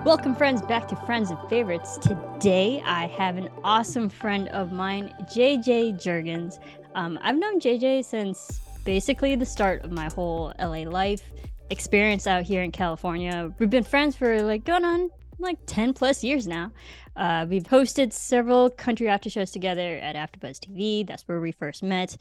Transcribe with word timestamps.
Welcome, 0.00 0.34
friends, 0.34 0.62
back 0.62 0.88
to 0.88 0.96
Friends 0.96 1.30
and 1.30 1.38
Favorites. 1.48 1.96
Today, 1.98 2.82
I 2.84 3.06
have 3.06 3.36
an 3.36 3.48
awesome 3.62 4.08
friend 4.08 4.48
of 4.48 4.72
mine, 4.72 5.14
JJ 5.32 6.02
Jurgens. 6.02 6.58
Um, 6.96 7.20
I've 7.22 7.36
known 7.36 7.60
JJ 7.60 8.04
since 8.04 8.60
basically 8.84 9.36
the 9.36 9.46
start 9.46 9.84
of 9.84 9.92
my 9.92 10.08
whole 10.08 10.54
LA 10.58 10.88
life 10.88 11.22
experience 11.70 12.26
out 12.26 12.42
here 12.42 12.62
in 12.62 12.72
California. 12.72 13.52
We've 13.60 13.70
been 13.70 13.84
friends 13.84 14.16
for 14.16 14.42
like 14.42 14.64
going 14.64 14.84
on 14.84 15.10
like 15.38 15.58
10 15.66 15.92
plus 15.92 16.24
years 16.24 16.48
now. 16.48 16.72
Uh, 17.14 17.46
we've 17.48 17.64
hosted 17.64 18.12
several 18.12 18.70
country 18.70 19.08
after 19.08 19.30
shows 19.30 19.52
together 19.52 19.98
at 19.98 20.16
AfterBuzz 20.16 20.58
TV. 20.58 21.06
That's 21.06 21.22
where 21.28 21.40
we 21.40 21.52
first 21.52 21.82
met 21.82 22.16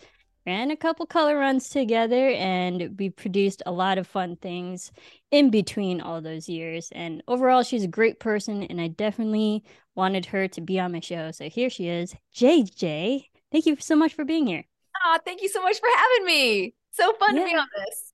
ran 0.46 0.72
a 0.72 0.76
couple 0.76 1.06
color 1.06 1.38
runs 1.38 1.70
together 1.70 2.30
and 2.30 2.98
we 2.98 3.10
produced 3.10 3.62
a 3.66 3.72
lot 3.72 3.98
of 3.98 4.08
fun 4.08 4.36
things 4.36 4.92
in 5.30 5.50
between 5.50 6.02
all 6.02 6.22
those 6.22 6.50
years. 6.50 6.90
And 6.94 7.24
overall 7.28 7.64
she's 7.64 7.84
a 7.84 7.88
great 7.88 8.20
person 8.20 8.64
and 8.64 8.82
i 8.82 8.88
definitely 8.88 9.64
wanted 9.96 10.26
her 10.28 10.48
to 10.50 10.62
be 10.62 10.80
on 10.80 10.94
my 10.94 11.00
show. 11.00 11.32
So 11.32 11.50
here 11.50 11.70
she 11.70 11.88
is 11.88 12.16
jj 12.36 13.26
thank 13.52 13.66
you 13.66 13.78
so 13.80 13.96
much 13.96 14.14
for 14.14 14.26
being 14.26 14.48
here. 14.48 14.66
Oh 15.06 15.20
thank 15.26 15.42
you 15.42 15.50
so 15.50 15.62
much 15.62 15.80
for 15.80 15.90
having 15.96 16.26
me. 16.26 16.76
So 16.92 17.14
fun 17.14 17.36
yeah. 17.36 17.44
to 17.44 17.50
be 17.50 17.56
on 17.56 17.68
this. 17.86 18.14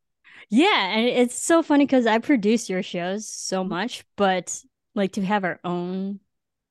Yeah 0.50 0.98
and 0.98 1.08
it's 1.08 1.38
so 1.38 1.62
funny 1.62 1.86
because 1.86 2.06
i 2.06 2.20
produce 2.20 2.70
your 2.70 2.84
shows 2.84 3.28
so 3.28 3.64
much 3.64 4.06
but 4.16 4.64
like 4.96 5.14
to 5.14 5.22
have 5.22 5.44
our 5.44 5.60
own 5.64 6.20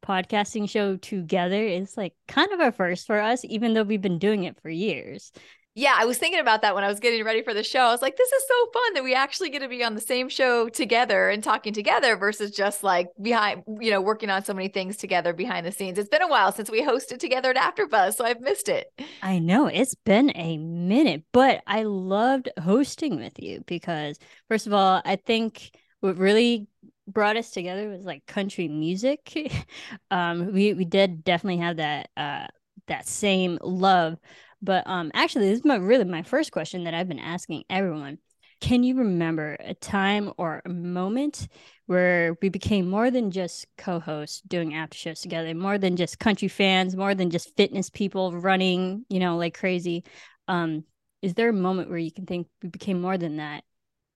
podcasting 0.04 0.68
show 0.68 0.96
together 0.96 1.62
is 1.62 1.96
like 1.96 2.14
kind 2.28 2.52
of 2.52 2.60
a 2.60 2.72
first 2.72 3.06
for 3.06 3.20
us, 3.20 3.44
even 3.44 3.74
though 3.74 3.82
we've 3.82 4.00
been 4.00 4.18
doing 4.18 4.44
it 4.44 4.60
for 4.60 4.70
years. 4.70 5.32
Yeah, 5.78 5.94
I 5.94 6.06
was 6.06 6.16
thinking 6.16 6.40
about 6.40 6.62
that 6.62 6.74
when 6.74 6.84
I 6.84 6.88
was 6.88 7.00
getting 7.00 7.22
ready 7.22 7.42
for 7.42 7.52
the 7.52 7.62
show. 7.62 7.80
I 7.80 7.90
was 7.90 8.00
like, 8.00 8.16
this 8.16 8.32
is 8.32 8.44
so 8.48 8.70
fun 8.72 8.94
that 8.94 9.04
we 9.04 9.14
actually 9.14 9.50
get 9.50 9.58
to 9.58 9.68
be 9.68 9.84
on 9.84 9.94
the 9.94 10.00
same 10.00 10.30
show 10.30 10.70
together 10.70 11.28
and 11.28 11.44
talking 11.44 11.74
together 11.74 12.16
versus 12.16 12.50
just 12.50 12.82
like 12.82 13.08
behind, 13.20 13.62
you 13.78 13.90
know, 13.90 14.00
working 14.00 14.30
on 14.30 14.42
so 14.42 14.54
many 14.54 14.68
things 14.68 14.96
together 14.96 15.34
behind 15.34 15.66
the 15.66 15.72
scenes. 15.72 15.98
It's 15.98 16.08
been 16.08 16.22
a 16.22 16.28
while 16.28 16.50
since 16.50 16.70
we 16.70 16.80
hosted 16.80 17.18
together 17.18 17.50
at 17.50 17.56
AfterBuzz, 17.56 18.14
so 18.14 18.24
I've 18.24 18.40
missed 18.40 18.70
it. 18.70 18.86
I 19.22 19.38
know 19.38 19.66
it's 19.66 19.94
been 19.94 20.32
a 20.34 20.56
minute, 20.56 21.24
but 21.30 21.62
I 21.66 21.82
loved 21.82 22.48
hosting 22.58 23.16
with 23.16 23.34
you 23.38 23.62
because, 23.66 24.18
first 24.48 24.66
of 24.66 24.72
all, 24.72 25.02
I 25.04 25.16
think 25.16 25.72
what 26.00 26.16
really 26.16 26.68
brought 27.06 27.36
us 27.36 27.50
together 27.50 27.88
was 27.88 28.04
like 28.04 28.26
country 28.26 28.68
music. 28.68 29.54
um, 30.10 30.52
we 30.52 30.74
we 30.74 30.84
did 30.84 31.24
definitely 31.24 31.58
have 31.58 31.76
that 31.76 32.10
uh 32.16 32.46
that 32.88 33.06
same 33.06 33.58
love. 33.62 34.18
But 34.62 34.86
um, 34.86 35.10
actually, 35.14 35.48
this 35.48 35.58
is 35.58 35.64
my 35.64 35.76
really 35.76 36.04
my 36.04 36.22
first 36.22 36.52
question 36.52 36.84
that 36.84 36.94
I've 36.94 37.08
been 37.08 37.18
asking 37.18 37.64
everyone. 37.68 38.18
Can 38.60 38.82
you 38.82 38.96
remember 38.96 39.56
a 39.60 39.74
time 39.74 40.32
or 40.38 40.62
a 40.64 40.70
moment 40.70 41.46
where 41.84 42.38
we 42.40 42.48
became 42.48 42.88
more 42.88 43.10
than 43.10 43.30
just 43.30 43.66
co-hosts 43.76 44.40
doing 44.40 44.74
after 44.74 44.96
shows 44.96 45.20
together, 45.20 45.54
more 45.54 45.76
than 45.76 45.94
just 45.96 46.18
country 46.18 46.48
fans, 46.48 46.96
more 46.96 47.14
than 47.14 47.28
just 47.28 47.54
fitness 47.56 47.90
people 47.90 48.32
running, 48.32 49.04
you 49.10 49.20
know, 49.20 49.36
like 49.36 49.58
crazy? 49.58 50.04
Um, 50.48 50.84
is 51.20 51.34
there 51.34 51.50
a 51.50 51.52
moment 51.52 51.90
where 51.90 51.98
you 51.98 52.10
can 52.10 52.24
think 52.24 52.48
we 52.62 52.70
became 52.70 53.00
more 53.00 53.18
than 53.18 53.36
that 53.36 53.62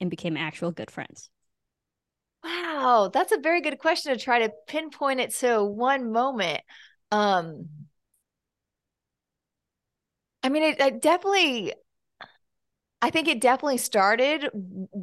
and 0.00 0.08
became 0.08 0.38
actual 0.38 0.72
good 0.72 0.90
friends? 0.90 1.28
Wow, 2.42 3.10
that's 3.12 3.32
a 3.32 3.38
very 3.38 3.60
good 3.60 3.78
question 3.78 4.12
to 4.16 4.22
try 4.22 4.40
to 4.40 4.52
pinpoint 4.66 5.20
it 5.20 5.30
to 5.36 5.62
one 5.64 6.12
moment. 6.12 6.62
Um 7.10 7.68
I 10.42 10.48
mean 10.48 10.62
it, 10.62 10.80
it 10.80 11.00
definitely 11.02 11.74
I 13.02 13.10
think 13.10 13.28
it 13.28 13.40
definitely 13.40 13.78
started 13.78 14.50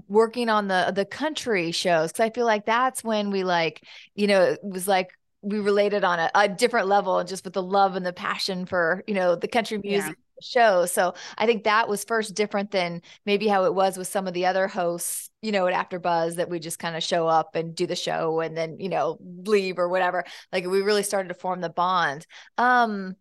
working 0.07 0.49
on 0.49 0.67
the 0.67 0.91
the 0.95 1.05
country 1.05 1.71
shows 1.71 2.11
cuz 2.11 2.19
I 2.19 2.29
feel 2.29 2.45
like 2.45 2.65
that's 2.65 3.03
when 3.03 3.31
we 3.31 3.43
like, 3.43 3.83
you 4.15 4.27
know, 4.27 4.43
it 4.43 4.59
was 4.63 4.87
like 4.87 5.11
we 5.41 5.59
related 5.59 6.03
on 6.03 6.19
a, 6.19 6.29
a 6.35 6.47
different 6.49 6.87
level 6.87 7.17
and 7.19 7.27
just 7.29 7.43
with 7.43 7.53
the 7.53 7.63
love 7.63 7.95
and 7.95 8.05
the 8.05 8.13
passion 8.13 8.65
for, 8.65 9.03
you 9.07 9.13
know, 9.15 9.35
the 9.35 9.47
country 9.47 9.79
music 9.83 10.15
show. 10.41 10.85
So 10.85 11.13
I 11.37 11.45
think 11.45 11.63
that 11.63 11.87
was 11.89 12.03
first 12.03 12.35
different 12.35 12.71
than 12.71 13.01
maybe 13.25 13.47
how 13.47 13.65
it 13.65 13.73
was 13.73 13.97
with 13.97 14.07
some 14.07 14.27
of 14.27 14.33
the 14.33 14.45
other 14.45 14.67
hosts, 14.67 15.29
you 15.41 15.51
know, 15.51 15.67
at 15.67 15.89
AfterBuzz 15.89 16.35
that 16.35 16.49
we 16.49 16.59
just 16.59 16.79
kind 16.79 16.95
of 16.95 17.03
show 17.03 17.27
up 17.27 17.55
and 17.55 17.75
do 17.75 17.87
the 17.87 17.95
show 17.95 18.39
and 18.39 18.55
then, 18.57 18.79
you 18.79 18.89
know, 18.89 19.17
leave 19.21 19.79
or 19.79 19.89
whatever. 19.89 20.23
Like 20.51 20.65
we 20.65 20.81
really 20.81 21.03
started 21.03 21.29
to 21.29 21.35
form 21.35 21.61
the 21.61 21.69
bond. 21.69 22.25
Um 22.57 23.15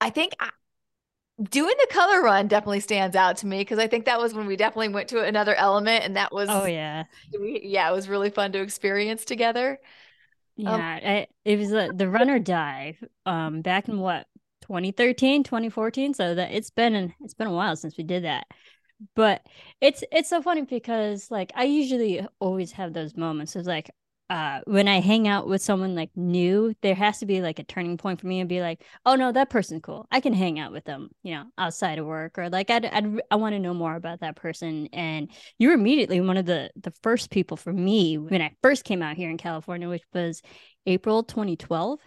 I 0.00 0.10
think 0.10 0.34
I, 0.40 0.50
doing 1.50 1.74
the 1.80 1.88
color 1.92 2.22
run 2.22 2.48
definitely 2.48 2.80
stands 2.80 3.16
out 3.16 3.38
to 3.38 3.46
me 3.46 3.58
because 3.58 3.78
I 3.78 3.86
think 3.86 4.06
that 4.06 4.18
was 4.18 4.34
when 4.34 4.46
we 4.46 4.56
definitely 4.56 4.88
went 4.88 5.08
to 5.10 5.22
another 5.22 5.54
element 5.54 6.04
and 6.04 6.16
that 6.16 6.32
was 6.32 6.48
Oh 6.50 6.64
yeah. 6.66 7.04
Yeah, 7.32 7.90
it 7.90 7.92
was 7.94 8.08
really 8.08 8.30
fun 8.30 8.52
to 8.52 8.60
experience 8.60 9.24
together. 9.24 9.78
Yeah, 10.56 10.70
um, 10.72 10.80
I, 10.80 11.26
it 11.44 11.58
was 11.58 11.72
uh, 11.72 11.88
the 11.94 12.08
Run 12.08 12.30
or 12.30 12.38
Dye 12.38 12.96
um 13.26 13.60
back 13.62 13.88
in 13.88 13.98
what 14.00 14.26
2013 14.66 15.44
2014 15.44 16.14
so 16.14 16.34
that 16.34 16.52
it's 16.52 16.70
been 16.70 17.14
it's 17.20 17.34
been 17.34 17.46
a 17.46 17.52
while 17.52 17.76
since 17.76 17.96
we 17.96 18.04
did 18.04 18.24
that. 18.24 18.46
But 19.14 19.46
it's 19.80 20.02
it's 20.10 20.28
so 20.30 20.40
funny 20.40 20.62
because 20.62 21.30
like 21.30 21.52
i 21.54 21.64
usually 21.64 22.26
always 22.38 22.72
have 22.72 22.92
those 22.94 23.14
moments 23.16 23.54
of 23.54 23.66
like 23.66 23.90
uh 24.28 24.60
when 24.66 24.88
i 24.88 25.00
hang 25.00 25.28
out 25.28 25.46
with 25.46 25.62
someone 25.62 25.94
like 25.94 26.10
new 26.16 26.74
there 26.82 26.94
has 26.94 27.18
to 27.18 27.26
be 27.26 27.40
like 27.40 27.58
a 27.58 27.64
turning 27.64 27.96
point 27.96 28.20
for 28.20 28.26
me 28.26 28.40
and 28.40 28.48
be 28.48 28.60
like 28.60 28.82
oh 29.04 29.14
no 29.14 29.30
that 29.30 29.50
person's 29.50 29.82
cool 29.82 30.06
i 30.10 30.20
can 30.20 30.32
hang 30.32 30.58
out 30.58 30.72
with 30.72 30.84
them 30.84 31.08
you 31.22 31.34
know 31.34 31.44
outside 31.58 31.98
of 31.98 32.06
work 32.06 32.38
or 32.38 32.48
like 32.48 32.70
i'd, 32.70 32.84
I'd 32.84 33.20
i 33.30 33.36
want 33.36 33.54
to 33.54 33.60
know 33.60 33.74
more 33.74 33.94
about 33.94 34.20
that 34.20 34.36
person 34.36 34.88
and 34.92 35.30
you 35.58 35.68
were 35.68 35.74
immediately 35.74 36.20
one 36.20 36.36
of 36.36 36.46
the 36.46 36.70
the 36.80 36.92
first 37.02 37.30
people 37.30 37.56
for 37.56 37.72
me 37.72 38.18
when 38.18 38.42
i 38.42 38.52
first 38.62 38.84
came 38.84 39.02
out 39.02 39.16
here 39.16 39.30
in 39.30 39.38
california 39.38 39.88
which 39.88 40.04
was 40.12 40.42
April 40.86 41.22
2012. 41.22 41.98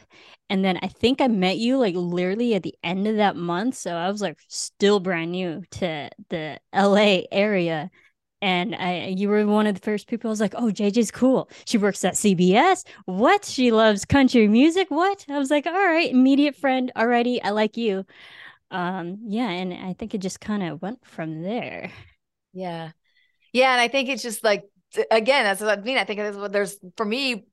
And 0.50 0.64
then 0.64 0.80
I 0.82 0.88
think 0.88 1.22
I 1.22 1.28
met 1.28 1.58
you 1.58 1.78
like 1.78 1.96
literally 1.96 2.56
at 2.56 2.64
the 2.64 2.76
end 2.84 3.08
of 3.08 3.18
that 3.18 3.36
month. 3.36 3.76
So 3.76 3.94
I 3.94 4.10
was 4.10 4.22
like 4.22 4.40
still 4.48 5.00
brand 5.00 5.32
new 5.32 5.64
to 5.72 6.10
the 6.30 6.60
LA 6.74 7.22
area. 7.32 7.92
And 8.42 8.76
I 8.76 9.14
you 9.18 9.30
were 9.30 9.46
one 9.46 9.68
of 9.68 9.76
the 9.76 9.82
first 9.82 10.08
people 10.08 10.30
I 10.30 10.32
was 10.32 10.40
like, 10.42 10.56
oh, 10.56 10.68
JJ's 10.68 11.12
cool. 11.12 11.50
She 11.66 11.78
works 11.78 12.04
at 12.06 12.14
CBS. 12.14 12.86
What? 13.06 13.46
She 13.46 13.72
loves 13.72 14.06
country 14.06 14.48
music. 14.48 14.90
What? 14.90 15.26
I 15.30 15.38
was 15.38 15.52
like, 15.52 15.66
all 15.66 15.74
right, 15.74 16.10
immediate 16.12 16.56
friend 16.56 16.92
already. 16.96 17.42
I 17.42 17.50
like 17.50 17.78
you. 17.78 18.06
Um, 18.72 19.20
yeah, 19.28 19.50
and 19.50 19.74
I 19.74 19.94
think 19.94 20.14
it 20.14 20.20
just 20.20 20.40
kind 20.40 20.64
of 20.64 20.82
went 20.82 21.06
from 21.06 21.42
there. 21.42 21.92
Yeah. 22.54 22.92
Yeah. 23.54 23.72
And 23.74 23.82
I 23.82 23.88
think 23.88 24.10
it's 24.10 24.24
just 24.24 24.44
like 24.44 24.64
again, 25.12 25.44
that's 25.44 25.62
what 25.62 25.78
I 25.78 25.82
mean. 25.82 25.98
I 25.98 26.04
think 26.04 26.52
there's 26.52 26.78
for 26.98 27.06
me 27.06 27.46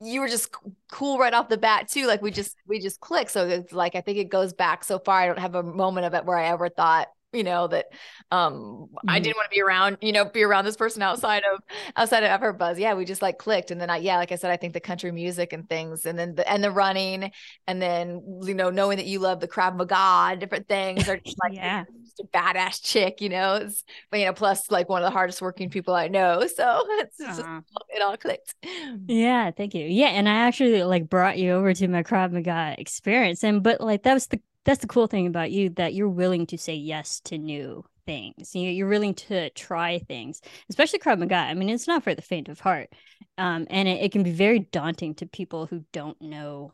you 0.00 0.20
were 0.20 0.28
just 0.28 0.54
cool 0.90 1.18
right 1.18 1.34
off 1.34 1.48
the 1.48 1.56
bat 1.56 1.88
too 1.88 2.06
like 2.06 2.20
we 2.20 2.30
just 2.30 2.56
we 2.66 2.78
just 2.80 3.00
click 3.00 3.30
so 3.30 3.46
it's 3.46 3.72
like 3.72 3.94
i 3.94 4.00
think 4.00 4.18
it 4.18 4.28
goes 4.28 4.52
back 4.52 4.84
so 4.84 4.98
far 4.98 5.20
i 5.20 5.26
don't 5.26 5.38
have 5.38 5.54
a 5.54 5.62
moment 5.62 6.04
of 6.06 6.14
it 6.14 6.24
where 6.24 6.36
i 6.36 6.48
ever 6.48 6.68
thought 6.68 7.08
you 7.34 7.44
know 7.44 7.66
that 7.66 7.86
um 8.30 8.52
mm-hmm. 8.54 9.10
I 9.10 9.18
didn't 9.18 9.36
want 9.36 9.50
to 9.50 9.54
be 9.54 9.60
around 9.60 9.98
you 10.00 10.12
know 10.12 10.24
be 10.24 10.42
around 10.42 10.64
this 10.64 10.76
person 10.76 11.02
outside 11.02 11.42
of 11.52 11.60
outside 11.96 12.22
of 12.22 12.40
AfterBuzz 12.40 12.78
yeah 12.78 12.94
we 12.94 13.04
just 13.04 13.22
like 13.22 13.38
clicked 13.38 13.70
and 13.70 13.80
then 13.80 13.90
I 13.90 13.98
yeah 13.98 14.16
like 14.16 14.32
I 14.32 14.36
said 14.36 14.50
I 14.50 14.56
think 14.56 14.72
the 14.72 14.80
country 14.80 15.10
music 15.10 15.52
and 15.52 15.68
things 15.68 16.06
and 16.06 16.18
then 16.18 16.34
the 16.34 16.50
and 16.50 16.62
the 16.62 16.70
running 16.70 17.32
and 17.66 17.80
then 17.82 18.40
you 18.42 18.54
know 18.54 18.70
knowing 18.70 18.98
that 18.98 19.06
you 19.06 19.18
love 19.18 19.40
the 19.40 19.48
Krav 19.48 19.76
Maga 19.76 20.36
different 20.38 20.68
things 20.68 21.08
are 21.08 21.18
just 21.18 21.36
like 21.42 21.54
yeah. 21.54 21.84
just 22.04 22.20
a 22.20 22.24
badass 22.36 22.82
chick 22.82 23.20
you 23.20 23.28
know? 23.28 23.54
It's 23.56 23.84
but 24.10 24.20
you 24.20 24.26
know 24.26 24.32
plus 24.32 24.70
like 24.70 24.88
one 24.88 25.02
of 25.02 25.06
the 25.06 25.12
hardest 25.12 25.42
working 25.42 25.70
people 25.70 25.94
I 25.94 26.08
know 26.08 26.40
so 26.46 26.84
it's, 26.88 27.20
uh-huh. 27.20 27.34
just, 27.36 27.48
it 27.90 28.02
all 28.02 28.16
clicked. 28.16 28.54
Yeah 29.06 29.50
thank 29.50 29.74
you. 29.74 29.86
Yeah 29.86 30.08
and 30.08 30.28
I 30.28 30.34
actually 30.46 30.82
like 30.82 31.08
brought 31.08 31.38
you 31.38 31.52
over 31.52 31.74
to 31.74 31.88
my 31.88 32.02
Krav 32.02 32.32
Maga 32.32 32.74
experience 32.78 33.42
and 33.44 33.62
but 33.62 33.80
like 33.80 34.02
that 34.04 34.14
was 34.14 34.26
the 34.28 34.40
that's 34.64 34.80
the 34.80 34.86
cool 34.86 35.06
thing 35.06 35.26
about 35.26 35.50
you 35.50 35.70
that 35.70 35.94
you're 35.94 36.08
willing 36.08 36.46
to 36.46 36.58
say 36.58 36.74
yes 36.74 37.20
to 37.26 37.38
new 37.38 37.84
things. 38.06 38.54
You're 38.54 38.88
willing 38.88 39.14
to 39.14 39.50
try 39.50 39.98
things, 39.98 40.40
especially 40.68 40.98
Krav 40.98 41.18
Maga. 41.18 41.36
I 41.36 41.54
mean, 41.54 41.68
it's 41.68 41.88
not 41.88 42.02
for 42.02 42.14
the 42.14 42.22
faint 42.22 42.48
of 42.48 42.60
heart, 42.60 42.90
um, 43.38 43.66
and 43.70 43.88
it, 43.88 44.02
it 44.02 44.12
can 44.12 44.22
be 44.22 44.30
very 44.30 44.60
daunting 44.60 45.14
to 45.16 45.26
people 45.26 45.66
who 45.66 45.84
don't 45.92 46.20
know 46.20 46.72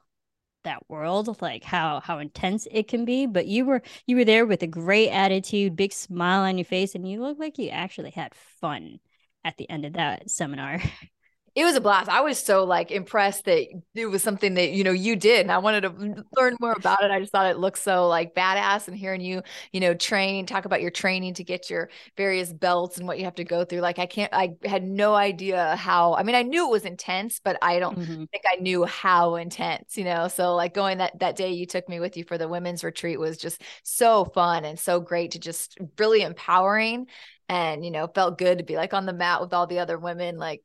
that 0.62 0.88
world 0.88 1.41
like 1.41 1.65
how 1.65 2.00
how 2.00 2.19
intense 2.19 2.69
it 2.70 2.87
can 2.87 3.05
be 3.06 3.25
but 3.25 3.47
you 3.47 3.65
were 3.65 3.81
you 4.06 4.17
were 4.17 4.25
there 4.26 4.44
with 4.44 4.62
a 4.62 4.67
great 4.67 5.09
attitude 5.09 5.75
big 5.75 5.93
smile 5.93 6.43
on 6.43 6.59
your 6.59 6.67
face 6.67 6.94
and 6.94 7.09
you 7.09 7.23
look 7.23 7.38
like 7.38 7.56
you 7.59 7.70
actually 7.70 8.11
had 8.11 8.35
fun 8.61 8.99
at 9.43 9.56
the 9.56 9.69
end 9.70 9.87
of 9.87 9.94
that 9.94 10.29
seminar 10.29 10.79
it 11.56 11.64
was 11.64 11.75
a 11.75 11.81
blast. 11.81 12.08
I 12.08 12.20
was 12.20 12.38
so 12.38 12.62
like 12.64 12.93
impressed 12.93 13.44
that 13.47 13.67
it 13.94 14.06
was 14.06 14.23
something 14.23 14.55
that 14.55 14.70
you 14.70 14.85
know 14.85 14.93
you 14.93 15.17
did, 15.17 15.41
and 15.41 15.50
I 15.50 15.58
wanted 15.58 15.81
to 15.81 16.25
learn 16.37 16.56
more 16.61 16.73
about 16.73 17.02
it. 17.02 17.11
I 17.11 17.19
just 17.19 17.32
thought 17.32 17.50
it 17.50 17.58
looked 17.58 17.79
so 17.79 18.06
like 18.06 18.35
badass, 18.35 18.87
and 18.87 18.97
hearing 18.97 19.20
you, 19.20 19.43
you 19.73 19.81
know, 19.81 19.93
train, 19.94 20.47
talk 20.47 20.64
about 20.64 20.81
your 20.81 20.93
training 20.93 21.35
to 21.35 21.44
get 21.44 21.69
your 21.69 21.91
various 22.17 22.52
belts 22.52 22.99
and 22.99 23.06
what 23.06 23.19
you 23.19 23.25
have 23.25 23.35
to 23.37 23.44
go 23.44 23.64
through. 23.64 23.81
Like 23.81 23.99
I 23.99 24.06
can't, 24.06 24.32
I 24.32 24.55
had 24.64 24.85
no 24.85 25.14
idea 25.14 25.75
how. 25.75 26.14
I 26.14 26.23
mean, 26.23 26.37
I 26.37 26.43
knew 26.43 26.69
it 26.69 26.70
was 26.70 26.85
intense, 26.85 27.41
but 27.43 27.58
I 27.62 27.81
don't 27.81 27.99
mm-hmm. 27.99 28.25
think 28.25 28.44
I 28.46 28.61
knew 28.61 28.85
how 28.85 29.35
intense. 29.35 29.96
You 29.96 30.05
know, 30.05 30.29
so 30.29 30.55
like 30.55 30.73
going 30.73 30.99
that 30.99 31.19
that 31.19 31.35
day 31.35 31.50
you 31.50 31.67
took 31.67 31.88
me 31.88 31.99
with 31.99 32.17
you 32.17 32.23
for 32.23 32.38
the 32.38 32.49
women's 32.49 32.85
retreat 32.85 33.19
was 33.19 33.37
just 33.37 33.61
so 33.82 34.25
fun 34.25 34.64
and 34.64 34.79
so 34.79 35.00
great 35.00 35.32
to 35.32 35.41
just 35.41 35.79
really 35.99 36.23
empowering 36.23 37.06
and 37.49 37.85
you 37.85 37.91
know 37.91 38.06
felt 38.06 38.38
good 38.38 38.58
to 38.58 38.64
be 38.64 38.76
like 38.76 38.94
on 38.94 39.06
the 39.06 39.12
mat 39.12 39.41
with 39.41 39.53
all 39.53 39.67
the 39.67 39.81
other 39.81 39.99
women 39.99 40.38
like 40.38 40.62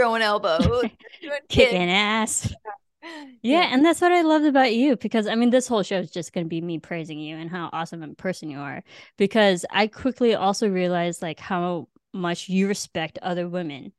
throwing 0.00 0.22
elbows, 0.22 0.84
kicking 1.48 1.90
ass. 1.90 2.52
Yeah, 3.42 3.66
and 3.72 3.82
that's 3.82 4.02
what 4.02 4.12
I 4.12 4.20
loved 4.20 4.44
about 4.44 4.74
you 4.74 4.94
because 4.94 5.26
I 5.26 5.34
mean, 5.34 5.48
this 5.48 5.66
whole 5.66 5.82
show 5.82 6.00
is 6.00 6.10
just 6.10 6.34
going 6.34 6.44
to 6.44 6.48
be 6.48 6.60
me 6.60 6.78
praising 6.78 7.18
you 7.18 7.34
and 7.38 7.48
how 7.48 7.70
awesome 7.72 8.02
a 8.02 8.08
person 8.08 8.50
you 8.50 8.58
are. 8.58 8.84
Because 9.16 9.64
I 9.70 9.86
quickly 9.86 10.34
also 10.34 10.68
realized 10.68 11.22
like 11.22 11.40
how 11.40 11.88
much 12.12 12.50
you 12.50 12.68
respect 12.68 13.18
other 13.22 13.48
women, 13.48 13.92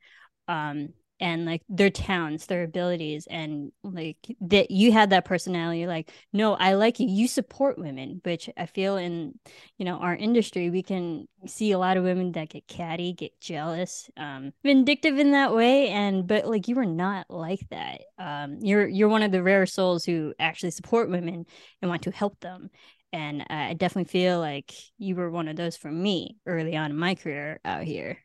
um, 0.47 0.89
and 1.21 1.45
like 1.45 1.61
their 1.69 1.91
talents, 1.91 2.47
their 2.47 2.63
abilities, 2.63 3.27
and 3.29 3.71
like 3.83 4.17
that 4.41 4.71
you 4.71 4.91
had 4.91 5.11
that 5.11 5.23
personality. 5.23 5.85
Like, 5.85 6.11
no, 6.33 6.55
I 6.55 6.73
like 6.73 6.99
you. 6.99 7.07
You 7.07 7.27
support 7.27 7.77
women, 7.77 8.19
which 8.23 8.49
I 8.57 8.65
feel 8.65 8.97
in 8.97 9.39
you 9.77 9.85
know 9.85 9.97
our 9.97 10.15
industry 10.15 10.69
we 10.69 10.83
can 10.83 11.27
see 11.45 11.71
a 11.71 11.77
lot 11.77 11.97
of 11.97 12.03
women 12.03 12.31
that 12.33 12.49
get 12.49 12.67
catty, 12.67 13.13
get 13.13 13.39
jealous, 13.39 14.09
um, 14.17 14.51
vindictive 14.63 15.17
in 15.19 15.31
that 15.31 15.53
way. 15.53 15.89
And 15.89 16.27
but 16.27 16.47
like 16.47 16.67
you 16.67 16.75
were 16.75 16.85
not 16.85 17.27
like 17.29 17.61
that. 17.69 18.01
Um, 18.17 18.57
you're 18.59 18.87
you're 18.87 19.09
one 19.09 19.23
of 19.23 19.31
the 19.31 19.43
rare 19.43 19.67
souls 19.67 20.03
who 20.03 20.33
actually 20.39 20.71
support 20.71 21.09
women 21.09 21.45
and 21.81 21.89
want 21.89 22.03
to 22.03 22.11
help 22.11 22.39
them. 22.39 22.71
And 23.13 23.45
I 23.49 23.73
definitely 23.73 24.09
feel 24.09 24.39
like 24.39 24.73
you 24.97 25.15
were 25.15 25.29
one 25.29 25.49
of 25.49 25.57
those 25.57 25.75
for 25.75 25.91
me 25.91 26.37
early 26.45 26.77
on 26.77 26.91
in 26.91 26.97
my 26.97 27.15
career 27.15 27.59
out 27.65 27.83
here. 27.83 28.19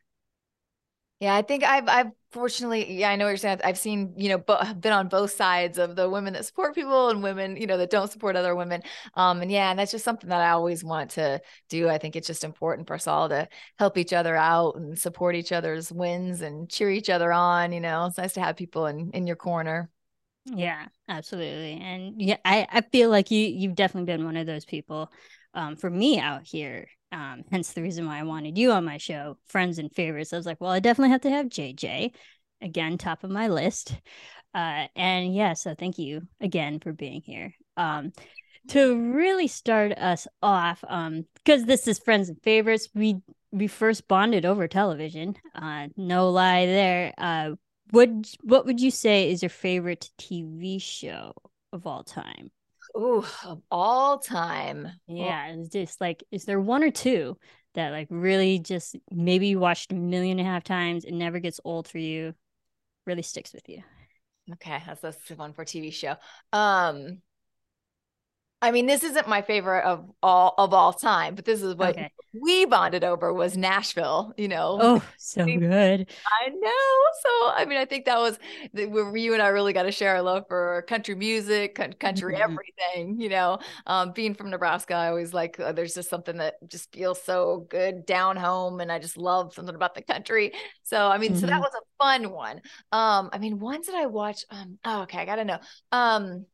Yeah, 1.18 1.34
I 1.34 1.40
think 1.40 1.64
I've 1.64 1.88
I've 1.88 2.10
fortunately, 2.30 2.92
yeah, 2.92 3.08
I 3.08 3.16
know 3.16 3.24
what 3.24 3.30
you're 3.30 3.36
saying. 3.38 3.60
I've 3.64 3.78
seen, 3.78 4.12
you 4.18 4.28
know, 4.28 4.36
bo- 4.38 4.74
been 4.74 4.92
on 4.92 5.08
both 5.08 5.30
sides 5.32 5.78
of 5.78 5.96
the 5.96 6.10
women 6.10 6.34
that 6.34 6.44
support 6.44 6.74
people 6.74 7.08
and 7.08 7.22
women, 7.22 7.56
you 7.56 7.66
know, 7.66 7.78
that 7.78 7.88
don't 7.88 8.10
support 8.10 8.36
other 8.36 8.54
women. 8.54 8.82
Um, 9.14 9.40
and 9.40 9.50
yeah, 9.50 9.70
and 9.70 9.78
that's 9.78 9.92
just 9.92 10.04
something 10.04 10.28
that 10.28 10.42
I 10.42 10.50
always 10.50 10.84
want 10.84 11.12
to 11.12 11.40
do. 11.70 11.88
I 11.88 11.96
think 11.96 12.16
it's 12.16 12.26
just 12.26 12.44
important 12.44 12.86
for 12.86 12.94
us 12.94 13.06
all 13.06 13.30
to 13.30 13.48
help 13.78 13.96
each 13.96 14.12
other 14.12 14.36
out 14.36 14.76
and 14.76 14.98
support 14.98 15.36
each 15.36 15.52
other's 15.52 15.90
wins 15.90 16.42
and 16.42 16.68
cheer 16.68 16.90
each 16.90 17.08
other 17.08 17.32
on. 17.32 17.72
You 17.72 17.80
know, 17.80 18.04
it's 18.06 18.18
nice 18.18 18.34
to 18.34 18.40
have 18.42 18.56
people 18.56 18.86
in 18.86 19.10
in 19.12 19.26
your 19.26 19.36
corner. 19.36 19.88
Yeah, 20.44 20.86
absolutely. 21.08 21.80
And 21.80 22.20
yeah, 22.20 22.36
I 22.44 22.66
I 22.70 22.80
feel 22.82 23.08
like 23.08 23.30
you 23.30 23.40
you've 23.46 23.74
definitely 23.74 24.12
been 24.12 24.24
one 24.26 24.36
of 24.36 24.46
those 24.46 24.64
people. 24.66 25.10
Um, 25.54 25.76
for 25.76 25.88
me 25.88 26.18
out 26.18 26.46
here 26.46 26.86
um, 27.12 27.44
hence 27.50 27.72
the 27.72 27.82
reason 27.82 28.06
why 28.06 28.18
I 28.18 28.24
wanted 28.24 28.58
you 28.58 28.72
on 28.72 28.84
my 28.84 28.98
show, 28.98 29.38
friends 29.46 29.78
and 29.78 29.92
favorites. 29.92 30.32
I 30.32 30.36
was 30.36 30.46
like, 30.46 30.60
well, 30.60 30.70
I 30.70 30.80
definitely 30.80 31.12
have 31.12 31.20
to 31.22 31.30
have 31.30 31.46
JJ. 31.46 32.12
Again, 32.62 32.98
top 32.98 33.22
of 33.24 33.30
my 33.30 33.48
list. 33.48 33.94
Uh, 34.54 34.86
and 34.96 35.34
yeah, 35.34 35.52
so 35.52 35.74
thank 35.74 35.98
you 35.98 36.22
again 36.40 36.80
for 36.80 36.92
being 36.92 37.20
here. 37.20 37.54
Um, 37.76 38.12
to 38.68 39.12
really 39.12 39.46
start 39.46 39.92
us 39.92 40.26
off, 40.42 40.82
um, 40.88 41.26
because 41.34 41.64
this 41.66 41.86
is 41.86 41.98
friends 41.98 42.28
and 42.28 42.42
favorites, 42.42 42.88
we 42.94 43.20
we 43.52 43.66
first 43.66 44.08
bonded 44.08 44.44
over 44.44 44.66
television. 44.66 45.36
Uh, 45.54 45.88
no 45.96 46.30
lie 46.30 46.66
there. 46.66 47.12
Uh, 47.18 47.50
what 47.90 48.08
what 48.42 48.66
would 48.66 48.80
you 48.80 48.90
say 48.90 49.30
is 49.30 49.42
your 49.42 49.50
favorite 49.50 50.10
TV 50.18 50.80
show 50.80 51.34
of 51.72 51.86
all 51.86 52.02
time? 52.02 52.50
Ooh, 52.96 53.24
of 53.44 53.62
all 53.70 54.18
time. 54.18 54.88
Yeah, 55.06 55.48
it's 55.48 55.68
just 55.68 56.00
like, 56.00 56.24
is 56.30 56.44
there 56.44 56.60
one 56.60 56.82
or 56.82 56.90
two 56.90 57.36
that 57.74 57.90
like 57.90 58.08
really 58.10 58.58
just 58.58 58.96
maybe 59.10 59.48
you 59.48 59.58
watched 59.58 59.92
a 59.92 59.94
million 59.94 60.38
and 60.38 60.48
a 60.48 60.50
half 60.50 60.64
times, 60.64 61.04
it 61.04 61.12
never 61.12 61.38
gets 61.38 61.60
old 61.64 61.88
for 61.88 61.98
you, 61.98 62.34
really 63.06 63.22
sticks 63.22 63.52
with 63.52 63.68
you? 63.68 63.82
Okay, 64.54 64.80
that's 64.86 65.00
that's 65.00 65.30
one 65.32 65.52
for 65.52 65.64
TV 65.64 65.92
show. 65.92 66.16
Um, 66.52 67.20
I 68.62 68.70
mean, 68.70 68.86
this 68.86 69.04
isn't 69.04 69.28
my 69.28 69.42
favorite 69.42 69.84
of 69.84 70.10
all 70.22 70.54
of 70.56 70.72
all 70.72 70.94
time, 70.94 71.34
but 71.34 71.44
this 71.44 71.62
is 71.62 71.74
what 71.74 71.90
okay. 71.90 72.10
we 72.32 72.64
bonded 72.64 73.04
over 73.04 73.30
was 73.30 73.54
Nashville. 73.54 74.32
You 74.38 74.48
know, 74.48 74.78
oh, 74.80 75.02
so 75.18 75.44
good. 75.58 76.06
I 76.42 76.48
know. 76.48 76.96
So, 77.22 77.52
I 77.54 77.66
mean, 77.68 77.76
I 77.76 77.84
think 77.84 78.06
that 78.06 78.18
was 78.18 78.38
where 78.72 79.14
you 79.14 79.34
and 79.34 79.42
I 79.42 79.48
really 79.48 79.74
got 79.74 79.82
to 79.82 79.92
share 79.92 80.16
our 80.16 80.22
love 80.22 80.44
for 80.48 80.84
country 80.88 81.14
music, 81.14 81.74
country 81.74 82.34
mm-hmm. 82.34 82.42
everything. 82.42 83.20
You 83.20 83.28
know, 83.28 83.58
um, 83.86 84.12
being 84.12 84.34
from 84.34 84.48
Nebraska, 84.48 84.94
I 84.94 85.08
always 85.08 85.34
like 85.34 85.60
uh, 85.60 85.72
there's 85.72 85.94
just 85.94 86.08
something 86.08 86.38
that 86.38 86.54
just 86.66 86.90
feels 86.94 87.22
so 87.22 87.66
good 87.68 88.06
down 88.06 88.36
home, 88.36 88.80
and 88.80 88.90
I 88.90 88.98
just 88.98 89.18
love 89.18 89.52
something 89.52 89.74
about 89.74 89.94
the 89.94 90.02
country. 90.02 90.52
So, 90.82 91.08
I 91.08 91.18
mean, 91.18 91.32
mm-hmm. 91.32 91.40
so 91.40 91.46
that 91.46 91.52
mm-hmm. 91.52 91.60
was 91.60 91.72
a 91.74 92.02
fun 92.02 92.30
one. 92.30 92.62
Um, 92.90 93.28
I 93.34 93.38
mean, 93.38 93.58
ones 93.58 93.86
that 93.86 93.96
I 93.96 94.06
watch. 94.06 94.46
Um, 94.48 94.78
oh, 94.82 95.02
okay, 95.02 95.18
I 95.18 95.26
gotta 95.26 95.44
know. 95.44 95.58
Um 95.92 96.46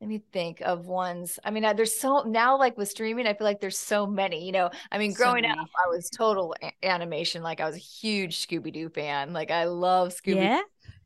let 0.00 0.08
me 0.08 0.22
think 0.32 0.62
of 0.62 0.86
ones. 0.86 1.38
I 1.44 1.50
mean, 1.50 1.62
there's 1.76 1.98
so 1.98 2.22
now, 2.22 2.58
like 2.58 2.78
with 2.78 2.88
streaming, 2.88 3.26
I 3.26 3.34
feel 3.34 3.44
like 3.44 3.60
there's 3.60 3.78
so 3.78 4.06
many. 4.06 4.46
You 4.46 4.52
know, 4.52 4.70
I 4.90 4.96
mean, 4.96 5.12
growing 5.12 5.44
so 5.44 5.50
up, 5.50 5.68
I 5.84 5.88
was 5.88 6.08
total 6.08 6.54
a- 6.62 6.72
animation. 6.82 7.42
Like 7.42 7.60
I 7.60 7.66
was 7.66 7.76
a 7.76 7.78
huge 7.78 8.46
Scooby 8.46 8.72
Doo 8.72 8.88
fan. 8.88 9.34
Like 9.34 9.50
I 9.50 9.64
love 9.64 10.08
Scooby. 10.14 10.36
Yeah, 10.36 10.62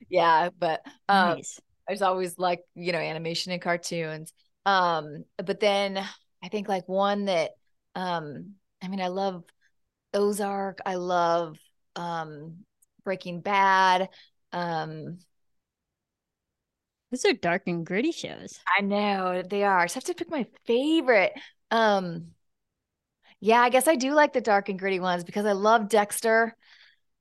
yeah. 0.08 0.50
But 0.56 0.82
um, 1.08 1.38
nice. 1.38 1.60
I 1.88 1.92
was 1.92 2.02
always 2.02 2.38
like 2.38 2.60
you 2.76 2.92
know 2.92 2.98
animation 2.98 3.50
and 3.50 3.60
cartoons. 3.60 4.32
Um, 4.64 5.24
but 5.44 5.58
then 5.58 5.98
I 6.42 6.48
think 6.48 6.68
like 6.68 6.88
one 6.88 7.24
that 7.24 7.50
um, 7.96 8.54
I 8.80 8.86
mean, 8.86 9.00
I 9.00 9.08
love 9.08 9.42
Ozark. 10.12 10.78
I 10.86 10.94
love 10.94 11.58
um 11.96 12.58
Breaking 13.02 13.40
Bad. 13.40 14.08
Um, 14.52 15.18
those 17.14 17.30
are 17.30 17.34
dark 17.34 17.62
and 17.66 17.86
gritty 17.86 18.10
shows. 18.10 18.58
I 18.76 18.82
know 18.82 19.42
they 19.48 19.62
are. 19.62 19.86
So 19.86 19.94
I 19.94 19.98
have 19.98 20.04
to 20.04 20.14
pick 20.14 20.30
my 20.30 20.46
favorite. 20.66 21.32
Um, 21.70 22.32
yeah, 23.40 23.60
I 23.60 23.68
guess 23.68 23.86
I 23.86 23.94
do 23.94 24.14
like 24.14 24.32
the 24.32 24.40
dark 24.40 24.68
and 24.68 24.78
gritty 24.78 24.98
ones 24.98 25.22
because 25.22 25.46
I 25.46 25.52
love 25.52 25.88
Dexter. 25.88 26.56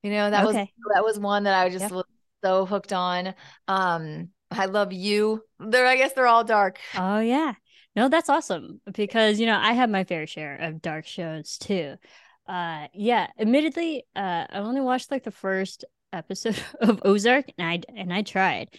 You 0.02 0.12
know, 0.12 0.32
that 0.32 0.46
okay. 0.46 0.58
was 0.58 0.68
that 0.96 1.04
was 1.04 1.20
one 1.20 1.44
that 1.44 1.54
I 1.54 1.66
was 1.66 1.74
just 1.74 1.94
yep. 1.94 2.06
so 2.44 2.66
hooked 2.66 2.92
on. 2.92 3.36
Um, 3.68 4.30
I 4.50 4.66
love 4.66 4.94
you. 4.94 5.44
They're 5.60 5.86
I 5.86 5.96
guess 5.96 6.14
they're 6.14 6.28
all 6.28 6.44
dark. 6.44 6.80
Oh 6.98 7.20
yeah. 7.20 7.54
No, 7.96 8.10
that's 8.10 8.30
awesome 8.30 8.82
because 8.92 9.40
you 9.40 9.46
know, 9.46 9.60
I 9.62 9.74
have 9.74 9.92
my 9.92 10.06
fair 10.06 10.26
share 10.26 10.56
of 10.56 10.82
dark 10.82 11.06
shows 11.06 11.58
too. 11.60 11.96
Uh 12.48 12.88
yeah, 12.94 13.28
admittedly, 13.40 14.06
uh 14.16 14.46
I 14.50 14.58
only 14.58 14.82
watched 14.82 15.12
like 15.12 15.24
the 15.24 15.32
first 15.32 15.86
episode 16.14 16.62
of 16.82 17.02
Ozark 17.04 17.46
and 17.58 17.68
I 17.68 17.82
and 17.96 18.14
I 18.14 18.22
tried. 18.22 18.70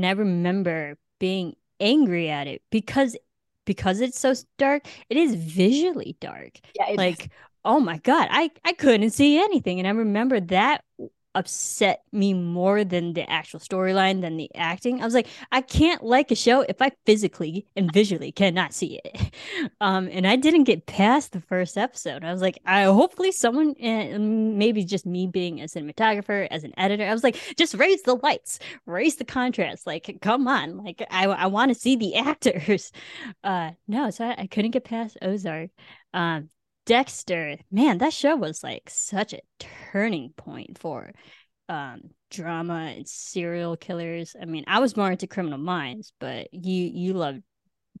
And 0.00 0.06
I 0.06 0.12
remember 0.12 0.96
being 1.18 1.56
angry 1.78 2.30
at 2.30 2.46
it 2.46 2.62
because 2.70 3.18
because 3.66 4.00
it's 4.00 4.18
so 4.18 4.32
dark, 4.56 4.86
it 5.10 5.18
is 5.18 5.34
visually 5.34 6.16
dark. 6.20 6.58
Yeah, 6.74 6.94
like 6.96 7.24
is. 7.24 7.28
oh 7.66 7.80
my 7.80 7.98
god, 7.98 8.28
I 8.30 8.50
I 8.64 8.72
couldn't 8.72 9.10
see 9.10 9.38
anything 9.38 9.78
and 9.78 9.86
I 9.86 9.90
remember 9.90 10.40
that 10.40 10.84
upset 11.34 12.02
me 12.12 12.34
more 12.34 12.84
than 12.84 13.12
the 13.12 13.28
actual 13.30 13.60
storyline 13.60 14.20
than 14.20 14.36
the 14.36 14.50
acting. 14.54 15.00
I 15.00 15.04
was 15.04 15.14
like, 15.14 15.28
I 15.52 15.60
can't 15.60 16.02
like 16.02 16.30
a 16.30 16.34
show 16.34 16.62
if 16.62 16.82
I 16.82 16.90
physically 17.06 17.66
and 17.76 17.92
visually 17.92 18.32
cannot 18.32 18.72
see 18.72 19.00
it. 19.04 19.32
Um, 19.80 20.08
and 20.12 20.26
I 20.26 20.36
didn't 20.36 20.64
get 20.64 20.86
past 20.86 21.32
the 21.32 21.40
first 21.40 21.76
episode. 21.78 22.24
I 22.24 22.32
was 22.32 22.42
like, 22.42 22.58
I 22.66 22.84
hopefully 22.84 23.32
someone, 23.32 23.74
and 23.80 24.58
maybe 24.58 24.84
just 24.84 25.06
me 25.06 25.26
being 25.26 25.60
a 25.60 25.64
cinematographer, 25.64 26.46
as 26.50 26.64
an 26.64 26.72
editor, 26.76 27.04
I 27.04 27.12
was 27.12 27.24
like, 27.24 27.36
just 27.56 27.74
raise 27.74 28.02
the 28.02 28.16
lights, 28.16 28.58
raise 28.86 29.16
the 29.16 29.24
contrast. 29.24 29.86
Like, 29.86 30.18
come 30.20 30.48
on, 30.48 30.78
like 30.78 31.02
I 31.10 31.26
I 31.26 31.46
want 31.46 31.70
to 31.70 31.78
see 31.78 31.96
the 31.96 32.16
actors. 32.16 32.92
Uh, 33.42 33.72
no, 33.88 34.10
so 34.10 34.26
I, 34.26 34.42
I 34.42 34.46
couldn't 34.46 34.72
get 34.72 34.84
past 34.84 35.18
Ozark. 35.22 35.70
Um, 36.12 36.50
Dexter, 36.90 37.56
man, 37.70 37.98
that 37.98 38.12
show 38.12 38.34
was 38.34 38.64
like 38.64 38.90
such 38.90 39.32
a 39.32 39.38
turning 39.60 40.30
point 40.30 40.76
for 40.76 41.12
um 41.68 42.00
drama 42.32 42.94
and 42.96 43.08
serial 43.08 43.76
killers. 43.76 44.34
I 44.40 44.44
mean, 44.44 44.64
I 44.66 44.80
was 44.80 44.96
more 44.96 45.12
into 45.12 45.28
Criminal 45.28 45.58
Minds, 45.58 46.12
but 46.18 46.52
you 46.52 46.90
you 46.92 47.12
loved 47.12 47.42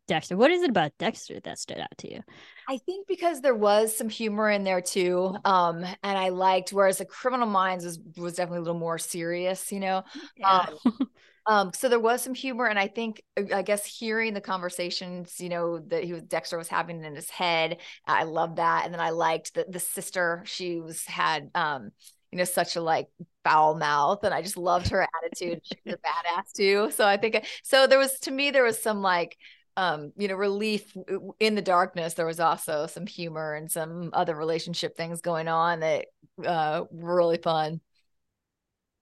Dexter. 0.08 0.36
What 0.36 0.50
is 0.50 0.64
it 0.64 0.70
about 0.70 0.90
Dexter 0.98 1.38
that 1.38 1.60
stood 1.60 1.78
out 1.78 1.96
to 1.98 2.10
you? 2.12 2.20
I 2.68 2.78
think 2.78 3.06
because 3.06 3.40
there 3.40 3.54
was 3.54 3.96
some 3.96 4.08
humor 4.08 4.50
in 4.50 4.64
there 4.64 4.80
too. 4.80 5.36
Um, 5.44 5.84
and 5.84 6.18
I 6.18 6.30
liked 6.30 6.72
whereas 6.72 6.98
the 6.98 7.04
Criminal 7.04 7.46
Minds 7.46 7.84
was 7.84 8.00
was 8.16 8.34
definitely 8.34 8.58
a 8.58 8.62
little 8.62 8.80
more 8.80 8.98
serious, 8.98 9.70
you 9.70 9.78
know. 9.78 10.02
Yeah. 10.36 10.66
Um, 10.88 11.08
um, 11.46 11.72
so 11.74 11.88
there 11.88 12.00
was 12.00 12.22
some 12.22 12.34
humor, 12.34 12.66
and 12.66 12.78
I 12.78 12.88
think 12.88 13.22
uh, 13.38 13.54
I 13.54 13.62
guess 13.62 13.84
hearing 13.84 14.34
the 14.34 14.40
conversations, 14.40 15.40
you 15.40 15.48
know, 15.48 15.78
that 15.88 16.04
he 16.04 16.12
was 16.12 16.22
Dexter 16.22 16.58
was 16.58 16.68
having 16.68 17.04
in 17.04 17.14
his 17.14 17.30
head, 17.30 17.78
I 18.06 18.24
love 18.24 18.56
that. 18.56 18.84
And 18.84 18.94
then 18.94 19.00
I 19.00 19.10
liked 19.10 19.54
that 19.54 19.72
the 19.72 19.80
sister. 19.80 20.42
She 20.46 20.80
was 20.80 21.04
had 21.06 21.50
um, 21.54 21.90
you 22.30 22.38
know, 22.38 22.44
such 22.44 22.76
a 22.76 22.80
like 22.80 23.08
foul 23.44 23.74
mouth, 23.76 24.22
and 24.22 24.34
I 24.34 24.42
just 24.42 24.56
loved 24.56 24.88
her 24.88 25.06
attitude. 25.22 25.60
She 25.64 25.78
was 25.84 25.94
a 25.94 25.98
badass 25.98 26.52
too. 26.52 26.90
So 26.92 27.06
I 27.06 27.16
think 27.16 27.44
so. 27.62 27.86
There 27.86 27.98
was 27.98 28.18
to 28.20 28.30
me 28.30 28.50
there 28.50 28.64
was 28.64 28.80
some 28.82 29.02
like 29.02 29.36
um, 29.76 30.12
you 30.16 30.28
know, 30.28 30.34
relief 30.34 30.94
in 31.38 31.54
the 31.54 31.62
darkness. 31.62 32.14
There 32.14 32.26
was 32.26 32.40
also 32.40 32.86
some 32.86 33.06
humor 33.06 33.54
and 33.54 33.70
some 33.70 34.10
other 34.12 34.34
relationship 34.34 34.96
things 34.96 35.22
going 35.22 35.48
on 35.48 35.80
that 35.80 36.06
uh, 36.44 36.84
were 36.90 37.16
really 37.16 37.38
fun. 37.38 37.80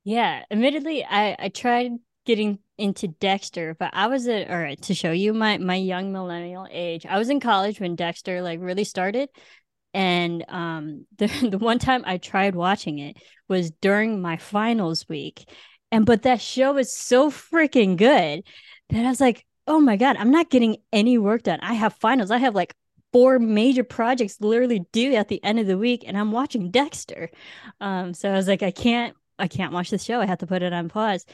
Yeah, 0.04 0.44
admittedly, 0.50 1.04
I 1.04 1.36
I 1.38 1.48
tried 1.48 1.92
getting 2.28 2.60
into 2.78 3.08
Dexter, 3.08 3.74
but 3.80 3.90
I 3.94 4.06
was 4.08 4.28
at 4.28 4.50
all 4.50 4.58
right 4.58 4.80
to 4.82 4.94
show 4.94 5.12
you 5.12 5.34
my 5.34 5.58
my 5.58 5.76
young 5.76 6.12
millennial 6.12 6.68
age. 6.70 7.06
I 7.06 7.18
was 7.18 7.30
in 7.30 7.40
college 7.40 7.80
when 7.80 7.96
Dexter 7.96 8.42
like 8.42 8.60
really 8.60 8.84
started. 8.84 9.30
And 9.94 10.44
um 10.48 11.06
the 11.18 11.28
the 11.50 11.58
one 11.58 11.78
time 11.78 12.04
I 12.06 12.18
tried 12.18 12.54
watching 12.54 12.98
it 12.98 13.16
was 13.48 13.70
during 13.70 14.20
my 14.22 14.36
finals 14.36 15.08
week 15.08 15.48
And 15.90 16.06
but 16.06 16.22
that 16.22 16.40
show 16.40 16.76
is 16.78 16.92
so 16.92 17.30
freaking 17.30 17.96
good 17.96 18.44
that 18.90 19.06
I 19.06 19.08
was 19.08 19.20
like, 19.20 19.46
oh 19.66 19.80
my 19.80 19.96
God, 19.96 20.16
I'm 20.18 20.30
not 20.30 20.50
getting 20.50 20.78
any 20.92 21.18
work 21.18 21.44
done. 21.44 21.60
I 21.62 21.74
have 21.74 21.94
finals. 21.94 22.30
I 22.30 22.38
have 22.38 22.54
like 22.54 22.74
four 23.12 23.38
major 23.38 23.84
projects 23.84 24.40
literally 24.40 24.80
due 24.92 25.14
at 25.14 25.28
the 25.28 25.42
end 25.44 25.58
of 25.60 25.66
the 25.66 25.78
week, 25.78 26.04
and 26.06 26.16
I'm 26.18 26.32
watching 26.32 26.70
Dexter. 26.70 27.30
Um, 27.80 28.14
so 28.14 28.30
I 28.30 28.34
was 28.34 28.48
like, 28.48 28.62
I 28.62 28.70
can't, 28.70 29.16
I 29.38 29.48
can't 29.48 29.72
watch 29.72 29.90
the 29.90 29.98
show. 29.98 30.20
I 30.20 30.26
have 30.26 30.38
to 30.38 30.46
put 30.46 30.62
it 30.62 30.72
on 30.72 30.88
pause. 30.88 31.24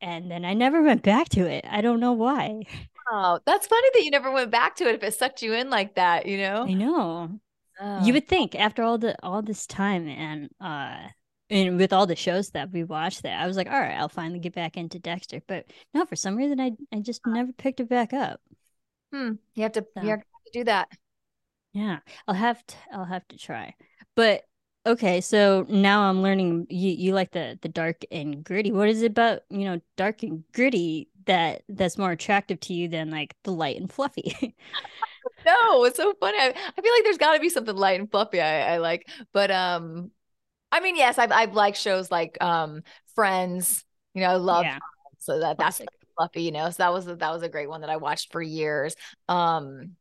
And 0.00 0.30
then 0.30 0.44
I 0.44 0.54
never 0.54 0.82
went 0.82 1.02
back 1.02 1.28
to 1.30 1.46
it. 1.46 1.64
I 1.68 1.80
don't 1.80 2.00
know 2.00 2.12
why. 2.12 2.62
Oh, 3.12 3.38
that's 3.44 3.66
funny 3.66 3.88
that 3.92 4.02
you 4.02 4.10
never 4.10 4.30
went 4.30 4.50
back 4.50 4.76
to 4.76 4.88
it 4.88 4.94
if 4.94 5.02
it 5.02 5.12
sucked 5.12 5.42
you 5.42 5.52
in 5.52 5.68
like 5.68 5.96
that, 5.96 6.24
you 6.24 6.38
know? 6.38 6.64
I 6.66 6.72
know. 6.72 7.38
Oh. 7.78 8.04
You 8.04 8.14
would 8.14 8.26
think 8.26 8.54
after 8.54 8.82
all 8.82 8.96
the 8.96 9.14
all 9.22 9.42
this 9.42 9.66
time 9.66 10.08
and 10.08 10.48
uh 10.58 11.08
and 11.50 11.76
with 11.76 11.92
all 11.92 12.06
the 12.06 12.16
shows 12.16 12.50
that 12.52 12.72
we 12.72 12.82
watched 12.82 13.24
that 13.24 13.42
I 13.42 13.46
was 13.46 13.58
like, 13.58 13.68
all 13.68 13.78
right, 13.78 13.98
I'll 13.98 14.08
finally 14.08 14.38
get 14.38 14.54
back 14.54 14.78
into 14.78 14.98
Dexter. 14.98 15.42
But 15.46 15.66
no, 15.92 16.06
for 16.06 16.16
some 16.16 16.34
reason 16.34 16.60
I 16.60 16.72
I 16.92 17.00
just 17.00 17.20
never 17.26 17.52
picked 17.52 17.80
it 17.80 17.90
back 17.90 18.14
up. 18.14 18.40
Hmm. 19.12 19.32
You 19.54 19.64
have 19.64 19.72
to 19.72 19.86
so. 19.96 20.02
you 20.02 20.08
have 20.08 20.20
to 20.20 20.52
do 20.52 20.64
that. 20.64 20.88
Yeah, 21.74 21.98
I'll 22.26 22.34
have 22.34 22.64
to. 22.66 22.76
I'll 22.92 23.04
have 23.04 23.26
to 23.28 23.36
try. 23.36 23.74
But 24.14 24.44
okay, 24.86 25.20
so 25.20 25.66
now 25.68 26.02
I'm 26.02 26.22
learning. 26.22 26.66
You 26.70 26.90
you 26.90 27.14
like 27.14 27.32
the 27.32 27.58
the 27.62 27.68
dark 27.68 28.04
and 28.10 28.44
gritty. 28.44 28.72
What 28.72 28.88
is 28.88 29.02
it 29.02 29.12
about 29.12 29.42
you 29.50 29.64
know 29.64 29.80
dark 29.96 30.22
and 30.22 30.44
gritty 30.52 31.08
that 31.26 31.62
that's 31.68 31.98
more 31.98 32.12
attractive 32.12 32.60
to 32.60 32.74
you 32.74 32.88
than 32.88 33.10
like 33.10 33.34
the 33.44 33.52
light 33.52 33.76
and 33.76 33.90
fluffy? 33.90 34.34
no, 35.46 35.84
it's 35.84 35.96
so 35.96 36.14
funny. 36.20 36.38
I, 36.38 36.48
I 36.48 36.80
feel 36.80 36.92
like 36.92 37.04
there's 37.04 37.18
got 37.18 37.34
to 37.34 37.40
be 37.40 37.48
something 37.48 37.76
light 37.76 38.00
and 38.00 38.10
fluffy 38.10 38.40
I, 38.40 38.74
I 38.74 38.76
like, 38.78 39.08
but 39.32 39.50
um, 39.50 40.10
I 40.70 40.80
mean, 40.80 40.96
yes, 40.96 41.18
I've 41.18 41.32
I've 41.32 41.54
liked 41.54 41.78
shows 41.78 42.10
like 42.10 42.36
um 42.42 42.82
Friends. 43.14 43.84
You 44.14 44.22
know, 44.22 44.28
I 44.28 44.36
love 44.36 44.64
yeah. 44.64 44.78
so 45.18 45.40
that 45.40 45.58
that's 45.58 45.80
fluffy. 46.16 46.42
You 46.42 46.52
know, 46.52 46.70
so 46.70 46.76
that 46.78 46.92
was 46.92 47.06
that 47.06 47.20
was 47.20 47.42
a 47.42 47.48
great 47.48 47.68
one 47.68 47.80
that 47.82 47.90
I 47.90 47.96
watched 47.96 48.32
for 48.32 48.42
years. 48.42 48.96
Um 49.28 49.92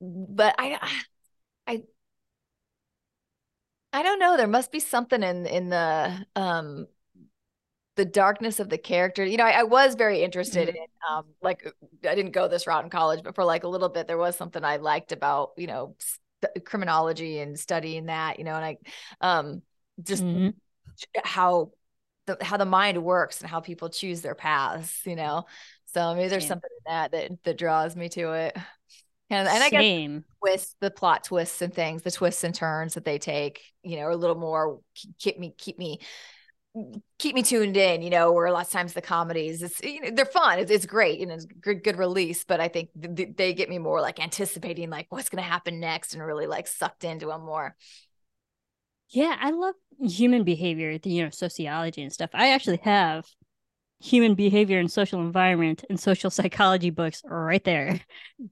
but 0.00 0.54
I, 0.58 0.78
I, 1.66 1.72
I 1.72 1.82
don't 4.02 4.18
know. 4.18 4.36
There 4.36 4.46
must 4.46 4.72
be 4.72 4.80
something 4.80 5.22
in 5.22 5.46
in 5.46 5.68
the 5.70 6.26
um 6.36 6.86
the 7.96 8.04
darkness 8.04 8.58
of 8.58 8.68
the 8.68 8.78
character. 8.78 9.24
You 9.24 9.36
know, 9.36 9.44
I, 9.44 9.60
I 9.60 9.62
was 9.62 9.94
very 9.94 10.22
interested 10.22 10.68
mm-hmm. 10.68 10.76
in 10.76 10.86
um 11.08 11.26
like 11.42 11.64
I 12.08 12.14
didn't 12.14 12.32
go 12.32 12.48
this 12.48 12.66
route 12.66 12.84
in 12.84 12.90
college, 12.90 13.22
but 13.22 13.34
for 13.34 13.44
like 13.44 13.64
a 13.64 13.68
little 13.68 13.88
bit, 13.88 14.06
there 14.06 14.18
was 14.18 14.36
something 14.36 14.64
I 14.64 14.76
liked 14.76 15.12
about 15.12 15.52
you 15.56 15.66
know 15.66 15.96
st- 15.98 16.64
criminology 16.64 17.38
and 17.38 17.58
studying 17.58 18.06
that. 18.06 18.38
You 18.38 18.44
know, 18.44 18.54
and 18.54 18.64
I 18.64 18.76
um 19.20 19.62
just 20.02 20.24
mm-hmm. 20.24 20.50
how 21.22 21.72
the 22.26 22.38
how 22.40 22.56
the 22.56 22.64
mind 22.64 23.02
works 23.02 23.40
and 23.40 23.50
how 23.50 23.60
people 23.60 23.90
choose 23.90 24.22
their 24.22 24.34
paths. 24.34 25.02
You 25.04 25.16
know, 25.16 25.46
so 25.86 26.14
maybe 26.14 26.28
there's 26.28 26.44
yeah. 26.44 26.48
something 26.48 26.70
in 26.78 26.92
that 26.92 27.12
that 27.12 27.44
that 27.44 27.58
draws 27.58 27.94
me 27.94 28.08
to 28.10 28.32
it. 28.32 28.56
And, 29.30 29.48
and 29.48 29.62
I 29.62 29.70
guess 29.70 30.22
with 30.42 30.74
the 30.80 30.90
plot 30.90 31.24
twists 31.24 31.62
and 31.62 31.72
things, 31.72 32.02
the 32.02 32.10
twists 32.10 32.44
and 32.44 32.54
turns 32.54 32.94
that 32.94 33.04
they 33.04 33.18
take, 33.18 33.62
you 33.82 33.96
know, 33.96 34.12
a 34.12 34.14
little 34.14 34.36
more 34.36 34.80
keep 35.18 35.38
me 35.38 35.54
keep 35.56 35.78
me 35.78 36.00
keep 37.18 37.34
me 37.34 37.42
tuned 37.42 37.76
in, 37.76 38.02
you 38.02 38.10
know, 38.10 38.32
where 38.32 38.46
a 38.46 38.52
lot 38.52 38.66
of 38.66 38.72
times 38.72 38.92
the 38.92 39.00
comedies, 39.00 39.62
it's 39.62 39.80
you 39.82 40.00
know, 40.00 40.10
they're 40.10 40.24
fun, 40.24 40.58
it's, 40.58 40.70
it's 40.70 40.86
great, 40.86 41.20
you 41.20 41.26
know, 41.26 41.34
it's 41.34 41.46
good, 41.46 41.84
good 41.84 41.96
release, 41.96 42.44
but 42.44 42.60
I 42.60 42.68
think 42.68 42.90
th- 43.00 43.36
they 43.36 43.54
get 43.54 43.68
me 43.68 43.78
more 43.78 44.00
like 44.00 44.20
anticipating 44.20 44.90
like 44.90 45.06
what's 45.08 45.28
going 45.28 45.42
to 45.42 45.48
happen 45.48 45.78
next 45.78 46.14
and 46.14 46.22
really 46.22 46.46
like 46.46 46.66
sucked 46.66 47.04
into 47.04 47.26
them 47.26 47.42
more. 47.44 47.76
Yeah, 49.10 49.36
I 49.38 49.50
love 49.50 49.74
human 50.00 50.42
behavior, 50.42 50.98
you 51.04 51.24
know, 51.24 51.30
sociology 51.30 52.02
and 52.02 52.12
stuff. 52.12 52.30
I 52.34 52.50
actually 52.50 52.80
have 52.82 53.24
human 54.00 54.34
behavior 54.34 54.78
and 54.78 54.90
social 54.90 55.20
environment 55.20 55.84
and 55.88 55.98
social 55.98 56.30
psychology 56.30 56.90
books 56.90 57.22
right 57.24 57.64
there. 57.64 58.00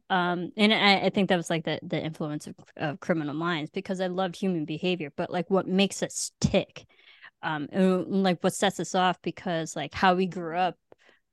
Um, 0.09 0.53
and 0.57 0.73
I, 0.73 1.07
I, 1.07 1.11
think 1.11 1.29
that 1.29 1.37
was 1.37 1.51
like 1.51 1.65
the 1.65 1.81
the 1.83 2.01
influence 2.01 2.47
of, 2.47 2.55
of 2.77 3.01
criminal 3.01 3.35
minds 3.35 3.71
because 3.71 4.01
I 4.01 4.07
loved 4.07 4.37
human 4.37 4.65
behavior, 4.65 5.13
but 5.17 5.31
like 5.31 5.51
what 5.51 5.67
makes 5.67 6.03
us 6.03 6.31
tick, 6.41 6.87
um, 7.43 7.69
and 7.73 8.23
like 8.23 8.43
what 8.43 8.55
sets 8.55 8.79
us 8.79 8.95
off 8.95 9.21
because 9.23 9.75
like 9.75 9.93
how 9.93 10.15
we 10.15 10.27
grew 10.27 10.57
up, 10.57 10.77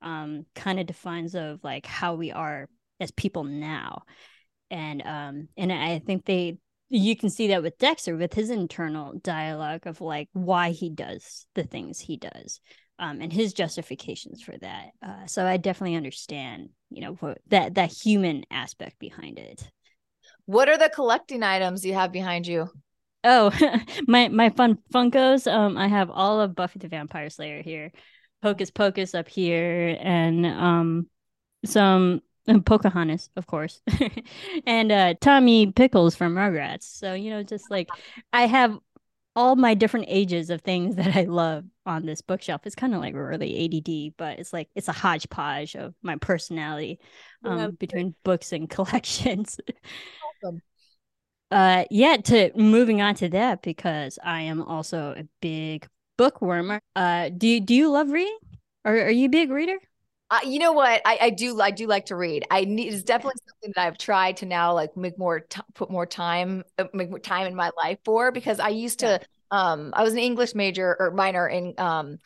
um, 0.02 0.46
kind 0.54 0.80
of 0.80 0.86
defines 0.86 1.34
of 1.34 1.62
like 1.62 1.86
how 1.86 2.14
we 2.14 2.32
are 2.32 2.68
as 2.98 3.12
people 3.12 3.44
now, 3.44 4.02
and 4.70 5.00
um, 5.06 5.48
and 5.56 5.72
I 5.72 6.00
think 6.00 6.24
they 6.24 6.58
you 6.88 7.16
can 7.16 7.30
see 7.30 7.48
that 7.48 7.62
with 7.62 7.78
Dexter 7.78 8.16
with 8.16 8.34
his 8.34 8.50
internal 8.50 9.14
dialogue 9.22 9.86
of 9.86 10.00
like 10.00 10.28
why 10.32 10.70
he 10.70 10.90
does 10.90 11.46
the 11.54 11.62
things 11.62 12.00
he 12.00 12.16
does 12.16 12.60
um, 13.00 13.20
and 13.20 13.32
his 13.32 13.52
justifications 13.54 14.42
for 14.42 14.56
that. 14.58 14.90
Uh, 15.04 15.26
so 15.26 15.46
I 15.46 15.56
definitely 15.56 15.96
understand, 15.96 16.68
you 16.90 17.00
know, 17.00 17.14
what, 17.14 17.38
that 17.48 17.74
that 17.74 17.90
human 17.90 18.44
aspect 18.50 18.98
behind 18.98 19.38
it. 19.38 19.68
What 20.44 20.68
are 20.68 20.78
the 20.78 20.90
collecting 20.90 21.42
items 21.42 21.84
you 21.84 21.94
have 21.94 22.12
behind 22.12 22.46
you? 22.46 22.68
Oh, 23.24 23.50
my 24.06 24.28
my 24.28 24.50
fun 24.50 24.78
Funkos. 24.92 25.50
Um, 25.50 25.76
I 25.76 25.88
have 25.88 26.10
all 26.10 26.40
of 26.40 26.54
Buffy 26.54 26.78
the 26.78 26.88
Vampire 26.88 27.30
Slayer 27.30 27.62
here, 27.62 27.90
Hocus 28.42 28.70
Pocus 28.70 29.14
up 29.14 29.28
here, 29.28 29.96
and 30.00 30.44
um, 30.46 31.06
some 31.64 32.20
Pocahontas, 32.66 33.30
of 33.36 33.46
course, 33.46 33.80
and 34.66 34.92
uh, 34.92 35.14
Tommy 35.20 35.72
Pickles 35.72 36.14
from 36.14 36.34
Rugrats. 36.34 36.82
So 36.82 37.14
you 37.14 37.30
know, 37.30 37.42
just 37.42 37.70
like 37.70 37.88
I 38.32 38.46
have 38.46 38.78
all 39.36 39.56
my 39.56 39.74
different 39.74 40.06
ages 40.08 40.50
of 40.50 40.60
things 40.62 40.96
that 40.96 41.16
I 41.16 41.22
love 41.24 41.64
on 41.86 42.06
this 42.06 42.20
bookshelf. 42.20 42.62
It's 42.64 42.74
kind 42.74 42.94
of 42.94 43.00
like 43.00 43.14
really 43.14 43.64
ADD, 43.64 44.14
but 44.16 44.38
it's 44.38 44.52
like 44.52 44.68
it's 44.74 44.88
a 44.88 44.92
hodgepodge 44.92 45.76
of 45.76 45.94
my 46.02 46.16
personality 46.16 47.00
um, 47.44 47.58
yeah. 47.58 47.66
between 47.78 48.14
books 48.24 48.52
and 48.52 48.68
collections. 48.70 49.58
awesome. 50.44 50.62
Uh, 51.50 51.84
yeah. 51.90 52.16
To 52.16 52.52
moving 52.54 53.02
on 53.02 53.14
to 53.16 53.28
that 53.30 53.62
because 53.62 54.18
I 54.22 54.42
am 54.42 54.62
also 54.62 55.14
a 55.16 55.24
big 55.40 55.86
bookworm. 56.16 56.78
Uh, 56.94 57.30
do 57.30 57.48
you 57.48 57.60
do 57.60 57.74
you 57.74 57.90
love 57.90 58.10
reading? 58.10 58.38
Or 58.84 58.92
are 58.92 59.10
you 59.10 59.26
a 59.26 59.30
big 59.30 59.50
reader? 59.50 59.78
Uh, 60.30 60.38
you 60.44 60.60
know 60.60 60.72
what? 60.72 61.02
I, 61.04 61.18
I 61.22 61.30
do 61.30 61.60
I 61.60 61.72
do 61.72 61.86
like 61.88 62.06
to 62.06 62.16
read. 62.16 62.44
I 62.50 62.64
need 62.64 62.92
it's 62.92 63.02
definitely 63.02 63.40
something 63.48 63.72
that 63.74 63.86
I've 63.86 63.98
tried 63.98 64.36
to 64.38 64.46
now 64.46 64.74
like 64.74 64.96
make 64.96 65.18
more 65.18 65.40
t- 65.40 65.60
put 65.74 65.90
more 65.90 66.06
time 66.06 66.62
uh, 66.78 66.84
make 66.94 67.10
more 67.10 67.18
time 67.18 67.48
in 67.48 67.54
my 67.56 67.70
life 67.76 67.98
for 68.04 68.30
because 68.30 68.60
I 68.60 68.68
used 68.68 69.00
to 69.00 69.20
um 69.50 69.92
I 69.94 70.04
was 70.04 70.12
an 70.12 70.20
English 70.20 70.54
major 70.54 70.96
or 71.00 71.10
minor 71.10 71.48
in 71.48 71.74
um 71.78 72.18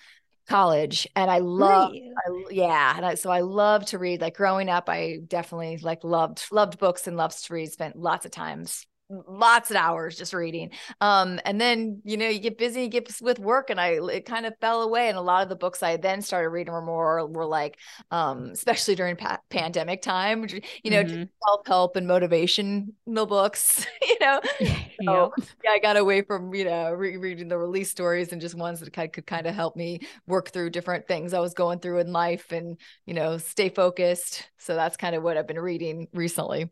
college 0.49 1.08
and 1.16 1.30
I 1.30 1.38
love 1.38 1.92
I, 2.18 2.30
yeah 2.50 2.94
and 2.96 3.06
I, 3.06 3.14
so 3.14 3.30
I 3.30 3.40
love 3.40 3.87
to 3.87 3.99
read 3.99 4.20
like 4.20 4.37
growing 4.37 4.68
up 4.68 4.90
I 4.90 5.20
definitely 5.26 5.78
like 5.78 6.04
loved 6.04 6.42
loved 6.52 6.78
books 6.78 7.06
and 7.06 7.16
loved 7.16 7.42
to 7.46 7.54
read 7.54 7.73
spent 7.73 7.96
lots 7.96 8.26
of 8.26 8.32
times 8.32 8.87
lots 9.11 9.70
of 9.70 9.76
hours 9.76 10.16
just 10.16 10.32
reading. 10.32 10.70
Um 11.00 11.40
and 11.44 11.61
then 11.61 12.00
you 12.04 12.16
know 12.16 12.28
you 12.28 12.38
get 12.38 12.58
busy 12.58 12.82
you 12.82 12.88
get 12.88 13.11
with 13.20 13.38
work 13.38 13.70
and 13.70 13.80
i 13.80 13.99
it 14.11 14.26
kind 14.26 14.46
of 14.46 14.54
fell 14.61 14.82
away 14.82 15.08
and 15.08 15.16
a 15.16 15.20
lot 15.20 15.42
of 15.42 15.49
the 15.49 15.56
books 15.56 15.82
i 15.82 15.96
then 15.96 16.23
started 16.23 16.49
reading 16.49 16.73
were 16.73 16.82
more 16.82 17.26
were 17.26 17.46
like 17.46 17.78
um 18.11 18.50
especially 18.52 18.94
during 18.94 19.16
pa- 19.16 19.40
pandemic 19.50 20.02
time 20.02 20.46
you 20.82 20.90
know 20.90 21.04
mm-hmm. 21.04 21.25
self-help 21.46 21.96
and 21.96 22.08
motivational 22.08 23.28
books 23.28 23.87
you 24.02 24.16
know? 24.20 24.40
So, 25.04 25.32
yeah 25.62 25.70
i 25.70 25.78
got 25.78 25.96
away 25.96 26.23
from 26.23 26.54
you 26.54 26.64
know 26.64 26.92
re- 26.92 27.16
reading 27.16 27.49
the 27.49 27.58
release 27.58 27.90
stories 27.90 28.32
and 28.32 28.40
just 28.40 28.54
ones 28.54 28.80
that 28.80 28.92
could, 28.92 29.12
could 29.12 29.26
kind 29.26 29.46
of 29.46 29.54
help 29.54 29.76
me 29.76 30.00
work 30.26 30.50
through 30.50 30.70
different 30.70 31.06
things 31.06 31.34
i 31.34 31.40
was 31.40 31.54
going 31.54 31.78
through 31.78 31.99
in 32.00 32.12
life 32.12 32.52
and 32.52 32.78
you 33.06 33.14
know 33.14 33.38
stay 33.38 33.68
focused. 33.68 34.49
So 34.58 34.75
that's 34.75 34.96
kind 34.96 35.14
of 35.14 35.23
what 35.23 35.37
i've 35.37 35.46
been 35.46 35.58
reading 35.58 36.08
recently 36.12 36.70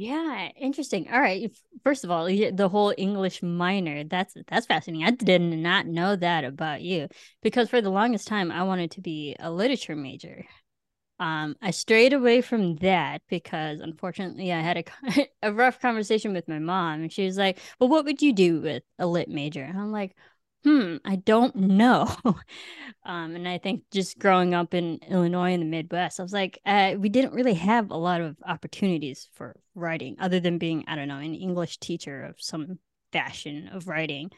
yeah, 0.00 0.50
interesting. 0.56 1.08
All 1.12 1.20
right. 1.20 1.50
First 1.82 2.04
of 2.04 2.10
all, 2.10 2.26
the 2.26 2.68
whole 2.70 2.94
English 2.96 3.42
minor, 3.42 4.04
that's 4.04 4.34
that's 4.46 4.66
fascinating. 4.66 5.04
I 5.04 5.10
did 5.10 5.40
not 5.42 5.86
know 5.86 6.14
that 6.14 6.44
about 6.44 6.82
you 6.82 7.08
because 7.42 7.68
for 7.68 7.80
the 7.80 7.90
longest 7.90 8.28
time 8.28 8.52
I 8.52 8.62
wanted 8.62 8.92
to 8.92 9.00
be 9.00 9.34
a 9.40 9.50
literature 9.50 9.96
major. 9.96 10.44
Um, 11.20 11.56
I 11.62 11.72
strayed 11.72 12.12
away 12.14 12.42
from 12.42 12.76
that 12.76 13.22
because 13.28 13.80
unfortunately 13.80 14.52
I 14.52 14.60
had 14.60 14.78
a 14.78 15.28
a 15.48 15.52
rough 15.52 15.80
conversation 15.80 16.32
with 16.34 16.48
my 16.48 16.58
mom 16.60 17.02
and 17.02 17.12
she 17.12 17.26
was 17.26 17.38
like, 17.38 17.58
"Well, 17.80 17.90
what 17.90 18.04
would 18.06 18.22
you 18.22 18.32
do 18.34 18.60
with 18.62 18.84
a 18.98 19.06
lit 19.06 19.28
major?" 19.30 19.64
And 19.64 19.78
I'm 19.78 19.92
like, 19.92 20.16
hmm, 20.68 20.96
I 21.04 21.16
don't 21.16 21.56
know. 21.56 22.14
um, 23.04 23.34
and 23.34 23.48
I 23.48 23.58
think 23.58 23.84
just 23.90 24.18
growing 24.18 24.54
up 24.54 24.74
in 24.74 24.98
Illinois 25.08 25.52
in 25.52 25.60
the 25.60 25.66
Midwest, 25.66 26.20
I 26.20 26.22
was 26.22 26.32
like, 26.32 26.58
uh, 26.66 26.94
we 26.98 27.08
didn't 27.08 27.32
really 27.32 27.54
have 27.54 27.90
a 27.90 27.96
lot 27.96 28.20
of 28.20 28.36
opportunities 28.46 29.28
for 29.32 29.56
writing 29.74 30.16
other 30.20 30.40
than 30.40 30.58
being, 30.58 30.84
I 30.86 30.96
don't 30.96 31.08
know, 31.08 31.18
an 31.18 31.34
English 31.34 31.78
teacher 31.78 32.22
of 32.22 32.36
some 32.38 32.78
fashion 33.12 33.70
of 33.72 33.88
writing. 33.88 34.30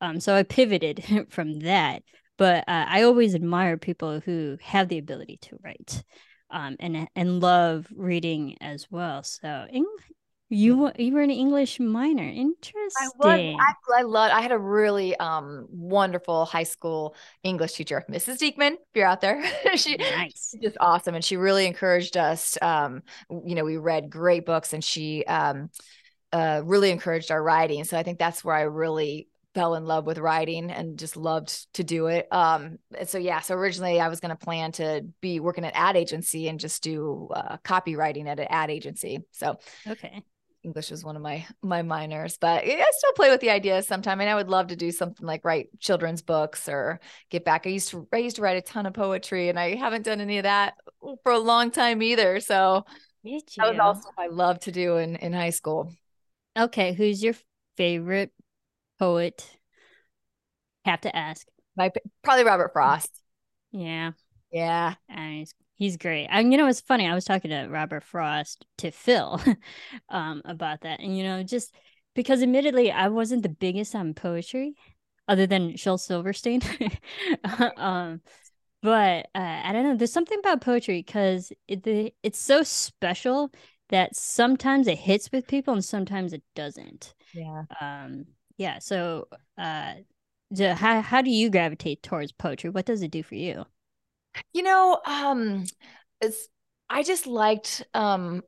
Um, 0.00 0.20
so 0.20 0.34
I 0.34 0.42
pivoted 0.42 1.26
from 1.30 1.60
that. 1.60 2.02
But 2.36 2.68
uh, 2.68 2.84
I 2.88 3.02
always 3.02 3.34
admire 3.34 3.76
people 3.78 4.20
who 4.20 4.58
have 4.62 4.88
the 4.88 4.98
ability 4.98 5.38
to 5.42 5.58
write 5.64 6.04
um, 6.50 6.76
and 6.78 7.08
and 7.16 7.40
love 7.40 7.88
reading 7.96 8.56
as 8.60 8.86
well. 8.90 9.24
So 9.24 9.66
You 10.50 10.90
you 10.96 11.12
were 11.12 11.20
an 11.20 11.30
English 11.30 11.78
minor. 11.78 12.22
Interesting. 12.22 12.92
I 12.98 13.08
was. 13.18 13.56
I, 13.90 13.98
I 13.98 14.02
loved. 14.02 14.32
I 14.32 14.40
had 14.40 14.52
a 14.52 14.58
really 14.58 15.14
um 15.16 15.66
wonderful 15.70 16.46
high 16.46 16.62
school 16.62 17.14
English 17.42 17.74
teacher, 17.74 18.02
Mrs. 18.10 18.38
Diekman. 18.38 18.72
If 18.72 18.78
you're 18.94 19.06
out 19.06 19.20
there, 19.20 19.42
she 19.76 19.96
nice, 19.96 20.54
just 20.62 20.78
awesome, 20.80 21.14
and 21.14 21.24
she 21.24 21.36
really 21.36 21.66
encouraged 21.66 22.16
us. 22.16 22.56
Um, 22.62 23.02
you 23.30 23.54
know, 23.54 23.64
we 23.64 23.76
read 23.76 24.08
great 24.08 24.46
books, 24.46 24.72
and 24.72 24.82
she 24.82 25.22
um, 25.26 25.68
uh, 26.32 26.62
really 26.64 26.90
encouraged 26.90 27.30
our 27.30 27.42
writing. 27.42 27.84
So 27.84 27.98
I 27.98 28.02
think 28.02 28.18
that's 28.18 28.42
where 28.42 28.54
I 28.54 28.62
really 28.62 29.28
fell 29.54 29.74
in 29.74 29.84
love 29.84 30.06
with 30.06 30.18
writing 30.18 30.70
and 30.70 30.98
just 30.98 31.16
loved 31.16 31.72
to 31.74 31.82
do 31.82 32.06
it. 32.06 32.26
Um, 32.32 32.78
so 33.06 33.18
yeah, 33.18 33.40
so 33.40 33.54
originally 33.54 34.00
I 34.00 34.08
was 34.08 34.20
going 34.20 34.30
to 34.30 34.36
plan 34.36 34.72
to 34.72 35.04
be 35.20 35.40
working 35.40 35.64
at 35.64 35.72
ad 35.74 35.96
agency 35.96 36.48
and 36.48 36.60
just 36.60 36.82
do 36.82 37.28
uh, 37.34 37.56
copywriting 37.64 38.28
at 38.28 38.38
an 38.38 38.46
ad 38.50 38.70
agency. 38.70 39.20
So 39.32 39.58
okay, 39.86 40.22
English 40.62 40.90
was 40.90 41.04
one 41.04 41.16
of 41.16 41.22
my 41.22 41.46
my 41.62 41.82
minors, 41.82 42.36
but 42.38 42.64
I 42.64 42.86
still 42.90 43.12
play 43.14 43.30
with 43.30 43.40
the 43.40 43.50
idea 43.50 43.82
sometime. 43.82 44.20
And 44.20 44.28
I 44.28 44.34
would 44.34 44.48
love 44.48 44.68
to 44.68 44.76
do 44.76 44.90
something 44.90 45.26
like 45.26 45.44
write 45.44 45.68
children's 45.78 46.22
books 46.22 46.68
or 46.68 47.00
get 47.30 47.44
back. 47.44 47.66
I 47.66 47.70
used 47.70 47.90
to 47.90 48.08
I 48.12 48.18
used 48.18 48.36
to 48.36 48.42
write 48.42 48.56
a 48.56 48.62
ton 48.62 48.86
of 48.86 48.94
poetry, 48.94 49.48
and 49.48 49.58
I 49.58 49.76
haven't 49.76 50.04
done 50.04 50.20
any 50.20 50.38
of 50.38 50.44
that 50.44 50.74
for 51.22 51.32
a 51.32 51.38
long 51.38 51.70
time 51.70 52.02
either. 52.02 52.40
So 52.40 52.84
that 53.24 53.70
was 53.70 53.78
also 53.78 54.08
I 54.18 54.26
love 54.28 54.60
to 54.60 54.72
do 54.72 54.96
in 54.96 55.16
in 55.16 55.32
high 55.32 55.50
school. 55.50 55.92
Okay, 56.58 56.92
who's 56.92 57.22
your 57.22 57.34
favorite 57.76 58.32
poet? 58.98 59.48
Have 60.84 61.02
to 61.02 61.14
ask. 61.14 61.46
My 61.76 61.92
probably 62.22 62.44
Robert 62.44 62.72
Frost. 62.72 63.10
Yeah. 63.70 64.12
Yeah. 64.50 64.94
And 65.08 65.34
he's 65.38 65.54
he's 65.78 65.96
great. 65.96 66.26
And 66.30 66.52
you 66.52 66.58
know, 66.58 66.66
it's 66.66 66.80
funny. 66.80 67.06
I 67.06 67.14
was 67.14 67.24
talking 67.24 67.50
to 67.50 67.68
Robert 67.68 68.04
Frost 68.04 68.66
to 68.78 68.90
Phil 68.90 69.40
um, 70.08 70.42
about 70.44 70.82
that, 70.82 71.00
and 71.00 71.16
you 71.16 71.24
know, 71.24 71.42
just 71.42 71.74
because 72.14 72.42
admittedly 72.42 72.90
I 72.90 73.08
wasn't 73.08 73.42
the 73.42 73.48
biggest 73.48 73.94
on 73.94 74.12
poetry, 74.12 74.74
other 75.28 75.46
than 75.46 75.76
Shel 75.76 75.98
Silverstein. 75.98 76.60
um, 77.76 78.20
but 78.82 79.28
uh, 79.34 79.60
I 79.64 79.72
don't 79.72 79.84
know. 79.84 79.96
There's 79.96 80.12
something 80.12 80.38
about 80.38 80.60
poetry 80.60 81.02
because 81.04 81.52
it, 81.66 82.14
it's 82.22 82.38
so 82.38 82.62
special 82.62 83.50
that 83.90 84.14
sometimes 84.14 84.86
it 84.86 84.98
hits 84.98 85.30
with 85.32 85.46
people 85.46 85.74
and 85.74 85.84
sometimes 85.84 86.32
it 86.32 86.42
doesn't. 86.54 87.14
Yeah. 87.34 87.64
Um. 87.80 88.26
Yeah. 88.56 88.80
So, 88.80 89.28
uh, 89.56 89.94
how 90.58 91.00
how 91.00 91.22
do 91.22 91.30
you 91.30 91.50
gravitate 91.50 92.02
towards 92.02 92.32
poetry? 92.32 92.70
What 92.70 92.86
does 92.86 93.02
it 93.02 93.10
do 93.10 93.22
for 93.22 93.34
you? 93.34 93.64
You 94.52 94.62
know, 94.62 95.00
um, 95.04 95.64
it's 96.20 96.48
I 96.90 97.02
just 97.02 97.26
liked 97.26 97.84
um 97.94 98.42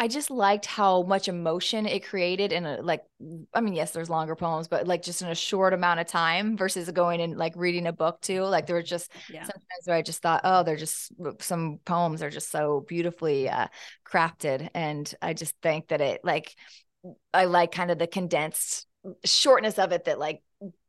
I 0.00 0.06
just 0.06 0.30
liked 0.30 0.64
how 0.66 1.02
much 1.02 1.26
emotion 1.26 1.84
it 1.84 2.06
created 2.06 2.52
in 2.52 2.64
a 2.64 2.80
like 2.80 3.02
I 3.52 3.60
mean 3.60 3.74
yes 3.74 3.90
there's 3.90 4.08
longer 4.08 4.36
poems 4.36 4.68
but 4.68 4.86
like 4.86 5.02
just 5.02 5.22
in 5.22 5.28
a 5.28 5.34
short 5.34 5.72
amount 5.74 5.98
of 5.98 6.06
time 6.06 6.56
versus 6.56 6.88
going 6.92 7.20
and 7.20 7.36
like 7.36 7.54
reading 7.56 7.86
a 7.86 7.92
book 7.92 8.20
too 8.20 8.42
like 8.42 8.66
there 8.66 8.76
were 8.76 8.82
just 8.82 9.10
yeah. 9.28 9.42
sometimes 9.42 9.84
where 9.84 9.96
I 9.96 10.02
just 10.02 10.22
thought 10.22 10.42
oh 10.44 10.62
they're 10.62 10.76
just 10.76 11.12
some 11.40 11.80
poems 11.84 12.22
are 12.22 12.30
just 12.30 12.50
so 12.50 12.84
beautifully 12.86 13.48
uh 13.48 13.66
crafted 14.06 14.68
and 14.72 15.12
I 15.20 15.34
just 15.34 15.56
think 15.62 15.88
that 15.88 16.00
it 16.00 16.20
like 16.22 16.54
I 17.34 17.46
like 17.46 17.72
kind 17.72 17.90
of 17.90 17.98
the 17.98 18.06
condensed 18.06 18.86
shortness 19.24 19.80
of 19.80 19.90
it 19.90 20.04
that 20.04 20.20
like 20.20 20.42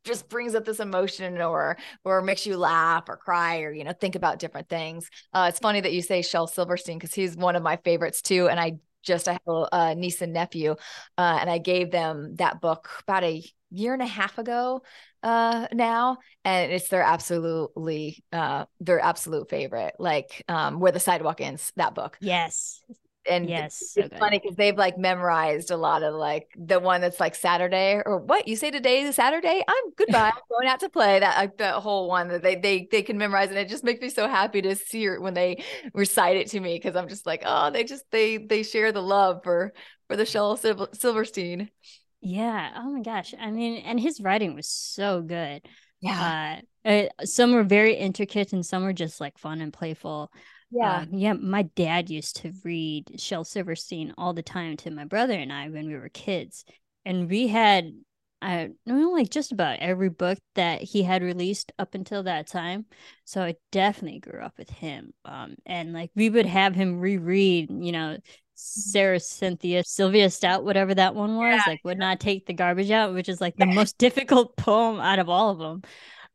just 0.03 0.29
brings 0.29 0.55
up 0.55 0.65
this 0.65 0.79
emotion 0.79 1.41
or 1.41 1.77
or 2.03 2.21
makes 2.21 2.45
you 2.45 2.57
laugh 2.57 3.03
or 3.07 3.17
cry 3.17 3.59
or 3.59 3.71
you 3.71 3.83
know 3.83 3.93
think 3.93 4.15
about 4.15 4.39
different 4.39 4.69
things. 4.69 5.09
Uh, 5.33 5.47
it's 5.49 5.59
funny 5.59 5.81
that 5.81 5.93
you 5.93 6.01
say 6.01 6.21
shel 6.21 6.47
silverstein 6.47 6.97
because 6.97 7.13
he's 7.13 7.35
one 7.35 7.55
of 7.55 7.63
my 7.63 7.77
favorites 7.77 8.21
too 8.21 8.47
and 8.49 8.59
i 8.59 8.73
just 9.01 9.27
i 9.27 9.33
have 9.33 9.67
a, 9.71 9.95
niece 9.95 10.21
and 10.21 10.33
nephew 10.33 10.75
uh, 11.17 11.38
and 11.39 11.49
i 11.49 11.57
gave 11.57 11.89
them 11.89 12.35
that 12.35 12.59
book 12.59 12.89
about 13.03 13.23
a 13.23 13.41
year 13.71 13.93
and 13.93 14.01
a 14.01 14.07
half 14.07 14.38
ago 14.38 14.81
uh 15.23 15.67
now 15.71 16.17
and 16.43 16.71
it's 16.71 16.89
their 16.89 17.01
absolutely 17.03 18.23
uh 18.33 18.65
their 18.81 18.99
absolute 18.99 19.49
favorite 19.49 19.93
like 19.99 20.43
um 20.47 20.79
where 20.79 20.91
the 20.91 20.99
sidewalk 20.99 21.39
ends 21.39 21.71
that 21.75 21.93
book. 21.93 22.17
Yes 22.19 22.82
and 23.30 23.50
yes, 23.50 23.94
it's 23.96 24.10
so 24.10 24.18
funny 24.18 24.39
because 24.39 24.56
they've 24.56 24.78
like 24.78 24.98
memorized 24.98 25.72
a 25.72 25.78
lot 25.78 26.04
of 26.04 26.15
like 26.15 26.48
the 26.58 26.80
one 26.80 27.02
that's 27.02 27.20
like 27.20 27.36
Saturday 27.36 28.02
or 28.06 28.18
what 28.18 28.48
you 28.48 28.56
say 28.56 28.72
today 28.72 29.02
is 29.02 29.15
Saturday. 29.15 29.63
I'm 29.68 29.92
goodbye. 29.96 30.32
I'm 30.36 30.42
going 30.50 30.68
out 30.68 30.80
to 30.82 30.89
play 30.89 31.20
that 31.20 31.38
like 31.38 31.58
the 31.58 31.74
whole 31.74 32.08
one 32.08 32.28
that 32.30 32.44
they 32.44 32.56
they 32.56 32.88
they 32.92 33.02
can 33.02 33.18
memorize 33.18 33.50
and 33.50 33.58
it 33.58 33.70
just 33.70 33.84
makes 33.84 34.02
me 34.02 34.10
so 34.10 34.28
happy 34.28 34.62
to 34.62 34.76
see 34.76 35.06
it 35.06 35.22
when 35.22 35.34
they 35.34 35.63
recite 35.94 36.38
it 36.38 36.48
to 36.48 36.60
me 36.60 36.76
because 36.76 36.96
I'm 36.96 37.08
just 37.08 37.26
like 37.26 37.44
oh 37.46 37.70
they 37.72 37.84
just 37.84 38.04
they 38.12 38.38
they 38.38 38.63
share 38.63 38.92
the 38.92 39.02
love 39.02 39.42
for 39.44 39.74
for 40.08 40.15
the 40.15 40.26
Shel 40.26 40.58
Silverstein. 40.58 41.70
Yeah. 42.22 42.72
Oh 42.76 42.92
my 42.92 43.02
gosh. 43.02 43.34
I 43.39 43.52
mean, 43.52 43.78
and 43.86 44.00
his 44.00 44.20
writing 44.20 44.56
was 44.56 44.68
so 44.68 45.22
good. 45.22 45.62
Yeah. 46.02 46.62
Uh, 46.86 46.89
uh, 46.89 47.26
some 47.26 47.54
were 47.54 47.63
very 47.63 47.96
intricate 47.96 48.54
and 48.54 48.65
some 48.65 48.84
were 48.84 48.94
just 48.94 49.22
like 49.22 49.38
fun 49.38 49.62
and 49.62 49.72
playful. 49.72 50.32
Yeah. 50.71 50.97
Um, 51.01 51.10
yeah. 51.12 51.34
My 51.34 51.63
dad 51.63 52.10
used 52.10 52.38
to 52.38 52.53
read 52.63 53.19
Shel 53.19 53.43
Silverstein 53.43 54.13
all 54.17 54.34
the 54.34 54.43
time 54.43 54.77
to 54.77 54.91
my 54.91 55.05
brother 55.05 55.34
and 55.34 55.51
I 55.51 55.69
when 55.69 55.88
we 55.88 55.95
were 55.95 56.10
kids. 56.10 56.65
And 57.05 57.29
we 57.29 57.47
had, 57.47 57.91
I 58.41 58.69
know, 58.86 59.12
like 59.12 59.29
just 59.29 59.51
about 59.51 59.79
every 59.79 60.10
book 60.10 60.38
that 60.55 60.82
he 60.82 61.03
had 61.03 61.23
released 61.23 61.71
up 61.79 61.95
until 61.95 62.23
that 62.23 62.47
time. 62.47 62.86
So 63.25 63.41
I 63.41 63.55
definitely 63.71 64.19
grew 64.19 64.41
up 64.41 64.53
with 64.58 64.69
him. 64.69 65.13
Um, 65.25 65.55
and 65.65 65.93
like 65.93 66.12
we 66.15 66.29
would 66.29 66.45
have 66.45 66.75
him 66.75 66.99
reread, 66.99 67.69
you 67.71 67.91
know, 67.91 68.17
Sarah 68.62 69.21
Cynthia 69.21 69.86
Sylvia 69.86 70.29
Stout, 70.29 70.65
whatever 70.65 70.93
that 70.93 71.15
one 71.15 71.38
was, 71.38 71.62
yeah. 71.65 71.71
like 71.71 71.79
would 71.86 71.97
not 71.97 72.19
take 72.19 72.45
the 72.45 72.53
garbage 72.53 72.91
out, 72.91 73.13
which 73.13 73.29
is 73.29 73.39
like 73.39 73.55
the 73.55 73.65
most 73.65 73.97
difficult 73.97 74.58
poem 74.58 74.99
out 74.99 75.17
of 75.19 75.29
all 75.29 75.51
of 75.51 75.60
them. 75.60 75.82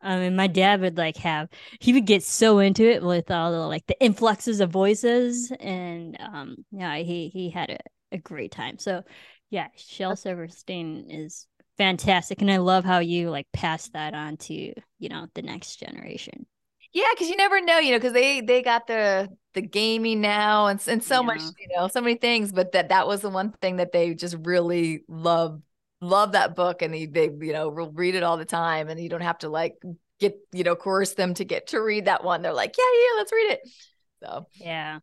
I 0.04 0.18
mean, 0.18 0.36
my 0.36 0.46
dad 0.46 0.80
would 0.82 0.98
like 0.98 1.16
have 1.18 1.48
he 1.80 1.92
would 1.92 2.06
get 2.06 2.22
so 2.22 2.58
into 2.58 2.84
it 2.84 3.02
with 3.02 3.30
all 3.30 3.50
the 3.52 3.58
like 3.60 3.86
the 3.86 4.00
influxes 4.00 4.60
of 4.60 4.70
voices, 4.70 5.50
and 5.58 6.16
um, 6.20 6.56
yeah, 6.70 6.96
he 6.96 7.28
he 7.28 7.50
had 7.50 7.70
a, 7.70 7.78
a 8.12 8.18
great 8.18 8.52
time. 8.52 8.78
So, 8.78 9.02
yeah, 9.50 9.68
Shel 9.76 10.14
Silverstein 10.14 11.06
is 11.10 11.46
fantastic, 11.78 12.42
and 12.42 12.50
I 12.50 12.58
love 12.58 12.84
how 12.84 12.98
you 12.98 13.30
like 13.30 13.46
pass 13.52 13.88
that 13.90 14.14
on 14.14 14.36
to 14.38 14.54
you 14.54 15.08
know 15.08 15.26
the 15.34 15.42
next 15.42 15.76
generation. 15.76 16.46
Yeah, 16.92 17.08
because 17.12 17.28
you 17.28 17.36
never 17.36 17.60
know, 17.60 17.78
you 17.78 17.90
know, 17.90 17.98
because 17.98 18.12
they 18.12 18.40
they 18.40 18.62
got 18.62 18.86
the 18.86 19.28
the 19.54 19.62
gaming 19.62 20.20
now 20.20 20.66
and 20.66 20.80
and 20.86 21.02
so 21.02 21.20
yeah. 21.20 21.26
much, 21.26 21.40
you 21.40 21.76
know, 21.76 21.88
so 21.88 22.00
many 22.00 22.14
things, 22.16 22.52
but 22.52 22.72
that 22.72 22.90
that 22.90 23.08
was 23.08 23.22
the 23.22 23.30
one 23.30 23.52
thing 23.60 23.76
that 23.76 23.90
they 23.90 24.14
just 24.14 24.36
really 24.44 25.02
love 25.08 25.60
love 26.04 26.32
that 26.32 26.54
book 26.54 26.82
and 26.82 26.92
they, 26.92 27.06
they 27.06 27.24
you 27.40 27.52
know 27.52 27.68
will 27.68 27.90
read 27.92 28.14
it 28.14 28.22
all 28.22 28.36
the 28.36 28.44
time 28.44 28.88
and 28.88 29.00
you 29.00 29.08
don't 29.08 29.20
have 29.20 29.38
to 29.38 29.48
like 29.48 29.74
get 30.20 30.36
you 30.52 30.64
know 30.64 30.76
coerce 30.76 31.14
them 31.14 31.34
to 31.34 31.44
get 31.44 31.68
to 31.68 31.80
read 31.80 32.06
that 32.06 32.24
one. 32.24 32.42
They're 32.42 32.52
like 32.52 32.74
yeah 32.78 32.84
yeah 32.94 33.18
let's 33.18 33.32
read 33.32 33.52
it. 33.52 33.60
So. 34.22 34.46
Yeah. 34.54 34.98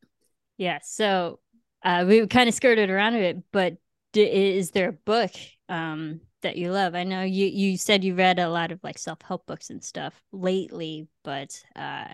Yeah 0.58 0.80
so 0.84 1.40
uh 1.84 2.06
we 2.08 2.28
kind 2.28 2.48
of 2.48 2.56
skirted 2.56 2.90
around 2.90 3.16
it 3.16 3.38
but 3.52 3.78
d- 4.14 4.58
is 4.58 4.72
there 4.72 4.90
a 4.90 4.94
book 4.94 5.32
um 5.70 6.22
that 6.42 6.58
you 6.58 6.72
love? 6.72 6.96
I 6.96 7.04
know 7.04 7.24
you 7.24 7.46
you 7.48 7.78
said 7.78 8.04
you 8.04 8.16
read 8.16 8.40
a 8.40 8.50
lot 8.50 8.72
of 8.72 8.80
like 8.84 8.98
self-help 8.98 9.46
books 9.46 9.70
and 9.70 9.84
stuff 9.84 10.20
lately 10.32 11.08
but 11.24 11.62
uh 11.76 12.08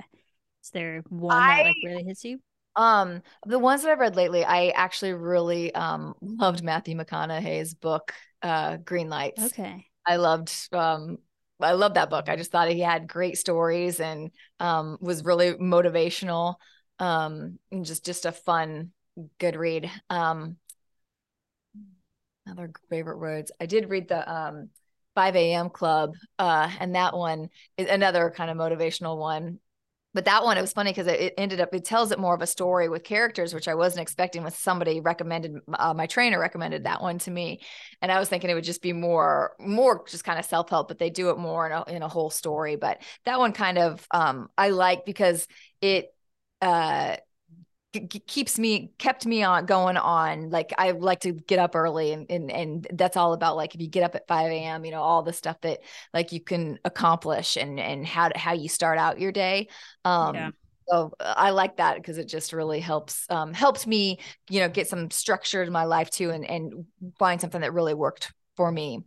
is 0.63 0.71
there 0.71 1.03
one 1.09 1.37
I, 1.37 1.47
that 1.47 1.63
like 1.63 1.75
really 1.83 2.03
hits 2.03 2.23
you? 2.23 2.39
um, 2.75 3.23
the 3.45 3.57
ones 3.57 3.81
that 3.81 3.91
I've 3.91 3.99
read 3.99 4.15
lately, 4.15 4.45
I 4.45 4.69
actually 4.69 5.13
really 5.13 5.73
um 5.73 6.13
loved 6.21 6.63
Matthew 6.63 6.95
McConaughey's 6.95 7.73
book, 7.73 8.13
uh, 8.41 8.77
Green 8.77 9.09
Lights. 9.09 9.43
Okay. 9.43 9.87
I 10.05 10.15
loved 10.15 10.53
um 10.71 11.17
I 11.59 11.71
love 11.73 11.95
that 11.95 12.09
book. 12.09 12.29
I 12.29 12.35
just 12.35 12.51
thought 12.51 12.69
he 12.69 12.79
had 12.79 13.07
great 13.07 13.37
stories 13.37 13.99
and 13.99 14.31
um 14.59 14.97
was 15.01 15.23
really 15.25 15.53
motivational. 15.53 16.55
Um 16.99 17.59
and 17.71 17.85
just 17.85 18.05
just 18.05 18.25
a 18.25 18.31
fun, 18.31 18.91
good 19.39 19.55
read. 19.55 19.89
Um 20.09 20.57
other 22.49 22.71
favorite 22.89 23.19
words. 23.19 23.51
I 23.59 23.65
did 23.65 23.89
read 23.89 24.07
the 24.07 24.31
um 24.31 24.69
5 25.15 25.35
a.m. 25.35 25.69
club 25.69 26.13
uh 26.39 26.71
and 26.79 26.95
that 26.95 27.15
one 27.15 27.49
is 27.77 27.89
another 27.89 28.31
kind 28.35 28.49
of 28.49 28.57
motivational 28.57 29.17
one 29.17 29.59
but 30.17 30.25
that 30.25 30.43
one 30.43 30.57
it 30.57 30.61
was 30.61 30.73
funny 30.73 30.89
because 30.89 31.05
it, 31.05 31.35
ended 31.37 31.59
up 31.59 31.71
it 31.75 31.85
tells 31.85 32.11
it 32.11 32.17
more 32.17 32.33
of 32.33 32.41
a 32.41 32.47
story 32.47 32.89
with 32.89 33.03
characters 33.03 33.53
which 33.53 33.67
i 33.67 33.75
wasn't 33.75 34.01
expecting 34.01 34.43
with 34.43 34.57
somebody 34.57 34.99
recommended 34.99 35.57
uh, 35.75 35.93
my 35.93 36.07
trainer 36.07 36.39
recommended 36.39 36.85
that 36.85 37.03
one 37.03 37.19
to 37.19 37.29
me. 37.29 37.61
And 38.01 38.11
i 38.11 38.17
was 38.17 38.27
thinking 38.27 38.49
it 38.49 38.55
would 38.55 38.63
just 38.63 38.81
be 38.81 38.93
more 38.93 39.53
more 39.59 40.03
just 40.09 40.23
kind 40.23 40.39
of 40.39 40.45
self-help 40.45 40.87
but 40.87 40.97
they 40.97 41.11
do 41.11 41.29
it 41.29 41.37
more 41.37 41.67
in 41.67 41.71
a, 41.71 41.83
in 41.97 42.01
a 42.01 42.07
whole 42.07 42.31
story. 42.31 42.77
But 42.77 43.03
that 43.25 43.37
one 43.37 43.53
kind 43.53 43.77
of 43.77 44.07
um 44.09 44.49
i 44.57 44.69
like 44.69 45.05
because 45.05 45.47
it 45.81 46.07
uh 46.63 47.17
keeps 47.99 48.59
me 48.59 48.91
kept 48.97 49.25
me 49.25 49.43
on 49.43 49.65
going 49.65 49.97
on 49.97 50.49
like 50.49 50.73
i 50.77 50.91
like 50.91 51.19
to 51.19 51.31
get 51.31 51.59
up 51.59 51.75
early 51.75 52.11
and, 52.11 52.29
and 52.29 52.51
and 52.51 52.87
that's 52.93 53.17
all 53.17 53.33
about 53.33 53.55
like 53.55 53.75
if 53.75 53.81
you 53.81 53.87
get 53.87 54.03
up 54.03 54.15
at 54.15 54.27
5 54.27 54.51
a.m 54.51 54.85
you 54.85 54.91
know 54.91 55.01
all 55.01 55.23
the 55.23 55.33
stuff 55.33 55.59
that 55.61 55.79
like 56.13 56.31
you 56.31 56.39
can 56.39 56.79
accomplish 56.85 57.57
and 57.57 57.79
and 57.79 58.05
how 58.05 58.29
how 58.35 58.53
you 58.53 58.69
start 58.69 58.97
out 58.97 59.19
your 59.19 59.31
day 59.31 59.67
um 60.05 60.35
yeah. 60.35 60.49
So 60.89 61.11
uh, 61.19 61.33
I 61.35 61.49
like 61.49 61.77
that 61.77 61.97
because 61.97 62.17
it 62.17 62.27
just 62.29 62.53
really 62.53 62.79
helps 62.79 63.29
um, 63.29 63.53
helps 63.53 63.85
me, 63.85 64.19
you 64.49 64.61
know, 64.61 64.69
get 64.69 64.87
some 64.87 65.11
structure 65.11 65.61
in 65.61 65.71
my 65.71 65.83
life 65.83 66.09
too, 66.09 66.29
and 66.29 66.45
and 66.45 66.85
find 67.19 67.41
something 67.41 67.61
that 67.61 67.73
really 67.73 67.93
worked 67.93 68.33
for 68.55 68.71
me. 68.71 69.01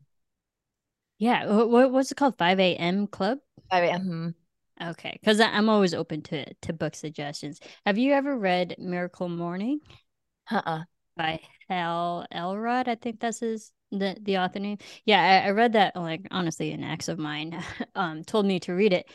Yeah, 1.18 1.46
what 1.46 1.90
what's 1.90 2.12
it 2.12 2.16
called? 2.16 2.36
Five 2.38 2.60
a.m. 2.60 3.06
club. 3.06 3.38
Five 3.70 3.84
a.m. 3.84 4.34
Okay, 4.82 5.18
because 5.20 5.40
I'm 5.40 5.68
always 5.68 5.92
open 5.94 6.22
to 6.22 6.52
to 6.54 6.72
book 6.72 6.94
suggestions. 6.94 7.60
Have 7.84 7.98
you 7.98 8.12
ever 8.12 8.36
read 8.36 8.76
Miracle 8.78 9.28
Morning? 9.28 9.80
Uh. 10.50 10.62
Uh-uh. 10.64 10.80
By 11.16 11.40
Hal 11.68 12.26
Elrod, 12.30 12.88
I 12.88 12.94
think 12.94 13.20
that's 13.20 13.40
his 13.40 13.72
the 13.90 14.16
the 14.22 14.38
author 14.38 14.58
name. 14.58 14.78
Yeah, 15.04 15.42
I, 15.44 15.48
I, 15.48 15.50
read 15.50 15.74
that 15.74 15.96
like 15.96 16.26
honestly, 16.30 16.72
an 16.72 16.82
ex 16.82 17.08
of 17.08 17.18
mine 17.18 17.62
um 17.94 18.24
told 18.24 18.46
me 18.46 18.60
to 18.60 18.72
read 18.72 18.92
it, 18.92 19.06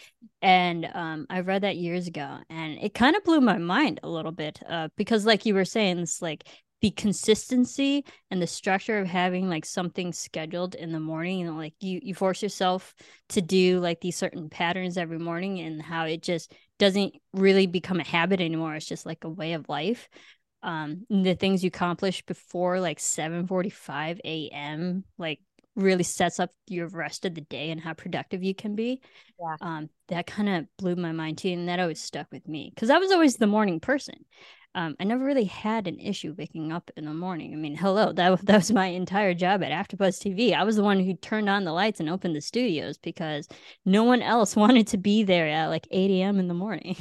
and 0.42 0.86
um 0.94 1.26
I 1.30 1.40
read 1.40 1.64
that 1.64 1.78
years 1.78 2.08
ago, 2.08 2.40
and 2.50 2.78
it 2.80 2.94
kind 2.94 3.16
of 3.16 3.24
blew 3.24 3.42
my 3.42 3.58
mind 3.58 4.02
a 4.04 4.10
little 4.10 4.34
bit, 4.34 4.62
uh 4.70 4.90
because 4.98 5.26
like 5.26 5.46
you 5.46 5.56
were 5.56 5.66
saying, 5.66 5.98
this 5.98 6.22
like 6.22 6.48
the 6.86 6.92
consistency 6.92 8.06
and 8.30 8.40
the 8.40 8.46
structure 8.46 9.00
of 9.00 9.08
having 9.08 9.50
like 9.50 9.66
something 9.66 10.14
scheduled 10.14 10.76
in 10.76 10.92
the 10.92 11.00
morning, 11.00 11.40
you 11.40 11.48
know, 11.48 11.58
like 11.58 11.74
you 11.80 12.00
you 12.04 12.14
force 12.14 12.44
yourself 12.44 12.94
to 13.30 13.42
do 13.42 13.80
like 13.80 14.02
these 14.02 14.16
certain 14.16 14.52
patterns 14.52 14.96
every 14.96 15.18
morning, 15.18 15.60
and 15.62 15.82
how 15.82 16.06
it 16.06 16.22
just 16.22 16.54
doesn't 16.78 17.16
really 17.34 17.66
become 17.66 18.00
a 18.00 18.06
habit 18.06 18.40
anymore. 18.40 18.76
It's 18.76 18.86
just 18.86 19.04
like 19.04 19.24
a 19.24 19.30
way 19.30 19.54
of 19.54 19.68
life 19.68 20.08
um 20.62 21.06
the 21.10 21.36
things 21.36 21.64
you 21.64 21.68
accomplish 21.68 22.24
before 22.26 22.80
like 22.80 23.00
7 23.00 23.46
45 23.46 24.20
a.m 24.24 25.04
like 25.18 25.40
really 25.76 26.04
sets 26.04 26.40
up 26.40 26.50
your 26.68 26.88
rest 26.88 27.26
of 27.26 27.36
the 27.36 27.42
day 27.42 27.70
and 27.70 27.82
how 27.82 27.94
productive 27.94 28.42
you 28.42 28.56
can 28.56 28.74
be 28.74 29.02
yeah. 29.40 29.56
um 29.62 29.90
that 30.08 30.26
kind 30.26 30.50
of 30.50 30.66
blew 30.78 30.96
my 30.96 31.12
mind 31.12 31.38
too 31.38 31.50
and 31.50 31.68
that 31.68 31.80
always 31.80 32.02
stuck 32.02 32.26
with 32.32 32.48
me 32.48 32.72
because 32.74 32.90
i 32.90 32.98
was 32.98 33.12
always 33.12 33.36
the 33.36 33.46
morning 33.46 33.80
person 33.80 34.16
um, 34.76 34.94
I 35.00 35.06
never 35.06 35.24
really 35.24 35.46
had 35.46 35.88
an 35.88 36.00
issue 36.00 36.36
waking 36.38 36.74
up 36.74 36.92
in 36.98 37.06
the 37.06 37.14
morning. 37.14 37.54
I 37.54 37.56
mean, 37.56 37.76
hello, 37.76 38.12
that 38.14 38.46
that 38.46 38.58
was 38.58 38.72
my 38.72 38.88
entire 38.88 39.34
job 39.34 39.64
at 39.64 39.72
AfterBuzz 39.72 40.20
TV. 40.20 40.54
I 40.54 40.64
was 40.64 40.76
the 40.76 40.84
one 40.84 41.00
who 41.00 41.16
turned 41.16 41.50
on 41.50 41.64
the 41.64 41.72
lights 41.72 42.02
and 42.02 42.10
opened 42.10 42.36
the 42.36 42.42
studios 42.42 42.98
because 42.98 43.48
no 43.86 44.04
one 44.04 44.22
else 44.22 44.56
wanted 44.56 44.88
to 44.88 44.98
be 44.98 45.24
there 45.24 45.48
at 45.48 45.68
like 45.68 45.88
8 45.90 46.12
a.m. 46.12 46.40
in 46.40 46.50
the 46.50 46.54
morning. 46.54 46.98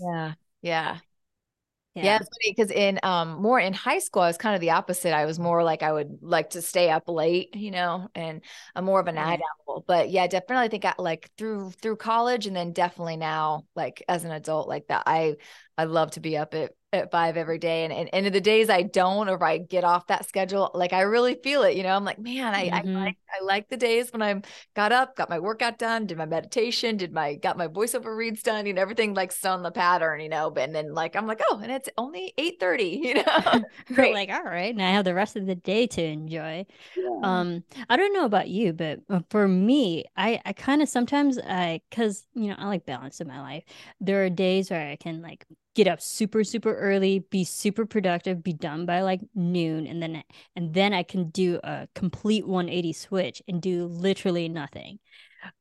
Yeah, 0.00 0.34
yeah, 0.62 0.98
yeah, 1.96 2.04
yeah 2.04 2.16
it's 2.20 2.28
funny 2.28 2.54
because 2.56 2.70
in 2.70 3.00
um 3.02 3.42
more 3.42 3.58
in 3.58 3.72
high 3.72 3.98
school, 3.98 4.22
I 4.22 4.28
was 4.28 4.38
kind 4.38 4.54
of 4.54 4.60
the 4.60 4.70
opposite. 4.70 5.12
I 5.12 5.26
was 5.26 5.40
more 5.40 5.64
like 5.64 5.82
I 5.82 5.92
would 5.92 6.18
like 6.22 6.50
to 6.50 6.62
stay 6.62 6.90
up 6.90 7.08
late, 7.08 7.56
you 7.56 7.72
know, 7.72 8.06
and 8.14 8.40
I'm 8.76 8.84
more 8.84 9.00
of 9.00 9.08
a 9.08 9.12
night 9.12 9.40
owl. 9.68 9.84
But 9.84 10.10
yeah, 10.10 10.28
definitely 10.28 10.66
I 10.66 10.68
think 10.68 10.84
I, 10.84 10.94
like 10.96 11.28
through 11.36 11.72
through 11.82 11.96
college 11.96 12.46
and 12.46 12.54
then 12.54 12.72
definitely 12.72 13.16
now, 13.16 13.64
like 13.74 14.04
as 14.08 14.22
an 14.22 14.30
adult, 14.30 14.68
like 14.68 14.86
that 14.86 15.02
I 15.06 15.34
I 15.76 15.84
love 15.84 16.12
to 16.12 16.20
be 16.20 16.36
up 16.36 16.54
at 16.54 16.70
at 16.96 17.10
five 17.10 17.36
every 17.36 17.58
day. 17.58 17.84
And, 17.84 17.92
and, 17.92 18.08
and 18.12 18.34
the 18.34 18.40
days 18.40 18.68
I 18.68 18.82
don't, 18.82 19.28
or 19.28 19.36
if 19.36 19.42
I 19.42 19.58
get 19.58 19.84
off 19.84 20.06
that 20.08 20.28
schedule, 20.28 20.70
like 20.74 20.92
I 20.92 21.02
really 21.02 21.34
feel 21.34 21.62
it, 21.62 21.76
you 21.76 21.82
know, 21.82 21.94
I'm 21.94 22.04
like, 22.04 22.18
man, 22.18 22.54
I, 22.54 22.68
mm-hmm. 22.68 22.96
I 22.96 23.04
like, 23.04 23.16
I 23.40 23.44
like 23.44 23.68
the 23.68 23.76
days 23.76 24.12
when 24.12 24.22
I'm 24.22 24.42
got 24.74 24.92
up, 24.92 25.16
got 25.16 25.30
my 25.30 25.38
workout 25.38 25.78
done, 25.78 26.06
did 26.06 26.18
my 26.18 26.26
meditation, 26.26 26.96
did 26.96 27.12
my, 27.12 27.34
got 27.34 27.56
my 27.56 27.68
voiceover 27.68 28.16
reads 28.16 28.42
done, 28.42 28.66
you 28.66 28.74
know, 28.74 28.82
everything 28.82 29.14
like 29.14 29.32
on 29.44 29.62
the 29.62 29.70
pattern, 29.70 30.20
you 30.20 30.28
know, 30.28 30.50
but 30.50 30.64
and 30.64 30.74
then 30.74 30.94
like, 30.94 31.14
I'm 31.14 31.26
like, 31.26 31.40
oh, 31.50 31.60
and 31.62 31.70
it's 31.70 31.88
only 31.96 32.32
8 32.36 32.58
30, 32.58 32.84
you 33.04 33.14
know, 33.14 33.62
Great. 33.94 34.14
like, 34.14 34.30
all 34.30 34.44
right. 34.44 34.74
Now 34.74 34.88
I 34.88 34.92
have 34.92 35.04
the 35.04 35.14
rest 35.14 35.36
of 35.36 35.46
the 35.46 35.54
day 35.54 35.86
to 35.86 36.02
enjoy. 36.02 36.66
Yeah. 36.96 37.20
Um, 37.22 37.64
I 37.88 37.96
don't 37.96 38.12
know 38.12 38.24
about 38.24 38.48
you, 38.48 38.72
but 38.72 39.00
uh, 39.08 39.20
for 39.30 39.46
me, 39.46 40.04
I, 40.16 40.40
I 40.44 40.52
kind 40.52 40.82
of 40.82 40.88
sometimes 40.88 41.38
I, 41.38 41.80
cause 41.90 42.26
you 42.34 42.48
know, 42.48 42.56
I 42.58 42.66
like 42.66 42.86
balance 42.86 43.20
in 43.20 43.28
my 43.28 43.40
life. 43.40 43.64
There 44.00 44.24
are 44.24 44.30
days 44.30 44.70
where 44.70 44.90
I 44.90 44.96
can 44.96 45.22
like 45.22 45.46
get 45.76 45.86
up 45.86 46.00
super 46.00 46.42
super 46.42 46.74
early 46.74 47.18
be 47.30 47.44
super 47.44 47.84
productive 47.84 48.42
be 48.42 48.54
done 48.54 48.86
by 48.86 49.02
like 49.02 49.20
noon 49.34 49.86
and 49.86 50.02
then 50.02 50.24
and 50.56 50.72
then 50.72 50.94
i 50.94 51.02
can 51.02 51.28
do 51.28 51.60
a 51.62 51.86
complete 51.94 52.46
180 52.46 52.94
switch 52.94 53.42
and 53.46 53.60
do 53.60 53.84
literally 53.86 54.48
nothing. 54.48 54.98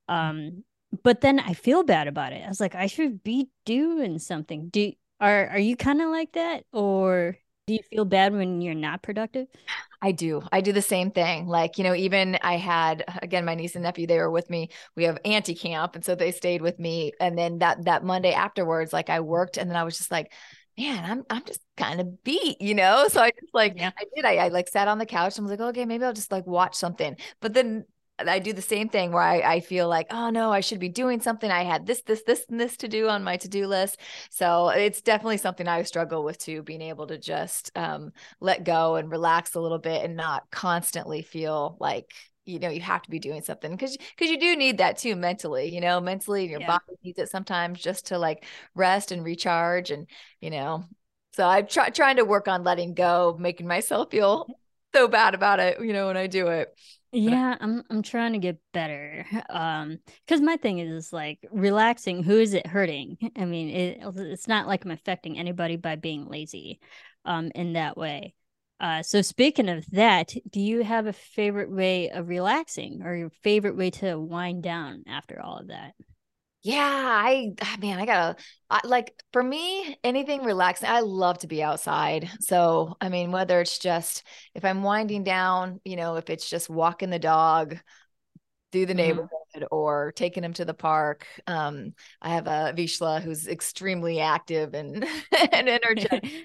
Um 0.08 0.64
but 1.04 1.20
then 1.20 1.40
i 1.40 1.54
feel 1.54 1.84
bad 1.84 2.08
about 2.08 2.32
it. 2.32 2.44
I 2.44 2.48
was 2.48 2.62
like 2.62 2.76
i 2.76 2.88
should 2.88 3.24
be 3.24 3.50
doing 3.66 4.18
something. 4.18 4.70
Do 4.70 4.94
are 5.20 5.50
are 5.50 5.60
you 5.60 5.76
kind 5.76 6.02
of 6.02 6.10
like 6.10 6.32
that 6.32 6.64
or 6.72 7.38
do 7.68 7.74
you 7.74 7.84
feel 7.92 8.06
bad 8.06 8.34
when 8.34 8.62
you're 8.62 8.74
not 8.74 9.04
productive 9.04 9.48
I 10.06 10.12
do. 10.12 10.44
I 10.52 10.62
do 10.62 10.72
the 10.72 10.84
same 10.84 11.10
thing. 11.10 11.48
Like, 11.48 11.80
you 11.80 11.84
know, 11.84 11.96
even 11.96 12.38
I 12.44 12.58
had 12.58 13.04
again 13.24 13.44
my 13.44 13.56
niece 13.56 13.74
and 13.74 13.82
nephew, 13.82 14.06
they 14.06 14.20
were 14.20 14.30
with 14.30 14.52
me. 14.52 14.70
We 14.96 15.06
have 15.06 15.18
anti 15.26 15.56
camp. 15.56 15.96
And 15.96 16.06
so 16.06 16.14
they 16.14 16.32
stayed 16.32 16.62
with 16.62 16.78
me. 16.78 17.14
And 17.20 17.36
then 17.36 17.58
that 17.60 17.86
that 17.86 18.04
Monday 18.04 18.32
afterwards, 18.32 18.94
like 18.94 19.10
I 19.10 19.22
worked 19.22 19.58
and 19.58 19.68
then 19.68 19.76
I 19.76 19.84
was 19.84 19.98
just 19.98 20.12
like, 20.12 20.32
man, 20.78 21.04
I'm 21.04 21.24
I'm 21.28 21.44
just 21.44 21.62
kind 21.76 22.00
of 22.00 22.24
beat, 22.24 22.62
you 22.62 22.76
know? 22.76 23.08
So 23.10 23.20
I 23.20 23.32
just 23.32 23.52
like 23.56 23.74
yeah. 23.78 23.90
I 23.98 24.06
did. 24.16 24.26
I, 24.26 24.36
I 24.36 24.48
like 24.50 24.68
sat 24.68 24.88
on 24.88 25.00
the 25.00 25.08
couch 25.08 25.40
and 25.40 25.48
was 25.48 25.58
like, 25.58 25.70
okay, 25.70 25.86
maybe 25.86 26.06
I'll 26.06 26.14
just 26.14 26.32
like 26.32 26.46
watch 26.46 26.76
something. 26.76 27.18
But 27.42 27.56
then 27.56 27.86
I 28.18 28.40
do 28.40 28.54
the 28.54 28.62
same 28.62 28.88
thing 28.88 29.12
where 29.12 29.24
I, 29.24 29.40
I 29.40 29.60
feel 29.60 29.90
like, 29.90 30.08
oh 30.10 30.30
no, 30.30 30.52
I 30.52 30.62
should 30.62 30.80
be 30.80 30.90
doing 30.90 31.20
something. 31.20 31.52
I 31.52 31.64
had 31.64 31.86
this, 31.86 32.02
this, 32.04 32.24
this, 32.24 32.46
and 32.50 32.60
this 32.60 32.78
to 32.78 32.88
do 32.88 33.10
on 33.10 33.24
my 33.24 33.38
to-do 33.38 33.68
list. 33.68 34.00
So 34.30 34.70
it's 34.70 35.02
definitely 35.02 35.38
something 35.38 35.68
I 35.68 35.84
struggle 35.84 36.24
with 36.24 36.38
too, 36.38 36.64
being 36.64 36.82
able 36.82 37.08
to 37.08 37.18
just 37.18 37.72
um, 37.76 38.12
let 38.40 38.64
go 38.64 38.96
and 38.96 39.12
relax 39.12 39.56
a 39.56 39.60
little 39.60 39.80
bit 39.80 40.04
and 40.06 40.16
not 40.16 40.50
constantly 40.50 41.22
feel 41.22 41.76
like 41.80 42.14
you 42.46 42.60
know 42.60 42.70
you 42.70 42.82
have 42.82 43.02
to 43.02 43.10
be 43.10 43.20
doing 43.20 43.42
something 43.42 43.72
because 43.72 43.98
because 43.98 44.30
you 44.30 44.40
do 44.40 44.56
need 44.56 44.78
that 44.78 44.98
too 44.98 45.16
mentally 45.16 45.74
you 45.74 45.82
know 45.82 46.00
mentally 46.00 46.48
your 46.48 46.60
yeah. 46.60 46.68
body 46.68 46.94
needs 47.04 47.18
it 47.18 47.28
sometimes 47.30 47.82
just 47.82 48.08
to 48.08 48.20
like 48.20 48.46
rest 48.76 49.12
and 49.12 49.24
recharge 49.24 49.90
and 49.90 50.08
you 50.42 50.52
know 50.52 50.84
so 51.34 51.44
i'm 51.44 51.66
try, 51.66 51.90
trying 51.90 52.18
to 52.18 52.24
work 52.24 52.48
on 52.48 52.64
letting 52.64 52.94
go 52.94 53.36
making 53.40 53.66
myself 53.66 54.12
feel 54.12 54.46
so 54.94 55.08
bad 55.08 55.34
about 55.34 55.60
it 55.60 55.82
you 55.82 55.92
know 55.92 56.06
when 56.06 56.18
i 56.18 56.28
do 56.28 56.48
it 56.48 56.72
yeah, 57.16 57.56
I'm 57.60 57.84
I'm 57.90 58.02
trying 58.02 58.34
to 58.34 58.40
get 58.40 58.58
better. 58.74 59.26
Um, 59.50 60.00
because 60.26 60.42
my 60.42 60.58
thing 60.58 60.80
is 60.80 61.14
like 61.14 61.40
relaxing. 61.52 62.24
Who 62.24 62.38
is 62.38 62.54
it 62.54 62.68
hurting? 62.68 63.18
I 63.38 63.46
mean, 63.46 63.70
it 63.70 64.00
it's 64.18 64.48
not 64.48 64.68
like 64.68 64.86
I'm 64.86 64.92
affecting 64.92 65.38
anybody 65.38 65.78
by 65.78 65.96
being 65.96 66.28
lazy, 66.28 66.80
um, 67.24 67.52
in 67.56 67.74
that 67.74 67.98
way. 67.98 68.34
Uh, 68.80 69.02
so 69.02 69.22
speaking 69.22 69.70
of 69.70 69.86
that, 69.92 70.34
do 70.50 70.60
you 70.60 70.84
have 70.84 71.08
a 71.08 71.14
favorite 71.14 71.72
way 71.72 72.10
of 72.10 72.28
relaxing 72.28 73.02
or 73.04 73.16
your 73.16 73.30
favorite 73.30 73.78
way 73.78 73.90
to 73.90 74.20
wind 74.20 74.64
down 74.64 75.04
after 75.08 75.42
all 75.42 75.58
of 75.60 75.68
that? 75.68 75.94
Yeah, 76.66 76.82
I 76.82 77.52
ah, 77.62 77.78
man, 77.80 78.00
I 78.00 78.08
gotta 78.08 78.38
I, 78.72 78.80
like 78.86 79.14
for 79.32 79.44
me, 79.44 80.00
anything 80.04 80.44
relaxing. 80.44 80.90
I 80.90 81.02
love 81.02 81.38
to 81.40 81.48
be 81.48 81.62
outside. 81.62 82.28
So 82.40 82.98
I 83.00 83.10
mean, 83.10 83.32
whether 83.32 83.62
it's 83.62 83.78
just 83.78 84.24
if 84.56 84.66
I'm 84.66 84.82
winding 84.82 85.24
down, 85.24 85.80
you 85.86 85.96
know, 85.96 86.16
if 86.16 86.28
it's 86.32 86.50
just 86.50 86.68
walking 86.68 87.12
the 87.12 87.20
dog 87.20 87.78
through 88.72 88.88
the 88.88 88.94
mm-hmm. 88.94 88.98
neighborhood 88.98 89.68
or 89.70 90.12
taking 90.16 90.44
him 90.44 90.54
to 90.54 90.66
the 90.66 90.74
park. 90.74 91.28
Um, 91.48 91.94
I 92.22 92.30
have 92.30 92.48
a 92.48 92.74
Vizsla 92.76 93.22
who's 93.22 93.48
extremely 93.48 94.20
active 94.20 94.74
and 94.74 95.06
and 95.52 95.70
energetic. 95.70 96.26
so, 96.26 96.42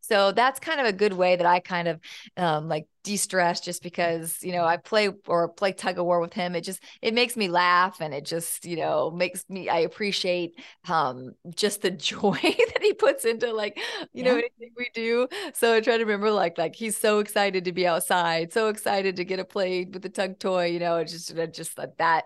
so, 0.00 0.32
that's 0.32 0.60
kind 0.60 0.80
of 0.80 0.86
a 0.86 0.92
good 0.92 1.12
way 1.12 1.36
that 1.36 1.46
I 1.46 1.60
kind 1.60 1.86
of 1.86 2.00
um, 2.36 2.68
like 2.68 2.86
de-stress 3.02 3.60
just 3.60 3.82
because 3.82 4.38
you 4.42 4.52
know 4.52 4.64
i 4.64 4.76
play 4.76 5.08
or 5.26 5.48
play 5.48 5.72
tug 5.72 5.98
of 5.98 6.04
war 6.04 6.20
with 6.20 6.34
him 6.34 6.54
it 6.54 6.62
just 6.62 6.82
it 7.00 7.14
makes 7.14 7.36
me 7.36 7.48
laugh 7.48 8.00
and 8.00 8.12
it 8.12 8.24
just 8.24 8.66
you 8.66 8.76
know 8.76 9.10
makes 9.10 9.44
me 9.48 9.68
i 9.68 9.78
appreciate 9.78 10.58
um 10.88 11.32
just 11.54 11.80
the 11.80 11.90
joy 12.10 12.38
that 12.42 12.82
he 12.82 12.92
puts 12.92 13.24
into 13.24 13.52
like 13.52 13.78
you 14.12 14.22
yeah. 14.22 14.24
know 14.24 14.32
anything 14.32 14.70
we 14.76 14.90
do 14.94 15.26
so 15.54 15.74
i 15.74 15.80
try 15.80 15.96
to 15.96 16.04
remember 16.04 16.30
like 16.30 16.58
like 16.58 16.74
he's 16.74 16.96
so 16.96 17.20
excited 17.20 17.64
to 17.64 17.72
be 17.72 17.86
outside 17.86 18.52
so 18.52 18.68
excited 18.68 19.16
to 19.16 19.24
get 19.24 19.40
a 19.40 19.44
play 19.44 19.84
with 19.84 20.02
the 20.02 20.08
tug 20.08 20.38
toy 20.38 20.66
you 20.66 20.78
know 20.78 20.96
it's 20.96 21.12
just 21.12 21.34
just 21.52 21.78
like 21.78 21.96
that 21.96 22.24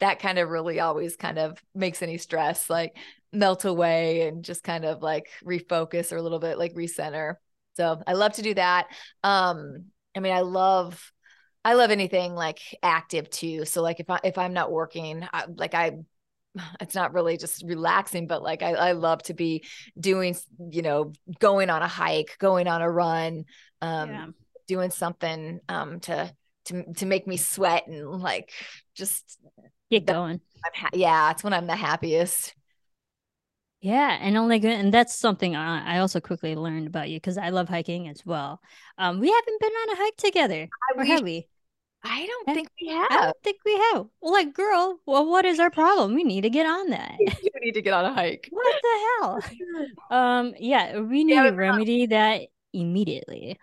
that 0.00 0.18
kind 0.18 0.38
of 0.38 0.48
really 0.48 0.80
always 0.80 1.16
kind 1.16 1.38
of 1.38 1.62
makes 1.74 2.02
any 2.02 2.18
stress 2.18 2.68
like 2.68 2.96
melt 3.32 3.64
away 3.64 4.26
and 4.26 4.44
just 4.44 4.64
kind 4.64 4.84
of 4.84 5.02
like 5.02 5.28
refocus 5.44 6.10
or 6.10 6.16
a 6.16 6.22
little 6.22 6.38
bit 6.38 6.58
like 6.58 6.74
recenter 6.74 7.36
so 7.76 8.02
I 8.06 8.14
love 8.14 8.32
to 8.34 8.42
do 8.42 8.54
that. 8.54 8.86
Um, 9.22 9.86
I 10.16 10.20
mean, 10.20 10.32
I 10.32 10.40
love 10.40 11.12
I 11.64 11.74
love 11.74 11.90
anything 11.90 12.34
like 12.34 12.60
active 12.82 13.28
too. 13.28 13.64
So 13.64 13.82
like 13.82 14.00
if 14.00 14.08
I 14.08 14.20
if 14.24 14.38
I'm 14.38 14.52
not 14.52 14.72
working, 14.72 15.26
I, 15.32 15.44
like 15.54 15.74
I 15.74 15.98
it's 16.80 16.94
not 16.94 17.12
really 17.12 17.36
just 17.36 17.62
relaxing, 17.64 18.26
but 18.26 18.42
like 18.42 18.62
I, 18.62 18.72
I 18.72 18.92
love 18.92 19.22
to 19.24 19.34
be 19.34 19.64
doing, 19.98 20.36
you 20.70 20.82
know, 20.82 21.12
going 21.38 21.70
on 21.70 21.82
a 21.82 21.88
hike, 21.88 22.36
going 22.38 22.66
on 22.66 22.82
a 22.82 22.90
run, 22.90 23.44
um, 23.82 24.10
yeah. 24.10 24.26
doing 24.66 24.90
something 24.90 25.60
um 25.68 26.00
to 26.00 26.32
to 26.66 26.94
to 26.94 27.06
make 27.06 27.26
me 27.26 27.36
sweat 27.36 27.86
and 27.86 28.08
like 28.08 28.52
just 28.94 29.38
get 29.90 30.06
going. 30.06 30.40
Ha- 30.74 30.90
yeah, 30.94 31.30
it's 31.30 31.44
when 31.44 31.52
I'm 31.52 31.66
the 31.66 31.76
happiest. 31.76 32.54
Yeah, 33.86 34.18
and 34.20 34.36
only 34.36 34.58
good, 34.58 34.72
and 34.72 34.92
that's 34.92 35.14
something 35.14 35.54
I, 35.54 35.96
I 35.96 35.98
also 36.00 36.20
quickly 36.20 36.56
learned 36.56 36.88
about 36.88 37.08
you 37.08 37.18
because 37.18 37.38
I 37.38 37.50
love 37.50 37.68
hiking 37.68 38.08
as 38.08 38.26
well. 38.26 38.60
Um, 38.98 39.20
we 39.20 39.30
haven't 39.30 39.60
been 39.60 39.70
on 39.70 39.90
a 39.90 39.96
hike 39.96 40.16
together, 40.16 40.72
I, 40.90 40.94
or 40.96 41.04
we, 41.04 41.08
have 41.08 41.22
we? 41.22 41.46
I 42.04 42.26
don't 42.26 42.52
think 42.52 42.70
we 42.80 42.88
have. 42.88 43.08
I 43.10 43.16
don't 43.16 43.42
think 43.44 43.58
we 43.64 43.72
have. 43.92 44.06
Well, 44.20 44.32
like, 44.32 44.54
girl, 44.54 45.00
well, 45.06 45.26
what 45.26 45.44
is 45.44 45.60
our 45.60 45.70
problem? 45.70 46.14
We 46.14 46.24
need 46.24 46.42
to 46.42 46.50
get 46.50 46.66
on 46.66 46.90
that. 46.90 47.20
We 47.54 47.60
need 47.60 47.72
to 47.74 47.82
get 47.82 47.94
on 47.94 48.04
a 48.04 48.14
hike. 48.14 48.50
What 48.50 48.76
the 48.82 49.08
hell? 49.20 49.42
um, 50.10 50.54
yeah, 50.58 51.00
we 51.00 51.24
need 51.24 51.34
Yeah, 51.34 51.44
to 51.44 51.50
remedy 51.50 52.06
that 52.06 52.42
immediately. 52.72 53.58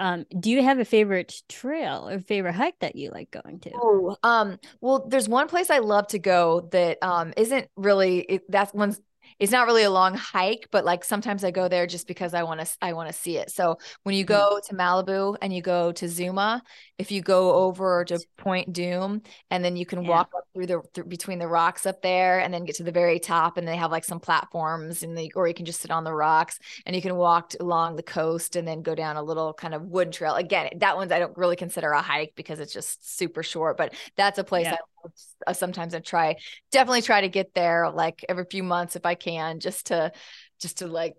Um, 0.00 0.24
do 0.40 0.50
you 0.50 0.62
have 0.62 0.78
a 0.80 0.84
favorite 0.84 1.42
trail 1.48 2.08
or 2.08 2.18
favorite 2.20 2.54
hike 2.54 2.78
that 2.80 2.96
you 2.96 3.10
like 3.10 3.30
going 3.30 3.60
to? 3.60 3.70
Oh, 3.72 4.16
um, 4.24 4.58
well, 4.80 5.06
there's 5.06 5.28
one 5.28 5.46
place 5.46 5.70
I 5.70 5.78
love 5.78 6.08
to 6.08 6.18
go 6.18 6.68
that 6.72 6.98
um 7.02 7.32
isn't 7.36 7.68
really 7.76 8.20
it, 8.20 8.50
that's 8.50 8.74
one's 8.74 9.00
it's 9.40 9.52
not 9.52 9.66
really 9.66 9.82
a 9.84 9.90
long 9.90 10.14
hike, 10.14 10.68
but 10.70 10.84
like 10.84 11.02
sometimes 11.02 11.44
I 11.44 11.50
go 11.50 11.66
there 11.68 11.86
just 11.86 12.06
because 12.06 12.34
I 12.34 12.42
want 12.44 12.60
to 12.60 12.68
I 12.82 12.92
want 12.92 13.08
to 13.08 13.12
see 13.12 13.38
it. 13.38 13.50
So 13.50 13.78
when 14.04 14.14
you 14.14 14.24
Mhm. 14.28 14.46
go 14.46 14.60
to 14.68 14.74
Malibu 14.74 15.36
and 15.42 15.52
you 15.54 15.62
go 15.62 15.92
to 15.92 16.08
Zuma, 16.08 16.62
if 16.98 17.10
you 17.10 17.22
go 17.22 17.54
over 17.54 18.04
to 18.06 18.20
Point 18.36 18.72
Dume 18.72 19.22
and 19.50 19.64
then 19.64 19.76
you 19.76 19.86
can 19.86 20.04
Yeah. 20.04 20.06
walk 20.06 20.30
up 20.36 20.44
through 20.54 20.66
the 20.66 20.82
through, 20.94 21.04
between 21.04 21.38
the 21.38 21.48
rocks 21.48 21.86
up 21.86 22.02
there 22.02 22.40
and 22.40 22.52
then 22.52 22.64
get 22.66 22.76
to 22.76 22.82
the 22.84 22.92
very 22.92 23.18
top 23.18 23.56
and 23.56 23.66
they 23.66 23.76
have 23.76 23.90
like 23.90 24.04
some 24.04 24.20
platforms 24.20 25.02
and 25.02 25.16
the 25.16 25.32
or 25.34 25.48
you 25.48 25.54
can 25.54 25.64
just 25.66 25.80
sit 25.80 25.90
on 25.90 26.04
the 26.04 26.12
rocks 26.14 26.58
and 26.86 26.94
you 26.94 27.02
can 27.02 27.16
walk 27.16 27.52
along 27.60 27.96
the 27.96 28.02
coast 28.02 28.56
and 28.56 28.68
then 28.68 28.82
go 28.82 28.94
down 28.94 29.16
a 29.16 29.22
little 29.22 29.54
kind 29.54 29.74
of 29.74 29.82
wood 29.82 30.12
trail. 30.12 30.34
Again, 30.34 30.68
that 30.76 30.96
one's 30.96 31.12
I 31.12 31.18
don't 31.18 31.36
really 31.38 31.56
consider 31.56 31.90
a 31.92 32.02
hike 32.02 32.34
because 32.36 32.60
it's 32.60 32.72
just 32.72 33.16
super 33.18 33.42
short, 33.42 33.76
but 33.78 33.94
that's 34.16 34.38
a 34.38 34.44
place 34.44 34.66
Yeah. 34.66 34.72
I 34.72 34.76
love, 35.02 35.12
uh, 35.46 35.52
sometimes 35.52 35.94
I 35.94 36.00
try 36.00 36.36
definitely 36.70 37.02
try 37.02 37.22
to 37.22 37.28
get 37.28 37.54
there 37.54 37.90
like 37.90 38.24
every 38.28 38.44
few 38.44 38.62
months 38.62 38.96
if 38.96 39.06
I 39.06 39.14
can 39.14 39.60
just 39.60 39.86
to 39.86 40.12
just 40.60 40.78
to 40.78 40.86
like 40.86 41.14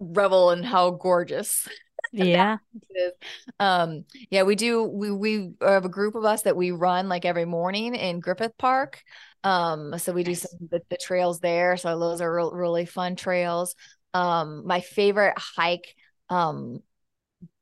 revel 0.00 0.50
in 0.50 0.62
how 0.62 0.90
gorgeous 0.90 1.68
Yeah. 2.90 3.10
Um 3.60 4.04
yeah, 4.30 4.42
we 4.44 4.54
do 4.54 4.82
we 4.82 5.10
we 5.10 5.50
have 5.60 5.84
a 5.84 5.88
group 5.90 6.14
of 6.14 6.24
us 6.24 6.42
that 6.42 6.56
we 6.56 6.70
run 6.70 7.08
like 7.08 7.24
every 7.24 7.44
morning 7.44 7.94
in 7.94 8.20
Griffith 8.20 8.56
Park. 8.58 9.02
Um 9.44 9.98
so 9.98 10.12
we 10.12 10.24
do 10.24 10.34
some 10.34 10.50
of 10.62 10.70
the, 10.70 10.82
the 10.90 10.96
trails 10.96 11.40
there. 11.40 11.76
So 11.76 11.98
those 11.98 12.20
are 12.20 12.34
real, 12.34 12.52
really 12.52 12.86
fun 12.86 13.16
trails. 13.16 13.74
Um 14.14 14.66
my 14.66 14.80
favorite 14.80 15.34
hike 15.36 15.94
um 16.30 16.82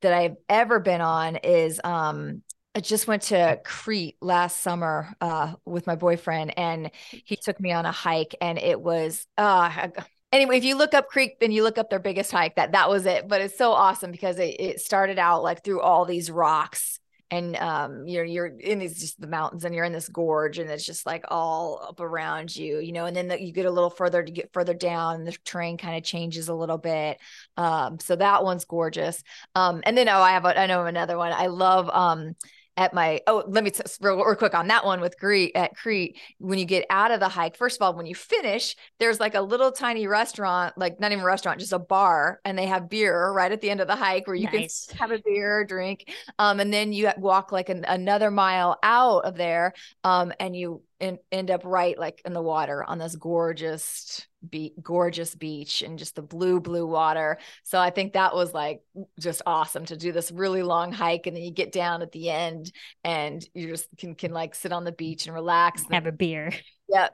that 0.01 0.13
I've 0.13 0.37
ever 0.49 0.79
been 0.79 1.01
on 1.01 1.37
is 1.37 1.79
um 1.83 2.41
I 2.77 2.79
just 2.79 3.07
went 3.07 3.23
to 3.23 3.59
Crete 3.63 4.17
last 4.21 4.61
summer 4.61 5.11
uh 5.19 5.53
with 5.65 5.87
my 5.87 5.95
boyfriend 5.95 6.55
and 6.59 6.91
he 7.09 7.35
took 7.35 7.59
me 7.59 7.71
on 7.71 7.87
a 7.87 7.91
hike 7.91 8.35
and 8.39 8.59
it 8.59 8.79
was 8.79 9.25
uh 9.35 9.87
anyway 10.31 10.59
if 10.59 10.63
you 10.63 10.77
look 10.77 10.93
up 10.93 11.07
Crete 11.09 11.39
then 11.39 11.51
you 11.51 11.63
look 11.63 11.79
up 11.79 11.89
their 11.89 11.97
biggest 11.97 12.31
hike 12.31 12.55
that 12.57 12.73
that 12.73 12.87
was 12.87 13.07
it 13.07 13.27
but 13.27 13.41
it's 13.41 13.57
so 13.57 13.71
awesome 13.71 14.11
because 14.11 14.37
it, 14.37 14.57
it 14.59 14.79
started 14.79 15.17
out 15.17 15.41
like 15.41 15.63
through 15.63 15.81
all 15.81 16.05
these 16.05 16.29
rocks 16.29 16.99
and 17.31 17.55
um 17.55 18.07
you're 18.07 18.23
you're 18.23 18.45
in 18.45 18.77
these 18.77 18.99
just 18.99 19.19
the 19.19 19.25
mountains 19.25 19.65
and 19.65 19.73
you're 19.73 19.83
in 19.83 19.91
this 19.91 20.07
gorge 20.07 20.59
and 20.59 20.69
it's 20.69 20.85
just 20.85 21.03
like 21.07 21.25
all 21.29 21.83
up 21.89 21.99
around 21.99 22.55
you 22.55 22.77
you 22.77 22.91
know 22.91 23.05
and 23.05 23.17
then 23.17 23.27
the, 23.27 23.41
you 23.41 23.51
get 23.51 23.65
a 23.65 23.71
little 23.71 23.89
further 23.89 24.21
to 24.21 24.31
get 24.31 24.53
further 24.53 24.75
down 24.75 25.15
and 25.15 25.25
the 25.25 25.35
terrain 25.43 25.79
kind 25.79 25.97
of 25.97 26.03
changes 26.03 26.47
a 26.47 26.53
little 26.53 26.77
bit 26.77 27.17
um 27.57 27.99
so 27.99 28.15
that 28.15 28.43
one's 28.43 28.65
gorgeous 28.65 29.23
um 29.55 29.81
and 29.83 29.97
then 29.97 30.07
oh 30.07 30.21
I 30.21 30.33
have 30.33 30.45
a, 30.45 30.59
I 30.59 30.67
know 30.67 30.85
another 30.85 31.17
one 31.17 31.33
I 31.33 31.47
love 31.47 31.89
um 31.89 32.35
at 32.77 32.93
my 32.93 33.19
oh 33.27 33.43
let 33.47 33.63
me 33.63 33.71
t- 33.71 33.81
real, 34.01 34.23
real 34.23 34.35
quick 34.35 34.53
on 34.53 34.67
that 34.67 34.85
one 34.85 35.01
with 35.01 35.17
Crete 35.17 35.51
at 35.55 35.75
Crete 35.75 36.17
when 36.37 36.59
you 36.59 36.65
get 36.65 36.85
out 36.89 37.11
of 37.11 37.19
the 37.19 37.27
hike 37.27 37.57
first 37.57 37.77
of 37.77 37.81
all 37.81 37.93
when 37.95 38.05
you 38.05 38.15
finish 38.15 38.75
there's 38.99 39.19
like 39.19 39.35
a 39.35 39.41
little 39.41 39.71
tiny 39.71 40.07
restaurant 40.07 40.77
like 40.77 40.99
not 40.99 41.11
even 41.11 41.23
a 41.23 41.25
restaurant 41.25 41.59
just 41.59 41.73
a 41.73 41.79
bar 41.79 42.39
and 42.45 42.57
they 42.57 42.67
have 42.67 42.87
beer 42.89 43.31
right 43.31 43.51
at 43.51 43.61
the 43.61 43.69
end 43.69 43.81
of 43.81 43.87
the 43.87 43.95
hike 43.95 44.27
where 44.27 44.35
you 44.35 44.47
Nice. 44.51 44.85
can 44.87 44.97
have 44.97 45.11
a 45.11 45.19
beer 45.19 45.59
or 45.59 45.65
drink 45.65 46.13
um 46.37 46.59
and 46.59 46.71
then 46.71 46.93
you 46.93 47.09
walk 47.17 47.51
like 47.51 47.69
an, 47.69 47.83
another 47.87 48.29
mile 48.31 48.77
out 48.83 49.25
of 49.25 49.35
there 49.35 49.73
um 50.03 50.31
and 50.39 50.55
you 50.55 50.83
en- 50.99 51.19
end 51.31 51.49
up 51.49 51.61
right 51.65 51.97
like 51.97 52.21
in 52.25 52.33
the 52.33 52.41
water 52.41 52.83
on 52.83 52.99
this 52.99 53.15
gorgeous 53.15 54.25
be- 54.49 54.73
gorgeous 54.81 55.35
beach 55.35 55.81
and 55.81 55.99
just 55.99 56.15
the 56.15 56.21
blue 56.21 56.59
blue 56.59 56.85
water 56.85 57.37
so 57.63 57.79
i 57.79 57.89
think 57.89 58.13
that 58.13 58.33
was 58.35 58.53
like 58.53 58.81
just 59.19 59.41
awesome 59.45 59.85
to 59.85 59.97
do 59.97 60.11
this 60.11 60.31
really 60.31 60.63
long 60.63 60.91
hike 60.91 61.27
and 61.27 61.35
then 61.35 61.43
you 61.43 61.51
get 61.51 61.71
down 61.71 62.01
at 62.01 62.11
the 62.11 62.29
end 62.29 62.71
and 63.03 63.47
you 63.53 63.67
just 63.67 63.87
can 63.97 64.15
can 64.15 64.31
like 64.31 64.55
sit 64.55 64.71
on 64.71 64.83
the 64.83 64.91
beach 64.91 65.25
and 65.25 65.35
relax 65.35 65.83
and 65.83 65.93
Have 65.93 66.07
a 66.07 66.11
beer. 66.11 66.51
yeah 66.89 67.09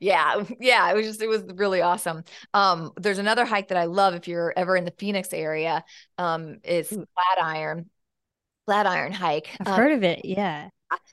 yeah 0.00 0.42
yeah 0.60 0.90
it 0.90 0.94
was 0.94 1.06
just 1.06 1.22
it 1.22 1.28
was 1.28 1.44
really 1.54 1.80
awesome 1.82 2.24
um 2.54 2.92
there's 2.96 3.18
another 3.18 3.44
hike 3.44 3.68
that 3.68 3.78
i 3.78 3.84
love 3.84 4.14
if 4.14 4.28
you're 4.28 4.52
ever 4.56 4.76
in 4.76 4.84
the 4.84 4.94
phoenix 4.98 5.32
area 5.32 5.84
um 6.18 6.58
it's 6.64 6.92
Ooh. 6.92 7.06
flatiron 7.14 7.88
flatiron 8.66 9.12
hike 9.12 9.48
I've 9.60 9.68
um, 9.68 9.76
heard 9.76 9.92
of 9.92 10.04
it. 10.04 10.24
Yeah. 10.24 10.68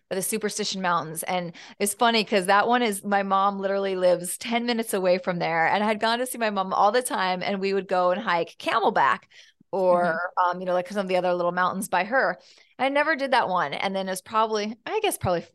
The 0.10 0.22
superstition 0.22 0.82
mountains. 0.82 1.24
And 1.24 1.54
it's 1.80 1.94
funny 1.94 2.24
because 2.24 2.46
that 2.46 2.68
one 2.68 2.82
is 2.82 3.04
my 3.04 3.24
mom 3.24 3.60
literally 3.60 3.96
lives 3.96 4.38
10 4.38 4.66
minutes 4.66 4.94
away 4.94 5.18
from 5.18 5.40
there 5.40 5.68
and 5.68 5.84
i 5.84 5.88
had 5.88 6.00
gone 6.00 6.20
to 6.20 6.26
see 6.26 6.38
my 6.38 6.50
mom 6.50 6.74
all 6.74 6.92
the 6.92 7.02
time 7.02 7.42
and 7.44 7.60
we 7.60 7.74
would 7.74 7.88
go 7.88 8.12
and 8.12 8.22
hike 8.22 8.56
camelback 8.60 9.22
or 9.72 10.20
um 10.46 10.60
you 10.60 10.66
know 10.66 10.74
like 10.74 10.88
some 10.88 11.00
of 11.00 11.08
the 11.08 11.18
other 11.18 11.34
little 11.34 11.52
mountains 11.52 11.90
by 11.90 12.04
her. 12.04 12.38
I 12.78 12.90
never 12.90 13.16
did 13.16 13.32
that 13.32 13.50
one 13.50 13.74
and 13.74 13.96
then 13.96 14.08
it's 14.10 14.22
probably 14.22 14.76
i 14.86 15.00
guess 15.02 15.18
probably 15.18 15.46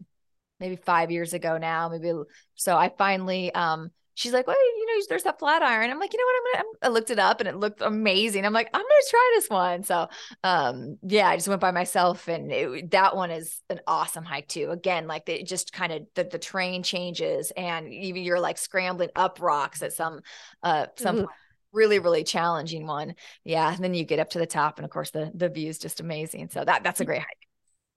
maybe 0.58 0.76
five 0.76 1.10
years 1.10 1.32
ago 1.32 1.58
now 1.58 1.88
maybe 1.88 2.12
so 2.54 2.76
i 2.76 2.90
finally 2.96 3.52
um 3.54 3.90
she's 4.14 4.32
like 4.32 4.46
well 4.46 4.56
you 4.56 4.86
know 4.86 5.02
there's 5.08 5.22
that 5.24 5.38
flat 5.38 5.62
iron. 5.62 5.90
I'm 5.90 5.98
like 5.98 6.12
you 6.12 6.18
know 6.18 6.24
what? 6.24 6.58
I'm 6.58 6.64
gonna 6.64 6.74
i 6.82 6.88
looked 6.88 7.10
it 7.10 7.18
up 7.18 7.40
and 7.40 7.48
it 7.48 7.56
looked 7.56 7.82
amazing. 7.82 8.44
I'm 8.44 8.52
like 8.52 8.68
i'm 8.72 8.80
gonna 8.80 9.10
try 9.10 9.32
this 9.34 9.48
one. 9.48 9.84
So 9.84 10.08
um 10.44 10.98
yeah 11.02 11.28
i 11.28 11.36
just 11.36 11.48
went 11.48 11.60
by 11.60 11.70
myself 11.70 12.28
and 12.28 12.50
it, 12.52 12.90
that 12.92 13.16
one 13.16 13.30
is 13.30 13.60
an 13.70 13.80
awesome 13.86 14.24
hike 14.24 14.48
too. 14.48 14.70
Again 14.70 15.06
like 15.06 15.28
it 15.28 15.46
just 15.46 15.72
kind 15.72 15.92
of 15.92 16.02
the, 16.14 16.24
the 16.24 16.38
terrain 16.38 16.82
changes 16.82 17.52
and 17.56 17.92
even 17.92 18.22
you're 18.22 18.40
like 18.40 18.58
scrambling 18.58 19.10
up 19.16 19.40
rocks 19.40 19.82
at 19.82 19.92
some 19.92 20.20
uh 20.62 20.86
some 20.96 21.16
point. 21.16 21.28
really 21.72 21.98
really 21.98 22.24
challenging 22.24 22.86
one. 22.86 23.14
Yeah 23.44 23.72
and 23.72 23.82
then 23.82 23.94
you 23.94 24.04
get 24.04 24.18
up 24.18 24.30
to 24.30 24.38
the 24.38 24.46
top 24.46 24.78
and 24.78 24.84
of 24.84 24.90
course 24.90 25.10
the 25.10 25.30
the 25.34 25.48
view 25.48 25.68
is 25.68 25.78
just 25.78 26.00
amazing. 26.00 26.50
So 26.50 26.64
that 26.64 26.82
that's 26.82 27.00
a 27.00 27.04
great 27.04 27.20
hike 27.20 27.49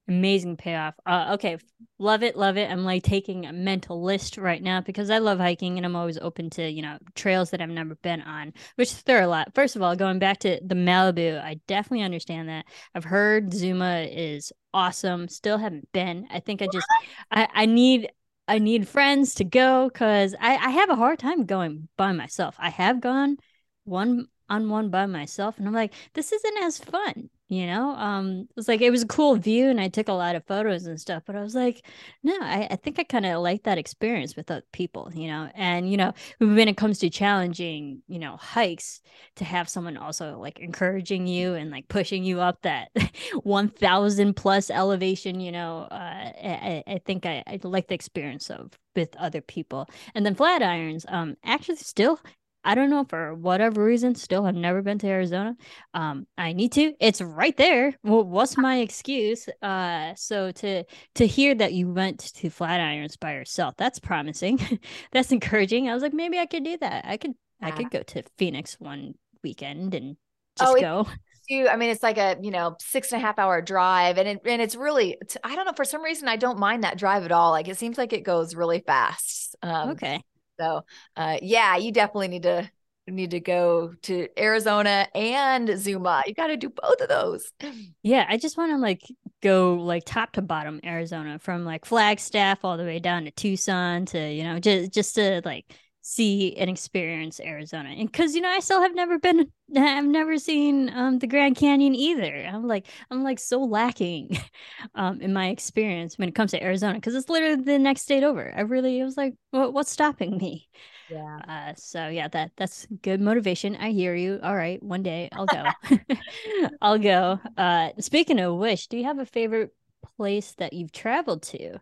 Amazing 0.08 0.58
payoff. 0.58 0.96
Uh, 1.06 1.32
okay, 1.36 1.58
love 1.98 2.24
it, 2.24 2.36
love 2.36 2.58
it. 2.58 2.70
I'm 2.70 2.84
like 2.84 3.04
taking 3.04 3.46
a 3.46 3.54
mental 3.54 4.04
list 4.04 4.38
right 4.38 4.62
now 4.62 4.82
because 4.82 5.10
I 5.10 5.20
love 5.20 5.40
hiking 5.40 5.78
and 5.78 5.86
I'm 5.86 5.96
always 5.96 6.18
open 6.18 6.50
to 6.52 6.70
you 6.70 6.82
know 6.82 6.98
trails 7.16 7.52
that 7.52 7.62
I've 7.62 7.70
never 7.70 7.96
been 7.96 8.22
on, 8.22 8.52
which 8.76 9.02
there 9.06 9.20
are 9.20 9.24
a 9.24 9.28
lot. 9.28 9.56
First 9.56 9.78
of 9.78 9.82
all, 9.82 9.96
going 9.96 10.20
back 10.20 10.40
to 10.40 10.60
the 10.62 10.76
Malibu, 10.76 11.42
I 11.42 11.62
definitely 11.68 12.04
understand 12.04 12.50
that. 12.50 12.66
I've 12.94 13.06
heard 13.06 13.54
Zuma 13.54 14.02
is 14.02 14.52
awesome. 14.74 15.30
Still 15.30 15.58
haven't 15.58 15.90
been. 15.94 16.28
I 16.30 16.42
think 16.42 16.62
I 16.62 16.68
just 16.68 16.88
I 17.32 17.48
I 17.54 17.66
need 17.66 18.10
I 18.46 18.60
need 18.60 18.90
friends 18.90 19.36
to 19.36 19.46
go 19.46 19.88
because 19.88 20.36
I 20.38 20.58
I 20.58 20.70
have 20.72 20.90
a 20.90 20.96
hard 20.96 21.20
time 21.20 21.46
going 21.46 21.88
by 21.96 22.12
myself. 22.12 22.56
I 22.60 22.70
have 22.72 23.00
gone 23.00 23.38
one 23.86 24.28
on 24.50 24.70
one 24.70 24.90
by 24.90 25.06
myself 25.06 25.58
and 25.58 25.68
I'm 25.68 25.74
like 25.74 25.94
this 26.14 26.32
isn't 26.32 26.58
as 26.64 26.78
fun 26.78 27.30
you 27.50 27.68
know 27.68 27.90
um 27.96 28.48
it 28.50 28.56
was 28.56 28.68
like 28.68 28.82
it 28.82 28.90
was 28.90 29.04
a 29.04 29.08
cool 29.08 29.36
view 29.36 29.70
and 29.70 29.80
I 29.80 29.90
took 29.90 30.08
a 30.08 30.14
lot 30.14 30.36
of 30.36 30.46
photos 30.46 30.86
and 30.86 31.00
stuff 31.00 31.24
but 31.26 31.36
I 31.36 31.42
was 31.42 31.54
like 31.56 31.86
no 32.24 32.34
I, 32.42 32.68
I 32.72 32.76
think 32.78 33.00
I 33.00 33.04
kind 33.04 33.26
of 33.26 33.42
like 33.42 33.64
that 33.64 33.78
experience 33.78 34.36
with 34.36 34.50
other 34.50 34.64
people 34.72 35.12
you 35.14 35.28
know? 35.28 35.50
And 35.54 35.90
you 35.90 35.98
know 35.98 36.14
when 36.40 36.68
it 36.68 36.78
comes 36.78 37.00
to 37.00 37.10
challenging 37.10 38.02
you 38.08 38.20
know 38.20 38.38
hikes 38.38 39.02
to 39.36 39.46
have 39.46 39.70
someone 39.70 39.98
also 39.98 40.40
like 40.40 40.60
encouraging 40.60 41.28
you 41.28 41.54
and 41.54 41.70
like 41.70 41.88
pushing 41.90 42.24
you 42.24 42.40
up 42.40 42.62
that 42.64 42.90
1000 43.44 44.34
plus 44.36 44.70
elevation 44.70 45.40
you 45.40 45.52
know 45.52 45.88
uh 45.92 45.96
I, 45.96 46.84
I 46.88 47.02
think 47.06 47.26
I, 47.26 47.44
I 47.46 47.60
like 47.64 47.88
the 47.88 47.96
experience 47.96 48.50
of 48.50 48.72
with 48.96 49.16
other 49.18 49.42
people. 49.42 49.90
And 50.14 50.26
then 50.26 50.36
flat 50.36 50.62
irons 50.62 51.06
um 51.10 51.36
actually 51.44 51.78
still 51.78 52.20
I 52.64 52.76
don't 52.76 52.90
know 52.90 53.06
for 53.10 53.34
whatever 53.36 53.84
reason, 53.84 54.16
still 54.16 54.46
have 54.46 54.56
never 54.56 54.82
been 54.82 54.98
to 55.00 55.08
Arizona. 55.08 55.56
Um, 55.94 56.28
I 56.38 56.54
need 56.54 56.72
to. 56.74 56.94
It's 57.00 57.22
right 57.22 57.56
there. 57.58 57.94
Well, 58.04 58.24
what's 58.24 58.58
my 58.58 58.78
excuse? 58.80 59.50
Uh, 59.62 60.16
so 60.16 60.52
to 60.52 60.84
to 61.16 61.28
hear 61.28 61.56
that 61.56 61.74
you 61.74 61.92
went 61.92 62.20
to 62.36 62.50
Flatirons 62.50 63.20
by 63.20 63.34
yourself, 63.34 63.76
that's 63.78 64.00
promising. 64.00 64.60
that's 65.12 65.32
encouraging. 65.32 65.90
I 65.90 65.94
was 65.94 66.04
like, 66.04 66.14
maybe 66.14 66.40
I 66.40 66.46
could 66.46 66.64
do 66.64 66.78
that. 66.78 67.06
I 67.06 67.18
could 67.18 67.34
I 67.62 67.72
could 67.72 67.90
go 67.90 68.04
to 68.04 68.24
Phoenix 68.38 68.80
one 68.80 69.16
weekend 69.44 69.94
and 69.94 70.18
just 70.56 70.72
Oh, 70.72 70.76
go. 70.78 71.08
too. 71.50 71.68
I 71.70 71.76
mean, 71.76 71.90
it's 71.90 72.04
like 72.04 72.18
a 72.18 72.38
you 72.42 72.52
know 72.52 72.76
six 72.80 73.12
and 73.12 73.22
a 73.22 73.26
half 73.26 73.40
hour 73.40 73.62
drive, 73.62 74.18
and 74.18 74.28
it, 74.28 74.42
and 74.46 74.62
it's 74.62 74.76
really 74.76 75.18
I 75.44 75.56
don't 75.56 75.66
know 75.66 75.74
for 75.76 75.86
some 75.86 76.02
reason 76.04 76.28
I 76.28 76.38
don't 76.38 76.60
mind 76.60 76.84
that 76.84 76.98
drive 76.98 77.24
at 77.26 77.32
all. 77.32 77.52
Like 77.52 77.68
it 77.68 77.78
seems 77.78 77.98
like 77.98 78.14
it 78.14 78.24
goes 78.24 78.56
really 78.56 78.80
fast. 78.80 79.56
Um, 79.62 79.92
Okay. 79.92 80.24
So, 80.60 80.86
uh, 81.16 81.38
yeah, 81.42 81.78
you 81.78 81.92
definitely 81.92 82.28
need 82.30 82.44
to 82.44 82.70
need 83.08 83.32
to 83.32 83.40
go 83.40 83.94
to 84.04 84.28
Arizona 84.40 85.08
and 85.14 85.78
Zuma. 85.78 86.24
You 86.26 86.34
got 86.34 86.48
to 86.48 86.58
do 86.58 86.70
both 86.70 87.02
of 87.02 87.10
those. 87.10 87.52
Yeah, 88.06 88.26
I 88.28 88.38
just 88.38 88.58
want 88.58 88.72
to 88.72 88.78
like 88.78 89.02
go 89.42 89.76
like 89.76 90.04
top 90.06 90.34
to 90.34 90.42
bottom 90.42 90.82
Arizona 90.84 91.40
from 91.40 91.64
like 91.64 91.86
Flagstaff 91.86 92.66
all 92.66 92.76
the 92.76 92.84
way 92.84 93.00
down 93.00 93.24
to 93.26 93.32
Tucson 93.32 94.06
to 94.08 94.32
you 94.32 94.44
know 94.44 94.60
just 94.60 94.92
just 94.92 95.16
to 95.16 95.42
like 95.46 95.74
see 96.04 96.56
and 96.58 96.70
experience 96.70 97.40
Arizona. 97.40 97.90
And 97.90 98.12
because 98.12 98.36
you 98.36 98.42
know, 98.42 98.50
I 98.50 98.60
still 98.60 98.82
have 98.82 98.94
never 98.94 99.18
been 99.18 99.52
I've 99.76 100.06
never 100.06 100.38
seen 100.38 100.90
um 100.94 101.20
the 101.20 101.28
Grand 101.28 101.56
Canyon 101.56 101.96
either. 101.96 102.46
I'm 102.46 102.68
like 102.68 102.88
I'm 103.10 103.24
like 103.24 103.40
so 103.40 103.64
lacking 103.64 104.38
um 104.96 105.22
in 105.22 105.34
my 105.34 105.48
experience 105.48 106.18
when 106.18 106.30
it 106.30 106.36
comes 106.36 106.52
to 106.52 106.64
Arizona 106.64 106.96
because 106.96 107.16
it's 107.16 107.30
literally 107.30 107.64
the 107.64 107.80
next 107.80 108.04
state 108.04 108.24
over. 108.24 108.54
I 108.56 108.62
really 108.62 109.00
it 109.00 109.04
was 109.06 109.18
like, 109.18 109.34
what, 109.52 109.74
what's 109.74 109.92
stopping 109.92 110.38
me? 110.38 110.70
Yeah. 111.10 111.40
Uh, 111.48 111.74
so 111.76 112.08
yeah, 112.08 112.28
that 112.30 112.52
that's 112.56 112.88
good 113.02 113.22
motivation. 113.22 113.76
I 113.76 113.92
hear 113.92 114.16
you. 114.16 114.40
All 114.42 114.56
right, 114.56 114.82
one 114.82 115.04
day 115.04 115.30
I'll 115.32 115.46
go. 115.46 115.74
I'll 116.82 117.00
go. 117.00 117.40
Uh, 117.58 117.90
speaking 118.00 118.40
of 118.40 118.56
which, 118.58 118.88
do 118.88 118.98
you 118.98 119.04
have 119.06 119.20
a 119.20 119.26
favorite 119.26 119.74
place 120.18 120.54
that 120.56 120.74
you've 120.74 120.92
traveled 120.92 121.44
to? 121.44 121.80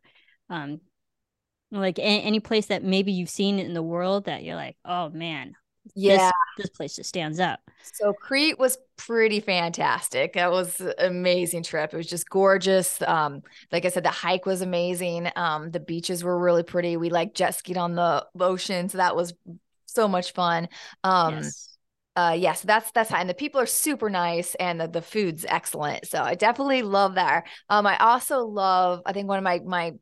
Um, 0.49 0.81
like 1.71 1.99
a- 1.99 2.01
any 2.01 2.39
place 2.39 2.67
that 2.67 2.83
maybe 2.83 3.11
you've 3.11 3.29
seen 3.29 3.59
in 3.59 3.73
the 3.73 3.83
world 3.83 4.25
that 4.25 4.43
you're 4.43 4.55
like, 4.55 4.77
oh 4.85 5.09
man, 5.09 5.55
Yeah. 5.95 6.31
this, 6.57 6.67
this 6.67 6.69
place 6.69 6.95
just 6.95 7.09
stands 7.09 7.39
out. 7.39 7.59
So 7.93 8.13
Crete 8.13 8.59
was 8.59 8.77
pretty 8.97 9.39
fantastic. 9.39 10.33
That 10.33 10.51
was 10.51 10.79
an 10.79 10.93
amazing 10.99 11.63
trip. 11.63 11.93
It 11.93 11.97
was 11.97 12.07
just 12.07 12.29
gorgeous. 12.29 13.01
Um, 13.01 13.41
like 13.71 13.85
I 13.85 13.89
said, 13.89 14.03
the 14.03 14.09
hike 14.09 14.45
was 14.45 14.61
amazing. 14.61 15.29
Um, 15.35 15.71
the 15.71 15.79
beaches 15.79 16.23
were 16.23 16.37
really 16.39 16.63
pretty. 16.63 16.95
We 16.97 17.09
like 17.09 17.33
jet 17.33 17.55
skied 17.55 17.77
on 17.77 17.95
the 17.95 18.25
ocean, 18.39 18.89
so 18.89 18.99
that 18.99 19.15
was 19.15 19.33
so 19.85 20.07
much 20.07 20.33
fun. 20.33 20.69
Um, 21.03 21.35
yes. 21.35 21.67
uh 22.17 22.35
yes 22.37 22.61
that's 22.63 22.91
that's 22.91 23.09
high 23.09 23.21
and 23.21 23.29
the 23.29 23.33
people 23.33 23.61
are 23.61 23.65
super 23.65 24.09
nice 24.09 24.53
and 24.55 24.81
the, 24.81 24.87
the 24.87 25.01
food's 25.01 25.45
excellent 25.47 26.05
so 26.05 26.21
i 26.21 26.35
definitely 26.35 26.81
love 26.81 27.15
that 27.15 27.45
um 27.69 27.87
i 27.87 27.95
also 27.99 28.39
love 28.39 29.01
i 29.05 29.13
think 29.13 29.29
one 29.29 29.37
of 29.37 29.45
my 29.45 29.59
my 29.65 29.93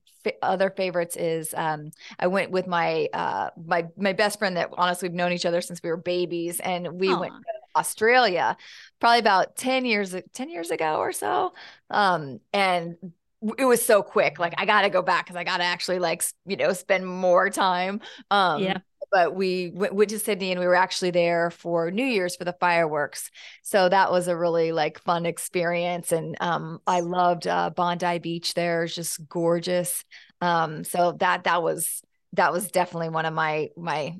other 0.41 0.69
favorites 0.69 1.15
is 1.15 1.53
um 1.55 1.91
i 2.19 2.27
went 2.27 2.51
with 2.51 2.67
my 2.67 3.07
uh 3.13 3.49
my 3.65 3.87
my 3.97 4.13
best 4.13 4.39
friend 4.39 4.57
that 4.57 4.69
honestly 4.77 5.09
we've 5.09 5.15
known 5.15 5.31
each 5.31 5.45
other 5.45 5.61
since 5.61 5.81
we 5.83 5.89
were 5.89 5.97
babies 5.97 6.59
and 6.59 6.99
we 6.99 7.15
went 7.15 7.33
to 7.41 7.79
australia 7.79 8.55
probably 8.99 9.19
about 9.19 9.55
10 9.55 9.85
years 9.85 10.15
10 10.33 10.49
years 10.49 10.71
ago 10.71 10.97
or 10.97 11.11
so. 11.11 11.53
Um 11.89 12.39
and 12.53 12.97
it 13.57 13.65
was 13.65 13.83
so 13.83 14.03
quick 14.03 14.37
like 14.37 14.53
i 14.57 14.65
gotta 14.65 14.89
go 14.89 15.01
back 15.01 15.25
because 15.25 15.37
i 15.37 15.43
gotta 15.43 15.63
actually 15.63 15.99
like 15.99 16.23
you 16.45 16.57
know 16.57 16.73
spend 16.73 17.05
more 17.07 17.49
time. 17.49 18.01
Um 18.31 18.61
Yeah. 18.63 18.77
But 19.11 19.35
we 19.35 19.71
went, 19.73 19.93
went 19.93 20.09
to 20.11 20.19
Sydney 20.19 20.51
and 20.51 20.59
we 20.59 20.67
were 20.67 20.75
actually 20.75 21.11
there 21.11 21.51
for 21.51 21.91
New 21.91 22.05
Year's 22.05 22.35
for 22.35 22.45
the 22.45 22.55
fireworks. 22.59 23.31
So 23.63 23.89
that 23.89 24.11
was 24.11 24.27
a 24.27 24.37
really 24.37 24.71
like 24.71 24.99
fun 24.99 25.25
experience. 25.25 26.11
And 26.11 26.37
um, 26.39 26.81
I 26.85 27.01
loved 27.01 27.47
uh, 27.47 27.69
Bondi 27.71 28.19
Beach 28.19 28.53
there. 28.53 28.83
It's 28.83 28.95
just 28.95 29.27
gorgeous. 29.27 30.03
Um, 30.41 30.83
so 30.83 31.13
that 31.19 31.45
that 31.45 31.63
was 31.63 32.01
that 32.33 32.51
was 32.51 32.69
definitely 32.69 33.09
one 33.09 33.25
of 33.25 33.33
my 33.33 33.69
my 33.75 34.15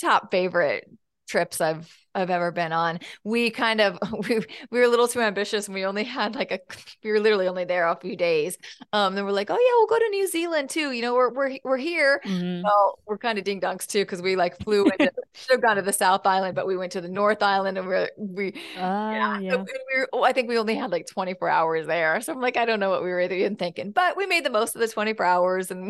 top 0.00 0.30
favorite 0.30 0.88
trips 1.30 1.60
I've 1.60 1.88
I've 2.14 2.30
ever 2.30 2.50
been 2.50 2.72
on. 2.72 2.98
We 3.24 3.50
kind 3.50 3.80
of 3.80 3.98
we 4.28 4.38
we 4.70 4.78
were 4.78 4.84
a 4.84 4.88
little 4.88 5.08
too 5.08 5.20
ambitious 5.20 5.66
and 5.66 5.74
we 5.74 5.84
only 5.84 6.04
had 6.04 6.34
like 6.34 6.50
a 6.52 6.60
we 7.04 7.10
were 7.12 7.20
literally 7.20 7.48
only 7.48 7.64
there 7.64 7.86
a 7.88 7.96
few 8.00 8.16
days. 8.16 8.56
Um 8.92 9.14
then 9.14 9.24
we're 9.24 9.32
like, 9.32 9.50
"Oh 9.50 9.54
yeah, 9.58 9.72
we'll 9.78 9.86
go 9.86 9.98
to 9.98 10.10
New 10.10 10.26
Zealand 10.28 10.70
too. 10.70 10.90
You 10.92 11.02
know, 11.02 11.14
we're 11.14 11.32
we're 11.32 11.58
we're 11.64 11.76
here." 11.76 12.20
Mhm. 12.24 12.62
Well, 12.64 12.98
we're 13.06 13.18
kind 13.18 13.38
of 13.38 13.44
ding 13.44 13.60
dongs 13.60 13.86
too 13.86 14.00
because 14.02 14.20
we 14.22 14.36
like 14.36 14.58
flew 14.62 14.90
into 14.90 15.10
should 15.34 15.52
have 15.52 15.62
gone 15.62 15.76
to 15.76 15.82
the 15.82 15.92
South 15.92 16.26
Island, 16.26 16.54
but 16.54 16.66
we 16.66 16.76
went 16.76 16.92
to 16.92 17.00
the 17.00 17.08
North 17.08 17.42
Island 17.42 17.78
and 17.78 17.86
we're 17.86 18.10
we 18.18 18.54
Ah, 18.74 19.38
so 19.50 19.58
yeah. 19.58 19.64
we 19.66 19.98
were, 19.98 20.08
oh, 20.12 20.22
I 20.22 20.32
think 20.32 20.48
we 20.48 20.58
only 20.58 20.74
had 20.74 20.90
like 20.90 21.06
24 21.06 21.48
hours 21.48 21.86
there. 21.86 22.20
So 22.20 22.32
I'm 22.32 22.40
like, 22.40 22.56
I 22.56 22.64
don't 22.64 22.80
know 22.80 22.90
what 22.90 23.02
we 23.02 23.10
were 23.10 23.20
even 23.20 23.56
thinking, 23.56 23.92
but 23.92 24.16
we 24.16 24.26
made 24.26 24.44
the 24.44 24.50
most 24.50 24.74
of 24.74 24.80
the 24.80 24.88
24 24.88 25.26
hours 25.26 25.70
and 25.70 25.88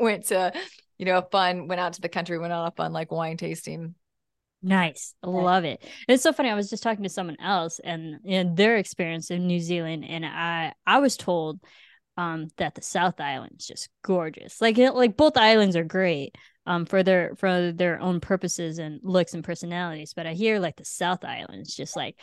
went 0.00 0.26
to, 0.26 0.52
you 0.98 1.06
know, 1.06 1.18
a 1.18 1.22
fun, 1.22 1.68
went 1.68 1.80
out 1.80 1.94
to 1.94 2.00
the 2.00 2.08
country, 2.08 2.38
went 2.38 2.52
on 2.52 2.66
a 2.66 2.70
fun 2.72 2.92
like 2.92 3.10
wine 3.10 3.36
tasting. 3.36 3.94
Nice. 4.62 5.14
Love 5.22 5.64
it. 5.64 5.82
It's 6.06 6.22
so 6.22 6.32
funny. 6.32 6.50
I 6.50 6.54
was 6.54 6.68
just 6.68 6.82
talking 6.82 7.04
to 7.04 7.08
someone 7.08 7.40
else 7.40 7.80
and, 7.82 8.18
and 8.26 8.56
their 8.56 8.76
experience 8.76 9.30
in 9.30 9.46
New 9.46 9.60
Zealand, 9.60 10.04
and 10.06 10.24
I 10.24 10.74
I 10.86 10.98
was 10.98 11.16
told 11.16 11.60
um 12.16 12.48
that 12.58 12.74
the 12.74 12.82
South 12.82 13.20
Island 13.20 13.56
is 13.58 13.66
just 13.66 13.88
gorgeous. 14.02 14.60
Like 14.60 14.76
it, 14.78 14.92
like 14.94 15.16
both 15.16 15.36
islands 15.36 15.76
are 15.76 15.84
great 15.84 16.36
um 16.66 16.84
for 16.84 17.02
their 17.02 17.34
for 17.36 17.72
their 17.72 18.00
own 18.00 18.20
purposes 18.20 18.78
and 18.78 19.00
looks 19.02 19.32
and 19.32 19.42
personalities. 19.42 20.12
But 20.14 20.26
I 20.26 20.34
hear 20.34 20.58
like 20.58 20.76
the 20.76 20.84
South 20.84 21.24
Island 21.24 21.62
is 21.62 21.74
just 21.74 21.96
like 21.96 22.16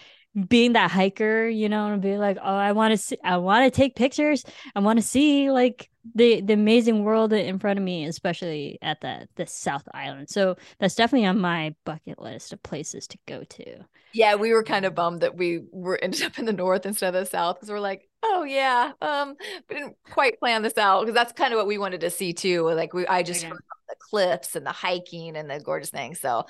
being 0.47 0.73
that 0.73 0.91
hiker, 0.91 1.47
you 1.47 1.69
know, 1.69 1.88
and 1.88 2.02
be 2.02 2.17
like, 2.17 2.38
oh, 2.41 2.56
I 2.56 2.71
want 2.73 2.91
to 2.91 2.97
see, 2.97 3.17
I 3.23 3.38
want 3.38 3.65
to 3.71 3.76
take 3.76 3.95
pictures. 3.95 4.43
I 4.76 4.80
want 4.80 5.00
to 5.00 5.06
see 5.06 5.50
like 5.52 5.89
the 6.15 6.41
the 6.41 6.54
amazing 6.54 7.04
world 7.04 7.34
in 7.34 7.60
front 7.60 7.80
of 7.80 7.84
me, 7.86 8.06
especially 8.06 8.78
at 8.82 9.02
the 9.02 9.28
the 9.36 9.47
South 9.47 9.88
Island. 9.93 10.30
So 10.30 10.56
that's 10.80 10.95
definitely 10.95 11.28
on 11.28 11.39
my 11.39 11.76
bucket 11.86 12.19
list 12.19 12.54
of 12.54 12.62
places 12.63 13.08
to 13.08 13.17
go 13.28 13.43
to. 13.43 13.86
Yeah, 14.13 14.36
we 14.36 14.54
were 14.54 14.63
kind 14.63 14.86
of 14.86 14.95
bummed 14.95 15.21
that 15.21 15.36
we 15.36 15.63
were 15.71 16.00
ended 16.02 16.23
up 16.23 16.39
in 16.39 16.45
the 16.45 16.54
north 16.54 16.86
instead 16.86 17.13
of 17.13 17.23
the 17.26 17.30
south 17.30 17.58
because 17.58 17.69
we're 17.69 17.80
like, 17.80 18.08
oh 18.23 18.43
yeah, 18.43 18.93
um, 19.02 19.36
we 19.69 19.76
didn't 19.76 19.95
quite 20.10 20.39
plan 20.39 20.62
this 20.63 20.78
out 20.78 21.02
because 21.02 21.13
that's 21.13 21.34
kind 21.34 21.54
of 21.54 21.58
what 21.58 21.67
we 21.67 21.78
wanted 21.78 22.02
to 22.02 22.10
see 22.10 22.34
too. 22.34 22.69
Like 22.71 22.93
we, 22.93 23.06
I 23.06 23.21
just 23.23 23.43
about 23.43 23.58
the 23.89 23.95
cliffs 24.10 24.56
and 24.56 24.65
the 24.65 24.71
hiking 24.71 25.36
and 25.36 25.50
the 25.50 25.60
gorgeous 25.60 25.89
things. 25.91 26.19
So 26.19 26.45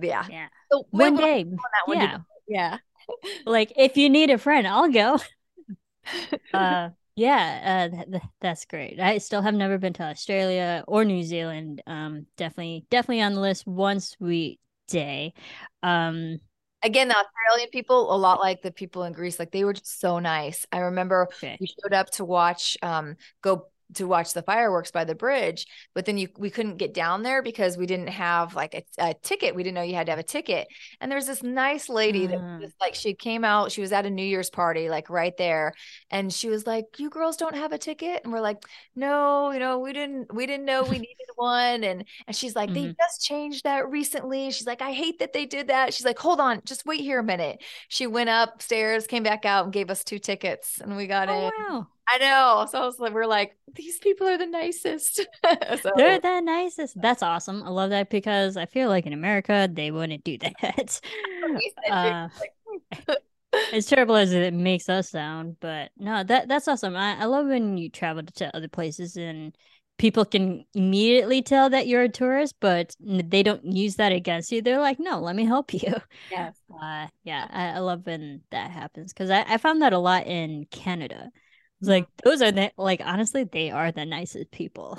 yeah, 0.00 0.24
Yeah. 0.28 0.48
so 0.72 0.86
One 0.90 1.16
day. 1.16 1.40
on 1.42 1.50
that 1.50 1.88
one, 1.88 1.98
Yeah. 1.98 2.18
yeah. 2.48 2.78
Like 3.46 3.72
if 3.76 3.96
you 3.96 4.10
need 4.10 4.30
a 4.30 4.38
friend, 4.38 4.66
I'll 4.66 4.90
go. 4.90 5.18
uh 6.54 6.90
yeah, 7.16 7.88
uh 7.90 7.96
th- 7.96 8.10
th- 8.10 8.22
that's 8.40 8.64
great. 8.64 8.98
I 9.00 9.18
still 9.18 9.42
have 9.42 9.54
never 9.54 9.78
been 9.78 9.92
to 9.94 10.02
Australia 10.02 10.84
or 10.86 11.04
New 11.04 11.22
Zealand. 11.22 11.82
Um 11.86 12.26
definitely 12.36 12.86
definitely 12.90 13.22
on 13.22 13.34
the 13.34 13.40
list 13.40 13.66
one 13.66 14.00
sweet 14.00 14.60
day. 14.88 15.34
Um 15.82 16.40
again, 16.84 17.08
the 17.08 17.16
Australian 17.16 17.70
people, 17.70 18.14
a 18.14 18.16
lot 18.16 18.40
like 18.40 18.62
the 18.62 18.70
people 18.70 19.04
in 19.04 19.12
Greece, 19.12 19.38
like 19.38 19.50
they 19.50 19.64
were 19.64 19.72
just 19.72 20.00
so 20.00 20.18
nice. 20.18 20.66
I 20.70 20.78
remember 20.78 21.28
okay. 21.34 21.56
we 21.60 21.66
showed 21.66 21.94
up 21.94 22.10
to 22.12 22.24
watch, 22.24 22.76
um, 22.82 23.16
go 23.42 23.68
to 23.94 24.06
watch 24.06 24.32
the 24.32 24.42
fireworks 24.42 24.90
by 24.90 25.04
the 25.04 25.14
bridge, 25.14 25.66
but 25.94 26.04
then 26.06 26.18
you 26.18 26.28
we 26.38 26.50
couldn't 26.50 26.76
get 26.78 26.94
down 26.94 27.22
there 27.22 27.42
because 27.42 27.76
we 27.76 27.86
didn't 27.86 28.08
have 28.08 28.54
like 28.54 28.74
a, 28.74 28.84
a 28.98 29.14
ticket. 29.22 29.54
We 29.54 29.62
didn't 29.62 29.74
know 29.76 29.82
you 29.82 29.94
had 29.94 30.06
to 30.06 30.12
have 30.12 30.18
a 30.18 30.22
ticket. 30.22 30.68
And 31.00 31.10
there 31.10 31.16
was 31.18 31.26
this 31.26 31.42
nice 31.42 31.88
lady 31.88 32.26
that 32.28 32.38
Ah. 32.38 32.58
was 32.60 32.72
like, 32.80 32.94
she 32.94 33.14
came 33.14 33.44
out, 33.44 33.72
she 33.72 33.80
was 33.80 33.92
at 33.92 34.06
a 34.06 34.10
New 34.10 34.22
Year's 34.24 34.50
party, 34.50 34.88
like 34.88 35.10
right 35.10 35.36
there, 35.36 35.74
and 36.10 36.32
she 36.32 36.48
was 36.48 36.66
like, 36.66 36.86
"You 36.98 37.10
girls 37.10 37.36
don't 37.36 37.56
have 37.56 37.72
a 37.72 37.78
ticket?" 37.78 38.22
And 38.24 38.32
we're 38.32 38.40
like, 38.40 38.62
"No, 38.94 39.50
you 39.52 39.58
know, 39.58 39.78
we 39.78 39.92
didn't, 39.92 40.32
we 40.34 40.46
didn't 40.46 40.66
know 40.66 40.84
we 40.84 40.98
needed 40.98 41.26
one." 41.36 41.84
And 41.84 42.04
and 42.26 42.36
she's 42.36 42.56
like, 42.56 42.72
"They 42.72 42.88
Mhm. 42.88 42.96
just 42.98 43.22
changed 43.24 43.64
that 43.64 43.88
recently." 43.90 44.50
She's 44.50 44.66
like, 44.66 44.82
"I 44.82 44.92
hate 44.92 45.18
that 45.20 45.32
they 45.32 45.46
did 45.46 45.68
that." 45.68 45.94
She's 45.94 46.06
like, 46.06 46.18
"Hold 46.18 46.40
on, 46.40 46.60
just 46.64 46.86
wait 46.86 47.00
here 47.00 47.18
a 47.20 47.24
minute." 47.24 47.62
She 47.88 48.06
went 48.06 48.30
upstairs, 48.30 49.06
came 49.06 49.22
back 49.22 49.44
out, 49.44 49.64
and 49.64 49.72
gave 49.72 49.90
us 49.90 50.04
two 50.04 50.18
tickets, 50.18 50.80
and 50.80 50.96
we 50.96 51.06
got 51.06 51.28
in. 51.30 51.36
Oh 51.38 51.50
wow. 51.70 51.88
I 52.06 52.18
know. 52.18 52.66
So 52.70 52.80
I 52.80 52.84
was 52.84 52.98
like, 52.98 53.12
we're 53.12 53.26
like, 53.26 53.56
these 53.74 53.98
people 53.98 54.26
are 54.26 54.38
the 54.38 54.46
nicest. 54.46 55.16
so 55.80 55.90
They're 55.96 56.20
the 56.20 56.40
nicest. 56.40 57.00
That's 57.00 57.22
awesome. 57.22 57.62
I 57.62 57.70
love 57.70 57.90
that 57.90 58.10
because 58.10 58.56
I 58.56 58.66
feel 58.66 58.88
like 58.88 59.06
in 59.06 59.12
America 59.12 59.68
they 59.72 59.90
wouldn't 59.90 60.24
do 60.24 60.38
that. 60.62 61.00
uh, 61.90 62.28
as 63.72 63.86
terrible 63.86 64.16
as 64.16 64.32
it 64.32 64.52
makes 64.54 64.88
us 64.88 65.10
sound, 65.10 65.56
but 65.60 65.90
no, 65.98 66.22
that 66.24 66.48
that's 66.48 66.68
awesome. 66.68 66.96
I, 66.96 67.20
I 67.20 67.24
love 67.24 67.46
when 67.46 67.76
you 67.76 67.90
travel 67.90 68.22
to 68.22 68.56
other 68.56 68.68
places 68.68 69.16
and 69.16 69.56
people 69.96 70.24
can 70.24 70.64
immediately 70.74 71.42
tell 71.42 71.70
that 71.70 71.86
you're 71.86 72.02
a 72.02 72.08
tourist, 72.08 72.56
but 72.60 72.94
they 73.00 73.42
don't 73.42 73.64
use 73.64 73.96
that 73.96 74.12
against 74.12 74.50
you. 74.50 74.60
They're 74.60 74.80
like, 74.80 74.98
no, 74.98 75.20
let 75.20 75.36
me 75.36 75.44
help 75.44 75.72
you. 75.72 75.94
yes. 76.30 76.56
Uh, 76.70 77.06
yeah, 77.22 77.46
I, 77.50 77.68
I 77.68 77.78
love 77.78 78.04
when 78.04 78.42
that 78.50 78.70
happens 78.70 79.12
because 79.12 79.30
I, 79.30 79.44
I 79.46 79.58
found 79.58 79.82
that 79.82 79.92
a 79.92 79.98
lot 79.98 80.26
in 80.26 80.66
Canada. 80.70 81.30
Like 81.88 82.06
those 82.24 82.42
are 82.42 82.52
the 82.52 82.72
like 82.76 83.00
honestly, 83.04 83.44
they 83.44 83.70
are 83.70 83.92
the 83.92 84.04
nicest 84.04 84.50
people. 84.50 84.98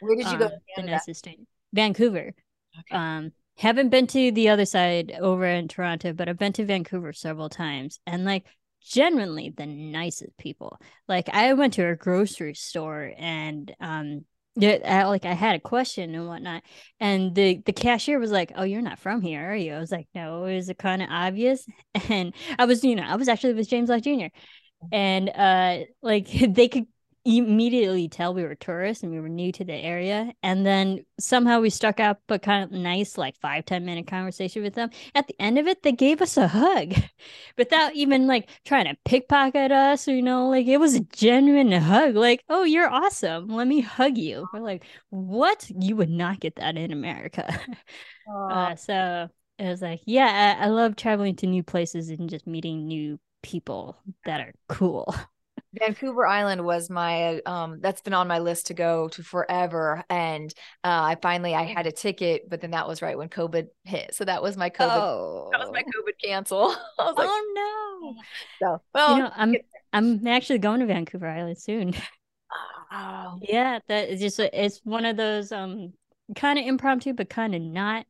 Where 0.00 0.16
did 0.16 0.30
you 0.30 0.38
go 0.38 0.46
Uh, 0.46 0.50
to 0.50 0.58
the 0.76 0.82
nicest. 0.82 1.28
Vancouver. 1.72 2.34
Okay. 2.78 2.96
Um, 2.96 3.32
haven't 3.58 3.90
been 3.90 4.06
to 4.08 4.32
the 4.32 4.48
other 4.48 4.64
side 4.64 5.12
over 5.20 5.44
in 5.46 5.68
Toronto, 5.68 6.12
but 6.12 6.28
I've 6.28 6.38
been 6.38 6.52
to 6.54 6.64
Vancouver 6.64 7.12
several 7.12 7.48
times, 7.48 8.00
and 8.06 8.24
like 8.24 8.44
genuinely 8.82 9.50
the 9.56 9.66
nicest 9.66 10.36
people. 10.38 10.78
Like 11.08 11.28
I 11.28 11.52
went 11.54 11.74
to 11.74 11.86
a 11.86 11.96
grocery 11.96 12.54
store 12.54 13.12
and 13.16 13.74
um. 13.80 14.24
Yeah, 14.54 14.76
I, 14.84 15.04
like 15.04 15.24
I 15.24 15.32
had 15.32 15.54
a 15.56 15.60
question 15.60 16.14
and 16.14 16.26
whatnot, 16.28 16.62
and 17.00 17.34
the 17.34 17.62
the 17.64 17.72
cashier 17.72 18.18
was 18.18 18.30
like, 18.30 18.52
"Oh, 18.54 18.64
you're 18.64 18.82
not 18.82 18.98
from 18.98 19.22
here, 19.22 19.50
are 19.50 19.56
you?" 19.56 19.72
I 19.72 19.78
was 19.78 19.90
like, 19.90 20.08
"No." 20.14 20.44
Is 20.44 20.68
it 20.68 20.76
kind 20.76 21.00
of 21.02 21.08
obvious? 21.10 21.66
And 22.10 22.34
I 22.58 22.66
was, 22.66 22.84
you 22.84 22.94
know, 22.94 23.02
I 23.02 23.16
was 23.16 23.28
actually 23.28 23.54
with 23.54 23.70
James 23.70 23.88
Lott 23.88 24.02
Jr. 24.02 24.30
And 24.90 25.28
uh, 25.30 25.84
like 26.02 26.28
they 26.54 26.68
could 26.68 26.86
immediately 27.24 28.08
tell 28.08 28.34
we 28.34 28.42
were 28.42 28.56
tourists 28.56 29.04
and 29.04 29.12
we 29.12 29.20
were 29.20 29.28
new 29.28 29.52
to 29.52 29.64
the 29.64 29.72
area. 29.74 30.32
And 30.42 30.66
then 30.66 31.04
somehow 31.20 31.60
we 31.60 31.70
struck 31.70 32.00
up 32.00 32.20
a 32.28 32.38
kind 32.38 32.64
of 32.64 32.72
nice 32.72 33.16
like 33.16 33.36
five 33.40 33.64
ten 33.64 33.84
minute 33.84 34.06
conversation 34.08 34.62
with 34.62 34.74
them. 34.74 34.90
At 35.14 35.28
the 35.28 35.40
end 35.40 35.58
of 35.58 35.66
it 35.68 35.82
they 35.82 35.92
gave 35.92 36.20
us 36.20 36.36
a 36.36 36.48
hug 36.48 36.94
without 37.58 37.94
even 37.94 38.26
like 38.26 38.48
trying 38.64 38.86
to 38.86 38.96
pickpocket 39.04 39.70
us 39.70 40.08
or, 40.08 40.14
you 40.14 40.22
know? 40.22 40.48
Like 40.48 40.66
it 40.66 40.78
was 40.78 40.94
a 40.94 41.00
genuine 41.00 41.70
hug. 41.72 42.16
Like 42.16 42.42
oh 42.48 42.64
you're 42.64 42.90
awesome. 42.90 43.48
Let 43.48 43.68
me 43.68 43.80
hug 43.80 44.18
you. 44.18 44.48
We're 44.52 44.60
like 44.60 44.84
what? 45.10 45.70
You 45.70 45.96
would 45.96 46.10
not 46.10 46.40
get 46.40 46.56
that 46.56 46.76
in 46.76 46.92
america. 46.92 47.58
Uh, 48.48 48.76
so 48.76 49.28
it 49.58 49.68
was 49.68 49.80
like 49.82 50.00
yeah 50.06 50.56
I, 50.60 50.64
I 50.64 50.68
love 50.68 50.96
traveling 50.96 51.36
to 51.36 51.46
new 51.46 51.62
places 51.62 52.10
and 52.10 52.28
just 52.28 52.46
meeting 52.46 52.86
new 52.86 53.18
people 53.42 53.96
that 54.24 54.40
are 54.40 54.54
cool. 54.68 55.14
Vancouver 55.74 56.26
Island 56.26 56.64
was 56.64 56.90
my 56.90 57.40
um 57.46 57.80
that's 57.80 58.02
been 58.02 58.12
on 58.12 58.28
my 58.28 58.38
list 58.40 58.66
to 58.66 58.74
go 58.74 59.08
to 59.08 59.22
forever. 59.22 60.04
And 60.10 60.52
uh 60.84 61.02
I 61.12 61.16
finally 61.20 61.54
I 61.54 61.62
had 61.62 61.86
a 61.86 61.92
ticket 61.92 62.48
but 62.48 62.60
then 62.60 62.72
that 62.72 62.86
was 62.86 63.00
right 63.00 63.16
when 63.16 63.28
COVID 63.28 63.68
hit. 63.84 64.14
So 64.14 64.24
that 64.24 64.42
was 64.42 64.56
my 64.56 64.70
COVID 64.70 64.90
oh. 64.90 65.48
that 65.52 65.60
was 65.60 65.70
my 65.72 65.82
oh. 65.86 66.02
COVID 66.02 66.12
cancel. 66.22 66.76
I 66.98 67.04
was 67.04 67.16
like 67.16 67.28
oh 67.30 68.14
no. 68.60 68.66
So 68.66 68.82
well 68.94 69.16
you 69.16 69.22
know 69.22 69.30
I'm 69.34 69.54
I'm 69.92 70.26
actually 70.26 70.58
going 70.58 70.80
to 70.80 70.86
Vancouver 70.86 71.28
Island 71.28 71.58
soon. 71.58 71.94
Oh. 72.94 73.38
Yeah 73.40 73.78
that 73.88 74.10
is 74.10 74.20
just 74.20 74.38
it's 74.38 74.82
one 74.84 75.06
of 75.06 75.16
those 75.16 75.50
um 75.50 75.94
kind 76.36 76.58
of 76.58 76.66
impromptu 76.66 77.14
but 77.14 77.30
kind 77.30 77.54
of 77.54 77.62
not 77.62 78.04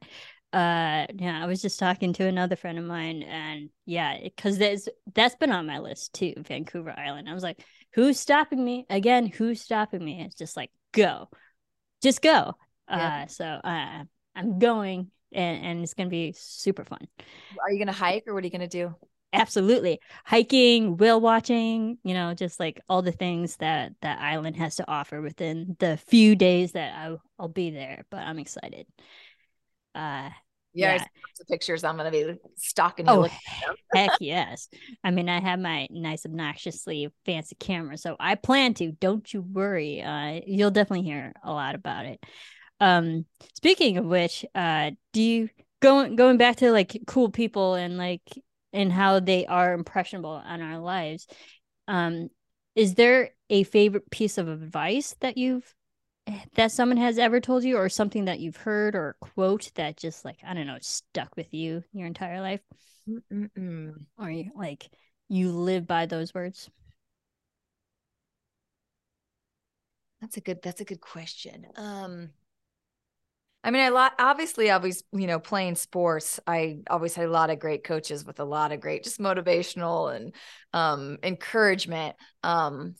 uh 0.53 1.07
yeah 1.15 1.41
i 1.43 1.47
was 1.47 1.63
just 1.63 1.79
talking 1.79 2.13
to 2.13 2.27
another 2.27 2.57
friend 2.57 2.79
of 2.79 2.85
mine 2.85 3.23
and 3.23 3.71
yeah 3.87 4.19
because 4.23 4.59
there's 4.59 4.89
that's 5.15 5.35
been 5.37 5.51
on 5.51 5.67
my 5.67 5.79
list 5.79 6.13
too 6.13 6.35
vancouver 6.39 6.95
island. 6.97 7.29
I 7.29 7.35
was 7.35 7.43
like 7.43 7.65
who's 7.95 8.21
stopping 8.21 8.63
me? 8.63 8.87
Again 8.91 9.27
who's 9.27 9.61
stopping 9.63 10.05
me? 10.05 10.21
It's 10.23 10.35
just 10.35 10.57
like 10.57 10.71
go 10.93 11.29
just 12.03 12.21
go. 12.21 12.55
Yeah. 12.91 13.25
uh 13.25 13.27
so 13.29 13.45
uh 13.45 14.05
i'm 14.35 14.59
going 14.59 15.11
and, 15.33 15.65
and 15.65 15.83
it's 15.83 15.95
gonna 15.95 16.11
be 16.11 16.35
super 16.37 16.85
fun. 16.85 17.09
Are 17.63 17.73
you 17.73 17.79
gonna 17.79 17.93
hike 17.93 18.25
or 18.27 18.35
what 18.35 18.43
are 18.43 18.47
you 18.47 18.53
gonna 18.53 18.69
do? 18.69 18.95
Absolutely. 19.33 19.99
Hiking 20.27 20.99
whale 20.99 21.19
watching 21.21 21.97
you 22.05 22.13
know 22.13 22.35
just 22.35 22.61
like 22.61 22.81
all 22.91 23.01
the 23.01 23.13
things 23.13 23.57
that 23.57 23.93
that 24.03 24.21
island 24.21 24.57
has 24.57 24.77
to 24.77 24.91
offer 24.91 25.23
within 25.23 25.77
the 25.79 25.97
few 25.97 26.37
days 26.37 26.73
that 26.73 26.95
I'll, 26.95 27.23
I'll 27.39 27.49
be 27.49 27.71
there 27.71 28.05
but 28.11 28.19
i'm 28.19 28.39
excited 28.39 28.87
uh 29.95 30.31
yeah, 30.75 30.95
yeah. 30.95 31.05
the 31.39 31.45
pictures 31.45 31.85
i'm 31.85 31.97
gonna 31.97 32.11
be 32.11 32.35
stalking 32.57 33.07
you 33.07 33.13
oh 33.13 33.29
heck 33.95 34.13
yes. 34.21 34.69
I 35.05 35.11
mean 35.11 35.29
i 35.29 35.41
have 35.41 35.59
my 35.59 35.87
nice 35.91 36.25
obnoxiously 36.25 37.11
fancy 37.25 37.57
camera 37.57 37.99
so 37.99 38.17
i 38.19 38.35
plan 38.35 38.75
to 38.75 38.93
don't 38.93 39.33
you 39.33 39.43
worry 39.43 40.03
uh 40.03 40.41
you'll 40.47 40.71
definitely 40.71 41.05
hear 41.05 41.33
a 41.45 41.53
lot 41.53 41.75
about 41.75 42.07
it. 42.07 42.25
Um 42.81 43.27
speaking 43.55 43.99
of 43.99 44.07
which 44.07 44.45
uh 44.55 44.93
do 45.13 45.23
you 45.23 45.49
going 45.81 46.17
going 46.17 46.39
back 46.39 46.57
to 46.57 46.73
like 46.73 46.99
cool 47.07 47.31
people 47.31 47.75
and 47.75 47.99
like 47.99 48.23
and 48.73 48.91
how 48.91 49.21
they 49.21 49.45
are 49.47 49.75
impressionable 49.75 50.31
on 50.31 50.63
our 50.63 50.79
lives 50.79 51.27
um 51.89 52.31
is 52.75 52.95
there 52.95 53.31
a 53.51 53.65
favorite 53.65 54.11
piece 54.11 54.39
of 54.39 54.49
advice 54.49 55.15
that 55.21 55.37
you've 55.37 55.75
that 56.55 56.71
someone 56.73 56.97
has 56.99 57.19
ever 57.19 57.41
told 57.41 57.65
you 57.65 57.77
or 57.77 57.89
something 57.89 58.27
that 58.27 58.41
you've 58.41 58.57
heard 58.57 58.95
or 58.95 59.17
quote 59.21 59.71
that 59.75 59.97
just 59.97 60.25
like 60.25 60.39
i 60.47 60.55
don't 60.55 60.67
know 60.67 60.79
stuck 60.81 61.35
with 61.37 61.53
you 61.53 61.83
your 61.93 62.07
entire 62.07 62.41
life 62.41 62.61
Mm-mm-mm. 63.09 63.95
or 64.19 64.31
you 64.31 64.51
like 64.57 64.89
you 65.29 65.51
live 65.51 65.87
by 65.87 66.07
those 66.07 66.33
words 66.33 66.71
that's 70.21 70.37
a 70.37 70.41
good 70.41 70.63
that's 70.63 70.81
a 70.81 70.85
good 70.85 71.01
question 71.01 71.67
um 71.77 72.31
I 73.65 73.71
mean, 73.71 73.83
I 73.83 73.91
lot 73.91 74.15
obviously 74.19 74.71
always, 74.71 75.05
you 75.13 75.27
know, 75.29 75.39
playing 75.39 75.77
sports, 75.77 76.41
I 76.47 76.81
always 76.91 77.15
had 77.15 77.27
a 77.27 77.31
lot 77.31 77.51
of 77.51 77.61
great 77.61 77.85
coaches 77.85 78.25
with 78.25 78.41
a 78.41 78.45
lot 78.45 78.73
of 78.73 78.81
great 78.81 79.05
just 79.05 79.21
motivational 79.21 80.15
and 80.15 80.35
um 80.73 81.19
encouragement. 81.23 82.17
Um 82.43 82.97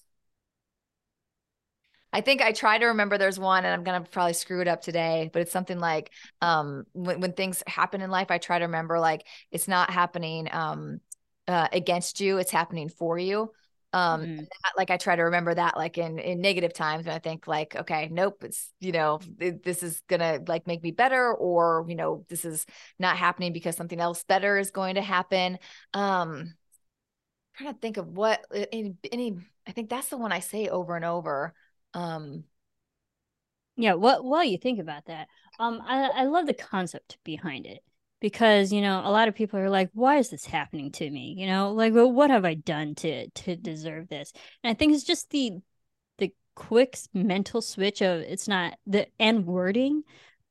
I 2.13 2.21
think 2.21 2.43
I 2.43 2.53
try 2.53 2.79
to 2.79 2.87
remember 2.87 3.17
there's 3.17 3.39
one 3.39 3.65
and 3.65 3.73
I'm 3.73 3.85
going 3.85 4.03
to 4.03 4.11
probably 4.11 4.35
screw 4.35 4.61
it 4.61 4.69
up 4.69 4.83
today, 4.83 5.31
but 5.33 5.43
it's 5.43 5.53
something 5.53 5.79
like 5.79 6.11
um 6.41 6.85
when, 6.93 7.21
when 7.21 7.33
things 7.33 7.63
happen 7.67 8.03
in 8.03 8.11
life, 8.11 8.31
I 8.31 8.39
try 8.39 8.59
to 8.59 8.67
remember 8.67 9.01
like 9.01 9.27
it's 9.51 9.69
not 9.69 9.91
happening 9.91 10.49
um 10.53 11.01
uh, 11.49 11.69
against 11.73 12.21
you, 12.21 12.39
it's 12.39 12.51
happening 12.51 12.89
for 12.89 13.19
you. 13.19 13.51
Um 13.95 14.23
mm-hmm. 14.23 14.37
that, 14.37 14.73
like 14.77 14.91
I 14.91 14.99
try 14.99 15.17
to 15.17 15.23
remember 15.23 15.55
that 15.55 15.77
like 15.77 15.97
in 15.97 16.19
in 16.19 16.41
negative 16.41 16.75
times 16.75 17.07
and 17.07 17.15
I 17.15 17.19
think 17.19 17.47
like 17.47 17.75
okay, 17.77 18.09
nope, 18.11 18.45
it's 18.45 18.71
you 18.81 18.93
know, 18.93 19.21
it, 19.39 19.63
this 19.63 19.83
is 19.83 20.03
going 20.09 20.21
to 20.21 20.43
like 20.47 20.67
make 20.67 20.83
me 20.83 20.91
better 20.91 21.33
or 21.33 21.87
you 21.89 21.95
know, 21.95 22.25
this 22.29 22.45
is 22.45 22.67
not 22.99 23.17
happening 23.17 23.53
because 23.53 23.77
something 23.77 24.01
else 24.01 24.23
better 24.25 24.59
is 24.59 24.71
going 24.71 24.97
to 24.97 25.03
happen. 25.03 25.59
Um 25.95 26.55
I'm 27.59 27.65
trying 27.65 27.75
to 27.75 27.81
think 27.81 27.97
of 27.97 28.09
what 28.09 28.45
any 28.71 28.97
any 29.11 29.37
I 29.67 29.73
think 29.73 29.89
that's 29.89 30.09
the 30.09 30.19
one 30.19 30.33
I 30.33 30.41
say 30.41 30.69
over 30.69 30.97
and 30.97 31.05
over 31.05 31.55
um 31.95 32.45
yeah 33.77 33.95
what 33.95 34.25
while 34.25 34.45
you 34.45 34.59
think 34.59 34.79
about 34.79 35.07
that 35.07 35.29
um 35.59 35.83
I, 35.85 36.11
I 36.15 36.25
love 36.25 36.47
the 36.47 36.55
concept 36.55 37.19
behind 37.25 37.67
it 37.67 37.83
because 38.21 38.73
you 38.73 38.81
know 38.81 39.03
a 39.05 39.11
lot 39.11 39.29
of 39.29 39.35
people 39.35 39.59
are 39.59 39.71
like 39.71 39.91
why 39.95 40.19
is 40.19 40.31
this 40.31 40.45
happening 40.45 40.93
to 40.93 41.11
me? 41.11 41.35
You 41.37 41.47
know 41.47 41.73
like 41.73 41.93
well, 41.93 42.11
what 42.11 42.31
have 42.31 42.45
i 42.45 42.55
done 42.55 42.95
to 42.97 43.29
to 43.29 43.57
deserve 43.57 44.09
this? 44.09 44.33
And 44.63 44.71
i 44.71 44.75
think 44.75 44.95
it's 44.95 45.05
just 45.05 45.31
the 45.31 45.59
the 46.19 46.33
quick 46.55 46.99
mental 47.15 47.63
switch 47.63 48.03
of 48.03 48.21
it's 48.21 48.49
not 48.49 48.79
the 48.87 49.09
end 49.19 49.47
wording 49.47 50.03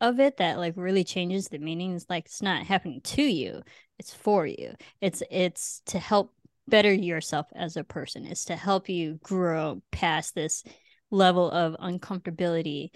of 0.02 0.20
it 0.20 0.38
that 0.38 0.58
like 0.58 0.74
really 0.76 1.04
changes 1.04 1.48
the 1.48 1.60
meaning. 1.60 1.96
It's 1.96 2.10
like 2.10 2.26
it's 2.26 2.42
not 2.42 2.66
happening 2.66 3.02
to 3.02 3.22
you 3.22 3.62
it's 4.00 4.14
for 4.16 4.48
you. 4.48 4.74
It's 5.00 5.22
it's 5.30 5.84
to 5.86 6.00
help 6.00 6.34
better 6.68 6.92
yourself 6.92 7.46
as 7.54 7.78
a 7.78 7.84
person. 7.84 8.26
It's 8.26 8.46
to 8.46 8.56
help 8.56 8.90
you 8.90 9.20
grow 9.22 9.84
past 9.92 10.34
this 10.34 10.64
level 11.12 11.52
of 11.52 11.76
uncomfortability 11.80 12.90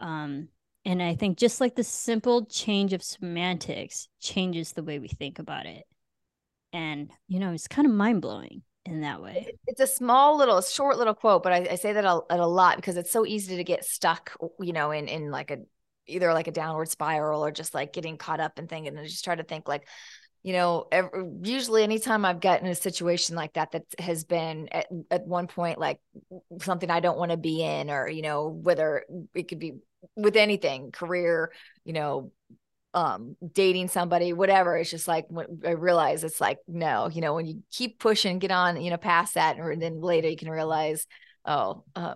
um 0.00 0.48
and 0.84 1.02
i 1.02 1.14
think 1.14 1.36
just 1.36 1.60
like 1.60 1.74
the 1.74 1.84
simple 1.84 2.46
change 2.46 2.92
of 2.92 3.02
semantics 3.02 4.08
changes 4.20 4.72
the 4.72 4.82
way 4.82 4.98
we 4.98 5.08
think 5.08 5.38
about 5.38 5.66
it. 5.66 5.84
And 6.72 7.10
you 7.28 7.40
know 7.40 7.52
it's 7.52 7.68
kind 7.68 7.86
of 7.86 7.92
mind-blowing 7.92 8.62
in 8.84 9.00
that 9.00 9.20
way. 9.20 9.52
it's 9.66 9.80
a 9.80 9.86
small 9.86 10.36
little 10.38 10.60
short 10.62 10.96
little 10.96 11.14
quote 11.14 11.42
but 11.42 11.52
i, 11.52 11.66
I 11.72 11.74
say 11.74 11.92
that 11.92 12.04
a, 12.04 12.20
a 12.30 12.46
lot 12.46 12.76
because 12.76 12.96
it's 12.96 13.10
so 13.10 13.26
easy 13.26 13.56
to 13.56 13.64
get 13.64 13.84
stuck 13.84 14.36
you 14.60 14.72
know 14.72 14.92
in 14.92 15.08
in 15.08 15.30
like 15.30 15.50
a 15.50 15.58
either 16.06 16.32
like 16.32 16.46
a 16.46 16.52
downward 16.52 16.88
spiral 16.88 17.44
or 17.44 17.50
just 17.50 17.74
like 17.74 17.92
getting 17.92 18.16
caught 18.16 18.40
up 18.40 18.58
and 18.58 18.68
thinking 18.68 18.96
and 18.96 19.06
just 19.08 19.24
try 19.24 19.34
to 19.34 19.42
think 19.42 19.66
like 19.66 19.88
you 20.46 20.52
know, 20.52 20.86
every, 20.92 21.28
usually 21.42 21.82
anytime 21.82 22.24
I've 22.24 22.38
gotten 22.38 22.66
in 22.66 22.72
a 22.72 22.76
situation 22.76 23.34
like 23.34 23.54
that, 23.54 23.72
that 23.72 23.82
has 23.98 24.22
been 24.22 24.68
at, 24.68 24.86
at 25.10 25.26
one 25.26 25.48
point 25.48 25.76
like 25.76 25.98
something 26.60 26.88
I 26.88 27.00
don't 27.00 27.18
want 27.18 27.32
to 27.32 27.36
be 27.36 27.64
in, 27.64 27.90
or, 27.90 28.08
you 28.08 28.22
know, 28.22 28.46
whether 28.46 29.04
it 29.34 29.48
could 29.48 29.58
be 29.58 29.72
with 30.14 30.36
anything, 30.36 30.92
career, 30.92 31.50
you 31.84 31.94
know, 31.94 32.30
um, 32.94 33.34
dating 33.54 33.88
somebody, 33.88 34.32
whatever. 34.32 34.76
It's 34.76 34.88
just 34.88 35.08
like 35.08 35.26
when 35.30 35.62
I 35.66 35.70
realize 35.70 36.22
it's 36.22 36.40
like, 36.40 36.58
no, 36.68 37.08
you 37.08 37.22
know, 37.22 37.34
when 37.34 37.46
you 37.46 37.64
keep 37.72 37.98
pushing, 37.98 38.38
get 38.38 38.52
on, 38.52 38.80
you 38.80 38.90
know, 38.90 38.98
past 38.98 39.34
that, 39.34 39.56
and 39.56 39.82
then 39.82 40.00
later 40.00 40.28
you 40.28 40.36
can 40.36 40.48
realize, 40.48 41.08
oh, 41.44 41.82
uh, 41.96 42.14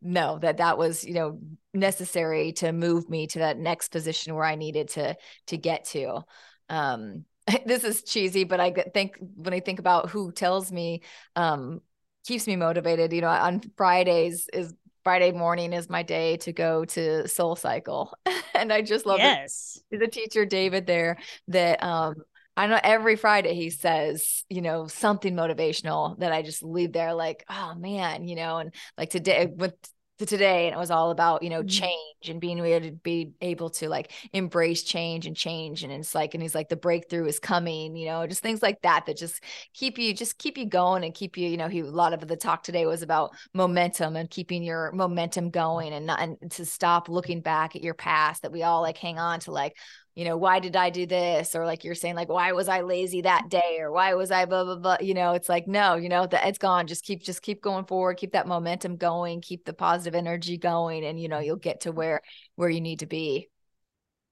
no, 0.00 0.38
that 0.38 0.58
that 0.58 0.78
was, 0.78 1.04
you 1.04 1.14
know, 1.14 1.40
necessary 1.74 2.52
to 2.52 2.70
move 2.70 3.10
me 3.10 3.26
to 3.26 3.40
that 3.40 3.58
next 3.58 3.88
position 3.88 4.36
where 4.36 4.44
I 4.44 4.54
needed 4.54 4.90
to, 4.90 5.16
to 5.48 5.56
get 5.56 5.86
to. 5.86 6.20
Um, 6.68 7.24
this 7.66 7.84
is 7.84 8.02
cheesy, 8.02 8.44
but 8.44 8.60
I 8.60 8.70
think 8.72 9.16
when 9.36 9.54
I 9.54 9.60
think 9.60 9.78
about 9.78 10.10
who 10.10 10.32
tells 10.32 10.70
me, 10.70 11.02
um, 11.36 11.80
keeps 12.26 12.46
me 12.46 12.56
motivated, 12.56 13.12
you 13.12 13.20
know, 13.20 13.28
on 13.28 13.60
Fridays 13.76 14.48
is 14.52 14.74
Friday 15.04 15.32
morning 15.32 15.72
is 15.72 15.90
my 15.90 16.02
day 16.02 16.36
to 16.38 16.52
go 16.52 16.84
to 16.84 17.26
Soul 17.26 17.56
Cycle. 17.56 18.14
and 18.54 18.72
I 18.72 18.82
just 18.82 19.06
love 19.06 19.18
yes. 19.18 19.80
it. 19.90 19.98
The 19.98 20.08
teacher, 20.08 20.44
David, 20.44 20.86
there 20.86 21.18
that, 21.48 21.82
um, 21.82 22.16
I 22.56 22.66
know 22.66 22.78
every 22.82 23.16
Friday 23.16 23.54
he 23.54 23.70
says, 23.70 24.44
you 24.48 24.60
know, 24.60 24.86
something 24.86 25.34
motivational 25.34 26.18
that 26.18 26.32
I 26.32 26.42
just 26.42 26.62
leave 26.62 26.92
there 26.92 27.14
like, 27.14 27.44
oh 27.48 27.74
man, 27.74 28.28
you 28.28 28.36
know, 28.36 28.58
and 28.58 28.74
like 28.98 29.10
today 29.10 29.46
with 29.46 29.74
to 30.18 30.26
today 30.26 30.66
and 30.66 30.74
it 30.74 30.78
was 30.78 30.90
all 30.90 31.10
about 31.10 31.42
you 31.42 31.50
know 31.50 31.60
mm-hmm. 31.60 31.68
change 31.68 32.28
and 32.28 32.40
being 32.40 32.58
able 32.58 32.86
to 32.86 32.92
be 32.92 33.32
able 33.40 33.70
to 33.70 33.88
like 33.88 34.12
embrace 34.32 34.82
change 34.82 35.26
and 35.26 35.36
change 35.36 35.82
and 35.82 35.92
it's 35.92 36.14
like 36.14 36.34
and 36.34 36.42
he's 36.42 36.54
like 36.54 36.68
the 36.68 36.76
breakthrough 36.76 37.26
is 37.26 37.38
coming 37.38 37.96
you 37.96 38.06
know 38.06 38.26
just 38.26 38.42
things 38.42 38.62
like 38.62 38.80
that 38.82 39.06
that 39.06 39.16
just 39.16 39.42
keep 39.72 39.98
you 39.98 40.14
just 40.14 40.38
keep 40.38 40.58
you 40.58 40.66
going 40.66 41.02
and 41.02 41.14
keep 41.14 41.36
you 41.36 41.48
you 41.48 41.56
know 41.56 41.66
he 41.66 41.80
a 41.80 41.84
lot 41.84 42.12
of 42.12 42.26
the 42.28 42.36
talk 42.36 42.62
today 42.62 42.86
was 42.86 43.02
about 43.02 43.32
momentum 43.54 44.14
and 44.14 44.30
keeping 44.30 44.62
your 44.62 44.92
momentum 44.92 45.50
going 45.50 45.92
and 45.92 46.06
not 46.06 46.20
and 46.20 46.38
to 46.50 46.64
stop 46.64 47.08
looking 47.08 47.40
back 47.40 47.74
at 47.74 47.82
your 47.82 47.94
past 47.94 48.42
that 48.42 48.52
we 48.52 48.62
all 48.62 48.82
like 48.82 48.98
hang 48.98 49.18
on 49.18 49.40
to 49.40 49.50
like 49.50 49.76
you 50.14 50.24
know, 50.24 50.36
why 50.36 50.58
did 50.58 50.76
I 50.76 50.90
do 50.90 51.06
this? 51.06 51.54
Or 51.54 51.64
like 51.64 51.84
you're 51.84 51.94
saying, 51.94 52.16
like, 52.16 52.28
why 52.28 52.52
was 52.52 52.68
I 52.68 52.82
lazy 52.82 53.22
that 53.22 53.48
day? 53.48 53.78
Or 53.80 53.90
why 53.90 54.14
was 54.14 54.30
I 54.30 54.44
blah, 54.44 54.64
blah, 54.64 54.76
blah? 54.76 54.96
You 55.00 55.14
know, 55.14 55.32
it's 55.32 55.48
like, 55.48 55.66
no, 55.66 55.96
you 55.96 56.08
know, 56.08 56.26
that 56.26 56.46
it's 56.46 56.58
gone. 56.58 56.86
Just 56.86 57.04
keep, 57.04 57.22
just 57.22 57.42
keep 57.42 57.62
going 57.62 57.86
forward, 57.86 58.18
keep 58.18 58.32
that 58.32 58.46
momentum 58.46 58.96
going, 58.96 59.40
keep 59.40 59.64
the 59.64 59.72
positive 59.72 60.14
energy 60.14 60.58
going, 60.58 61.04
and 61.04 61.20
you 61.20 61.28
know, 61.28 61.38
you'll 61.38 61.56
get 61.56 61.82
to 61.82 61.92
where 61.92 62.20
where 62.56 62.70
you 62.70 62.80
need 62.80 63.00
to 63.00 63.06
be. 63.06 63.48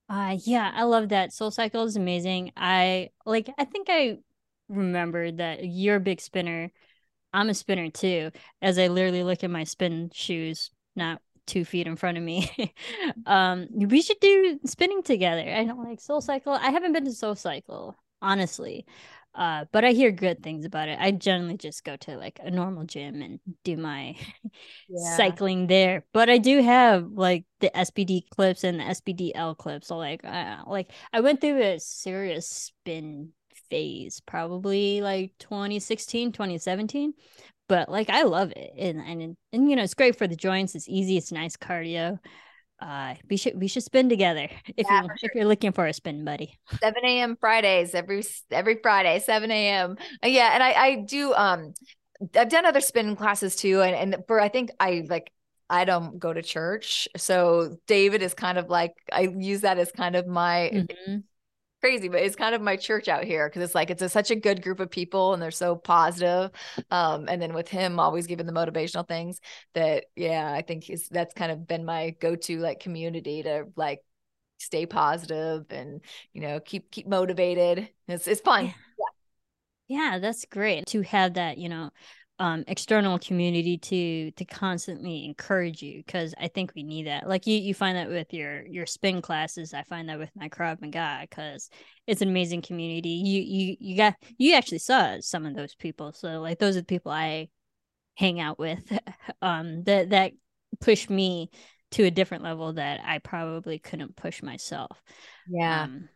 Uh 0.08 0.36
yeah, 0.44 0.72
I 0.74 0.82
love 0.82 1.10
that. 1.10 1.32
Soul 1.32 1.52
Cycle 1.52 1.84
is 1.84 1.96
amazing. 1.96 2.52
I 2.56 3.10
like 3.24 3.48
I 3.56 3.64
think 3.64 3.86
I 3.88 4.18
remembered 4.68 5.38
that 5.38 5.64
you're 5.64 5.96
a 5.96 6.00
big 6.00 6.20
spinner. 6.20 6.72
I'm 7.32 7.48
a 7.48 7.54
spinner 7.54 7.90
too, 7.90 8.32
as 8.60 8.78
I 8.78 8.88
literally 8.88 9.22
look 9.22 9.44
at 9.44 9.50
my 9.50 9.64
spin 9.64 10.10
shoes, 10.12 10.70
not 10.96 11.22
two 11.46 11.64
feet 11.64 11.86
in 11.86 11.96
front 11.96 12.18
of 12.18 12.24
me. 12.24 12.74
um, 13.26 13.66
we 13.72 14.02
should 14.02 14.20
do 14.20 14.58
spinning 14.66 15.02
together. 15.02 15.42
I 15.42 15.64
don't 15.64 15.84
like 15.84 16.00
Soul 16.00 16.20
Cycle. 16.20 16.52
I 16.52 16.70
haven't 16.70 16.92
been 16.92 17.04
to 17.04 17.12
Soul 17.12 17.34
Cycle, 17.34 17.96
honestly. 18.22 18.86
Uh, 19.32 19.64
but 19.70 19.84
I 19.84 19.92
hear 19.92 20.10
good 20.10 20.42
things 20.42 20.64
about 20.64 20.88
it. 20.88 20.98
I 21.00 21.12
generally 21.12 21.56
just 21.56 21.84
go 21.84 21.96
to 21.96 22.16
like 22.16 22.40
a 22.42 22.50
normal 22.50 22.84
gym 22.84 23.22
and 23.22 23.38
do 23.62 23.76
my 23.76 24.16
yeah. 24.88 25.16
cycling 25.16 25.68
there. 25.68 26.04
But 26.12 26.28
I 26.28 26.38
do 26.38 26.60
have 26.60 27.06
like 27.12 27.44
the 27.60 27.70
SPD 27.74 28.28
clips 28.30 28.64
and 28.64 28.80
the 28.80 28.84
SBDL 28.84 29.56
clips. 29.56 29.88
So 29.88 29.98
like, 29.98 30.24
uh, 30.24 30.64
like 30.66 30.90
I 31.12 31.20
went 31.20 31.40
through 31.40 31.62
a 31.62 31.78
serious 31.78 32.48
spin 32.48 33.30
phase, 33.70 34.20
probably 34.20 35.00
like 35.00 35.32
2016, 35.38 36.32
2017. 36.32 37.14
But 37.70 37.88
like 37.88 38.10
I 38.10 38.24
love 38.24 38.52
it, 38.54 38.72
and 38.76 39.00
and 39.00 39.36
and 39.52 39.70
you 39.70 39.76
know 39.76 39.82
it's 39.84 39.94
great 39.94 40.18
for 40.18 40.26
the 40.26 40.36
joints. 40.36 40.74
It's 40.74 40.88
easy. 40.88 41.16
It's 41.16 41.32
nice 41.32 41.56
cardio 41.56 42.18
uh 42.80 43.14
we 43.28 43.36
should 43.36 43.58
we 43.60 43.68
should 43.68 43.82
spin 43.82 44.08
together 44.08 44.48
if 44.76 44.86
yeah, 44.88 45.02
you 45.02 45.08
sure. 45.08 45.16
if 45.22 45.34
you're 45.34 45.44
looking 45.44 45.72
for 45.72 45.86
a 45.86 45.92
spin 45.92 46.24
buddy 46.24 46.58
7 46.80 47.04
a.m 47.04 47.36
fridays 47.38 47.94
every 47.94 48.24
every 48.50 48.78
friday 48.82 49.18
7 49.18 49.50
a.m 49.50 49.96
uh, 50.24 50.26
yeah 50.26 50.50
and 50.54 50.62
i 50.62 50.72
i 50.72 50.94
do 50.96 51.34
um 51.34 51.74
i've 52.36 52.48
done 52.48 52.64
other 52.64 52.80
spin 52.80 53.16
classes 53.16 53.54
too 53.56 53.82
and 53.82 53.94
and 54.14 54.24
for 54.26 54.40
i 54.40 54.48
think 54.48 54.70
i 54.80 55.04
like 55.08 55.30
I 55.72 55.84
don't 55.84 56.18
go 56.18 56.32
to 56.32 56.42
church. 56.42 57.06
So 57.16 57.76
David 57.86 58.22
is 58.22 58.34
kind 58.34 58.58
of 58.58 58.68
like 58.68 58.92
I 59.12 59.32
use 59.38 59.60
that 59.60 59.78
as 59.78 59.92
kind 59.92 60.16
of 60.16 60.26
my 60.26 60.68
mm-hmm 60.74 61.18
crazy, 61.80 62.08
but 62.08 62.22
it's 62.22 62.36
kind 62.36 62.54
of 62.54 62.60
my 62.60 62.76
church 62.76 63.08
out 63.08 63.24
here 63.24 63.48
because 63.48 63.62
it's 63.62 63.74
like 63.74 63.90
it's 63.90 64.02
a, 64.02 64.08
such 64.08 64.30
a 64.30 64.36
good 64.36 64.62
group 64.62 64.80
of 64.80 64.90
people 64.90 65.32
and 65.32 65.42
they're 65.42 65.50
so 65.50 65.76
positive. 65.76 66.50
Um, 66.90 67.26
and 67.28 67.40
then 67.40 67.54
with 67.54 67.68
him 67.68 67.98
always 67.98 68.26
giving 68.26 68.46
the 68.46 68.52
motivational 68.52 69.06
things 69.06 69.40
that 69.74 70.06
yeah, 70.16 70.52
I 70.52 70.62
think 70.62 70.84
he's 70.84 71.08
that's 71.08 71.34
kind 71.34 71.52
of 71.52 71.66
been 71.66 71.84
my 71.84 72.10
go-to 72.20 72.58
like 72.58 72.80
community 72.80 73.42
to 73.42 73.66
like 73.76 74.00
stay 74.58 74.84
positive 74.84 75.64
and 75.70 76.02
you 76.32 76.42
know 76.42 76.60
keep 76.60 76.90
keep 76.90 77.06
motivated. 77.06 77.88
It's 78.08 78.26
it's 78.26 78.40
fun. 78.40 78.66
Yeah. 78.66 78.72
Yeah, 79.88 80.18
that's 80.20 80.44
great 80.44 80.86
to 80.86 81.02
have 81.02 81.34
that, 81.34 81.58
you 81.58 81.68
know, 81.68 81.90
um, 82.40 82.64
external 82.68 83.18
community 83.18 83.76
to 83.76 84.30
to 84.32 84.44
constantly 84.46 85.26
encourage 85.26 85.82
you 85.82 85.98
because 85.98 86.34
I 86.38 86.48
think 86.48 86.72
we 86.74 86.82
need 86.82 87.06
that. 87.06 87.28
Like 87.28 87.46
you, 87.46 87.54
you 87.56 87.74
find 87.74 87.98
that 87.98 88.08
with 88.08 88.32
your 88.32 88.66
your 88.66 88.86
spin 88.86 89.20
classes. 89.20 89.74
I 89.74 89.82
find 89.82 90.08
that 90.08 90.18
with 90.18 90.30
my 90.34 90.48
Krav 90.48 90.80
Maga 90.80 91.18
because 91.20 91.68
it's 92.06 92.22
an 92.22 92.30
amazing 92.30 92.62
community. 92.62 93.10
You 93.10 93.42
you 93.42 93.76
you 93.78 93.96
got 93.96 94.14
you 94.38 94.54
actually 94.54 94.78
saw 94.78 95.18
some 95.20 95.44
of 95.44 95.54
those 95.54 95.74
people. 95.74 96.14
So 96.14 96.40
like 96.40 96.58
those 96.58 96.76
are 96.76 96.80
the 96.80 96.86
people 96.86 97.12
I 97.12 97.50
hang 98.14 98.40
out 98.40 98.58
with. 98.58 98.90
um, 99.42 99.84
that 99.84 100.08
that 100.10 100.32
push 100.80 101.10
me 101.10 101.50
to 101.90 102.04
a 102.04 102.10
different 102.10 102.42
level 102.42 102.72
that 102.72 103.00
I 103.04 103.18
probably 103.18 103.78
couldn't 103.78 104.16
push 104.16 104.42
myself. 104.42 105.02
Yeah. 105.46 105.82
Um, 105.82 106.08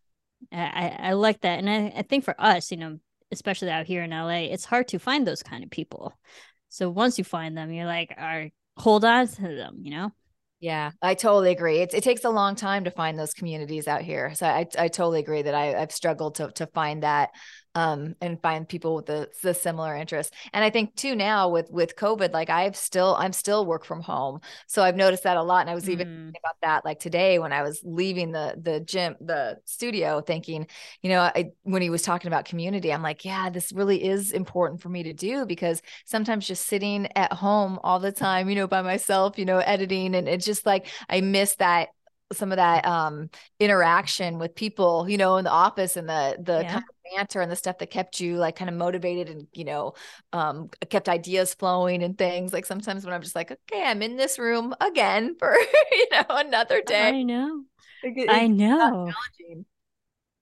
I, 0.51 0.97
I 0.99 1.12
like 1.12 1.43
that. 1.43 1.59
And 1.59 1.68
I, 1.68 1.93
I 1.99 2.03
think 2.03 2.25
for 2.25 2.35
us, 2.39 2.70
you 2.70 2.77
know, 2.79 2.99
especially 3.35 3.70
out 3.70 3.87
here 3.87 4.03
in 4.03 4.12
LA, 4.12 4.51
it's 4.53 4.64
hard 4.64 4.89
to 4.89 4.99
find 4.99 5.26
those 5.26 5.43
kind 5.43 5.62
of 5.62 5.70
people. 5.70 6.12
So 6.70 6.89
once 6.89 7.18
you 7.18 7.24
find 7.24 7.57
them, 7.57 7.70
you're 7.72 7.87
like, 7.87 8.14
all 8.16 8.24
right, 8.24 8.53
hold 8.76 9.05
on 9.05 9.28
to 9.28 9.43
them, 9.43 9.80
you 9.82 9.91
know? 9.91 10.11
Yeah, 10.61 10.93
I 11.03 11.14
totally 11.14 11.51
agree. 11.51 11.80
It, 11.80 11.93
it 11.93 12.03
takes 12.03 12.24
a 12.24 12.30
long 12.30 12.55
time 12.55 12.85
to 12.85 12.91
find 12.91 13.18
those 13.18 13.35
communities 13.35 13.87
out 13.87 14.01
here. 14.01 14.35
So 14.35 14.47
I, 14.47 14.66
I 14.78 14.89
totally 14.89 15.20
agree 15.20 15.43
that 15.43 15.55
I, 15.55 15.74
I've 15.80 15.93
struggled 15.93 16.37
to, 16.37 16.51
to 16.53 16.66
find 16.68 17.03
that 17.03 17.30
um, 17.75 18.14
and 18.20 18.41
find 18.41 18.68
people 18.68 18.95
with 18.95 19.07
the, 19.07 19.29
the 19.43 19.55
similar 19.55 19.97
interests. 19.97 20.35
And 20.53 20.64
I 20.64 20.70
think 20.70 20.95
too 20.95 21.16
now 21.16 21.49
with 21.49 21.70
with 21.70 21.97
COVID, 21.97 22.33
like 22.33 22.51
I've 22.51 22.77
still 22.77 23.16
I'm 23.18 23.33
still 23.33 23.66
work 23.66 23.85
from 23.85 24.01
home, 24.01 24.41
so 24.66 24.83
I've 24.83 24.97
noticed 24.97 25.25
that 25.25 25.37
a 25.37 25.43
lot. 25.43 25.62
And 25.62 25.70
I 25.70 25.75
was 25.75 25.91
even 25.91 26.09
mm. 26.09 26.29
about 26.31 26.57
that 26.62 26.85
like 26.85 27.01
today 27.01 27.39
when 27.39 27.53
I 27.53 27.62
was 27.62 27.81
leaving 27.85 28.33
the 28.33 28.55
the 28.61 28.81
gym 28.81 29.16
the 29.20 29.59
studio, 29.64 30.20
thinking, 30.20 30.66
you 31.03 31.11
know, 31.11 31.20
I, 31.20 31.53
when 31.62 31.83
he 31.83 31.91
was 31.91 32.03
talking 32.03 32.29
about 32.29 32.45
community, 32.45 32.93
I'm 32.93 33.03
like, 33.03 33.25
yeah, 33.25 33.51
this 33.51 33.72
really 33.72 34.05
is 34.05 34.33
important 34.33 34.81
for 34.81 34.89
me 34.89 35.03
to 35.05 35.12
do 35.12 35.47
because 35.47 35.83
sometimes 36.05 36.47
just 36.47 36.66
sitting 36.66 37.09
at 37.16 37.33
home 37.33 37.81
all 37.83 37.99
the 37.99 38.12
time, 38.12 38.49
you 38.49 38.55
know, 38.55 38.66
by 38.66 38.83
myself, 38.83 39.39
you 39.39 39.45
know, 39.45 39.59
editing, 39.59 40.14
and 40.14 40.29
it's 40.29 40.47
just 40.47 40.66
like 40.66 40.87
I 41.09 41.20
miss 41.20 41.57
that 41.57 41.89
some 42.33 42.53
of 42.53 42.57
that 42.57 42.85
um 42.87 43.29
interaction 43.61 44.39
with 44.39 44.55
people 44.55 45.07
you 45.09 45.18
know 45.18 45.37
in 45.37 45.45
the 45.45 45.51
office 45.51 45.97
and 45.97 46.09
the 46.09 46.37
the 46.41 46.62
yeah. 46.62 46.81
Banter 47.12 47.40
and 47.40 47.50
the 47.50 47.57
stuff 47.57 47.78
that 47.78 47.90
kept 47.90 48.20
you 48.20 48.36
like 48.36 48.57
kind 48.57 48.70
of 48.70 48.76
motivated 48.76 49.28
and 49.28 49.46
you 49.52 49.64
know 49.64 49.94
um 50.32 50.68
kept 50.88 51.09
ideas 51.09 51.55
flowing 51.55 52.02
and 52.02 52.16
things 52.16 52.52
like 52.52 52.66
sometimes 52.66 53.05
when 53.05 53.14
i'm 53.14 53.22
just 53.22 53.34
like 53.36 53.50
okay 53.50 53.82
i'm 53.84 54.02
in 54.02 54.16
this 54.16 54.38
room 54.38 54.74
again 54.80 55.34
for 55.38 55.55
you 55.92 56.07
know 56.12 56.24
another 56.30 56.82
day. 56.82 57.09
i 57.09 57.22
know. 57.22 57.64
I 58.28 58.46
know. 58.46 59.12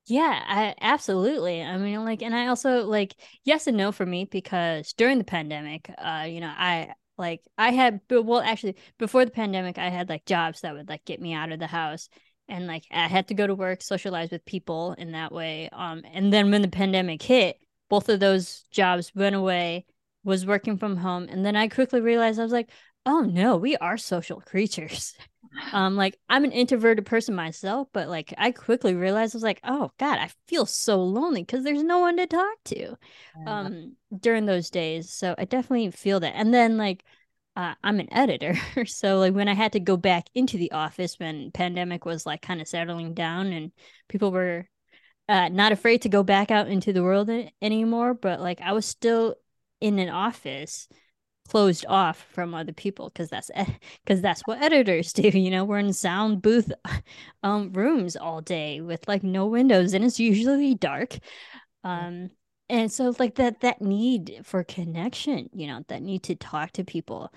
yeah 0.07 0.43
I, 0.47 0.75
absolutely. 0.81 1.63
I 1.63 1.77
mean 1.79 2.05
like 2.05 2.23
and 2.23 2.35
i 2.35 2.49
also 2.49 2.85
like 2.85 3.15
yes 3.45 3.67
and 3.67 3.77
no 3.77 3.93
for 3.93 4.05
me 4.05 4.25
because 4.25 4.93
during 4.95 5.19
the 5.19 5.25
pandemic 5.25 5.91
uh 5.97 6.27
you 6.29 6.41
know 6.41 6.53
i 6.55 6.93
like 7.19 7.43
i 7.57 7.71
had 7.71 8.01
well 8.11 8.41
actually 8.41 8.77
before 8.99 9.25
the 9.25 9.31
pandemic 9.31 9.79
i 9.79 9.89
had 9.89 10.09
like 10.09 10.25
jobs 10.25 10.63
that 10.63 10.75
would 10.75 10.89
like 10.89 11.05
get 11.05 11.21
me 11.21 11.35
out 11.35 11.53
of 11.53 11.59
the 11.59 11.67
house 11.67 12.09
and 12.53 12.67
like 12.67 12.85
I 12.91 13.09
had 13.09 13.29
to 13.29 13.35
go 13.35 13.47
to 13.47 13.55
work, 13.55 13.83
socialize 13.83 14.31
with 14.31 14.45
people 14.45 14.93
in 14.99 15.13
that 15.13 15.33
way. 15.33 15.71
Um, 15.73 16.03
and 16.13 16.33
then 16.33 16.51
when 16.51 16.63
the 16.63 16.69
pandemic 16.69 17.23
hit, 17.23 17.59
both 17.89 18.09
of 18.09 18.21
those 18.21 18.65
jobs 18.71 19.13
went 19.15 19.35
away. 19.35 19.87
Was 20.25 20.47
working 20.47 20.79
from 20.79 20.97
home, 20.97 21.27
and 21.29 21.45
then 21.45 21.57
I 21.57 21.67
quickly 21.67 22.01
realized 22.01 22.39
I 22.39 22.45
was 22.45 22.53
like, 22.53 22.71
oh 23.05 23.23
no, 23.23 23.57
we 23.57 23.77
are 23.79 23.97
social 23.97 24.41
creatures. 24.41 25.15
um, 25.73 25.97
like 25.97 26.17
I'm 26.29 26.45
an 26.45 26.53
introverted 26.53 27.07
person 27.07 27.35
myself, 27.35 27.89
but 27.93 28.09
like 28.09 28.33
I 28.39 28.53
quickly 28.53 28.95
realized 28.95 29.35
I 29.35 29.39
was 29.39 29.43
like, 29.43 29.59
oh 29.65 29.91
god, 29.99 30.21
I 30.21 30.31
feel 30.47 30.65
so 30.65 31.03
lonely 31.03 31.43
because 31.43 31.65
there's 31.65 31.83
no 31.83 31.99
one 31.99 32.19
to 32.19 32.27
talk 32.29 32.57
to. 32.67 32.97
Um, 33.47 33.97
during 34.17 34.47
those 34.47 34.71
days, 34.71 35.11
so 35.11 35.35
I 35.37 35.45
definitely 35.45 35.91
feel 35.91 36.21
that. 36.21 36.37
And 36.37 36.55
then 36.55 36.77
like 36.77 37.03
uh, 37.57 37.75
I'm 37.85 38.01
an 38.01 38.13
editor, 38.13 38.55
so 38.87 39.19
like 39.19 39.35
when 39.35 39.49
I 39.49 39.55
had 39.55 39.73
to 39.73 39.81
go 39.81 39.97
back 39.97 40.27
into 40.35 40.57
the 40.57 40.73
office 40.73 41.19
when 41.19 41.51
pandemic 41.53 42.05
was 42.05 42.25
like 42.27 42.43
kind 42.43 42.61
of 42.61 42.69
settling 42.69 43.15
down 43.15 43.53
and 43.53 43.73
people 44.09 44.33
were 44.33 44.69
uh, 45.29 45.49
not 45.49 45.73
afraid 45.73 46.03
to 46.03 46.09
go 46.09 46.23
back 46.23 46.51
out 46.51 46.69
into 46.69 46.93
the 46.93 47.03
world 47.03 47.31
anymore, 47.61 48.15
but 48.15 48.41
like 48.41 48.61
I 48.61 48.73
was 48.73 48.87
still 48.87 49.37
in 49.81 49.99
an 49.99 50.09
office 50.09 50.89
closed 51.49 51.85
off 51.89 52.27
from 52.33 52.55
other 52.55 52.73
people 52.73 53.09
because 53.11 53.29
that's 53.29 53.51
because 54.05 54.23
that's 54.23 54.43
what 54.47 54.63
editors 54.63 55.13
do 55.15 55.29
you 55.29 55.51
know? 55.51 55.65
We're 55.65 55.79
in 55.79 55.93
sound 55.93 56.43
booth 56.43 56.73
um 57.43 57.73
rooms 57.73 58.17
all 58.17 58.41
day 58.41 58.81
with 58.81 59.07
like 59.09 59.23
no 59.23 59.47
windows 59.47 59.95
and 59.95 60.05
it's 60.05 60.21
usually 60.21 60.75
dark. 60.75 61.19
Um 61.85 62.31
and 62.73 62.91
so 62.91 63.15
like 63.19 63.37
that 63.37 63.61
that 63.61 63.81
need 63.83 64.41
for 64.45 64.65
connection 64.65 65.49
you 65.53 65.67
know 65.67 65.85
that 65.89 66.03
need 66.03 66.23
to 66.25 66.35
talk 66.35 66.73
to 66.73 66.83
people 66.85 67.33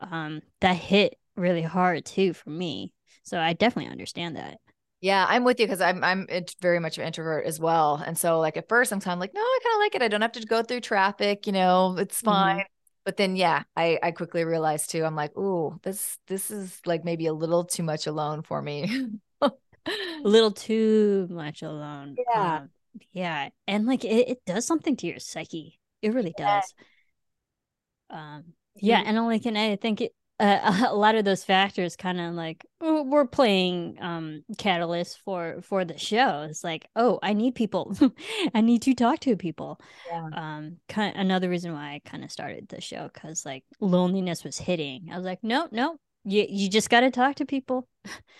um 0.00 0.40
that 0.60 0.76
hit 0.76 1.16
really 1.36 1.62
hard 1.62 2.04
too 2.04 2.32
for 2.32 2.50
me. 2.50 2.92
So 3.22 3.38
i 3.38 3.52
definitely 3.52 3.92
understand 3.92 4.36
that. 4.36 4.58
Yeah 5.00 5.24
i'm 5.28 5.44
with 5.44 5.60
you 5.60 5.66
because 5.66 5.80
i'm 5.80 6.02
i'm 6.02 6.26
very 6.60 6.80
much 6.80 6.98
an 6.98 7.04
introvert 7.04 7.44
as 7.44 7.60
well. 7.60 8.02
And 8.04 8.18
so 8.18 8.40
like 8.40 8.56
at 8.56 8.68
first 8.68 8.90
i'm 8.90 9.00
kind 9.00 9.12
of 9.14 9.20
like 9.20 9.34
no 9.34 9.40
i 9.40 9.58
kind 9.62 9.74
of 9.74 9.80
like 9.80 9.94
it. 9.94 10.02
I 10.02 10.08
don't 10.08 10.22
have 10.22 10.32
to 10.32 10.44
go 10.46 10.62
through 10.62 10.80
traffic 10.80 11.46
you 11.46 11.52
know 11.52 11.96
it's 11.98 12.20
fine. 12.20 12.56
Mm-hmm. 12.56 12.62
but 13.04 13.16
then 13.18 13.36
yeah 13.36 13.62
i 13.76 13.98
i 14.02 14.10
quickly 14.10 14.44
realized 14.44 14.90
too 14.90 15.04
i'm 15.04 15.14
like 15.14 15.32
oh 15.36 15.78
this 15.82 16.18
this 16.26 16.50
is 16.50 16.80
like 16.86 17.04
maybe 17.04 17.26
a 17.26 17.32
little 17.32 17.64
too 17.64 17.82
much 17.82 18.06
alone 18.06 18.42
for 18.42 18.60
me. 18.62 19.10
A 19.88 20.28
little 20.28 20.50
too 20.50 21.26
much 21.30 21.62
alone. 21.62 22.16
Yeah. 22.18 22.56
Um, 22.56 22.70
yeah 23.12 23.48
and 23.66 23.86
like 23.86 24.04
it, 24.04 24.28
it 24.28 24.38
does 24.46 24.66
something 24.66 24.96
to 24.96 25.06
your 25.06 25.18
psyche. 25.18 25.78
It 26.02 26.14
really 26.14 26.34
yeah. 26.38 26.60
does. 26.60 26.74
Um 28.10 28.44
yeah 28.80 29.02
and 29.04 29.16
like 29.26 29.44
and 29.44 29.58
i 29.58 29.74
think 29.76 30.00
it 30.00 30.12
uh, 30.40 30.86
a 30.88 30.94
lot 30.94 31.14
of 31.16 31.24
those 31.24 31.44
factors 31.44 31.96
kind 31.96 32.20
of 32.20 32.34
like 32.34 32.64
we're 32.80 33.26
playing 33.26 33.98
um 34.00 34.44
catalyst 34.56 35.20
for 35.24 35.60
for 35.62 35.84
the 35.84 35.98
show. 35.98 36.46
It's 36.48 36.62
like 36.62 36.86
oh 36.96 37.18
i 37.22 37.32
need 37.32 37.54
people. 37.54 37.96
I 38.54 38.60
need 38.60 38.82
to 38.82 38.94
talk 38.94 39.20
to 39.20 39.36
people. 39.36 39.80
Yeah. 40.08 40.28
um 40.32 40.76
kind 40.88 41.14
of 41.14 41.20
another 41.20 41.48
reason 41.48 41.72
why 41.72 41.94
i 41.94 42.02
kind 42.08 42.24
of 42.24 42.30
started 42.30 42.68
the 42.68 42.80
show 42.80 43.10
because 43.12 43.44
like 43.44 43.64
loneliness 43.80 44.44
was 44.44 44.58
hitting. 44.58 45.08
I 45.12 45.16
was 45.16 45.26
like 45.26 45.42
no 45.42 45.68
no 45.72 45.98
you 46.24 46.46
you 46.48 46.68
just 46.68 46.90
got 46.90 47.00
to 47.00 47.10
talk 47.10 47.36
to 47.36 47.46
people. 47.46 47.88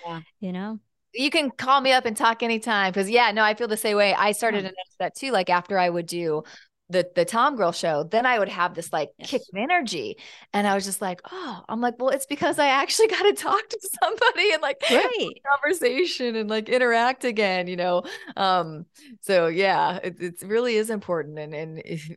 Yeah. 0.07 0.21
You 0.41 0.53
know 0.53 0.79
you 1.15 1.31
can 1.31 1.51
call 1.51 1.81
me 1.81 1.93
up 1.93 2.05
and 2.07 2.17
talk 2.17 2.43
anytime. 2.43 2.93
Cause 2.93 3.09
yeah, 3.11 3.31
no, 3.33 3.43
I 3.43 3.55
feel 3.55 3.69
the 3.69 3.77
same 3.77 3.97
way. 3.97 4.15
I 4.15 4.33
started 4.33 4.59
to 4.63 4.69
notice 4.69 4.97
that 4.99 5.15
too. 5.17 5.31
Like 5.33 5.51
after 5.51 5.79
I 5.79 5.89
would 5.89 6.07
do 6.07 6.43
the 6.91 7.09
the 7.15 7.25
Tom 7.25 7.57
Girl 7.57 7.73
show, 7.73 8.05
then 8.05 8.27
I 8.27 8.39
would 8.39 8.49
have 8.49 8.75
this 8.75 8.93
like 8.93 9.11
Yes. 9.19 9.31
kick 9.31 9.43
of 9.53 9.59
energy. 9.59 10.17
And 10.55 10.67
I 10.67 10.75
was 10.75 10.85
just 10.85 11.01
like, 11.03 11.21
oh, 11.31 11.65
I'm 11.69 11.81
like, 11.81 11.95
well, 11.99 12.11
it's 12.11 12.27
because 12.27 12.59
I 12.59 12.69
actually 12.69 13.09
got 13.09 13.23
to 13.23 13.33
talk 13.35 13.69
to 13.69 13.79
somebody 14.03 14.53
and 14.53 14.63
like 14.63 14.83
Right. 14.91 15.43
conversation 15.63 16.37
and 16.37 16.49
like 16.51 16.69
interact 16.69 17.25
again, 17.25 17.67
you 17.67 17.77
know. 17.77 18.03
Um, 18.37 18.87
so 19.23 19.47
yeah, 19.49 19.99
it, 20.03 20.21
it 20.21 20.43
really 20.43 20.77
is 20.77 20.91
important 20.91 21.39
and 21.39 21.55
and 21.55 21.79
it's 21.85 22.09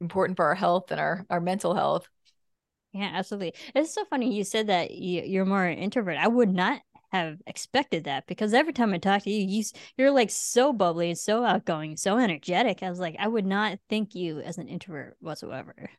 important 0.00 0.36
for 0.36 0.46
our 0.46 0.54
health 0.54 0.90
and 0.90 1.00
our 1.00 1.26
our 1.30 1.40
mental 1.40 1.74
health. 1.74 2.08
Yeah, 2.92 3.10
absolutely. 3.14 3.54
It's 3.74 3.94
so 3.94 4.04
funny 4.06 4.34
you 4.34 4.42
said 4.44 4.66
that 4.66 4.90
you, 4.90 5.22
you're 5.22 5.44
more 5.44 5.64
an 5.64 5.78
introvert. 5.78 6.16
I 6.18 6.26
would 6.26 6.50
not 6.50 6.80
have 7.12 7.38
expected 7.46 8.04
that 8.04 8.26
because 8.26 8.54
every 8.54 8.72
time 8.72 8.92
I 8.92 8.98
talk 8.98 9.22
to 9.22 9.30
you, 9.30 9.46
you 9.46 9.64
you're 9.96 10.10
like 10.10 10.30
so 10.30 10.72
bubbly 10.72 11.10
and 11.10 11.18
so 11.18 11.44
outgoing, 11.44 11.96
so 11.96 12.18
energetic. 12.18 12.82
I 12.82 12.90
was 12.90 13.00
like, 13.00 13.16
I 13.18 13.28
would 13.28 13.46
not 13.46 13.78
think 13.88 14.14
you 14.14 14.40
as 14.40 14.58
an 14.58 14.68
introvert 14.68 15.16
whatsoever. 15.20 15.90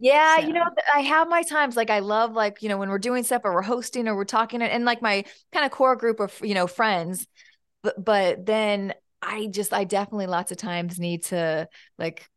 Yeah, 0.00 0.38
you 0.38 0.52
know, 0.52 0.62
I 0.94 1.00
have 1.00 1.28
my 1.28 1.42
times 1.42 1.76
like 1.76 1.90
I 1.90 1.98
love 1.98 2.32
like, 2.32 2.62
you 2.62 2.68
know, 2.68 2.78
when 2.78 2.88
we're 2.88 2.98
doing 2.98 3.24
stuff 3.24 3.42
or 3.44 3.52
we're 3.52 3.62
hosting 3.62 4.06
or 4.06 4.14
we're 4.14 4.24
talking 4.24 4.62
and 4.62 4.84
like 4.84 5.02
my 5.02 5.24
kind 5.52 5.66
of 5.66 5.72
core 5.72 5.96
group 5.96 6.20
of, 6.20 6.38
you 6.42 6.54
know, 6.54 6.68
friends. 6.68 7.26
But 7.82 8.04
but 8.04 8.46
then 8.46 8.94
I 9.22 9.46
just 9.48 9.72
I 9.72 9.84
definitely 9.84 10.26
lots 10.26 10.52
of 10.52 10.58
times 10.58 11.00
need 11.00 11.24
to 11.26 11.68
like 11.98 12.28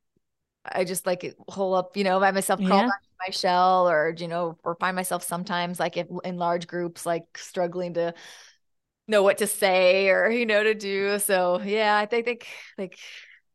I 0.66 0.86
just 0.86 1.06
like 1.06 1.36
hole 1.48 1.76
up, 1.76 1.98
you 1.98 2.04
know, 2.04 2.20
by 2.20 2.32
myself, 2.32 2.64
crawl 2.64 2.80
Yeah. 2.80 2.90
My 3.26 3.32
shell 3.32 3.90
or, 3.90 4.14
you 4.18 4.28
know, 4.28 4.58
or 4.64 4.76
find 4.76 4.96
myself 4.96 5.24
sometimes 5.24 5.80
like 5.80 5.98
if, 5.98 6.08
in 6.24 6.38
large 6.38 6.68
groups, 6.68 7.06
like 7.06 7.24
struggling 7.38 7.94
to 7.96 8.14
know 9.08 9.24
what 9.24 9.40
to 9.40 9.48
say 9.48 10.10
or, 10.10 10.30
you 10.30 10.46
know, 10.46 10.64
to 10.64 10.74
do. 10.74 11.20
So 11.20 11.62
yeah, 11.62 11.98
I 11.98 12.06
think, 12.06 12.26
think 12.26 12.48
like 12.78 12.98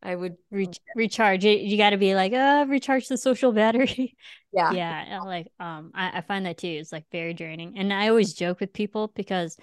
I 0.03 0.15
would, 0.15 0.37
Re- 0.51 0.69
recharge 0.95 1.45
it. 1.45 1.61
You 1.61 1.77
got 1.77 1.91
to 1.91 1.97
be 1.97 2.15
like, 2.15 2.33
uh, 2.33 2.67
recharge 2.69 3.09
the 3.09 3.19
social 3.19 3.53
battery. 3.53 4.17
yeah. 4.53 4.73
yeah, 4.73 5.21
like 5.25 5.49
um, 5.59 5.91
I, 5.95 6.19
I 6.19 6.21
find 6.21 6.47
that 6.47 6.59
too. 6.59 6.69
It's 6.69 6.93
like 6.93 7.05
very 7.11 7.35
draining, 7.35 7.79
and 7.79 7.93
I 7.93 8.09
always 8.09 8.35
joke 8.35 8.61
with 8.61 8.73
people 8.73 9.13
because 9.15 9.57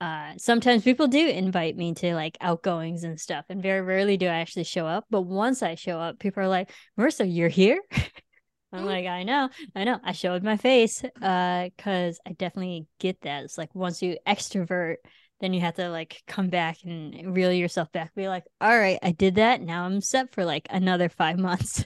uh 0.00 0.32
sometimes 0.36 0.84
people 0.84 1.08
do 1.08 1.26
invite 1.26 1.76
me 1.76 1.92
to 1.92 2.14
like 2.14 2.38
outgoings 2.40 3.02
and 3.02 3.18
stuff 3.18 3.44
and 3.48 3.60
very 3.60 3.80
rarely 3.80 4.16
do 4.16 4.26
i 4.26 4.36
actually 4.36 4.62
show 4.62 4.86
up 4.86 5.04
but 5.10 5.22
once 5.22 5.60
i 5.60 5.74
show 5.74 5.98
up 5.98 6.18
people 6.20 6.40
are 6.42 6.48
like 6.48 6.70
marissa 6.96 7.26
you're 7.28 7.48
here 7.48 7.80
i'm 8.72 8.84
like 8.84 9.06
i 9.06 9.22
know 9.22 9.48
i 9.74 9.84
know. 9.84 9.98
I 10.04 10.12
showed 10.12 10.42
my 10.42 10.56
face 10.56 11.02
uh 11.22 11.68
because 11.76 12.20
i 12.26 12.32
definitely 12.32 12.86
get 12.98 13.20
that. 13.22 13.44
It's 13.44 13.58
like 13.58 13.74
once 13.74 14.02
you 14.02 14.16
extrovert 14.26 14.96
then 15.40 15.52
you 15.52 15.60
have 15.60 15.74
to 15.74 15.88
like 15.88 16.22
come 16.26 16.48
back 16.48 16.78
and 16.84 17.34
reel 17.34 17.52
yourself 17.52 17.90
back 17.92 18.14
be 18.14 18.28
like 18.28 18.44
all 18.60 18.76
right 18.78 18.98
i 19.02 19.12
did 19.12 19.36
that. 19.36 19.60
Now 19.62 19.84
i'm 19.84 20.00
set 20.00 20.32
for 20.34 20.44
like 20.44 20.66
another 20.70 21.08
five 21.08 21.38
months. 21.48 21.84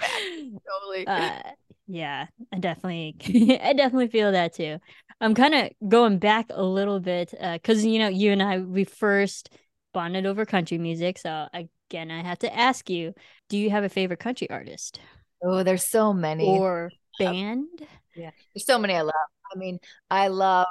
Totally. 0.00 1.06
uh 1.06 1.38
yeah 1.86 2.26
i 2.52 2.58
definitely 2.58 3.14
i 3.62 3.72
definitely 3.72 4.08
feel 4.08 4.32
that 4.32 4.54
too. 4.54 4.78
I'm 5.20 5.34
kind 5.34 5.54
of 5.54 5.88
going 5.88 6.18
back 6.18 6.46
a 6.50 6.62
little 6.64 6.98
bit 7.00 7.32
uh 7.40 7.54
because 7.54 7.84
you 7.84 7.98
know 7.98 8.08
you 8.08 8.32
and 8.32 8.42
i 8.42 8.58
we 8.58 8.84
first 8.84 9.50
bonded 9.92 10.26
over 10.26 10.44
country 10.44 10.78
music 10.78 11.18
so 11.18 11.46
again 11.52 12.10
i 12.10 12.22
have 12.22 12.38
to 12.40 12.52
ask 12.54 12.90
you 12.90 13.14
do 13.48 13.56
you 13.56 13.70
have 13.70 13.84
a 13.84 13.88
favorite 13.88 14.18
country 14.18 14.50
artist 14.50 14.98
oh, 15.44 15.62
there's 15.62 15.86
so 15.88 16.12
many. 16.12 16.64
or 16.64 16.94
band 17.18 17.86
Yeah, 18.14 18.30
there's 18.54 18.66
so 18.66 18.78
many 18.78 18.94
I 18.94 19.02
love. 19.02 19.14
I 19.54 19.58
mean, 19.58 19.78
I 20.10 20.28
love 20.28 20.66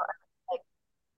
like 0.51 0.61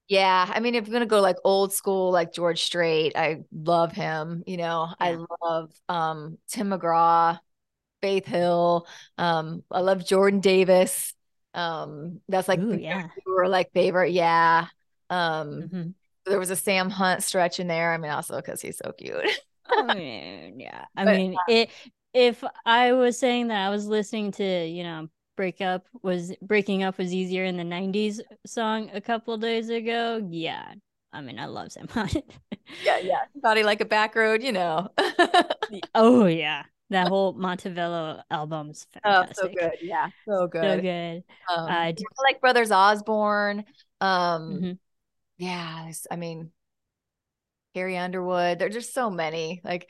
yeah, 0.10 0.52
I 0.54 0.60
mean 0.62 0.76
if 0.76 0.88
you're 0.88 0.94
gonna 0.94 1.06
go 1.08 1.22
like 1.22 1.38
old 1.46 1.74
school 1.74 2.12
like 2.12 2.34
George 2.34 2.64
Strait, 2.64 3.14
I 3.18 3.46
love 3.54 3.92
him, 3.94 4.44
you 4.48 4.58
know. 4.58 4.90
I 5.00 5.18
love 5.44 5.74
um 5.90 6.38
Tim 6.50 6.70
McGraw, 6.72 7.40
Faith 8.02 8.26
Hill, 8.28 8.88
um 9.18 9.64
I 9.72 9.82
love 9.82 10.06
Jordan 10.06 10.42
Davis. 10.42 11.14
Um 11.54 12.22
that's 12.30 12.48
like 12.50 12.68
Ooh, 12.68 12.70
the 12.70 12.82
yeah 12.82 13.10
were 13.28 13.48
like 13.50 13.74
favorite, 13.74 14.12
yeah. 14.14 14.68
Um 15.10 15.72
Mhm. 15.72 15.96
there 16.28 16.40
was 16.40 16.52
a 16.52 16.56
Sam 16.58 16.90
Hunt 16.92 17.24
stretch 17.24 17.60
in 17.60 17.68
there. 17.68 17.94
I 17.94 17.98
mean 17.98 18.12
also 18.12 18.38
because 18.38 18.62
he's 18.62 18.78
so 18.80 18.94
cute. 18.94 19.26
I 19.68 19.82
mean, 19.84 20.60
yeah. 20.60 20.86
I 20.96 21.06
But, 21.06 21.06
mean, 21.06 21.40
it 21.48 21.70
if 22.16 22.44
I 22.66 22.94
was 22.94 23.20
saying 23.20 23.50
that 23.50 23.68
I 23.68 23.70
was 23.70 23.88
listening 23.88 24.32
to, 24.34 24.66
you 24.68 24.84
know, 24.84 25.10
break 25.38 25.62
up 25.62 25.86
was 26.02 26.34
breaking 26.42 26.84
up 26.84 26.98
was 26.98 27.14
easier 27.14 27.44
in 27.46 27.58
the 27.58 27.64
90s 27.64 28.22
song 28.48 28.90
a 28.94 29.02
couple 29.02 29.38
days 29.38 29.70
ago, 29.70 30.26
yeah. 30.32 30.74
I 31.14 31.22
mean, 31.22 31.40
I 31.40 31.46
love 31.48 31.72
Sam 31.74 31.88
Hunt. 31.90 32.16
yeah, 32.84 32.98
yeah. 33.00 33.22
Body 33.36 33.64
like 33.64 33.82
a 33.82 33.86
back 33.86 34.16
road, 34.16 34.44
you 34.44 34.54
know. 34.54 34.90
oh 35.96 36.26
yeah. 36.26 36.64
That 36.92 37.08
whole 37.08 37.34
Montevallo 37.36 38.22
album's 38.32 38.88
fantastic. 38.94 39.38
oh, 39.42 39.48
so 39.48 39.54
good. 39.54 39.78
Yeah, 39.82 40.10
so 40.28 40.48
good. 40.48 40.64
So 40.78 40.82
good. 40.82 41.24
Um, 41.56 41.66
Uh, 41.70 41.92
d- 41.92 42.06
I 42.20 42.22
like 42.24 42.42
Brothers 42.42 42.72
Osborne. 42.72 43.66
Um, 44.02 44.60
mhm. 44.62 44.78
yeah, 45.38 45.92
I 46.12 46.16
mean, 46.16 46.52
Carrie 47.74 47.98
Underwood. 47.98 48.60
There's 48.60 48.74
just 48.76 48.94
so 48.94 49.10
many. 49.10 49.62
Like, 49.64 49.90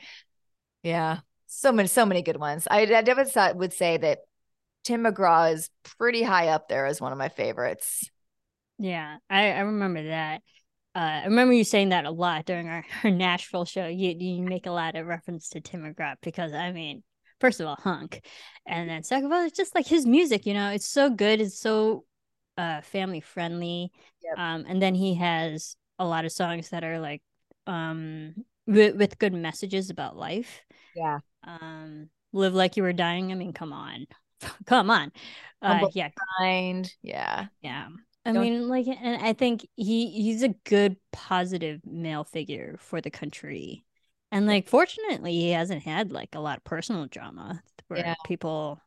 yeah, 0.82 1.20
so 1.46 1.72
many, 1.72 1.88
so 1.88 2.06
many 2.06 2.22
good 2.22 2.38
ones. 2.38 2.66
I, 2.70 2.82
I 2.82 3.02
definitely 3.02 3.32
sa- 3.32 3.52
would 3.52 3.72
say 3.72 3.96
that 3.96 4.20
Tim 4.84 5.04
McGraw 5.04 5.52
is 5.52 5.70
pretty 5.98 6.22
high 6.22 6.48
up 6.48 6.68
there 6.68 6.86
as 6.86 7.00
one 7.00 7.12
of 7.12 7.18
my 7.18 7.28
favorites. 7.28 8.08
Yeah, 8.78 9.16
I, 9.28 9.52
I 9.52 9.60
remember 9.60 10.04
that. 10.08 10.42
Uh, 10.94 11.22
I 11.22 11.24
remember 11.24 11.52
you 11.52 11.64
saying 11.64 11.90
that 11.90 12.04
a 12.04 12.10
lot 12.10 12.46
during 12.46 12.68
our, 12.68 12.84
our 13.04 13.10
Nashville 13.10 13.64
show. 13.64 13.86
You 13.86 14.14
you 14.18 14.42
make 14.42 14.66
a 14.66 14.70
lot 14.70 14.96
of 14.96 15.06
reference 15.06 15.50
to 15.50 15.60
Tim 15.60 15.82
McGraw 15.82 16.14
because 16.22 16.52
I 16.52 16.72
mean, 16.72 17.02
first 17.40 17.60
of 17.60 17.66
all, 17.66 17.76
hunk, 17.76 18.24
and 18.66 18.88
then 18.88 19.02
second 19.02 19.26
of 19.26 19.32
all, 19.32 19.44
it's 19.44 19.56
just 19.56 19.74
like 19.74 19.86
his 19.86 20.06
music. 20.06 20.46
You 20.46 20.54
know, 20.54 20.70
it's 20.70 20.88
so 20.88 21.10
good. 21.10 21.40
It's 21.40 21.58
so 21.58 22.04
uh 22.56 22.80
family 22.80 23.20
friendly. 23.20 23.92
Yep. 24.22 24.38
Um, 24.38 24.64
and 24.68 24.80
then 24.80 24.94
he 24.94 25.16
has 25.16 25.76
a 25.98 26.06
lot 26.06 26.24
of 26.24 26.32
songs 26.32 26.70
that 26.70 26.84
are 26.84 26.98
like 26.98 27.22
um 27.66 28.34
with, 28.66 28.96
with 28.96 29.18
good 29.18 29.32
messages 29.32 29.90
about 29.90 30.16
life. 30.16 30.62
Yeah. 30.94 31.18
Um, 31.46 32.10
live 32.32 32.54
like 32.54 32.76
you 32.76 32.82
were 32.82 32.92
dying. 32.92 33.32
I 33.32 33.34
mean, 33.34 33.52
come 33.52 33.72
on, 33.72 34.06
come 34.66 34.90
on. 34.90 35.12
Uh, 35.62 35.88
yeah, 35.94 36.10
Kind. 36.38 36.92
Yeah. 37.02 37.46
yeah. 37.62 37.88
I 38.24 38.32
Don't- 38.32 38.42
mean, 38.42 38.68
like, 38.68 38.86
and 38.88 39.22
I 39.22 39.32
think 39.32 39.66
he 39.76 40.10
he's 40.10 40.42
a 40.42 40.48
good 40.64 40.96
positive 41.12 41.80
male 41.86 42.24
figure 42.24 42.76
for 42.78 43.00
the 43.00 43.10
country. 43.10 43.84
And 44.32 44.46
like 44.46 44.68
fortunately 44.68 45.32
he 45.32 45.50
hasn't 45.50 45.82
had 45.84 46.10
like 46.12 46.34
a 46.34 46.40
lot 46.40 46.58
of 46.58 46.64
personal 46.64 47.06
drama 47.06 47.62
where 47.88 48.00
Yeah. 48.00 48.14
people 48.24 48.80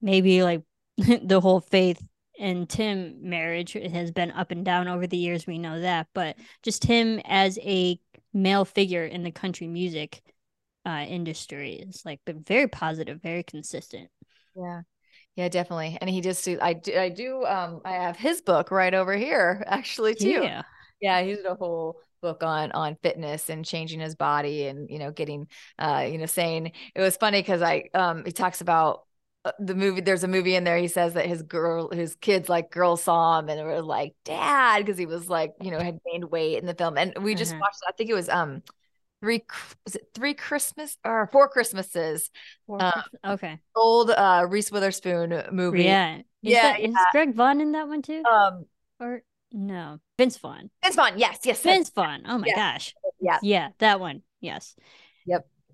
maybe 0.00 0.42
like 0.44 0.62
the 0.96 1.40
whole 1.40 1.60
faith 1.60 2.00
and 2.38 2.68
Tim 2.68 3.28
marriage 3.28 3.72
has 3.72 4.12
been 4.12 4.30
up 4.30 4.52
and 4.52 4.64
down 4.64 4.86
over 4.86 5.06
the 5.08 5.16
years, 5.16 5.46
we 5.46 5.58
know 5.58 5.80
that, 5.80 6.06
but 6.14 6.36
just 6.62 6.84
him 6.84 7.20
as 7.24 7.58
a 7.58 7.98
male 8.32 8.64
figure 8.64 9.04
in 9.04 9.24
the 9.24 9.32
country 9.32 9.66
music 9.66 10.22
uh 10.88 11.04
industry 11.08 11.74
is 11.74 12.02
like 12.06 12.20
been 12.26 12.42
very 12.44 12.68
positive, 12.68 13.20
very 13.22 13.44
consistent. 13.44 14.10
Yeah. 14.54 14.82
Yeah, 15.36 15.48
definitely. 15.48 15.98
And 16.00 16.10
he 16.10 16.20
just 16.20 16.48
I 16.48 16.74
do 16.74 16.96
I 16.98 17.08
do 17.10 17.44
um 17.46 17.82
I 17.84 17.92
have 17.92 18.16
his 18.18 18.42
book 18.42 18.70
right 18.70 18.94
over 18.94 19.16
here 19.16 19.64
actually 19.68 20.16
too. 20.16 20.50
Yeah. 20.50 20.62
Yeah, 21.00 21.22
he 21.22 21.34
did 21.36 21.46
a 21.46 21.54
whole 21.56 22.00
book 22.22 22.42
on 22.44 22.72
on 22.72 22.96
fitness 23.02 23.50
and 23.50 23.64
changing 23.64 24.00
his 24.00 24.16
body 24.16 24.66
and 24.66 24.90
you 24.90 24.98
know 25.00 25.12
getting 25.12 25.48
uh 25.78 26.06
you 26.10 26.18
know 26.18 26.26
saying 26.26 26.72
it 26.94 27.00
was 27.02 27.16
funny 27.16 27.40
because 27.40 27.62
I 27.62 27.84
um 27.94 28.24
he 28.26 28.32
talks 28.32 28.60
about 28.60 29.06
uh, 29.44 29.52
the 29.60 29.74
movie 29.76 30.02
there's 30.02 30.24
a 30.24 30.28
movie 30.28 30.56
in 30.56 30.64
there 30.64 30.78
he 30.78 30.88
says 30.88 31.14
that 31.14 31.26
his 31.26 31.42
girl 31.42 31.90
his 31.90 32.16
kids 32.16 32.48
like 32.48 32.70
girls 32.72 33.04
saw 33.04 33.38
him 33.40 33.48
and 33.50 33.64
were 33.66 33.82
like 33.82 34.14
dad 34.24 34.80
because 34.84 34.98
he 34.98 35.06
was 35.06 35.28
like 35.30 35.52
you 35.60 35.70
know 35.72 35.80
had 35.80 36.00
gained 36.10 36.24
weight 36.30 36.58
in 36.58 36.66
the 36.66 36.74
film 36.74 36.98
and 36.98 37.14
we 37.22 37.34
just 37.36 37.54
Uh-huh. 37.54 37.60
watched 37.60 37.80
I 37.88 37.92
think 37.92 38.10
it 38.10 38.14
was 38.14 38.28
um 38.28 38.62
three 39.20 39.42
was 39.84 39.96
it 39.96 40.08
three 40.14 40.34
Christmas 40.34 40.96
or 41.04 41.26
four 41.26 41.48
Christmases 41.48 42.30
Or- 42.66 42.82
Uh, 42.82 43.02
okay. 43.24 43.58
old 43.74 44.10
uh 44.10 44.46
Reese 44.48 44.70
Witherspoon 44.70 45.42
movie 45.52 45.84
Yeah. 45.84 46.18
Is 46.18 46.24
Yeah, 46.42 46.76
Is 46.76 46.94
Greg 47.12 47.34
Vaughn 47.34 47.60
in 47.60 47.72
that 47.72 47.88
one 47.88 48.02
too? 48.02 48.22
um 48.24 48.66
or 49.00 49.22
no? 49.52 49.98
Vince 50.18 50.36
Vaughn. 50.38 50.70
Vince 50.82 50.96
Vaughn 50.96 51.18
yes 51.18 51.38
yes 51.44 51.44
yes, 51.44 51.62
Vince 51.62 51.90
Vaughn. 51.90 52.22
Oh 52.26 52.38
my 52.38 52.46
Yeah. 52.46 52.72
gosh. 52.74 52.94
yeah 53.20 53.38
Yeah, 53.42 53.68
that 53.78 54.00
one. 54.00 54.22
Yes. 54.40 54.76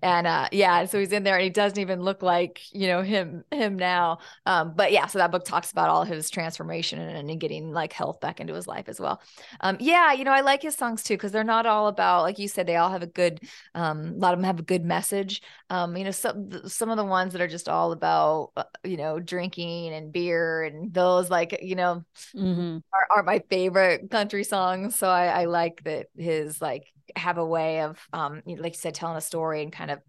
And 0.05 0.27
uh 0.27 0.47
yeah 0.51 0.85
so 0.85 0.99
he's 0.99 1.11
in 1.11 1.23
there 1.23 1.33
and 1.33 1.43
he 1.43 1.49
doesn't 1.49 1.79
even 1.79 1.99
look 1.99 2.21
like 2.21 2.61
you 2.71 2.87
know 2.87 3.01
him 3.01 3.43
him 3.51 3.75
now. 3.75 4.19
Um 4.45 4.73
but 4.75 4.91
yeah 4.91 5.07
so 5.07 5.17
that 5.17 5.31
book 5.31 5.43
talks 5.43 5.71
about 5.71 5.89
all 5.89 6.03
his 6.03 6.29
transformation 6.29 6.99
and, 6.99 7.29
and 7.29 7.39
getting 7.39 7.71
like 7.71 7.91
health 7.91 8.21
back 8.21 8.39
into 8.39 8.53
his 8.53 8.67
life 8.67 8.87
as 8.87 8.99
well. 8.99 9.19
Um 9.61 9.77
yeah 9.79 10.13
you 10.13 10.23
know 10.23 10.31
i 10.31 10.41
like 10.41 10.61
his 10.61 10.75
songs 10.75 11.01
too 11.01 11.15
because 11.15 11.31
they're 11.31 11.43
not 11.43 11.65
all 11.65 11.87
about 11.87 12.21
like 12.21 12.37
you 12.37 12.47
said 12.47 12.67
they 12.67 12.75
all 12.75 12.91
have 12.91 13.01
a 13.01 13.07
good 13.07 13.39
um 13.73 14.13
a 14.15 14.17
lot 14.19 14.33
of 14.33 14.39
them 14.39 14.45
have 14.45 14.59
a 14.59 14.63
good 14.63 14.85
message. 14.85 15.41
Um 15.71 15.97
you 15.97 16.03
know 16.03 16.11
some 16.11 16.51
some 16.69 16.91
of 16.91 16.97
the 16.97 17.03
ones 17.03 17.33
that 17.33 17.41
are 17.41 17.47
just 17.47 17.67
all 17.67 17.91
about 17.91 18.51
uh, 18.55 18.63
you 18.83 18.97
know 18.97 19.19
drinking 19.19 19.91
and 19.91 20.13
beer 20.13 20.63
and 20.63 20.93
those 20.93 21.31
like 21.31 21.57
you 21.63 21.75
know 21.75 22.05
mm-hmm. 22.35 22.77
are, 22.93 23.07
are 23.15 23.23
my 23.23 23.41
favorite 23.49 24.11
country 24.11 24.43
songs. 24.43 24.95
So 24.95 25.09
I, 25.09 25.41
I 25.41 25.45
like 25.45 25.83
that 25.85 26.07
his 26.15 26.61
like 26.61 26.93
have 27.15 27.37
a 27.37 27.45
way 27.45 27.81
of 27.81 27.99
um 28.13 28.41
like 28.45 28.73
you 28.73 28.79
said 28.79 28.95
telling 28.95 29.17
a 29.17 29.21
story 29.21 29.61
and 29.63 29.71
kind 29.71 29.91
of 29.91 29.99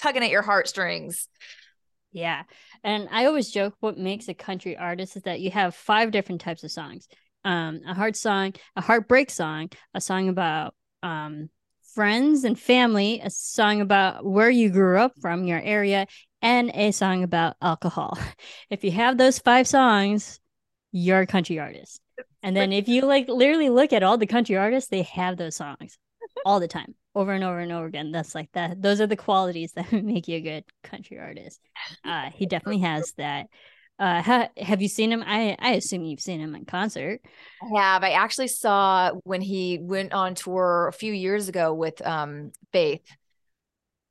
tugging 0.00 0.22
at 0.22 0.30
your 0.30 0.42
heartstrings. 0.42 1.28
Yeah. 2.12 2.42
And 2.82 3.08
i 3.12 3.26
always 3.26 3.50
joke 3.50 3.74
what 3.80 3.98
makes 3.98 4.28
a 4.28 4.34
country 4.34 4.76
artist 4.76 5.16
is 5.16 5.22
that 5.22 5.40
you 5.40 5.50
have 5.50 5.74
five 5.74 6.10
different 6.10 6.40
types 6.40 6.64
of 6.64 6.70
songs. 6.70 7.08
Um 7.44 7.80
a 7.86 7.94
heart 7.94 8.16
song 8.16 8.54
a 8.76 8.80
heartbreak 8.80 9.30
song 9.30 9.70
a 9.94 10.00
song 10.00 10.28
about 10.28 10.74
um 11.02 11.50
friends 11.94 12.44
and 12.44 12.58
family 12.58 13.20
a 13.22 13.30
song 13.30 13.80
about 13.80 14.24
where 14.24 14.50
you 14.50 14.70
grew 14.70 14.98
up 14.98 15.12
from 15.20 15.44
your 15.44 15.60
area 15.60 16.06
and 16.42 16.70
a 16.74 16.90
song 16.92 17.22
about 17.22 17.56
alcohol. 17.60 18.18
If 18.70 18.84
you 18.84 18.92
have 18.92 19.18
those 19.18 19.38
five 19.38 19.66
songs 19.66 20.40
you're 20.92 21.20
a 21.20 21.26
country 21.26 21.58
artist. 21.58 22.00
And 22.42 22.56
then 22.56 22.72
if 22.72 22.88
you 22.88 23.02
like 23.02 23.28
literally 23.28 23.70
look 23.70 23.92
at 23.92 24.02
all 24.02 24.18
the 24.18 24.26
country 24.26 24.56
artists 24.56 24.90
they 24.90 25.02
have 25.02 25.36
those 25.36 25.56
songs 25.56 25.98
all 26.44 26.60
the 26.60 26.68
time, 26.68 26.94
over 27.14 27.32
and 27.32 27.44
over 27.44 27.58
and 27.58 27.72
over 27.72 27.86
again. 27.86 28.12
That's 28.12 28.34
like 28.34 28.50
that. 28.52 28.80
Those 28.80 29.00
are 29.00 29.06
the 29.06 29.16
qualities 29.16 29.72
that 29.76 29.92
make 29.92 30.28
you 30.28 30.36
a 30.36 30.40
good 30.40 30.64
country 30.82 31.18
artist. 31.18 31.60
Uh, 32.04 32.30
he 32.30 32.46
definitely 32.46 32.82
has 32.82 33.12
that. 33.16 33.46
Uh, 33.98 34.22
ha- 34.22 34.48
have 34.56 34.80
you 34.80 34.88
seen 34.88 35.12
him? 35.12 35.22
I 35.26 35.56
I 35.58 35.72
assume 35.72 36.04
you've 36.04 36.20
seen 36.20 36.40
him 36.40 36.54
in 36.54 36.64
concert. 36.64 37.20
I 37.62 37.78
have. 37.78 38.02
I 38.02 38.12
actually 38.12 38.48
saw 38.48 39.12
when 39.24 39.42
he 39.42 39.78
went 39.78 40.14
on 40.14 40.34
tour 40.34 40.88
a 40.88 40.92
few 40.92 41.12
years 41.12 41.48
ago 41.48 41.74
with 41.74 42.04
um 42.06 42.52
Faith. 42.72 43.04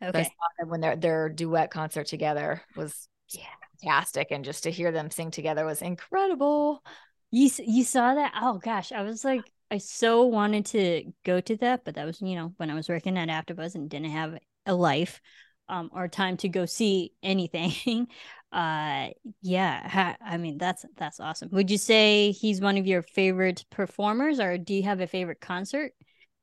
Okay. 0.02 0.30
when 0.64 0.80
their 0.80 0.96
their 0.96 1.28
duet 1.28 1.72
concert 1.72 2.06
together 2.06 2.62
was 2.76 3.10
yeah. 3.30 3.44
fantastic, 3.82 4.28
and 4.32 4.46
just 4.46 4.64
to 4.64 4.72
hear 4.72 4.92
them 4.92 5.10
sing 5.10 5.32
together 5.32 5.66
was 5.66 5.82
incredible. 5.82 6.84
You 7.32 7.50
you 7.66 7.84
saw 7.84 8.14
that? 8.14 8.34
Oh 8.40 8.60
gosh, 8.60 8.92
I 8.92 9.02
was 9.02 9.26
like, 9.26 9.42
I 9.72 9.78
so 9.78 10.24
wanted 10.26 10.66
to 10.68 11.12
go 11.24 11.40
to 11.42 11.56
that, 11.58 11.86
but 11.86 11.96
that 11.96 12.06
was, 12.06 12.22
you 12.22 12.36
know, 12.36 12.54
when 12.58 12.70
I 12.70 12.74
was 12.76 12.90
working 12.90 13.18
at 13.18 13.30
AfterBuzz 13.30 13.76
and 13.76 13.90
didn't 13.90 14.12
have 14.12 14.38
a 14.66 14.74
life 14.74 15.22
um, 15.68 15.90
or 15.94 16.08
time 16.08 16.38
to 16.38 16.50
go 16.50 16.66
see 16.66 17.14
anything. 17.24 18.08
uh, 18.52 19.10
yeah, 19.42 19.88
ha- 19.88 20.18
I 20.22 20.38
mean 20.38 20.58
that's 20.58 20.86
that's 20.98 21.20
awesome. 21.20 21.50
Would 21.52 21.70
you 21.70 21.78
say 21.78 22.32
he's 22.32 22.62
one 22.62 22.78
of 22.78 22.88
your 22.88 23.04
favorite 23.04 23.66
performers, 23.70 24.40
or 24.40 24.58
do 24.58 24.74
you 24.74 24.84
have 24.84 25.02
a 25.02 25.08
favorite 25.08 25.40
concert 25.42 25.94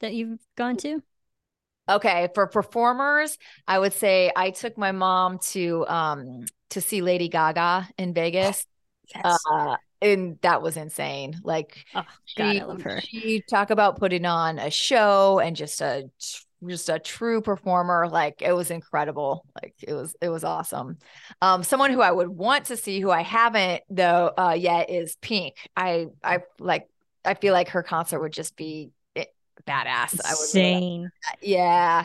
that 0.01 0.15
you've 0.15 0.39
gone 0.57 0.77
to? 0.79 1.03
Okay, 1.89 2.29
for 2.35 2.49
performers, 2.49 3.39
I 3.69 3.79
would 3.79 3.93
say 3.93 4.33
I 4.35 4.51
took 4.51 4.77
my 4.77 4.93
mom 4.93 5.39
to 5.51 5.87
um 5.89 6.47
to 6.71 6.81
see 6.81 7.01
Lady 7.01 7.29
Gaga 7.29 7.89
in 7.97 8.13
Vegas. 8.13 8.67
Yes. 9.15 9.45
Uh, 9.49 9.77
and 10.03 10.39
that 10.43 10.63
was 10.63 10.77
insane. 10.77 11.41
Like, 11.43 11.85
oh, 11.95 12.05
God, 12.37 12.53
she, 12.53 12.61
I 12.61 12.65
love 12.65 12.83
her. 12.83 13.01
She 13.01 13.43
talk 13.49 13.71
about 13.71 13.99
putting 13.99 14.25
on 14.27 14.59
a 14.59 14.71
show 14.71 15.39
and 15.39 15.57
just 15.57 15.81
a 15.81 16.11
just 16.67 16.89
a 16.89 16.99
true 16.99 17.41
performer. 17.41 18.09
Like, 18.09 18.43
it 18.43 18.53
was 18.53 18.71
incredible. 18.71 19.45
Like, 19.63 19.75
it 19.83 19.93
was 19.95 20.15
it 20.21 20.29
was 20.29 20.45
awesome. 20.45 20.99
Um, 21.43 21.63
someone 21.63 21.93
who 21.93 22.01
I 22.01 22.11
would 22.11 22.29
want 22.29 22.67
to 22.67 22.77
see 22.77 23.01
who 23.01 23.11
I 23.11 23.23
haven't 23.23 23.83
though 23.91 24.33
uh, 24.37 24.57
yet 24.59 24.91
is 24.91 25.17
Pink. 25.21 25.55
I 25.77 26.07
I 26.23 26.41
like. 26.59 26.89
I 27.25 27.35
feel 27.35 27.53
like 27.53 27.71
her 27.71 27.83
concert 27.83 28.21
would 28.21 28.33
just 28.33 28.57
be 28.57 28.91
badass. 29.67 30.13
Insane. 30.13 30.23
I 30.25 30.31
would. 30.31 30.41
Insane. 30.41 31.11
Yeah. 31.43 32.05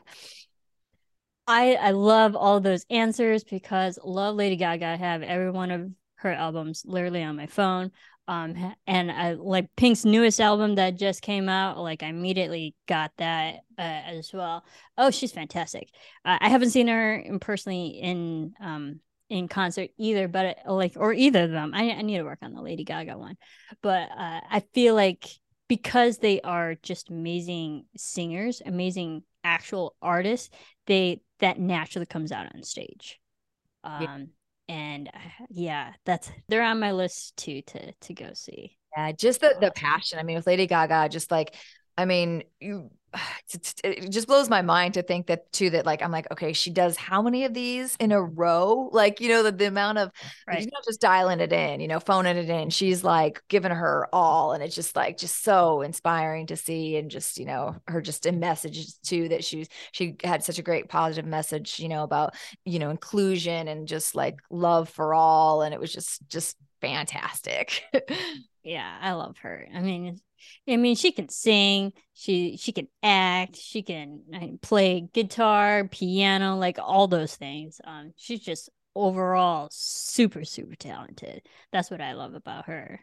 I 1.47 1.73
I 1.75 1.91
love 1.91 2.35
all 2.35 2.59
those 2.59 2.85
answers 2.89 3.43
because 3.43 3.99
love 4.03 4.35
Lady 4.35 4.55
Gaga. 4.55 4.85
I 4.85 4.95
have 4.95 5.21
every 5.21 5.51
one 5.51 5.71
of 5.71 5.89
her 6.21 6.31
albums 6.31 6.83
literally 6.85 7.23
on 7.23 7.35
my 7.35 7.47
phone. 7.47 7.91
Um, 8.27 8.75
and 8.87 9.11
I 9.11 9.33
like 9.33 9.67
Pink's 9.75 10.05
newest 10.05 10.39
album 10.39 10.75
that 10.75 10.95
just 10.95 11.21
came 11.21 11.49
out. 11.49 11.77
Like 11.79 12.03
I 12.03 12.07
immediately 12.07 12.75
got 12.87 13.11
that 13.17 13.55
uh, 13.77 13.81
as 13.81 14.31
well. 14.33 14.63
Oh, 14.97 15.09
she's 15.09 15.31
fantastic. 15.31 15.89
Uh, 16.23 16.37
I 16.39 16.49
haven't 16.49 16.69
seen 16.69 16.87
her 16.87 17.15
in 17.15 17.39
personally 17.39 17.99
in 18.01 18.53
um 18.61 18.99
in 19.29 19.47
concert 19.47 19.89
either, 19.97 20.27
but 20.27 20.59
uh, 20.65 20.73
like 20.73 20.93
or 20.95 21.13
either 21.13 21.43
of 21.43 21.51
them. 21.51 21.73
I, 21.73 21.91
I 21.91 22.01
need 22.03 22.17
to 22.17 22.23
work 22.23 22.39
on 22.41 22.53
the 22.53 22.61
Lady 22.61 22.83
Gaga 22.83 23.17
one, 23.17 23.37
but 23.81 24.09
uh, 24.11 24.41
I 24.49 24.63
feel 24.73 24.93
like 24.93 25.27
because 25.67 26.19
they 26.19 26.41
are 26.41 26.75
just 26.75 27.09
amazing 27.09 27.85
singers, 27.97 28.61
amazing 28.65 29.23
actual 29.43 29.95
artists, 30.01 30.49
they 30.85 31.21
that 31.39 31.59
naturally 31.59 32.05
comes 32.05 32.31
out 32.31 32.53
on 32.53 32.61
stage. 32.63 33.19
Um, 33.83 34.01
yeah 34.01 34.17
and 34.71 35.09
uh, 35.09 35.45
yeah 35.49 35.91
that's 36.05 36.31
they're 36.47 36.63
on 36.63 36.79
my 36.79 36.93
list 36.93 37.35
too 37.37 37.61
to 37.63 37.91
to 37.91 38.13
go 38.13 38.31
see. 38.33 38.77
Yeah 38.95 39.11
just 39.11 39.41
the 39.41 39.55
the 39.59 39.71
passion. 39.71 40.17
I 40.17 40.23
mean 40.23 40.37
with 40.37 40.47
lady 40.47 40.67
gaga 40.67 41.09
just 41.09 41.29
like 41.29 41.55
i 41.97 42.05
mean 42.05 42.43
you 42.59 42.89
it 43.83 44.09
just 44.09 44.27
blows 44.27 44.49
my 44.49 44.61
mind 44.61 44.93
to 44.93 45.03
think 45.03 45.27
that 45.27 45.51
too 45.51 45.69
that 45.69 45.85
like 45.85 46.01
I'm 46.01 46.11
like 46.11 46.31
okay 46.31 46.53
she 46.53 46.69
does 46.69 46.95
how 46.95 47.21
many 47.21 47.45
of 47.45 47.53
these 47.53 47.95
in 47.97 48.11
a 48.11 48.21
row 48.21 48.89
like 48.91 49.19
you 49.19 49.29
know 49.29 49.43
the, 49.43 49.51
the 49.51 49.65
amount 49.65 49.97
of 49.97 50.11
right. 50.47 50.57
she's 50.57 50.71
not 50.71 50.83
just 50.85 51.01
dialing 51.01 51.39
it 51.39 51.51
in 51.51 51.79
you 51.79 51.87
know 51.87 51.99
phoning 51.99 52.37
it 52.37 52.49
in 52.49 52.69
she's 52.69 53.03
like 53.03 53.41
giving 53.49 53.71
her 53.71 54.07
all 54.13 54.53
and 54.53 54.63
it's 54.63 54.75
just 54.75 54.95
like 54.95 55.17
just 55.17 55.43
so 55.43 55.81
inspiring 55.81 56.47
to 56.47 56.55
see 56.55 56.95
and 56.95 57.11
just 57.11 57.37
you 57.37 57.45
know 57.45 57.75
her 57.87 58.01
just 58.01 58.25
in 58.25 58.39
messages 58.39 58.97
too 59.03 59.27
that 59.29 59.43
she's 59.43 59.67
she 59.91 60.15
had 60.23 60.43
such 60.43 60.59
a 60.59 60.63
great 60.63 60.87
positive 60.87 61.25
message 61.29 61.79
you 61.79 61.89
know 61.89 62.03
about 62.03 62.35
you 62.65 62.79
know 62.79 62.89
inclusion 62.89 63.67
and 63.67 63.87
just 63.87 64.15
like 64.15 64.37
love 64.49 64.87
for 64.89 65.13
all 65.13 65.61
and 65.61 65.73
it 65.73 65.79
was 65.79 65.91
just 65.91 66.27
just 66.27 66.55
fantastic 66.81 67.83
yeah 68.63 68.97
I 69.01 69.13
love 69.13 69.37
her 69.39 69.67
I 69.73 69.81
mean 69.81 70.19
I 70.67 70.77
mean, 70.77 70.95
she 70.95 71.11
can 71.11 71.29
sing, 71.29 71.93
she 72.13 72.57
she 72.57 72.71
can 72.71 72.87
act, 73.03 73.57
she 73.57 73.83
can 73.83 74.21
I 74.33 74.39
mean, 74.39 74.59
play 74.59 75.01
guitar, 75.13 75.87
piano, 75.87 76.57
like 76.57 76.77
all 76.79 77.07
those 77.07 77.35
things. 77.35 77.79
Um, 77.83 78.13
she's 78.15 78.39
just 78.41 78.69
overall 78.95 79.67
super 79.71 80.43
super 80.43 80.75
talented. 80.75 81.47
That's 81.71 81.91
what 81.91 82.01
I 82.01 82.13
love 82.13 82.33
about 82.33 82.65
her. 82.65 83.01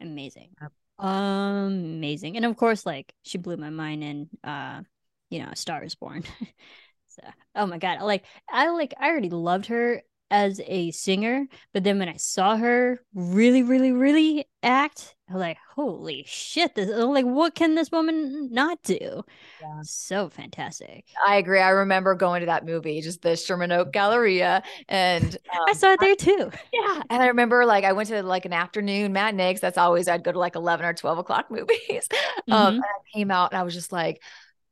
Amazing, 0.00 0.50
amazing, 0.98 2.36
and 2.36 2.46
of 2.46 2.56
course, 2.56 2.86
like 2.86 3.12
she 3.22 3.38
blew 3.38 3.56
my 3.56 3.70
mind 3.70 4.04
in 4.04 4.28
uh, 4.44 4.82
you 5.30 5.40
know, 5.40 5.52
Star 5.54 5.82
is 5.84 5.94
Born. 5.94 6.24
so, 7.08 7.22
oh 7.54 7.66
my 7.66 7.78
god, 7.78 8.02
like 8.02 8.24
I 8.48 8.68
like 8.70 8.94
I 8.98 9.08
already 9.10 9.30
loved 9.30 9.66
her 9.66 10.02
as 10.30 10.60
a 10.66 10.90
singer, 10.90 11.46
but 11.72 11.84
then 11.84 11.98
when 11.98 12.08
I 12.08 12.16
saw 12.16 12.56
her 12.56 13.00
really, 13.14 13.62
really, 13.62 13.92
really 13.92 14.46
act, 14.62 15.14
I 15.28 15.34
was 15.34 15.40
like, 15.40 15.58
holy 15.74 16.24
shit, 16.26 16.74
this 16.74 16.88
like 16.88 17.24
what 17.24 17.54
can 17.54 17.74
this 17.74 17.90
woman 17.90 18.50
not 18.50 18.82
do? 18.82 19.22
Yeah. 19.60 19.80
So 19.82 20.28
fantastic. 20.28 21.04
I 21.26 21.36
agree. 21.36 21.60
I 21.60 21.70
remember 21.70 22.14
going 22.14 22.40
to 22.40 22.46
that 22.46 22.64
movie, 22.64 23.00
just 23.02 23.22
the 23.22 23.36
Sherman 23.36 23.72
Oak 23.72 23.92
Galleria. 23.92 24.62
And 24.88 25.24
um, 25.24 25.64
I 25.68 25.72
saw 25.74 25.92
it 25.92 26.00
there 26.00 26.16
too. 26.16 26.50
Yeah. 26.72 27.02
And 27.10 27.22
I 27.22 27.26
remember 27.26 27.66
like 27.66 27.84
I 27.84 27.92
went 27.92 28.08
to 28.08 28.22
like 28.22 28.46
an 28.46 28.54
afternoon 28.54 29.12
matinee 29.12 29.50
because 29.50 29.60
that's 29.60 29.78
always 29.78 30.08
I'd 30.08 30.24
go 30.24 30.32
to 30.32 30.38
like 30.38 30.56
11 30.56 30.86
or 30.86 30.94
12 30.94 31.18
o'clock 31.18 31.46
movies. 31.50 32.08
Um, 32.10 32.18
mm-hmm. 32.48 32.52
Um, 32.52 32.74
and 32.74 32.84
I 32.84 33.16
came 33.16 33.30
out 33.30 33.52
and 33.52 33.60
I 33.60 33.64
was 33.64 33.74
just 33.74 33.92
like, 33.92 34.22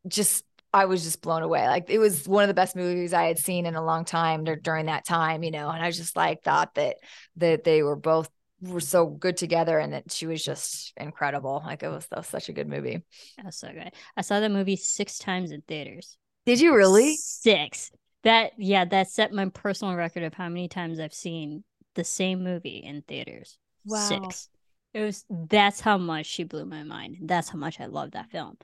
just 0.09 0.45
I 0.77 0.85
was 0.85 1.03
just 1.03 1.23
blown 1.23 1.43
away. 1.43 1.67
Like 1.67 1.89
it 1.89 1.99
was 1.99 2.29
one 2.29 2.45
of 2.45 2.49
the 2.49 2.55
best 2.55 2.77
movies 2.77 3.15
I 3.15 3.29
had 3.29 3.39
seen 3.39 3.65
in 3.65 3.77
a 3.77 3.83
long 3.83 4.05
time 4.05 4.45
during 4.45 4.87
that 4.87 5.07
time, 5.07 5.43
you 5.43 5.51
know. 5.51 5.71
And 5.71 5.83
I 5.83 5.91
just 5.91 6.15
like 6.15 6.43
thought 6.43 6.75
that 6.75 6.97
that 7.37 7.65
they 7.65 7.83
were 7.83 7.97
both 7.97 8.29
were 8.61 8.81
so 8.81 9.07
good 9.07 9.39
together 9.39 9.79
and 9.79 9.95
that 9.95 10.13
she 10.13 10.27
was 10.27 10.45
just 10.45 10.93
incredible. 10.99 11.63
Like 11.65 11.83
it 11.83 11.89
was, 11.89 12.07
was 12.15 12.27
such 12.27 12.51
a 12.51 12.53
good 12.53 12.69
movie. 12.69 13.03
That 13.39 13.47
was 13.47 13.57
so 13.57 13.73
good. 13.73 13.91
I 14.19 14.21
saw 14.21 14.39
the 14.39 14.51
movie 14.51 14.77
six 14.77 15.17
times 15.17 15.51
in 15.51 15.63
theaters. 15.63 16.19
Did 16.45 16.61
you 16.61 16.75
really? 16.75 17.17
Six. 17.17 17.91
That 18.25 18.53
yeah, 18.59 18.85
that 18.85 19.09
set 19.09 19.33
my 19.33 19.49
personal 19.49 19.95
record 19.95 20.25
of 20.25 20.35
how 20.35 20.51
many 20.51 20.69
times 20.69 21.01
I've 21.01 21.15
seen 21.15 21.65
the 21.95 22.05
same 22.05 22.45
movie 22.45 22.83
in 22.85 23.01
theaters. 23.01 23.57
Wow. 23.87 24.09
Six. 24.09 24.51
It 24.93 25.01
was 25.01 25.25
that's 25.31 25.81
how 25.81 25.97
much 25.97 26.27
she 26.27 26.45
blew 26.45 26.67
my 26.67 26.83
mind. 26.83 27.17
That's 27.23 27.49
how 27.49 27.59
much 27.59 27.81
I 27.81 27.87
love 27.87 28.11
that 28.11 28.31
film. 28.31 28.59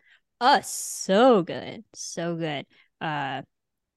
Oh, 0.45 0.59
so 0.65 1.43
good. 1.45 1.85
So 1.95 2.35
good. 2.35 2.67
Uh 3.01 3.43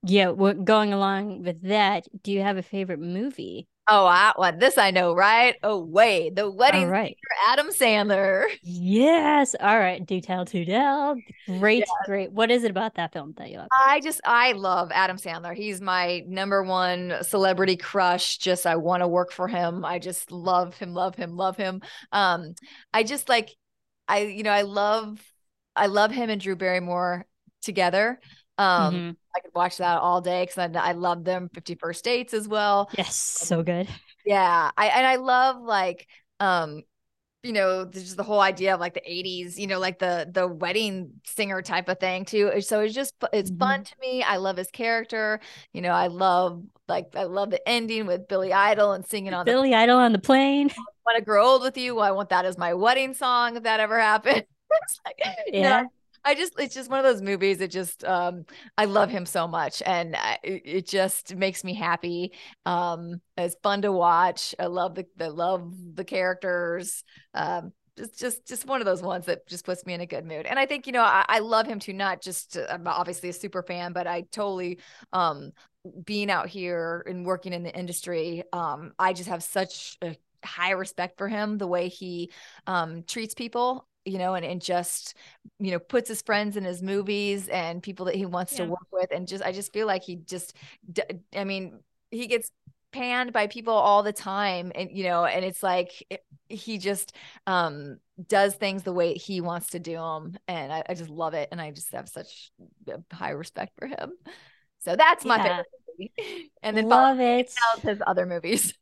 yeah, 0.04 0.30
what 0.30 0.64
going 0.64 0.94
along 0.94 1.44
with 1.44 1.64
that, 1.64 2.08
do 2.22 2.32
you 2.32 2.42
have 2.42 2.58
a 2.58 2.64
favorite 2.64 3.00
movie 3.00 3.68
Oh, 3.88 4.08
I 4.08 4.34
what 4.36 4.60
this 4.60 4.80
I 4.80 4.90
know, 4.90 5.14
right? 5.14 5.56
Oh, 5.62 5.78
wait, 5.78 6.36
the 6.36 6.50
wedding 6.50 6.86
All 6.86 6.90
right. 6.90 7.16
Adam 7.48 7.70
Sandler. 7.70 8.46
Yes. 8.64 9.56
All 9.60 9.78
right. 9.78 10.04
Do 10.04 10.20
tell, 10.22 10.46
to 10.46 10.66
tell. 10.66 11.22
Great, 11.60 11.84
great. 12.06 12.32
What 12.32 12.50
is 12.50 12.64
it 12.64 12.72
about 12.72 12.96
that 12.96 13.14
film 13.14 13.34
that 13.38 13.52
you 13.52 13.58
love? 13.58 13.68
I 13.72 14.00
just 14.00 14.22
I 14.26 14.54
love 14.54 14.92
Adam 14.92 15.18
Sandler. 15.18 15.56
He's 15.56 15.82
my 15.82 16.24
number 16.28 16.64
one 16.64 17.14
celebrity 17.22 17.78
crush. 17.78 18.38
Just 18.38 18.66
I 18.66 18.76
want 18.78 19.02
to 19.02 19.08
work 19.08 19.32
for 19.32 19.48
him. 19.48 19.86
I 19.86 20.00
just 20.00 20.32
love 20.32 20.76
him, 20.78 20.94
love 20.94 21.16
him, 21.16 21.36
love 21.36 21.58
him. 21.58 21.82
Um, 22.12 22.56
I 22.94 23.04
just 23.04 23.30
like 23.30 23.52
I 24.08 24.22
you 24.22 24.42
know 24.44 24.52
I 24.52 24.64
love 24.64 25.22
I 25.76 25.88
love 25.88 26.12
him 26.12 26.30
and 26.30 26.40
Drew 26.40 26.56
Barrymore 26.56 27.26
together. 27.62 28.20
Um, 28.58 28.94
Mhm. 28.94 29.16
I 29.36 29.40
could 29.42 29.54
watch 29.54 29.78
that 29.78 30.00
all 30.00 30.22
day 30.22 30.44
because 30.46 30.58
I, 30.58 30.80
I 30.80 30.92
love 30.94 31.24
them. 31.26 31.50
Fifty 31.54 31.76
First 31.76 32.04
Dates 32.06 32.34
as 32.34 32.48
well. 32.48 32.90
Yes, 32.98 33.16
so 33.16 33.64
good. 33.64 33.88
Yeah, 34.26 34.72
I 34.78 34.88
and 34.88 35.06
I 35.06 35.18
love 35.18 35.62
like 35.62 36.08
um 36.40 36.84
you 37.46 37.54
know 37.54 37.86
just 37.86 38.18
the 38.18 38.24
whole 38.24 38.42
idea 38.42 38.74
of 38.74 38.80
like 38.80 38.96
the 38.96 39.04
80s 39.06 39.60
you 39.60 39.68
know 39.68 39.80
like 39.80 40.00
the 40.00 40.28
the 40.32 40.48
wedding 40.48 41.12
singer 41.26 41.62
type 41.62 41.88
of 41.90 42.00
thing 42.00 42.26
too 42.26 42.60
so 42.60 42.82
it's 42.82 42.94
just 42.94 43.14
it's 43.32 43.52
fun 43.52 43.84
to 43.84 43.94
me 44.02 44.24
i 44.24 44.38
love 44.38 44.58
his 44.58 44.72
character 44.72 45.40
you 45.72 45.82
know 45.82 45.92
i 45.92 46.08
love 46.08 46.64
like 46.88 47.16
i 47.16 47.24
love 47.24 47.52
the 47.52 47.70
ending 47.70 48.08
with 48.08 48.28
billy 48.28 48.52
idol 48.52 48.94
and 48.94 49.06
singing 49.06 49.34
on 49.34 49.46
Billy 49.46 49.76
Idol 49.76 49.98
on 49.98 50.12
the 50.12 50.20
plane. 50.20 50.70
the 50.70 50.76
want 51.06 51.20
to 51.20 51.24
grow 51.24 51.46
old 51.46 51.62
with 51.62 51.78
you 51.78 52.00
i 52.00 52.10
want 52.12 52.30
that 52.30 52.46
as 52.46 52.58
my 52.58 52.74
wedding 52.74 53.14
song 53.14 53.58
if 53.58 53.64
that 53.64 53.80
ever 53.80 54.00
happened 54.00 54.44
like, 55.06 55.22
Yeah. 55.52 55.84
I 56.28 56.34
just 56.34 56.54
it's 56.58 56.74
just 56.74 56.90
one 56.90 56.98
of 56.98 57.06
those 57.06 57.22
movies 57.22 57.62
it 57.62 57.70
just 57.70 58.04
um 58.04 58.46
I 58.80 58.86
love 58.86 59.12
him 59.12 59.28
so 59.28 59.48
much 59.48 59.84
and 59.86 60.16
I, 60.16 60.40
it 60.44 60.62
it 60.66 60.88
just 60.88 61.36
makes 61.36 61.64
me 61.64 61.76
happy. 61.76 62.32
Um 62.66 63.22
it's 63.38 63.56
fun 63.62 63.84
to 63.84 63.92
watch. 63.92 64.56
I 64.60 64.66
love 64.66 64.96
the 64.96 65.06
the 65.18 65.30
love 65.30 65.72
the 65.94 66.04
characters. 66.04 67.04
Um 67.36 67.74
just 67.96 68.18
just 68.20 68.48
just 68.48 68.66
one 68.66 68.82
of 68.82 68.86
those 68.86 69.04
ones 69.04 69.28
that 69.28 69.48
just 69.48 69.66
puts 69.66 69.86
me 69.86 69.94
in 69.94 70.02
a 70.02 70.08
good 70.08 70.26
mood. 70.26 70.48
And 70.48 70.58
I 70.58 70.66
think 70.66 70.88
you 70.88 70.94
know 70.94 71.04
I, 71.04 71.26
I 71.30 71.40
love 71.40 71.68
him 71.68 71.78
too 71.80 71.94
not 71.94 72.22
just 72.24 72.58
I'm 72.72 72.88
obviously 72.88 73.30
a 73.30 73.34
super 73.34 73.62
fan 73.62 73.94
but 73.94 74.08
I 74.08 74.22
totally 74.32 74.80
um 75.14 75.52
being 76.06 76.32
out 76.32 76.48
here 76.50 77.04
and 77.08 77.24
working 77.24 77.54
in 77.54 77.62
the 77.62 77.78
industry 77.78 78.44
um 78.52 78.94
I 78.98 79.14
just 79.14 79.30
have 79.30 79.44
such 79.44 79.98
a 80.02 80.18
high 80.44 80.72
respect 80.72 81.18
for 81.20 81.28
him 81.28 81.58
the 81.60 81.68
way 81.68 81.88
he 81.88 82.32
um 82.66 83.04
treats 83.04 83.36
people 83.36 83.88
you 84.06 84.18
know 84.18 84.36
and, 84.36 84.46
and 84.46 84.62
just 84.62 85.16
you 85.60 85.72
know 85.72 85.80
puts 85.80 86.08
his 86.10 86.22
friends 86.22 86.58
in 86.58 86.64
his 86.64 86.82
movies 86.82 87.48
and 87.50 87.84
people 87.84 88.06
that 88.06 88.16
he 88.16 88.26
wants 88.26 88.56
to 88.56 88.66
work 88.66 88.88
with 88.92 89.12
and 89.12 89.28
just 89.28 89.44
i 89.44 89.52
just 89.52 89.74
feel 89.74 89.88
like 89.88 90.04
he 90.04 90.16
just 90.18 90.56
I 91.36 91.44
mean 91.44 91.80
he 92.12 92.28
gets 92.28 92.52
panned 92.92 93.34
by 93.34 93.48
people 93.48 93.74
all 93.74 94.04
the 94.04 94.14
time 94.14 94.72
and 94.76 94.90
you 94.92 95.04
know 95.04 95.26
and 95.26 95.44
it's 95.44 95.62
like 95.64 95.92
it- 96.10 96.24
he 96.48 96.78
just 96.78 97.14
um 97.48 97.98
does 98.28 98.54
things 98.56 98.84
the 98.84 98.94
way 98.94 99.16
he 99.16 99.42
wants 99.42 99.72
to 99.72 99.80
do 99.80 99.94
them 99.94 100.38
and 100.48 100.72
I, 100.72 100.84
I 100.88 100.94
just 100.94 101.10
love 101.10 101.34
it 101.34 101.50
and 101.52 101.60
i 101.60 101.72
just 101.72 101.92
have 101.92 102.08
such 102.08 102.52
high 103.12 103.32
respect 103.32 103.72
for 103.80 103.88
him 103.88 104.12
so 104.80 104.96
that's 104.96 105.26
my 105.26 105.38
Yeah. 105.38 105.44
favorite 105.44 105.66
movie 106.00 106.14
and 106.64 106.78
then 106.78 106.88
love 106.88 107.20
it. 107.20 107.52
his 107.84 108.00
other 108.06 108.26
movies 108.26 108.74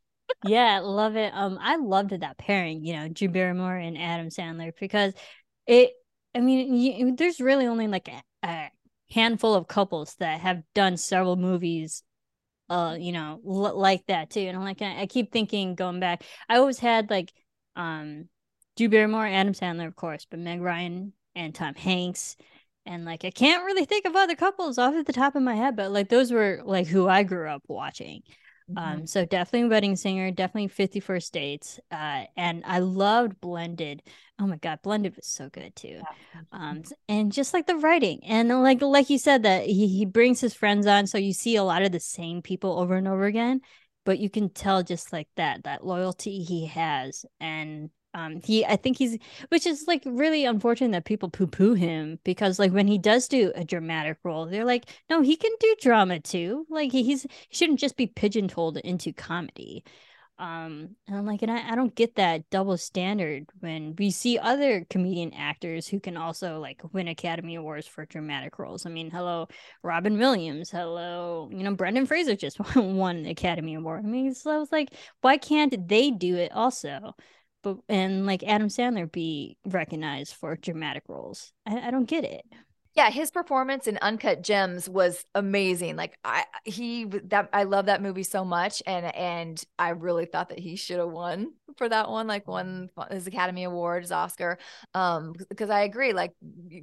yeah, 0.44 0.80
love 0.80 1.16
it. 1.16 1.34
Um, 1.34 1.58
I 1.62 1.78
loved 1.78 2.12
that 2.12 2.38
pairing, 2.38 2.84
you 2.86 2.94
know, 2.94 3.08
Drew 3.08 3.30
Barrymore 3.30 3.76
and 3.76 3.98
Adam 3.98 4.30
Sandler 4.30 4.72
because 4.80 5.14
it. 5.68 5.91
I 6.36 6.39
mean, 6.39 6.76
you, 6.76 7.16
there's 7.16 7.39
really 7.39 7.68
only 7.68 7.88
like 7.88 8.08
a, 8.08 8.24
a 8.48 8.72
handful 9.12 9.54
of 9.54 9.68
couples 9.68 10.16
that 10.16 10.39
have 10.41 10.64
done 10.74 10.98
several 10.98 11.36
movies, 11.36 12.02
uh, 12.70 12.98
you 13.00 13.12
know, 13.12 13.39
l- 13.46 13.78
like 13.78 14.06
that 14.08 14.32
too. 14.32 14.41
And 14.41 14.58
I'm 14.58 14.64
like, 14.64 14.82
I, 14.82 15.02
I 15.02 15.06
keep 15.06 15.32
thinking, 15.32 15.76
going 15.76 16.00
back, 16.00 16.24
I 16.50 16.58
always 16.58 16.80
had 16.80 17.10
like, 17.10 17.32
um, 17.76 18.30
Drew 18.78 18.89
Barrymore, 18.89 19.28
Adam 19.28 19.54
Sandler, 19.54 19.88
of 19.88 19.96
course, 19.96 20.26
but 20.30 20.39
Meg 20.39 20.62
Ryan 20.62 21.14
and 21.36 21.54
Tom 21.54 21.76
Hanks. 21.76 22.36
And 22.86 23.06
like 23.06 23.24
I 23.26 23.32
can't 23.32 23.64
really 23.66 23.86
think 23.86 24.06
of 24.06 24.16
other 24.16 24.36
couples 24.36 24.78
off 24.78 24.96
at 24.96 25.06
the 25.06 25.14
top 25.14 25.36
of 25.36 25.44
my 25.44 25.56
head, 25.56 25.76
but 25.76 25.91
like 25.91 26.10
those 26.10 26.32
were 26.32 26.62
like 26.66 26.88
who 26.88 27.08
I 27.08 27.24
grew 27.24 27.48
up 27.50 27.64
watching. 27.68 28.24
Um, 28.76 29.05
so 29.05 29.26
definitely 29.26 29.70
Wedding 29.70 29.95
Singer, 29.95 30.32
definitely 30.32 30.68
50 30.68 30.99
First 30.99 31.34
Dates. 31.34 31.80
Uh, 31.91 32.26
and 32.36 32.64
I 32.66 32.80
loved 32.80 33.39
Blended. 33.39 34.03
Oh 34.39 34.47
my 34.47 34.57
God, 34.57 34.80
Blended 34.82 35.16
was 35.16 35.28
so 35.28 35.49
good 35.49 35.76
too. 35.76 36.03
Um, 36.51 36.84
and 37.07 37.32
just 37.32 37.53
like 37.53 37.68
the 37.68 37.78
writing, 37.78 38.24
and 38.24 38.49
like 38.49 38.82
like 38.82 39.09
you 39.09 39.18
said 39.18 39.43
that 39.43 39.66
he 39.66 39.88
he 39.88 40.05
brings 40.05 40.39
his 40.39 40.53
friends 40.53 40.86
on, 40.86 41.07
so 41.07 41.18
you 41.18 41.34
see 41.34 41.55
a 41.55 41.64
lot 41.64 41.82
of 41.82 41.91
the 41.91 41.99
same 41.99 42.41
people 42.41 42.80
over 42.80 42.95
and 42.95 43.07
over 43.07 43.26
again, 43.26 43.61
but 44.05 44.20
you 44.20 44.30
can 44.30 44.49
tell 44.49 44.84
just 44.84 45.11
like 45.11 45.28
that 45.36 45.64
that 45.64 45.86
loyalty 45.86 46.43
he 46.43 46.68
has, 46.68 47.26
and 47.39 47.89
um, 48.14 48.41
he 48.43 48.66
I 48.66 48.76
think 48.76 48.97
he's 48.97 49.18
which 49.49 49.66
is 49.66 49.86
like 49.88 50.03
really 50.05 50.45
unfortunate 50.45 50.91
that 50.91 51.05
people 51.05 51.30
poo 51.30 51.47
poo 51.47 51.74
him 51.74 52.20
because 52.24 52.59
like 52.59 52.72
when 52.72 52.88
he 52.88 52.97
does 52.97 53.28
do 53.28 53.51
a 53.55 53.64
dramatic 53.66 54.18
role, 54.24 54.45
they're 54.45 54.66
like, 54.66 54.86
no, 55.09 55.22
he 55.22 55.36
can 55.36 55.51
do 55.59 55.76
drama 55.82 56.20
too. 56.20 56.66
Like 56.70 56.91
he- 56.91 57.03
he's 57.03 57.24
he 57.24 57.55
shouldn't 57.55 57.80
just 57.80 57.97
be 57.97 58.07
pigeonholed 58.07 58.78
into 58.78 59.14
comedy. 59.14 59.84
Um, 60.39 60.95
and 61.07 61.16
I'm 61.16 61.26
like, 61.28 61.43
and 61.43 61.51
I, 61.51 61.72
I 61.72 61.76
don't 61.76 61.93
get 61.95 62.16
that 62.16 62.49
double 62.49 62.76
standard 62.78 63.45
when 63.59 63.95
we 63.97 64.09
see 64.09 64.39
other 64.39 64.84
comedian 64.89 65.32
actors 65.34 65.88
who 65.88 65.99
can 65.99 66.18
also 66.18 66.59
like 66.59 66.82
win 66.91 67.07
Academy 67.07 67.55
Awards 67.55 67.88
for 67.88 68.05
dramatic 68.05 68.57
roles. 68.57 68.86
I 68.86 68.89
mean, 68.89 69.11
hello, 69.11 69.47
Robin 69.84 70.18
Williams, 70.18 70.72
hello, 70.72 71.49
you 71.53 71.64
know, 71.64 71.76
Brendan 71.76 72.07
Fraser 72.07 72.36
just 72.36 72.59
won 72.76 73.18
an 73.18 73.26
Academy 73.28 73.76
Award. 73.76 74.03
I 74.05 74.07
mean, 74.07 74.34
so 74.34 74.51
I 74.51 74.57
was 74.57 74.72
like, 74.72 74.89
why 75.22 75.38
can't 75.38 75.88
they 75.88 76.09
do 76.11 76.36
it 76.36 76.51
also? 76.51 77.16
But 77.64 77.78
and 77.89 78.26
like 78.26 78.43
Adam 78.43 78.68
Sandler 78.70 79.11
be 79.11 79.57
recognized 79.66 80.36
for 80.36 80.55
dramatic 80.55 81.03
roles. 81.07 81.53
I, 81.66 81.88
I 81.88 81.91
don't 81.91 82.05
get 82.05 82.24
it. 82.26 82.45
yeah 82.95 83.09
his 83.09 83.32
performance 83.32 83.88
in 83.88 83.97
uncut 84.01 84.43
gems 84.43 84.88
was 84.88 85.26
amazing 85.34 85.95
like 85.95 86.16
i 86.24 86.43
he 86.64 87.05
that 87.05 87.49
i 87.51 87.64
love 87.64 87.88
that 87.88 88.01
movie 88.03 88.24
so 88.24 88.45
much 88.45 88.84
and 88.86 89.05
and 89.16 89.64
i 89.80 89.89
really 89.89 90.26
thought 90.26 90.49
that 90.49 90.59
he 90.59 90.76
should 90.76 90.99
have 90.99 91.09
won 91.09 91.51
for 91.78 91.89
that 91.89 92.09
one 92.09 92.28
like 92.28 92.47
won 92.47 92.89
his 93.09 93.26
academy 93.26 93.64
award 93.64 94.03
his 94.03 94.11
oscar 94.11 94.59
um 94.93 95.34
because 95.49 95.72
i 95.72 95.82
agree 95.82 96.14
like 96.14 96.34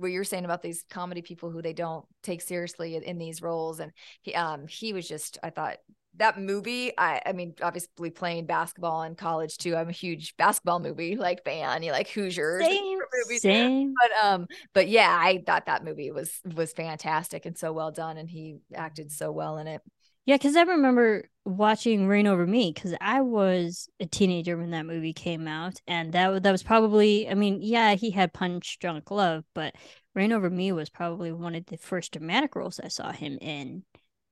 what 0.01 0.11
you're 0.11 0.25
saying 0.25 0.45
about 0.45 0.63
these 0.63 0.85
comedy 0.91 1.23
people 1.23 1.51
who 1.51 1.63
they 1.63 1.73
don't 1.73 2.05
take 2.25 2.43
seriously 2.43 2.97
in, 2.97 3.03
in 3.05 3.19
these 3.19 3.41
roles 3.41 3.79
and 3.79 3.93
he 4.23 4.35
um 4.35 4.67
he 4.67 4.93
was 4.93 5.07
just 5.07 5.39
i 5.45 5.51
thought 5.51 5.77
that 6.17 6.39
movie 6.39 6.93
i 6.99 7.21
i 7.25 7.33
mean 7.33 7.55
obviously 7.63 8.11
playing 8.11 8.45
basketball 8.47 9.03
in 9.05 9.15
college 9.15 9.57
too 9.59 9.77
i'm 9.77 9.89
a 9.89 9.93
huge 9.93 10.37
basketball 10.37 10.81
movie 10.81 11.17
like 11.17 11.45
fan 11.45 11.83
you 11.83 11.93
like 11.93 12.09
hoosiers 12.09 12.65
Same, 12.65 12.99
same. 13.39 13.95
but 13.95 14.25
um 14.25 14.47
but 14.75 14.89
yeah 14.89 15.17
i 15.21 15.43
thought 15.47 15.67
that 15.67 15.85
movie 15.85 16.11
was 16.11 16.41
was 16.55 16.73
fantastic 16.73 17.47
and 17.47 17.57
so 17.57 17.73
well 17.73 17.93
done 17.93 18.17
and 18.17 18.29
he 18.29 18.59
acted 18.75 19.11
so 19.13 19.31
well 19.31 19.59
in 19.59 19.67
it 19.67 19.81
Yeah, 20.27 20.37
because 20.37 20.55
I 20.55 20.63
remember 20.63 21.29
watching 21.45 22.07
Reign 22.07 22.27
Over 22.27 22.47
Me 22.47 22.73
because 22.73 22.95
I 23.01 23.23
was 23.23 23.89
a 23.99 24.07
teenager 24.07 24.57
when 24.57 24.71
that 24.71 24.87
movie 24.87 25.13
came 25.15 25.49
out, 25.49 25.81
and 25.87 26.13
that 26.13 26.43
that 26.43 26.53
was 26.53 26.63
probably. 26.63 27.29
I 27.29 27.35
mean, 27.35 27.59
yeah, 27.63 27.95
he 27.95 28.11
had 28.11 28.33
Punch 28.33 28.79
Drunk 28.81 29.11
Love, 29.11 29.45
but 29.55 29.75
Reign 30.15 30.33
Over 30.33 30.51
Me 30.51 30.73
was 30.73 30.91
probably 30.91 31.33
one 31.33 31.55
of 31.55 31.67
the 31.67 31.79
first 31.79 32.13
dramatic 32.13 32.55
roles 32.55 32.79
I 32.79 32.89
saw 32.89 33.13
him 33.13 33.39
in. 33.41 33.83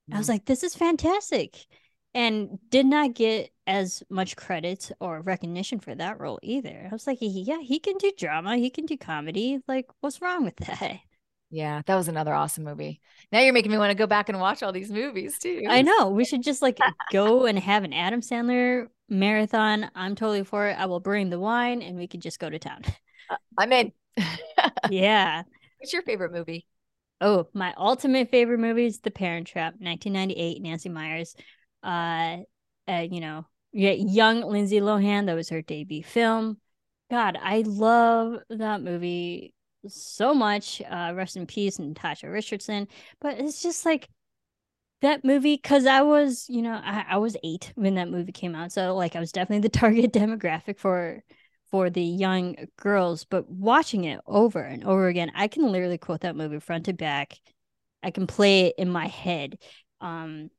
Mm-hmm. 0.08 0.14
I 0.14 0.18
was 0.18 0.28
like, 0.28 0.44
this 0.46 0.62
is 0.62 0.74
fantastic, 0.74 1.56
and 2.14 2.58
did 2.70 2.86
not 2.86 3.14
get 3.14 3.50
as 3.66 4.02
much 4.08 4.36
credit 4.36 4.90
or 5.00 5.20
recognition 5.20 5.78
for 5.78 5.94
that 5.94 6.20
role 6.20 6.38
either. 6.42 6.88
I 6.90 6.94
was 6.94 7.06
like, 7.06 7.18
yeah, 7.20 7.60
he 7.60 7.78
can 7.78 7.98
do 7.98 8.12
drama, 8.18 8.56
he 8.56 8.70
can 8.70 8.86
do 8.86 8.96
comedy. 8.96 9.60
Like, 9.68 9.86
what's 10.00 10.22
wrong 10.22 10.44
with 10.44 10.56
that? 10.56 11.00
yeah 11.50 11.82
that 11.86 11.96
was 11.96 12.08
another 12.08 12.34
awesome 12.34 12.64
movie 12.64 13.00
now 13.32 13.40
you're 13.40 13.52
making 13.52 13.70
me 13.70 13.78
want 13.78 13.90
to 13.90 13.96
go 13.96 14.06
back 14.06 14.28
and 14.28 14.38
watch 14.38 14.62
all 14.62 14.72
these 14.72 14.90
movies 14.90 15.38
too 15.38 15.64
I 15.68 15.82
know. 15.82 16.10
We 16.10 16.24
should 16.24 16.42
just 16.42 16.62
like 16.62 16.78
go 17.12 17.46
and 17.46 17.58
have 17.58 17.84
an 17.84 17.92
Adam 17.92 18.20
Sandler 18.20 18.86
marathon. 19.08 19.90
I'm 19.94 20.14
totally 20.14 20.44
for 20.44 20.68
it. 20.68 20.78
I 20.78 20.86
will 20.86 21.00
bring 21.00 21.30
the 21.30 21.40
wine 21.40 21.82
and 21.82 21.96
we 21.96 22.06
could 22.06 22.20
just 22.20 22.38
go 22.38 22.50
to 22.50 22.58
town. 22.58 22.82
Uh, 23.30 23.36
i'm 23.58 23.72
in 23.72 23.92
yeah. 24.90 25.42
what's 25.78 25.92
your 25.92 26.02
favorite 26.02 26.32
movie 26.32 26.66
Oh, 27.20 27.48
my 27.52 27.74
ultimate 27.76 28.30
favorite 28.30 28.58
movie 28.58 28.86
is 28.86 29.00
The 29.00 29.10
Parent 29.10 29.48
Trap, 29.48 29.74
1998, 29.78 30.62
Nancy 30.62 30.88
Meyers. 30.88 31.34
Uh, 31.82 32.38
uh 32.88 33.06
you 33.10 33.20
know, 33.20 33.44
young 33.72 34.42
Lindsay 34.42 34.80
Lohan, 34.80 35.26
that 35.26 35.34
was 35.34 35.48
her 35.48 35.62
debut 35.62 36.02
film. 36.02 36.58
God, 37.10 37.38
I 37.40 37.62
love 37.66 38.40
that 38.50 38.82
movie 38.82 39.54
so 39.86 40.34
much. 40.34 40.82
Uh, 40.82 41.12
rest 41.14 41.36
in 41.36 41.46
peace, 41.46 41.78
Natasha 41.78 42.28
Richardson. 42.28 42.88
But 43.20 43.38
it's 43.38 43.62
just 43.62 43.84
like 43.84 44.08
that 45.00 45.24
movie 45.24 45.56
because 45.56 45.86
I 45.86 46.02
was, 46.02 46.46
you 46.48 46.62
know, 46.62 46.80
I, 46.82 47.04
I 47.10 47.16
was 47.18 47.36
eight 47.44 47.72
when 47.76 47.94
that 47.94 48.10
movie 48.10 48.32
came 48.32 48.54
out, 48.54 48.72
so 48.72 48.94
like 48.94 49.16
I 49.16 49.20
was 49.20 49.32
definitely 49.32 49.60
the 49.60 49.68
target 49.78 50.12
demographic 50.12 50.78
for 50.78 51.22
for 51.70 51.90
the 51.90 52.02
young 52.02 52.56
girls. 52.78 53.24
But 53.24 53.48
watching 53.50 54.04
it 54.04 54.20
over 54.26 54.60
and 54.60 54.84
over 54.84 55.08
again, 55.08 55.30
I 55.34 55.48
can 55.48 55.70
literally 55.70 55.98
quote 55.98 56.20
that 56.22 56.36
movie 56.36 56.60
front 56.60 56.86
to 56.86 56.92
back. 56.92 57.34
I 58.02 58.10
can 58.10 58.26
play 58.26 58.66
it 58.66 58.74
in 58.78 58.90
my 58.90 59.06
head. 59.06 59.58
Um, 60.00 60.50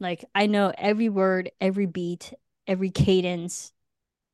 like 0.00 0.24
I 0.34 0.46
know 0.46 0.72
every 0.76 1.08
word, 1.08 1.50
every 1.60 1.86
beat, 1.86 2.32
every 2.66 2.90
cadence 2.90 3.72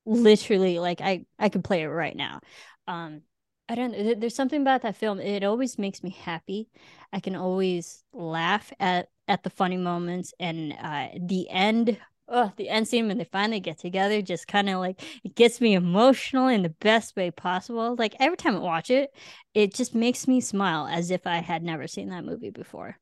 literally 0.07 0.79
like 0.79 1.01
I 1.01 1.25
I 1.39 1.49
could 1.49 1.65
play 1.65 1.83
it 1.83 1.89
right 1.89 2.17
now. 2.17 2.41
Um 2.87 3.23
I 3.67 3.77
don't. 3.77 4.21
There's 4.21 4.35
something 4.35 4.61
about 4.61 4.83
that 4.83 4.97
film. 4.97 5.21
It 5.21 5.43
always 5.43 5.79
makes 5.79 6.03
me 6.03 6.11
happy. 6.11 6.69
I 7.15 7.21
can 7.21 7.35
always 7.35 8.05
laugh 8.13 8.71
at 8.79 9.09
at 9.27 9.43
the 9.43 9.49
funny 9.49 9.79
moments 9.79 10.35
and 10.39 10.75
uh 10.75 11.09
the 11.19 11.49
end 11.49 11.99
oh 12.29 12.53
the 12.57 12.69
end 12.69 12.89
scene 12.89 13.07
when 13.09 13.19
they 13.19 13.25
finally 13.25 13.61
get 13.61 13.79
together 13.79 14.23
just 14.23 14.49
kind 14.49 14.69
of 14.71 14.79
like 14.81 15.03
it 15.25 15.35
gets 15.35 15.61
me 15.61 15.75
emotional 15.75 16.49
in 16.49 16.63
the 16.63 16.69
best 16.71 17.17
way 17.17 17.31
possible 17.31 17.95
like 17.99 18.15
every 18.21 18.37
time 18.37 18.57
i 18.57 18.59
watch 18.59 18.91
it 18.91 19.15
it 19.55 19.75
just 19.75 19.95
makes 19.95 20.27
me 20.27 20.41
smile 20.41 20.87
as 20.87 21.11
if 21.11 21.27
i 21.27 21.37
had 21.37 21.63
never 21.63 21.87
seen 21.87 22.09
that 22.09 22.25
movie 22.25 22.51
before 22.51 22.97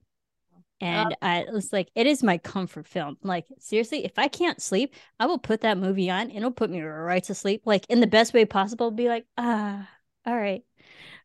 and 0.80 1.12
uh, 1.12 1.16
I 1.22 1.46
was 1.52 1.72
like, 1.72 1.90
it 1.94 2.06
is 2.06 2.22
my 2.22 2.38
comfort 2.38 2.86
film. 2.86 3.16
Like, 3.22 3.46
seriously, 3.58 4.04
if 4.04 4.18
I 4.18 4.28
can't 4.28 4.60
sleep, 4.60 4.94
I 5.20 5.26
will 5.26 5.38
put 5.38 5.60
that 5.60 5.78
movie 5.78 6.10
on 6.10 6.22
and 6.22 6.36
it'll 6.36 6.50
put 6.50 6.70
me 6.70 6.80
right 6.82 7.22
to 7.24 7.34
sleep, 7.34 7.62
like 7.64 7.86
in 7.88 8.00
the 8.00 8.06
best 8.08 8.34
way 8.34 8.44
possible. 8.44 8.90
Be 8.90 9.08
like, 9.08 9.26
ah, 9.38 9.88
all 10.26 10.36
right. 10.36 10.64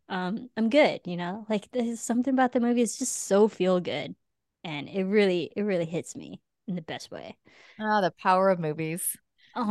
Um, 0.09 0.49
I'm 0.57 0.69
good, 0.69 1.01
you 1.05 1.17
know, 1.17 1.45
like 1.49 1.69
there's 1.71 1.99
something 2.01 2.33
about 2.33 2.53
the 2.53 2.59
movie, 2.61 2.81
it's 2.81 2.97
just 2.99 3.13
so 3.15 3.47
feel 3.47 3.79
good. 3.79 4.15
And 4.63 4.89
it 4.89 5.03
really, 5.05 5.51
it 5.55 5.63
really 5.63 5.85
hits 5.85 6.15
me 6.15 6.41
in 6.67 6.75
the 6.75 6.81
best 6.81 7.11
way. 7.11 7.37
Oh, 7.79 8.01
the 8.01 8.11
power 8.11 8.49
of 8.49 8.59
movies. 8.59 9.17
Oh, 9.55 9.63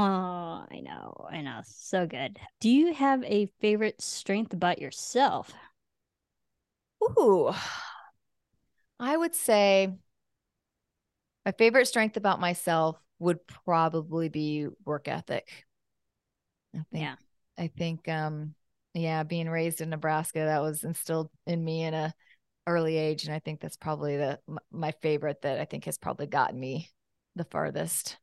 I 0.71 0.81
know, 0.83 1.27
I 1.31 1.43
know. 1.43 1.61
So 1.65 2.07
good. 2.07 2.39
Do 2.61 2.71
you 2.71 2.93
have 2.95 3.23
a 3.25 3.47
favorite 3.61 4.01
strength 4.01 4.53
about 4.53 4.81
yourself? 4.81 5.53
Ooh, 7.03 7.53
I 8.99 9.17
would 9.17 9.35
say 9.35 9.95
my 11.45 11.53
favorite 11.53 11.87
strength 11.87 12.17
about 12.17 12.41
myself 12.41 12.97
would 13.19 13.47
probably 13.47 14.29
be 14.29 14.69
work 14.85 15.09
ethic. 15.09 15.67
I 16.75 16.79
think, 16.91 17.03
yeah. 17.03 17.15
I 17.59 17.69
think, 17.69 18.09
um, 18.09 18.55
yeah, 18.95 19.23
being 19.23 19.49
raised 19.49 19.81
in 19.81 19.91
Nebraska, 19.91 20.41
that 20.41 20.63
was 20.63 20.85
instilled 20.85 21.31
in 21.47 21.65
me 21.65 21.85
in 21.85 21.95
a 21.95 22.15
early 22.67 22.97
age, 22.97 23.25
and 23.25 23.35
I 23.35 23.39
think 23.39 23.61
that's 23.61 23.77
probably 23.77 24.17
the 24.17 24.41
my 24.71 24.93
favorite 24.93 25.43
that 25.43 25.61
I 25.61 25.65
think 25.65 25.85
has 25.87 25.99
probably 25.99 26.27
gotten 26.27 26.59
me 26.59 26.91
the 27.35 27.45
farthest. 27.45 28.19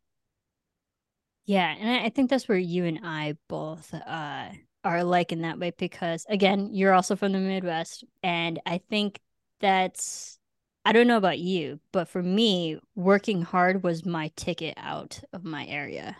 Yeah, 1.45 1.75
and 1.77 2.05
I 2.05 2.09
think 2.09 2.29
that's 2.29 2.47
where 2.47 2.57
you 2.57 2.85
and 2.85 2.99
I 3.03 3.37
both 3.49 3.93
uh, 3.93 4.49
are 4.83 4.97
alike 4.97 5.31
in 5.31 5.41
that 5.41 5.59
way 5.59 5.71
because 5.77 6.25
again, 6.29 6.69
you're 6.73 6.93
also 6.93 7.15
from 7.15 7.33
the 7.33 7.39
Midwest, 7.39 8.03
and 8.21 8.59
I 8.65 8.77
think 8.89 9.19
that's 9.59 10.39
I 10.85 10.91
don't 10.93 11.07
know 11.07 11.17
about 11.17 11.39
you, 11.39 11.79
but 11.91 12.07
for 12.09 12.21
me, 12.23 12.79
working 12.95 13.41
hard 13.41 13.83
was 13.83 14.05
my 14.05 14.31
ticket 14.35 14.73
out 14.77 15.21
of 15.33 15.43
my 15.43 15.65
area. 15.67 16.17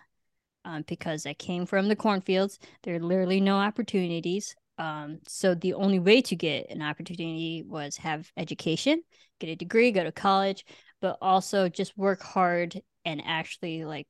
Um, 0.65 0.83
because 0.87 1.25
I 1.25 1.33
came 1.33 1.65
from 1.65 1.89
the 1.89 1.95
cornfields, 1.95 2.59
there 2.83 2.95
are 2.95 2.99
literally 2.99 3.41
no 3.41 3.57
opportunities. 3.57 4.55
Um, 4.77 5.19
so 5.27 5.55
the 5.55 5.75
only 5.75 5.99
way 5.99 6.21
to 6.23 6.35
get 6.35 6.69
an 6.69 6.81
opportunity 6.81 7.63
was 7.65 7.97
have 7.97 8.31
education, 8.37 9.03
get 9.39 9.49
a 9.49 9.55
degree, 9.55 9.91
go 9.91 10.03
to 10.03 10.11
college, 10.11 10.65
but 11.01 11.17
also 11.21 11.69
just 11.69 11.97
work 11.97 12.21
hard 12.21 12.81
and 13.05 13.21
actually 13.25 13.85
like 13.85 14.07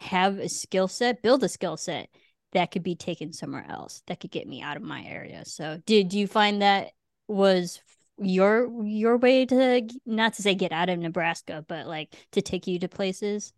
have 0.00 0.38
a 0.38 0.48
skill 0.48 0.88
set, 0.88 1.22
build 1.22 1.42
a 1.42 1.48
skill 1.48 1.76
set 1.76 2.08
that 2.52 2.70
could 2.70 2.82
be 2.82 2.94
taken 2.94 3.32
somewhere 3.32 3.66
else 3.68 4.02
that 4.06 4.20
could 4.20 4.30
get 4.30 4.46
me 4.46 4.62
out 4.62 4.76
of 4.76 4.82
my 4.82 5.04
area. 5.04 5.44
So 5.44 5.80
did 5.86 6.14
you 6.14 6.26
find 6.26 6.62
that 6.62 6.90
was 7.26 7.80
your 8.18 8.70
your 8.84 9.16
way 9.16 9.44
to 9.46 9.88
not 10.06 10.34
to 10.34 10.42
say 10.42 10.54
get 10.54 10.72
out 10.72 10.88
of 10.88 10.98
Nebraska, 10.98 11.64
but 11.66 11.86
like 11.86 12.14
to 12.32 12.42
take 12.42 12.66
you 12.66 12.78
to 12.78 12.88
places? 12.88 13.52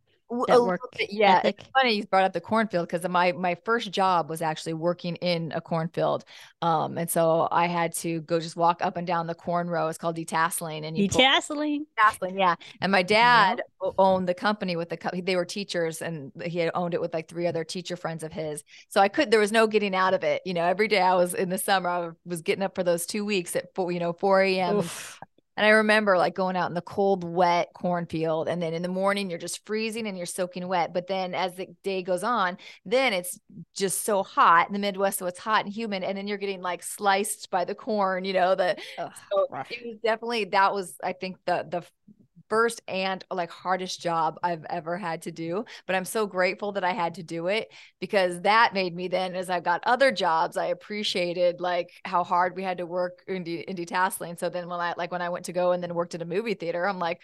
That 0.49 0.63
work 0.63 0.81
bit, 0.97 1.13
yeah 1.13 1.39
ethic. 1.39 1.57
it's 1.61 1.69
funny 1.71 1.93
you 1.95 2.07
brought 2.07 2.25
up 2.25 2.33
the 2.33 2.41
cornfield 2.41 2.89
because 2.89 3.09
my 3.09 3.33
my 3.33 3.57
first 3.65 3.93
job 3.93 4.29
was 4.29 4.43
actually 4.43 4.73
working 4.73 5.15
in 5.17 5.53
a 5.55 5.61
cornfield 5.61 6.25
um 6.63 6.99
and 6.99 7.09
so 7.09 7.47
i 7.53 7.67
had 7.67 7.93
to 7.93 8.21
go 8.23 8.41
just 8.41 8.57
walk 8.57 8.79
up 8.83 8.97
and 8.97 9.07
down 9.07 9.27
the 9.27 9.35
corn 9.35 9.71
row 9.71 9.87
it's 9.87 9.99
called 9.99 10.17
detasseling 10.17 10.85
and 10.85 10.97
detasseling 10.97 11.83
detasseling 11.99 12.39
yeah 12.39 12.57
and 12.81 12.91
my 12.91 13.03
dad 13.03 13.63
yeah. 13.83 13.91
owned 13.99 14.29
the 14.29 14.35
company 14.35 14.75
with 14.75 14.89
the 14.89 15.23
they 15.23 15.37
were 15.37 15.45
teachers 15.45 16.03
and 16.03 16.33
he 16.45 16.59
had 16.59 16.71
owned 16.75 16.95
it 16.95 17.01
with 17.01 17.15
like 17.15 17.29
three 17.29 17.47
other 17.47 17.63
teacher 17.63 17.97
friends 17.97 18.23
of 18.25 18.33
his 18.33 18.65
so 18.89 19.01
i 19.01 19.09
could 19.09 19.31
there 19.31 19.41
was 19.41 19.53
no 19.53 19.67
getting 19.67 19.95
out 19.95 20.13
of 20.13 20.25
it 20.25 20.43
you 20.45 20.55
know 20.55 20.65
every 20.65 20.89
day 20.89 21.01
i 21.01 21.15
was 21.15 21.35
in 21.35 21.49
the 21.49 21.59
summer 21.59 21.89
i 21.89 22.11
was 22.25 22.43
getting 22.43 22.65
up 22.65 22.75
for 22.75 22.83
those 22.83 23.07
two 23.07 23.25
weeks 23.25 23.55
at 23.55 23.73
4 23.75 23.93
you 23.93 24.01
know 24.01 24.13
4 24.13 24.43
a.m 24.43 24.83
and 25.57 25.65
I 25.65 25.71
remember 25.71 26.19
like 26.19 26.35
going 26.35 26.57
out 26.57 26.69
in 26.69 26.75
the 26.75 26.83
cold, 26.83 27.25
wet 27.25 27.71
cornfield. 27.75 28.49
And 28.49 28.61
then 28.63 28.75
in 28.75 28.83
the 28.83 28.89
morning, 28.89 29.31
you're 29.31 29.39
just 29.39 29.65
freezing 29.65 30.07
and 30.07 30.17
you're 30.17 30.27
soaking 30.27 30.69
wet. 30.69 30.93
But 30.93 31.07
then 31.07 31.35
as 31.35 31.55
the 31.55 31.69
day 31.83 32.03
goes 32.03 32.23
on, 32.23 32.59
then 32.85 33.13
it's 33.13 33.41
just 33.75 34.05
so 34.05 34.23
hot 34.23 34.67
in 34.69 34.75
the 34.75 34.79
Midwest. 34.79 35.19
So 35.19 35.27
it's 35.27 35.39
hot 35.39 35.65
and 35.65 35.73
humid. 35.73 36.03
And 36.03 36.19
then 36.19 36.29
you're 36.29 36.37
getting 36.37 36.61
like 36.61 36.83
sliced 36.83 37.51
by 37.51 37.65
the 37.65 37.75
corn, 37.75 38.25
you 38.25 38.35
know, 38.35 38.55
the, 38.55 38.77
Ugh, 38.99 39.11
so 39.31 39.47
it 39.71 39.87
was 39.87 39.97
definitely, 40.03 40.45
that 40.47 40.75
was, 40.75 40.95
I 41.03 41.15
think 41.15 41.39
the, 41.47 41.67
the 41.69 41.83
first 42.49 42.83
and 42.89 43.25
like 43.31 43.51
hardest 43.51 44.01
job 44.01 44.39
I've 44.43 44.65
ever 44.71 44.97
had 44.97 45.23
to 45.23 45.33
do. 45.33 45.65
But 45.87 45.97
I'm 45.97 46.05
so 46.05 46.27
grateful 46.27 46.73
that 46.73 46.85
I 46.85 46.93
had 46.93 47.15
to 47.15 47.23
do 47.23 47.49
it 47.49 47.73
because 48.01 48.41
that 48.43 48.75
made 48.75 48.95
me 48.95 49.09
then, 49.09 49.35
as 49.35 49.51
I 49.51 49.61
got 49.61 49.83
other 49.85 50.13
jobs, 50.13 50.57
I 50.57 50.67
appreciated 50.67 51.61
like 51.61 51.91
how 52.05 52.25
hard 52.25 52.57
we 52.57 52.63
had 52.63 52.79
to 52.79 52.87
work 52.87 53.23
in, 53.27 53.45
de- 53.45 53.69
in 53.69 53.77
detasseling. 53.77 54.39
So 54.39 54.49
then 54.49 54.69
when 54.69 54.81
I 54.81 54.95
like 54.97 55.13
when 55.13 55.23
I 55.23 55.29
went 55.29 55.47
to 55.47 55.53
go 55.53 55.73
and 55.73 55.83
then 55.83 55.95
worked 55.95 56.15
at 56.15 56.23
a 56.23 56.27
movie 56.27 56.55
theater, 56.55 56.87
I'm 56.87 56.99
like, 56.99 57.21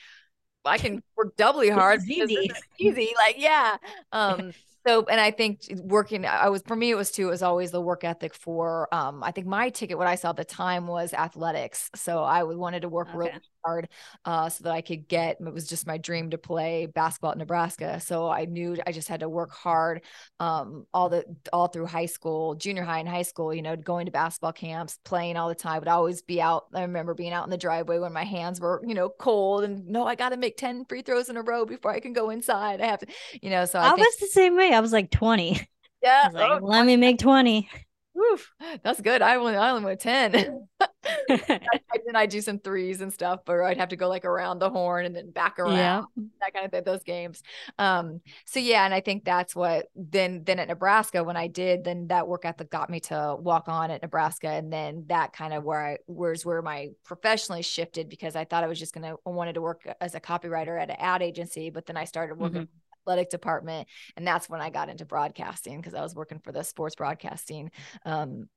I 0.64 0.78
can 0.78 1.02
work 1.16 1.36
doubly 1.36 1.68
hard. 1.68 2.02
easy. 2.08 2.50
easy. 2.78 3.12
Like, 3.16 3.36
yeah. 3.38 3.76
Um, 4.12 4.52
so 4.86 5.04
and 5.08 5.20
i 5.20 5.30
think 5.30 5.60
working 5.82 6.26
i 6.26 6.48
was 6.48 6.62
for 6.66 6.76
me 6.76 6.90
it 6.90 6.94
was 6.94 7.10
too 7.10 7.28
it 7.28 7.30
was 7.30 7.42
always 7.42 7.70
the 7.70 7.80
work 7.80 8.04
ethic 8.04 8.34
for 8.34 8.92
um 8.94 9.22
i 9.22 9.30
think 9.30 9.46
my 9.46 9.70
ticket 9.70 9.98
what 9.98 10.06
i 10.06 10.14
saw 10.14 10.30
at 10.30 10.36
the 10.36 10.44
time 10.44 10.86
was 10.86 11.14
athletics 11.14 11.90
so 11.94 12.22
i 12.22 12.42
wanted 12.42 12.82
to 12.82 12.88
work 12.88 13.08
okay. 13.08 13.18
really 13.18 13.32
hard 13.64 13.88
uh 14.24 14.48
so 14.48 14.64
that 14.64 14.72
i 14.72 14.80
could 14.80 15.08
get 15.08 15.36
it 15.40 15.54
was 15.54 15.66
just 15.66 15.86
my 15.86 15.98
dream 15.98 16.30
to 16.30 16.38
play 16.38 16.86
basketball 16.86 17.30
at 17.32 17.38
nebraska 17.38 18.00
so 18.00 18.28
i 18.28 18.44
knew 18.44 18.76
i 18.86 18.92
just 18.92 19.08
had 19.08 19.20
to 19.20 19.28
work 19.28 19.52
hard 19.52 20.02
um 20.40 20.86
all 20.92 21.08
the 21.08 21.24
all 21.52 21.68
through 21.68 21.86
high 21.86 22.06
school 22.06 22.54
junior 22.54 22.82
high 22.82 22.98
and 22.98 23.08
high 23.08 23.22
school 23.22 23.54
you 23.54 23.62
know 23.62 23.76
going 23.76 24.06
to 24.06 24.12
basketball 24.12 24.52
camps 24.52 24.98
playing 25.04 25.36
all 25.36 25.48
the 25.48 25.54
time 25.54 25.72
I 25.72 25.78
would 25.78 25.88
always 25.88 26.22
be 26.22 26.40
out 26.42 26.64
i 26.74 26.82
remember 26.82 27.14
being 27.14 27.32
out 27.32 27.44
in 27.44 27.50
the 27.50 27.56
driveway 27.56 27.98
when 27.98 28.12
my 28.12 28.24
hands 28.24 28.60
were 28.60 28.82
you 28.86 28.94
know 28.94 29.08
cold 29.08 29.64
and 29.64 29.86
no 29.86 30.06
i 30.06 30.14
got 30.14 30.30
to 30.30 30.36
make 30.36 30.56
10 30.56 30.84
free 30.86 31.02
throws 31.02 31.28
in 31.28 31.36
a 31.36 31.42
row 31.42 31.64
before 31.64 31.90
i 31.90 32.00
can 32.00 32.12
go 32.12 32.30
inside 32.30 32.80
i 32.80 32.86
have 32.86 32.98
to 32.98 33.06
you 33.40 33.48
know 33.48 33.64
so 33.64 33.78
i, 33.78 33.86
I 33.86 33.94
think- 33.94 34.06
was 34.06 34.16
the 34.16 34.26
same 34.26 34.56
way 34.56 34.72
I 34.72 34.80
was 34.80 34.92
like 34.92 35.10
20. 35.10 35.60
Yeah. 36.02 36.30
Like, 36.32 36.60
oh, 36.60 36.66
Let 36.66 36.84
me 36.84 36.96
make 36.96 37.20
20. 37.20 37.70
Oof, 38.16 38.52
that's 38.82 39.00
good. 39.00 39.22
I 39.22 39.36
only 39.36 39.56
I 39.56 39.70
only 39.70 39.84
went 39.84 40.00
10. 40.00 40.68
then 41.28 42.14
I 42.14 42.26
do 42.26 42.40
some 42.40 42.58
threes 42.58 43.00
and 43.00 43.12
stuff, 43.12 43.40
but 43.44 43.60
I'd 43.60 43.78
have 43.78 43.88
to 43.88 43.96
go 43.96 44.08
like 44.08 44.24
around 44.24 44.58
the 44.58 44.68
horn 44.68 45.06
and 45.06 45.16
then 45.16 45.30
back 45.30 45.58
around 45.58 45.76
yeah. 45.76 46.02
that 46.40 46.52
kind 46.52 46.66
of 46.66 46.70
thing, 46.70 46.82
those 46.84 47.02
games. 47.02 47.42
Um, 47.78 48.20
so 48.44 48.60
yeah, 48.60 48.84
and 48.84 48.92
I 48.92 49.00
think 49.00 49.24
that's 49.24 49.56
what 49.56 49.86
then 49.96 50.42
then 50.44 50.58
at 50.58 50.68
Nebraska, 50.68 51.24
when 51.24 51.36
I 51.36 51.46
did, 51.46 51.84
then 51.84 52.08
that 52.08 52.28
work 52.28 52.44
ethic 52.44 52.70
got 52.70 52.90
me 52.90 53.00
to 53.00 53.36
walk 53.38 53.68
on 53.68 53.90
at 53.90 54.02
Nebraska. 54.02 54.48
And 54.48 54.72
then 54.72 55.04
that 55.08 55.32
kind 55.32 55.54
of 55.54 55.64
where 55.64 55.84
I 55.84 55.98
was 56.06 56.44
where 56.44 56.60
my 56.60 56.90
professionally 57.04 57.62
shifted 57.62 58.08
because 58.08 58.36
I 58.36 58.44
thought 58.44 58.64
I 58.64 58.68
was 58.68 58.78
just 58.78 58.94
gonna 58.94 59.14
I 59.26 59.30
wanted 59.30 59.54
to 59.54 59.62
work 59.62 59.86
as 60.00 60.14
a 60.14 60.20
copywriter 60.20 60.80
at 60.80 60.90
an 60.90 60.96
ad 60.98 61.22
agency, 61.22 61.70
but 61.70 61.86
then 61.86 61.96
I 61.96 62.04
started 62.04 62.38
working 62.38 62.62
mm-hmm 62.62 62.78
athletic 63.02 63.30
department 63.30 63.88
and 64.16 64.26
that's 64.26 64.48
when 64.48 64.60
i 64.60 64.70
got 64.70 64.88
into 64.88 65.04
broadcasting 65.04 65.76
because 65.78 65.94
i 65.94 66.02
was 66.02 66.14
working 66.14 66.38
for 66.38 66.52
the 66.52 66.62
sports 66.62 66.94
broadcasting 66.94 67.70
um, 68.04 68.48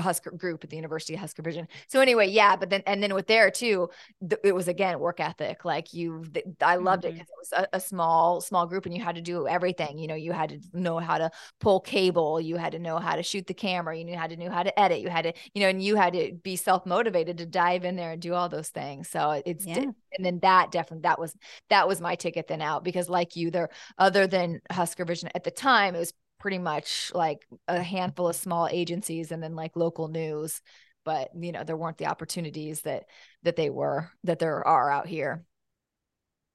Husker 0.00 0.30
group 0.30 0.62
at 0.62 0.70
the 0.70 0.76
University 0.76 1.14
of 1.14 1.20
Husker 1.20 1.42
Vision. 1.42 1.66
So 1.88 2.00
anyway, 2.00 2.28
yeah, 2.28 2.54
but 2.54 2.70
then 2.70 2.82
and 2.86 3.02
then 3.02 3.14
with 3.14 3.26
there 3.26 3.50
too, 3.50 3.90
th- 4.20 4.40
it 4.44 4.54
was 4.54 4.68
again 4.68 5.00
work 5.00 5.18
ethic. 5.18 5.64
Like 5.64 5.92
you, 5.92 6.24
th- 6.32 6.46
I 6.60 6.76
loved 6.76 7.02
mm-hmm. 7.02 7.16
it 7.16 7.26
because 7.26 7.28
it 7.28 7.36
was 7.38 7.64
a, 7.64 7.76
a, 7.76 7.80
small 7.80 8.40
small 8.40 8.66
group 8.66 8.86
and 8.86 8.94
you 8.94 9.02
had 9.02 9.16
to 9.16 9.20
do 9.20 9.48
everything. 9.48 9.98
You 9.98 10.06
know, 10.06 10.14
you 10.14 10.32
had 10.32 10.50
to 10.50 10.60
know 10.72 10.98
how 10.98 11.18
to 11.18 11.30
pull 11.58 11.80
cable, 11.80 12.40
you 12.40 12.56
had 12.56 12.72
to 12.72 12.78
know 12.78 12.98
how 12.98 13.16
to 13.16 13.22
shoot 13.22 13.46
the 13.46 13.54
camera, 13.54 13.96
you 13.96 14.04
knew 14.04 14.16
how 14.16 14.28
to 14.28 14.36
know 14.36 14.50
how 14.50 14.62
to 14.62 14.78
edit, 14.78 15.00
you 15.00 15.08
had 15.08 15.22
to, 15.22 15.32
you 15.54 15.62
know, 15.62 15.68
and 15.68 15.82
you 15.82 15.96
had 15.96 16.12
to 16.12 16.32
be 16.44 16.54
self 16.54 16.86
motivated 16.86 17.38
to 17.38 17.46
dive 17.46 17.84
in 17.84 17.96
there 17.96 18.12
and 18.12 18.22
do 18.22 18.34
all 18.34 18.48
those 18.48 18.68
things. 18.68 19.08
So 19.08 19.42
it's 19.44 19.66
yeah. 19.66 19.78
and 19.78 20.24
then 20.24 20.38
that 20.40 20.70
definitely 20.70 21.02
that 21.02 21.18
was 21.18 21.34
that 21.70 21.88
was 21.88 22.00
my 22.00 22.14
ticket 22.14 22.46
then 22.46 22.62
out 22.62 22.84
because 22.84 23.08
like 23.08 23.34
you, 23.34 23.50
there 23.50 23.70
other 23.98 24.28
than 24.28 24.60
Husker 24.70 25.04
Vision 25.04 25.30
at 25.34 25.42
the 25.42 25.50
time, 25.50 25.96
it 25.96 25.98
was 25.98 26.12
pretty 26.40 26.58
much 26.58 27.12
like 27.14 27.46
a 27.68 27.82
handful 27.82 28.28
of 28.28 28.36
small 28.36 28.66
agencies 28.70 29.30
and 29.30 29.42
then 29.42 29.54
like 29.54 29.76
local 29.76 30.08
news 30.08 30.60
but 31.04 31.30
you 31.38 31.52
know 31.52 31.64
there 31.64 31.76
weren't 31.76 31.98
the 31.98 32.06
opportunities 32.06 32.82
that 32.82 33.04
that 33.42 33.56
they 33.56 33.70
were 33.70 34.10
that 34.24 34.38
there 34.38 34.66
are 34.66 34.90
out 34.90 35.06
here. 35.06 35.44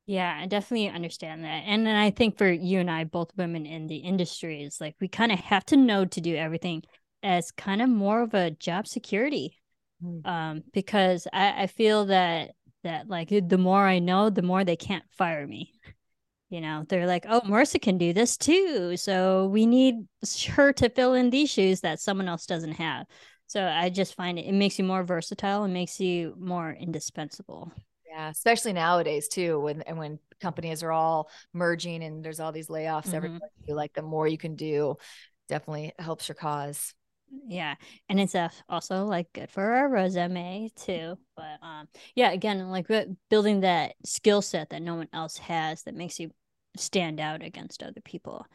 Yeah 0.07 0.38
i 0.39 0.45
definitely 0.45 0.89
understand 0.89 1.43
that 1.43 1.63
and 1.65 1.86
then 1.86 1.95
i 1.95 2.11
think 2.11 2.38
for 2.38 2.51
you 2.51 2.79
and 2.79 2.91
i 2.91 3.05
both 3.05 3.36
women 3.38 3.65
in 3.65 3.88
the 3.88 3.97
industry 3.97 4.61
is 4.61 4.79
like 4.79 4.95
we 5.01 5.07
kind 5.07 5.31
of 5.31 5.39
have 5.39 5.65
to 5.65 5.77
know 5.77 6.05
to 6.05 6.21
do 6.21 6.36
everything 6.36 6.83
as 7.23 7.51
kind 7.51 7.81
of 7.81 7.89
more 7.89 8.21
of 8.21 8.36
a 8.36 8.51
job 8.51 8.88
security. 8.88 9.57
Mm. 10.03 10.27
um 10.27 10.63
because 10.73 11.27
i 11.33 11.63
i 11.63 11.67
feel 11.67 12.05
that 12.05 12.51
that 12.83 13.09
like 13.09 13.29
the 13.29 13.57
more 13.57 13.88
i 13.88 13.97
know 13.97 14.29
the 14.29 14.43
more 14.43 14.63
they 14.63 14.75
can't 14.75 15.05
fire 15.17 15.47
me 15.47 15.71
you 16.50 16.62
know 16.62 16.86
they're 16.89 17.08
like 17.08 17.26
oh 17.28 17.41
marissa 17.41 17.82
can 17.82 17.98
do 17.98 18.14
this 18.14 18.38
too 18.38 18.96
so 18.98 19.48
we 19.48 19.66
need 19.66 19.96
her 20.50 20.72
to 20.74 20.89
fill 20.89 21.14
in 21.14 21.30
these 21.30 21.50
shoes 21.50 21.82
that 21.82 22.00
someone 22.00 22.28
else 22.28 22.46
doesn't 22.46 22.74
have. 22.74 23.06
So 23.48 23.66
i 23.66 23.89
just 23.89 24.16
find 24.16 24.39
it 24.39 24.46
it 24.46 24.54
makes 24.54 24.80
you 24.80 24.86
more 24.86 25.04
versatile 25.04 25.64
and 25.64 25.74
makes 25.74 26.00
you 26.00 26.36
more 26.38 26.72
indispensable. 26.72 27.72
Yeah 28.08 28.30
especially 28.30 28.74
nowadays 28.74 29.28
too 29.28 29.60
when 29.60 29.82
and 29.84 29.98
when 29.98 30.20
companies 30.41 30.84
are 30.84 30.91
all 30.91 31.30
merging 31.54 32.04
and 32.04 32.24
there's 32.24 32.39
all 32.39 32.52
these 32.52 32.68
layoffs 32.68 33.06
mm-hmm. 33.06 33.16
everybody 33.16 33.52
like 33.68 33.93
the 33.93 34.02
more 34.02 34.28
you 34.28 34.38
can 34.38 34.56
do 34.56 34.96
definitely 35.48 35.93
helps 36.00 36.28
your 36.28 36.36
cause 36.36 36.93
yeah 37.47 37.75
and 38.09 38.19
it's 38.19 38.36
also 38.69 39.05
like 39.05 39.31
good 39.33 39.49
for 39.49 39.63
our 39.63 39.89
resume 39.89 40.69
too 40.75 41.17
but 41.36 41.57
um 41.61 41.88
yeah 42.15 42.31
again 42.31 42.69
like 42.69 42.88
building 43.29 43.61
that 43.61 43.95
skill 44.05 44.41
set 44.41 44.69
that 44.69 44.81
no 44.81 44.95
one 44.95 45.09
else 45.13 45.38
has 45.38 45.83
that 45.83 45.95
makes 45.95 46.19
you 46.19 46.31
stand 46.77 47.19
out 47.19 47.41
against 47.41 47.81
other 47.83 48.01
people. 48.01 48.45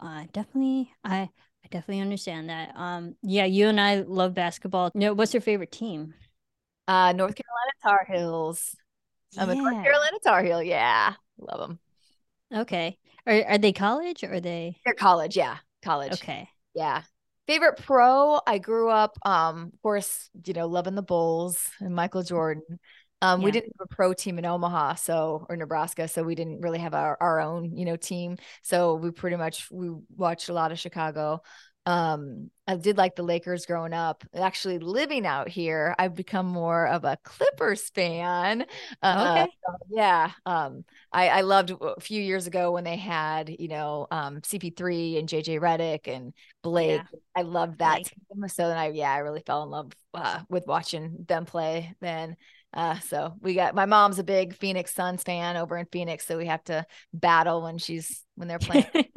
Uh 0.00 0.24
definitely 0.32 0.92
i 1.04 1.20
i 1.20 1.68
definitely 1.70 2.00
understand 2.00 2.48
that. 2.48 2.76
Um 2.76 3.16
yeah 3.22 3.44
you 3.44 3.68
and 3.68 3.80
i 3.80 4.00
love 4.00 4.34
basketball. 4.34 4.90
You 4.94 5.00
know, 5.00 5.14
what's 5.14 5.34
your 5.34 5.40
favorite 5.40 5.72
team? 5.72 6.14
Uh 6.88 7.12
north 7.12 7.34
carolina 7.34 7.72
tar 7.82 8.06
heels. 8.10 8.76
I'm 9.38 9.48
yeah. 9.48 9.54
a 9.54 9.58
north 9.58 9.82
carolina 9.82 10.18
tar 10.22 10.44
heel 10.44 10.62
yeah 10.62 11.14
love 11.38 11.60
them 11.60 11.78
okay 12.54 12.98
are, 13.26 13.44
are 13.44 13.58
they 13.58 13.72
college 13.72 14.22
or 14.22 14.34
are 14.34 14.40
they 14.40 14.76
they're 14.84 14.94
college 14.94 15.36
yeah 15.36 15.56
college. 15.82 16.12
Okay. 16.12 16.48
Yeah 16.74 17.02
favorite 17.46 17.76
pro 17.78 18.40
i 18.46 18.58
grew 18.58 18.88
up 18.88 19.18
um 19.24 19.70
of 19.72 19.82
course 19.82 20.30
you 20.44 20.54
know 20.54 20.66
loving 20.66 20.94
the 20.94 21.02
bulls 21.02 21.68
and 21.80 21.94
michael 21.94 22.22
jordan. 22.22 22.78
Um 23.20 23.40
yeah. 23.40 23.44
we 23.44 23.50
didn't 23.50 23.72
have 23.78 23.88
a 23.90 23.94
pro 23.94 24.12
team 24.14 24.38
in 24.38 24.44
omaha 24.44 24.94
so 24.94 25.46
or 25.48 25.56
nebraska 25.56 26.08
so 26.08 26.22
we 26.22 26.34
didn't 26.34 26.60
really 26.60 26.78
have 26.78 26.94
our, 26.94 27.16
our 27.20 27.40
own 27.40 27.76
you 27.76 27.84
know 27.84 27.96
team. 27.96 28.36
So 28.62 28.94
we 28.94 29.10
pretty 29.10 29.36
much 29.36 29.68
we 29.70 29.90
watched 30.16 30.48
a 30.48 30.54
lot 30.54 30.72
of 30.72 30.78
chicago 30.78 31.42
um 31.84 32.48
i 32.68 32.76
did 32.76 32.96
like 32.96 33.16
the 33.16 33.24
lakers 33.24 33.66
growing 33.66 33.92
up 33.92 34.22
actually 34.34 34.78
living 34.78 35.26
out 35.26 35.48
here 35.48 35.96
i've 35.98 36.14
become 36.14 36.46
more 36.46 36.86
of 36.86 37.02
a 37.02 37.18
clippers 37.24 37.90
fan 37.90 38.64
uh, 39.02 39.44
okay 39.44 39.52
uh, 39.68 39.72
yeah 39.90 40.30
um 40.46 40.84
i 41.12 41.28
i 41.28 41.40
loved 41.40 41.72
a 41.72 42.00
few 42.00 42.22
years 42.22 42.46
ago 42.46 42.70
when 42.70 42.84
they 42.84 42.96
had 42.96 43.48
you 43.58 43.66
know 43.66 44.06
um 44.12 44.40
cp3 44.42 45.18
and 45.18 45.28
jj 45.28 45.58
Redick 45.58 46.06
and 46.06 46.32
blake 46.62 47.02
yeah. 47.12 47.18
i 47.34 47.42
loved 47.42 47.78
that 47.78 48.04
team. 48.04 48.48
so 48.48 48.68
then 48.68 48.76
i 48.76 48.88
yeah 48.90 49.10
i 49.10 49.18
really 49.18 49.42
fell 49.44 49.64
in 49.64 49.70
love 49.70 49.92
uh, 50.14 50.40
with 50.48 50.66
watching 50.66 51.24
them 51.26 51.44
play 51.44 51.94
then 52.00 52.36
uh, 52.74 52.98
so 53.00 53.34
we 53.40 53.54
got 53.54 53.74
my 53.74 53.84
mom's 53.84 54.18
a 54.18 54.24
big 54.24 54.56
Phoenix 54.56 54.94
Suns 54.94 55.22
fan 55.22 55.58
over 55.58 55.76
in 55.76 55.84
Phoenix, 55.92 56.26
so 56.26 56.38
we 56.38 56.46
have 56.46 56.64
to 56.64 56.86
battle 57.12 57.60
when 57.60 57.76
she's 57.76 58.24
when 58.34 58.48
they're 58.48 58.58
playing. 58.58 58.86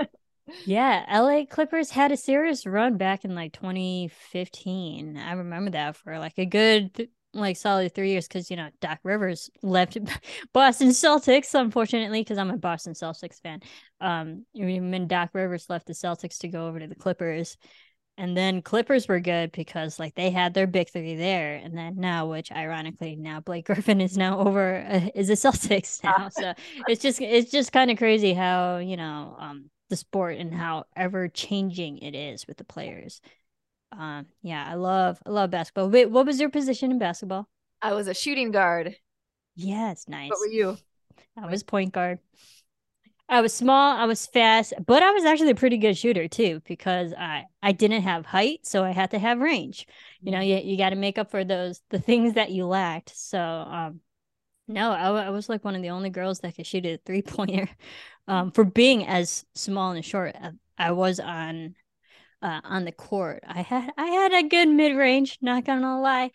yeah, 0.64 1.04
LA 1.10 1.44
Clippers 1.44 1.90
had 1.90 2.12
a 2.12 2.16
serious 2.16 2.66
run 2.66 2.96
back 2.96 3.24
in 3.24 3.34
like 3.34 3.52
2015. 3.52 5.16
I 5.16 5.32
remember 5.32 5.70
that 5.70 5.96
for 5.96 6.18
like 6.18 6.38
a 6.38 6.46
good 6.46 7.08
like 7.34 7.56
solid 7.56 7.94
three 7.94 8.10
years 8.10 8.26
because 8.26 8.50
you 8.50 8.56
know 8.56 8.68
Doc 8.80 8.98
Rivers 9.02 9.50
left 9.62 9.98
Boston 10.52 10.88
Celtics, 10.88 11.54
unfortunately, 11.54 12.20
because 12.20 12.38
I'm 12.38 12.50
a 12.50 12.56
Boston 12.56 12.94
Celtics 12.94 13.40
fan. 13.40 13.60
Um, 14.00 14.44
when 14.54 15.06
Doc 15.06 15.30
Rivers 15.32 15.66
left 15.68 15.86
the 15.86 15.92
Celtics 15.92 16.38
to 16.38 16.48
go 16.48 16.66
over 16.66 16.78
to 16.80 16.86
the 16.86 16.94
Clippers, 16.94 17.56
and 18.16 18.36
then 18.36 18.62
Clippers 18.62 19.06
were 19.06 19.20
good 19.20 19.52
because 19.52 19.98
like 19.98 20.14
they 20.14 20.30
had 20.30 20.54
their 20.54 20.66
big 20.66 20.90
three 20.90 21.16
there, 21.16 21.54
and 21.54 21.76
then 21.76 21.94
now, 21.96 22.26
which 22.26 22.50
ironically 22.50 23.16
now 23.16 23.40
Blake 23.40 23.66
Griffin 23.66 24.00
is 24.00 24.16
now 24.16 24.40
over 24.40 24.76
uh, 24.76 25.08
is 25.14 25.28
the 25.28 25.34
Celtics 25.34 26.02
now. 26.04 26.28
so 26.30 26.52
it's 26.88 27.02
just 27.02 27.20
it's 27.20 27.50
just 27.50 27.72
kind 27.72 27.90
of 27.90 27.98
crazy 27.98 28.34
how 28.34 28.78
you 28.78 28.96
know 28.96 29.36
um 29.38 29.70
the 29.88 29.96
sport 29.96 30.36
and 30.36 30.52
how 30.52 30.84
ever 30.96 31.28
changing 31.28 31.98
it 31.98 32.14
is 32.14 32.46
with 32.46 32.56
the 32.56 32.64
players. 32.64 33.20
Um, 33.92 34.26
yeah, 34.42 34.64
I 34.66 34.74
love 34.74 35.18
I 35.24 35.30
love 35.30 35.50
basketball. 35.50 35.88
Wait, 35.88 36.10
what 36.10 36.26
was 36.26 36.40
your 36.40 36.50
position 36.50 36.90
in 36.90 36.98
basketball? 36.98 37.48
I 37.80 37.94
was 37.94 38.08
a 38.08 38.14
shooting 38.14 38.50
guard. 38.50 38.96
Yes, 39.54 40.04
nice. 40.08 40.30
What 40.30 40.40
were 40.40 40.52
you? 40.52 40.76
I 41.36 41.46
was 41.46 41.62
point 41.62 41.92
guard. 41.92 42.18
I 43.30 43.42
was 43.42 43.52
small, 43.52 43.94
I 43.94 44.06
was 44.06 44.26
fast, 44.26 44.72
but 44.86 45.02
I 45.02 45.10
was 45.10 45.24
actually 45.24 45.50
a 45.50 45.54
pretty 45.54 45.76
good 45.76 45.98
shooter 45.98 46.28
too 46.28 46.62
because 46.66 47.12
I 47.12 47.44
I 47.62 47.72
didn't 47.72 48.02
have 48.02 48.24
height, 48.24 48.60
so 48.62 48.84
I 48.84 48.90
had 48.92 49.10
to 49.10 49.18
have 49.18 49.38
range. 49.38 49.86
You 50.22 50.32
know, 50.32 50.38
mm-hmm. 50.38 50.66
you 50.66 50.72
you 50.72 50.78
got 50.78 50.90
to 50.90 50.96
make 50.96 51.18
up 51.18 51.30
for 51.30 51.44
those 51.44 51.82
the 51.90 51.98
things 51.98 52.34
that 52.34 52.50
you 52.50 52.66
lacked. 52.66 53.14
So 53.14 53.38
um 53.38 54.00
no, 54.68 54.92
I, 54.92 55.26
I 55.26 55.30
was 55.30 55.48
like 55.48 55.64
one 55.64 55.74
of 55.74 55.82
the 55.82 55.90
only 55.90 56.10
girls 56.10 56.40
that 56.40 56.56
could 56.56 56.66
shoot 56.66 56.86
a 56.86 56.98
three 57.04 57.22
pointer. 57.22 57.68
Um, 58.28 58.50
for 58.52 58.62
being 58.62 59.06
as 59.06 59.46
small 59.54 59.92
and 59.92 60.04
short, 60.04 60.36
uh, 60.38 60.50
I 60.76 60.92
was 60.92 61.18
on 61.18 61.74
uh, 62.42 62.60
on 62.64 62.84
the 62.84 62.92
court. 62.92 63.42
I 63.46 63.62
had 63.62 63.90
I 63.96 64.06
had 64.06 64.32
a 64.34 64.48
good 64.48 64.68
mid 64.68 64.96
range. 64.96 65.38
Not 65.40 65.64
gonna 65.64 66.00
lie, 66.00 66.30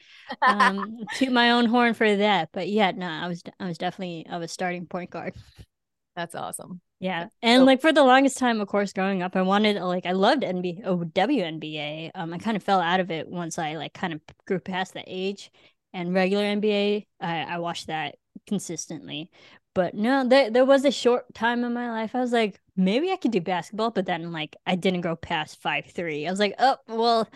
um, 0.45 0.99
toot 1.13 1.31
my 1.31 1.51
own 1.51 1.65
horn 1.65 1.93
for 1.93 2.15
that. 2.15 2.49
But 2.53 2.69
yeah, 2.69 2.91
no, 2.91 3.07
I 3.07 3.27
was 3.27 3.43
I 3.59 3.67
was 3.67 3.77
definitely 3.77 4.25
I 4.29 4.37
was 4.37 4.51
starting 4.51 4.87
point 4.87 5.11
guard. 5.11 5.35
That's 6.15 6.35
awesome. 6.35 6.81
Yeah, 6.99 7.27
and 7.41 7.61
so- 7.61 7.65
like 7.65 7.81
for 7.81 7.91
the 7.91 8.03
longest 8.03 8.37
time, 8.37 8.61
of 8.61 8.67
course, 8.67 8.93
growing 8.93 9.21
up, 9.21 9.35
I 9.35 9.41
wanted 9.41 9.81
like 9.81 10.05
I 10.05 10.13
loved 10.13 10.43
NBA, 10.43 10.81
oh, 10.85 11.03
WNBA. 11.03 12.11
Um, 12.15 12.33
I 12.33 12.37
kind 12.37 12.57
of 12.57 12.63
fell 12.63 12.79
out 12.79 12.99
of 12.99 13.11
it 13.11 13.27
once 13.27 13.59
I 13.59 13.75
like 13.75 13.93
kind 13.93 14.13
of 14.13 14.21
grew 14.47 14.59
past 14.59 14.93
that 14.93 15.05
age. 15.07 15.51
And 15.93 16.13
regular 16.13 16.43
NBA, 16.43 17.07
I, 17.19 17.41
I 17.43 17.57
watched 17.59 17.87
that 17.87 18.15
consistently. 18.47 19.29
But 19.75 19.95
no, 19.95 20.27
there 20.27 20.51
there 20.51 20.65
was 20.65 20.85
a 20.85 20.91
short 20.91 21.33
time 21.33 21.63
in 21.63 21.73
my 21.73 21.89
life 21.89 22.13
I 22.15 22.19
was 22.19 22.31
like, 22.31 22.59
maybe 22.75 23.11
I 23.11 23.15
could 23.17 23.31
do 23.31 23.41
basketball, 23.41 23.89
but 23.91 24.05
then 24.05 24.31
like 24.31 24.55
I 24.67 24.75
didn't 24.75 25.01
go 25.01 25.15
past 25.15 25.61
five 25.61 25.85
three. 25.87 26.27
I 26.27 26.31
was 26.31 26.39
like, 26.39 26.55
oh 26.59 26.77
well, 26.87 27.27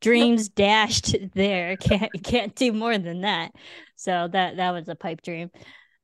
dreams 0.00 0.48
dashed 0.48 1.14
there. 1.34 1.76
Can't 1.76 2.12
can't 2.22 2.54
do 2.54 2.72
more 2.72 2.96
than 2.98 3.22
that. 3.22 3.52
So 3.96 4.28
that 4.32 4.56
that 4.56 4.70
was 4.72 4.88
a 4.88 4.94
pipe 4.94 5.22
dream. 5.22 5.50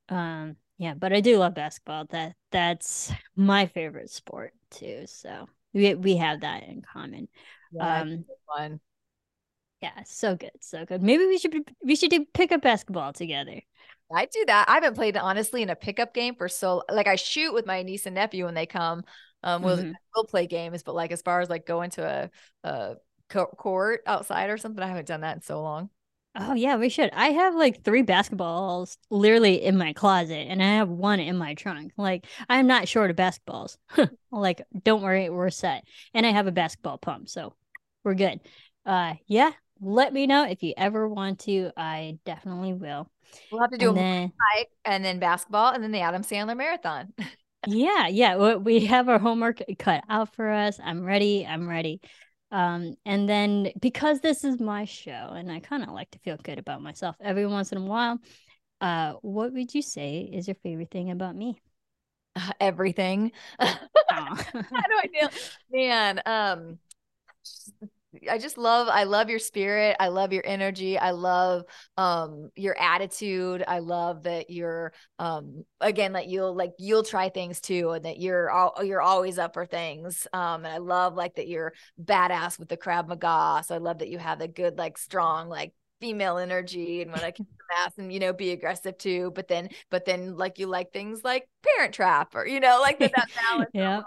Um 0.09 0.55
yeah, 0.77 0.93
but 0.93 1.11
I 1.13 1.21
do 1.21 1.37
love 1.37 1.55
basketball. 1.55 2.05
That 2.11 2.35
that's 2.51 3.11
my 3.35 3.65
favorite 3.67 4.09
sport 4.09 4.53
too. 4.71 5.05
So 5.07 5.47
we 5.73 5.95
we 5.95 6.17
have 6.17 6.41
that 6.41 6.63
in 6.63 6.81
common. 6.81 7.27
Yeah, 7.71 8.03
um 8.03 8.25
fun. 8.47 8.79
Yeah, 9.81 10.03
so 10.05 10.35
good, 10.35 10.51
so 10.59 10.85
good. 10.85 11.01
Maybe 11.01 11.25
we 11.25 11.37
should 11.37 11.55
we 11.83 11.95
should 11.95 12.11
do 12.11 12.25
pick 12.33 12.51
up 12.51 12.61
basketball 12.61 13.13
together. 13.13 13.61
I 14.11 14.25
do 14.25 14.43
that. 14.47 14.65
I 14.67 14.75
haven't 14.75 14.95
played 14.95 15.15
honestly 15.15 15.61
in 15.61 15.69
a 15.69 15.75
pickup 15.75 16.13
game 16.13 16.35
for 16.35 16.49
so 16.49 16.83
like 16.91 17.07
I 17.07 17.15
shoot 17.15 17.53
with 17.53 17.65
my 17.65 17.83
niece 17.83 18.05
and 18.05 18.15
nephew 18.15 18.45
when 18.45 18.55
they 18.55 18.65
come. 18.65 19.03
Um, 19.43 19.61
we'll 19.61 19.77
mm-hmm. 19.77 19.91
we'll 20.15 20.25
play 20.25 20.47
games, 20.47 20.83
but 20.83 20.95
like 20.95 21.11
as 21.11 21.21
far 21.21 21.39
as 21.39 21.49
like 21.49 21.65
going 21.65 21.91
to 21.91 22.29
a 22.63 22.67
a 22.67 22.95
court 23.55 24.01
outside 24.05 24.49
or 24.49 24.57
something, 24.57 24.83
I 24.83 24.87
haven't 24.87 25.07
done 25.07 25.21
that 25.21 25.37
in 25.37 25.41
so 25.41 25.61
long. 25.61 25.89
Oh 26.35 26.53
yeah, 26.53 26.75
we 26.75 26.89
should. 26.89 27.09
I 27.11 27.27
have 27.27 27.55
like 27.55 27.83
three 27.83 28.03
basketballs 28.03 28.97
literally 29.09 29.63
in 29.63 29.77
my 29.77 29.93
closet, 29.93 30.47
and 30.49 30.61
I 30.61 30.75
have 30.75 30.89
one 30.89 31.19
in 31.19 31.37
my 31.37 31.53
trunk. 31.53 31.93
Like 31.95 32.25
I'm 32.49 32.67
not 32.67 32.87
short 32.87 33.11
of 33.11 33.15
basketballs. 33.15 33.77
like 34.31 34.61
don't 34.83 35.01
worry, 35.01 35.29
we're 35.29 35.49
set. 35.51 35.85
And 36.13 36.25
I 36.25 36.31
have 36.31 36.47
a 36.47 36.51
basketball 36.51 36.97
pump, 36.97 37.29
so 37.29 37.55
we're 38.03 38.15
good. 38.15 38.41
Uh, 38.85 39.13
yeah. 39.27 39.51
Let 39.81 40.13
me 40.13 40.27
know 40.27 40.45
if 40.45 40.63
you 40.63 40.73
ever 40.77 41.07
want 41.07 41.39
to. 41.41 41.71
I 41.77 42.17
definitely 42.25 42.73
will. 42.73 43.09
We'll 43.51 43.61
have 43.61 43.71
to 43.71 43.77
do 43.77 43.89
and 43.89 43.97
a 43.97 44.01
then, 44.01 44.33
hike 44.55 44.69
and 44.85 45.05
then 45.05 45.19
basketball 45.19 45.73
and 45.73 45.83
then 45.83 45.91
the 45.91 46.01
Adam 46.01 46.23
Sandler 46.23 46.57
marathon. 46.57 47.13
yeah, 47.67 48.07
yeah. 48.07 48.55
We 48.55 48.85
have 48.85 49.07
our 49.09 49.19
homework 49.19 49.61
cut 49.77 50.03
out 50.09 50.33
for 50.35 50.49
us. 50.49 50.79
I'm 50.83 51.03
ready. 51.03 51.45
I'm 51.45 51.67
ready. 51.67 52.01
Um, 52.51 52.95
and 53.05 53.29
then 53.29 53.71
because 53.79 54.21
this 54.21 54.43
is 54.43 54.59
my 54.59 54.85
show 54.85 55.11
and 55.11 55.51
I 55.51 55.59
kind 55.59 55.83
of 55.83 55.89
like 55.89 56.09
to 56.11 56.19
feel 56.19 56.37
good 56.37 56.57
about 56.57 56.81
myself 56.81 57.15
every 57.21 57.45
once 57.45 57.71
in 57.71 57.77
a 57.77 57.85
while, 57.85 58.17
uh, 58.81 59.13
what 59.21 59.53
would 59.53 59.73
you 59.73 59.81
say 59.81 60.29
is 60.33 60.47
your 60.47 60.55
favorite 60.63 60.89
thing 60.89 61.11
about 61.11 61.35
me? 61.35 61.61
Uh, 62.35 62.51
everything. 62.59 63.31
How 63.59 63.75
do 64.09 64.99
I 65.03 65.07
feel? 65.13 65.29
Man, 65.71 66.21
um, 66.25 66.79
I 68.29 68.39
just 68.39 68.57
love 68.57 68.87
I 68.89 69.03
love 69.03 69.29
your 69.29 69.39
spirit. 69.39 69.95
I 69.99 70.07
love 70.07 70.33
your 70.33 70.41
energy. 70.45 70.97
I 70.97 71.11
love 71.11 71.63
um 71.97 72.49
your 72.55 72.79
attitude. 72.79 73.63
I 73.67 73.79
love 73.79 74.23
that 74.23 74.49
you're 74.49 74.93
um 75.19 75.63
again 75.79 76.13
that 76.13 76.27
you'll 76.27 76.55
like 76.55 76.71
you'll 76.79 77.03
try 77.03 77.29
things 77.29 77.61
too 77.61 77.91
and 77.91 78.05
that 78.05 78.19
you're 78.19 78.49
all 78.49 78.83
you're 78.83 79.01
always 79.01 79.37
up 79.37 79.53
for 79.53 79.65
things. 79.65 80.25
Um 80.33 80.65
and 80.65 80.73
I 80.73 80.77
love 80.77 81.15
like 81.15 81.35
that 81.35 81.47
you're 81.47 81.73
badass 82.03 82.57
with 82.57 82.69
the 82.69 82.77
Krav 82.77 83.07
Maga. 83.07 83.63
So 83.65 83.75
I 83.75 83.77
love 83.77 83.99
that 83.99 84.09
you 84.09 84.17
have 84.17 84.41
a 84.41 84.47
good 84.47 84.77
like 84.77 84.97
strong 84.97 85.47
like 85.47 85.73
female 86.01 86.37
energy 86.37 87.01
and 87.01 87.11
when 87.11 87.21
I 87.21 87.31
can 87.31 87.45
math 87.69 87.97
and 87.99 88.11
you 88.11 88.19
know 88.19 88.33
be 88.33 88.49
aggressive 88.51 88.97
too 88.97 89.31
but 89.35 89.47
then 89.47 89.69
but 89.91 90.03
then 90.05 90.35
like 90.35 90.57
you 90.57 90.65
like 90.65 90.91
things 90.91 91.23
like 91.23 91.47
parent 91.63 91.93
trap 91.93 92.33
or 92.33 92.47
you 92.47 92.59
know 92.59 92.79
like 92.81 92.97
that 92.99 93.11
that 93.11 93.27
balance 93.35 93.69
yeah 93.73 94.01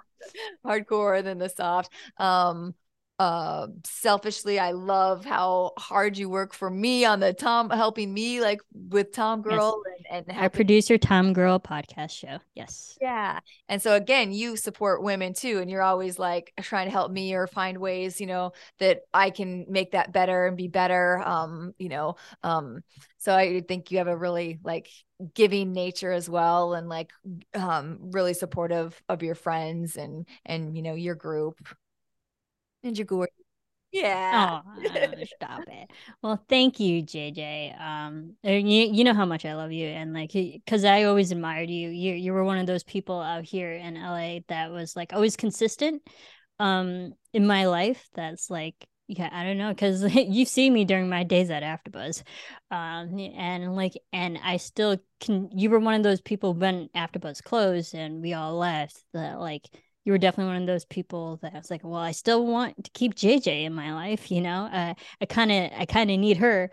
hardcore 0.67 1.17
and 1.19 1.27
then 1.27 1.39
the 1.39 1.49
soft 1.49 1.93
um 2.17 2.75
uh, 3.23 3.67
selfishly, 3.85 4.59
I 4.59 4.73
love 4.73 5.25
how 5.25 5.73
hard 5.79 6.19
you 6.19 6.29
work 6.29 6.53
for 6.55 6.69
me 6.69 7.05
on 7.05 7.21
the 7.21 7.33
Tom, 7.33 7.71
helping 7.71 8.13
me 8.13 8.41
like 8.41 8.61
with 8.73 9.13
Tom 9.13 9.43
Girl 9.43 9.83
Yes. 9.87 10.05
and, 10.11 10.25
and 10.29 10.39
Our 10.39 10.51
producer, 10.51 10.99
Tom 10.99 11.33
Girl 11.33 11.61
podcast 11.61 12.11
show. 12.11 12.39
Yes. 12.55 12.99
yeah. 13.01 13.39
And 13.69 13.81
so 13.81 13.95
again, 13.95 14.33
you 14.33 14.57
support 14.57 15.03
women 15.03 15.35
too. 15.35 15.59
And 15.61 15.71
you're 15.71 15.83
always 15.83 16.19
like 16.19 16.53
trying 16.63 16.87
to 16.87 16.91
help 16.91 17.13
me 17.13 17.35
or 17.35 17.47
find 17.47 17.79
ways, 17.79 18.21
you 18.21 18.27
know, 18.27 18.53
that 18.79 19.03
I 19.15 19.31
can 19.31 19.67
make 19.69 19.93
that 19.93 20.13
better 20.13 20.47
and 20.47 20.57
be 20.57 20.69
better. 20.69 21.23
Um, 21.25 21.75
you 21.79 21.89
know, 21.89 22.17
um, 22.43 22.81
so 23.19 23.35
I 23.35 23.61
think 23.61 23.91
you 23.93 23.99
have 23.99 24.09
a 24.09 24.17
really 24.17 24.59
like 24.65 24.89
giving 25.35 25.73
nature 25.73 26.11
as 26.11 26.29
well 26.29 26.75
and 26.75 26.89
like 26.89 27.13
um 27.55 27.99
really 28.11 28.35
supportive 28.35 29.01
of 29.09 29.23
your 29.23 29.37
friends 29.37 29.97
and 29.97 30.27
and 30.45 30.77
you 30.77 30.83
know 30.83 30.95
your 30.95 31.15
group. 31.15 31.57
And 32.83 32.97
your 32.97 33.05
group. 33.07 33.31
Yeah. 33.93 34.63
Oh, 34.65 35.25
stop 35.37 35.65
it. 35.67 35.91
Well, 36.23 36.43
thank 36.49 36.81
you, 36.81 37.03
JJ. 37.03 37.79
Um, 37.79 38.37
and 38.43 38.71
you 38.71 38.91
you 38.91 39.05
know 39.05 39.13
how 39.13 39.27
much 39.27 39.45
I 39.45 39.55
love 39.55 39.71
you, 39.71 39.87
and 39.87 40.15
like, 40.15 40.33
because 40.33 40.85
I 40.87 41.05
always 41.05 41.31
admired 41.31 41.69
you. 41.69 41.91
You 41.91 42.15
you 42.15 42.33
were 42.33 42.43
one 42.43 42.57
of 42.57 42.67
those 42.67 42.85
people 42.85 43.21
out 43.21 43.45
here 43.45 43.71
in 43.73 43.99
LA 43.99 44.39
that 44.49 44.71
was 44.71 44.97
like 44.97 45.13
always 45.13 45.37
consistent, 45.37 46.03
um, 46.59 47.13
in 47.35 47.47
my 47.47 47.67
life. 47.67 48.09
That's 48.15 48.49
like, 48.49 48.75
yeah, 49.09 49.29
I 49.31 49.45
don't 49.45 49.59
know, 49.59 49.69
because 49.69 50.03
you 50.15 50.47
see 50.47 50.71
me 50.71 50.87
during 50.87 51.11
my 51.11 51.23
days 51.23 51.51
at 51.51 51.63
AfterBuzz, 51.63 52.23
um, 52.71 53.19
and 53.19 53.77
like, 53.77 53.93
and 54.11 54.39
I 54.43 54.57
still 54.57 54.97
can. 55.21 55.51
You 55.53 55.69
were 55.69 55.81
one 55.81 55.95
of 55.95 56.03
those 56.03 56.23
people 56.23 56.55
when 56.55 56.89
AfterBuzz 56.97 57.43
closed 57.43 57.95
and 57.95 58.23
we 58.23 58.33
all 58.33 58.57
left. 58.57 58.99
That 59.13 59.39
like 59.39 59.69
you 60.05 60.13
were 60.13 60.19
definitely 60.19 60.53
one 60.53 60.63
of 60.63 60.67
those 60.67 60.85
people 60.85 61.39
that 61.43 61.55
I 61.55 61.59
was 61.59 61.71
like, 61.71 61.83
well, 61.85 61.95
I 62.01 62.13
still 62.13 62.47
want 62.47 62.85
to 62.85 62.91
keep 62.91 63.15
JJ 63.15 63.65
in 63.65 63.75
my 63.75 63.95
life, 63.95 64.31
you 64.31 64.41
know. 64.41 64.69
Uh, 64.73 64.95
I 65.21 65.27
kind 65.27 65.53
of, 65.53 65.71
I 65.79 65.87
kind 65.87 66.11
of 66.11 66.19
need 66.19 66.39
her, 66.39 66.71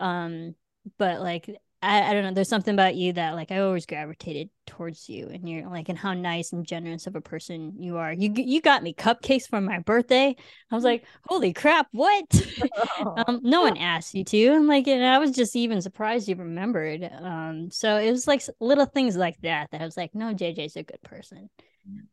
um, 0.00 0.54
but 0.98 1.20
like, 1.20 1.48
I, 1.82 2.10
I 2.10 2.12
don't 2.14 2.24
know. 2.24 2.32
There's 2.32 2.48
something 2.48 2.74
about 2.74 2.96
you 2.96 3.12
that 3.14 3.34
like 3.34 3.52
I 3.52 3.58
always 3.58 3.86
gravitated 3.86 4.50
towards 4.66 5.08
you, 5.08 5.28
and 5.28 5.48
you're 5.48 5.68
like, 5.68 5.88
and 5.88 5.98
how 5.98 6.14
nice 6.14 6.52
and 6.52 6.66
generous 6.66 7.06
of 7.06 7.16
a 7.16 7.20
person 7.20 7.74
you 7.78 7.98
are. 7.98 8.12
You 8.12 8.32
you 8.34 8.60
got 8.60 8.82
me 8.82 8.94
cupcakes 8.94 9.46
for 9.46 9.60
my 9.60 9.78
birthday. 9.80 10.34
I 10.70 10.74
was 10.74 10.84
like, 10.84 11.04
holy 11.24 11.52
crap, 11.52 11.88
what? 11.92 12.24
um, 13.28 13.40
no 13.42 13.62
one 13.62 13.76
asked 13.76 14.14
you 14.14 14.24
to, 14.24 14.46
and 14.48 14.66
like, 14.66 14.88
and 14.88 15.04
I 15.04 15.18
was 15.18 15.32
just 15.32 15.54
even 15.54 15.82
surprised 15.82 16.28
you 16.28 16.36
remembered. 16.36 17.08
Um, 17.20 17.70
so 17.70 17.98
it 17.98 18.10
was 18.10 18.26
like 18.26 18.42
little 18.58 18.86
things 18.86 19.16
like 19.16 19.40
that 19.42 19.70
that 19.70 19.80
I 19.80 19.84
was 19.84 19.96
like, 19.96 20.14
no, 20.14 20.34
JJ's 20.34 20.76
a 20.76 20.82
good 20.82 21.02
person 21.02 21.50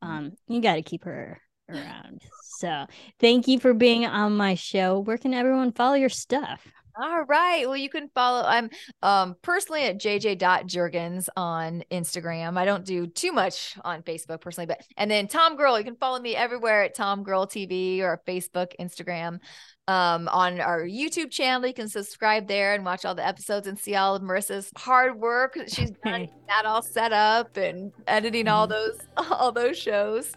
um 0.02 0.32
you 0.48 0.62
got 0.62 0.76
to 0.76 0.82
keep 0.82 1.04
her 1.04 1.40
around. 1.70 2.22
So 2.44 2.86
thank 3.20 3.48
you 3.48 3.60
for 3.60 3.74
being 3.74 4.06
on 4.06 4.36
my 4.36 4.56
show. 4.56 5.00
Where 5.00 5.18
can 5.18 5.34
everyone 5.34 5.72
follow 5.72 5.96
your 5.96 6.10
stuff 6.10 6.66
All 6.96 7.24
right. 7.24 7.68
Well, 7.68 7.78
you 7.78 7.90
can 7.90 8.10
follow. 8.14 8.44
I'm 8.46 8.70
um 9.02 9.36
personally 9.42 9.84
at 9.86 9.98
jj.jurgens 10.00 11.28
on 11.36 11.84
Instagram. 11.92 12.58
I 12.58 12.66
don't 12.66 12.86
do 12.86 13.08
too 13.08 13.32
much 13.32 13.76
on 13.84 14.04
Facebook 14.04 14.42
personally, 14.42 14.68
but 14.68 14.82
and 14.98 15.10
then 15.10 15.28
Tom 15.28 15.56
Girl, 15.56 15.78
you 15.78 15.84
can 15.84 15.96
follow 15.96 16.20
me 16.20 16.36
everywhere 16.36 16.84
at 16.84 16.94
Tom 16.94 17.24
Girl 17.24 17.48
TV 17.48 18.00
or 18.02 18.22
Facebook, 18.28 18.74
Instagram. 18.80 19.40
Um, 19.88 20.30
on 20.30 20.62
our 20.62 20.84
YouTube 20.84 21.30
channel, 21.30 21.68
you 21.68 21.74
can 21.74 21.90
subscribe 21.90 22.48
there 22.48 22.74
and 22.74 22.86
watch 22.86 23.04
all 23.04 23.16
the 23.16 23.26
episodes 23.26 23.68
and 23.68 23.78
see 23.78 23.96
all 23.96 24.16
of 24.16 24.22
Marissa's 24.22 24.72
hard 24.78 25.20
work. 25.20 25.58
She's 25.68 25.92
done 26.06 26.30
that 26.48 26.66
all 26.66 26.82
set 26.84 27.12
up 27.12 27.58
and 27.58 27.92
editing 28.08 28.48
all 28.48 28.68
those 28.68 28.98
all 29.18 29.52
those 29.52 29.78
shows. 29.78 30.32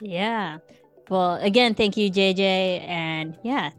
yeah 0.00 0.58
well 1.08 1.34
again 1.36 1.74
thank 1.74 1.96
you 1.96 2.10
jj 2.10 2.40
and 2.88 3.36
yeah 3.44 3.70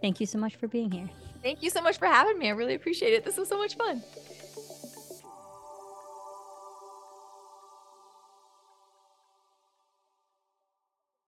thank 0.00 0.20
you 0.20 0.26
so 0.26 0.38
much 0.38 0.56
for 0.56 0.68
being 0.68 0.90
here 0.90 1.08
Thank 1.42 1.62
you 1.62 1.70
so 1.70 1.80
much 1.80 1.98
for 1.98 2.06
having 2.06 2.38
me. 2.38 2.48
I 2.48 2.50
really 2.50 2.74
appreciate 2.74 3.12
it. 3.12 3.24
This 3.24 3.36
was 3.36 3.48
so 3.48 3.58
much 3.58 3.76
fun. 3.76 4.02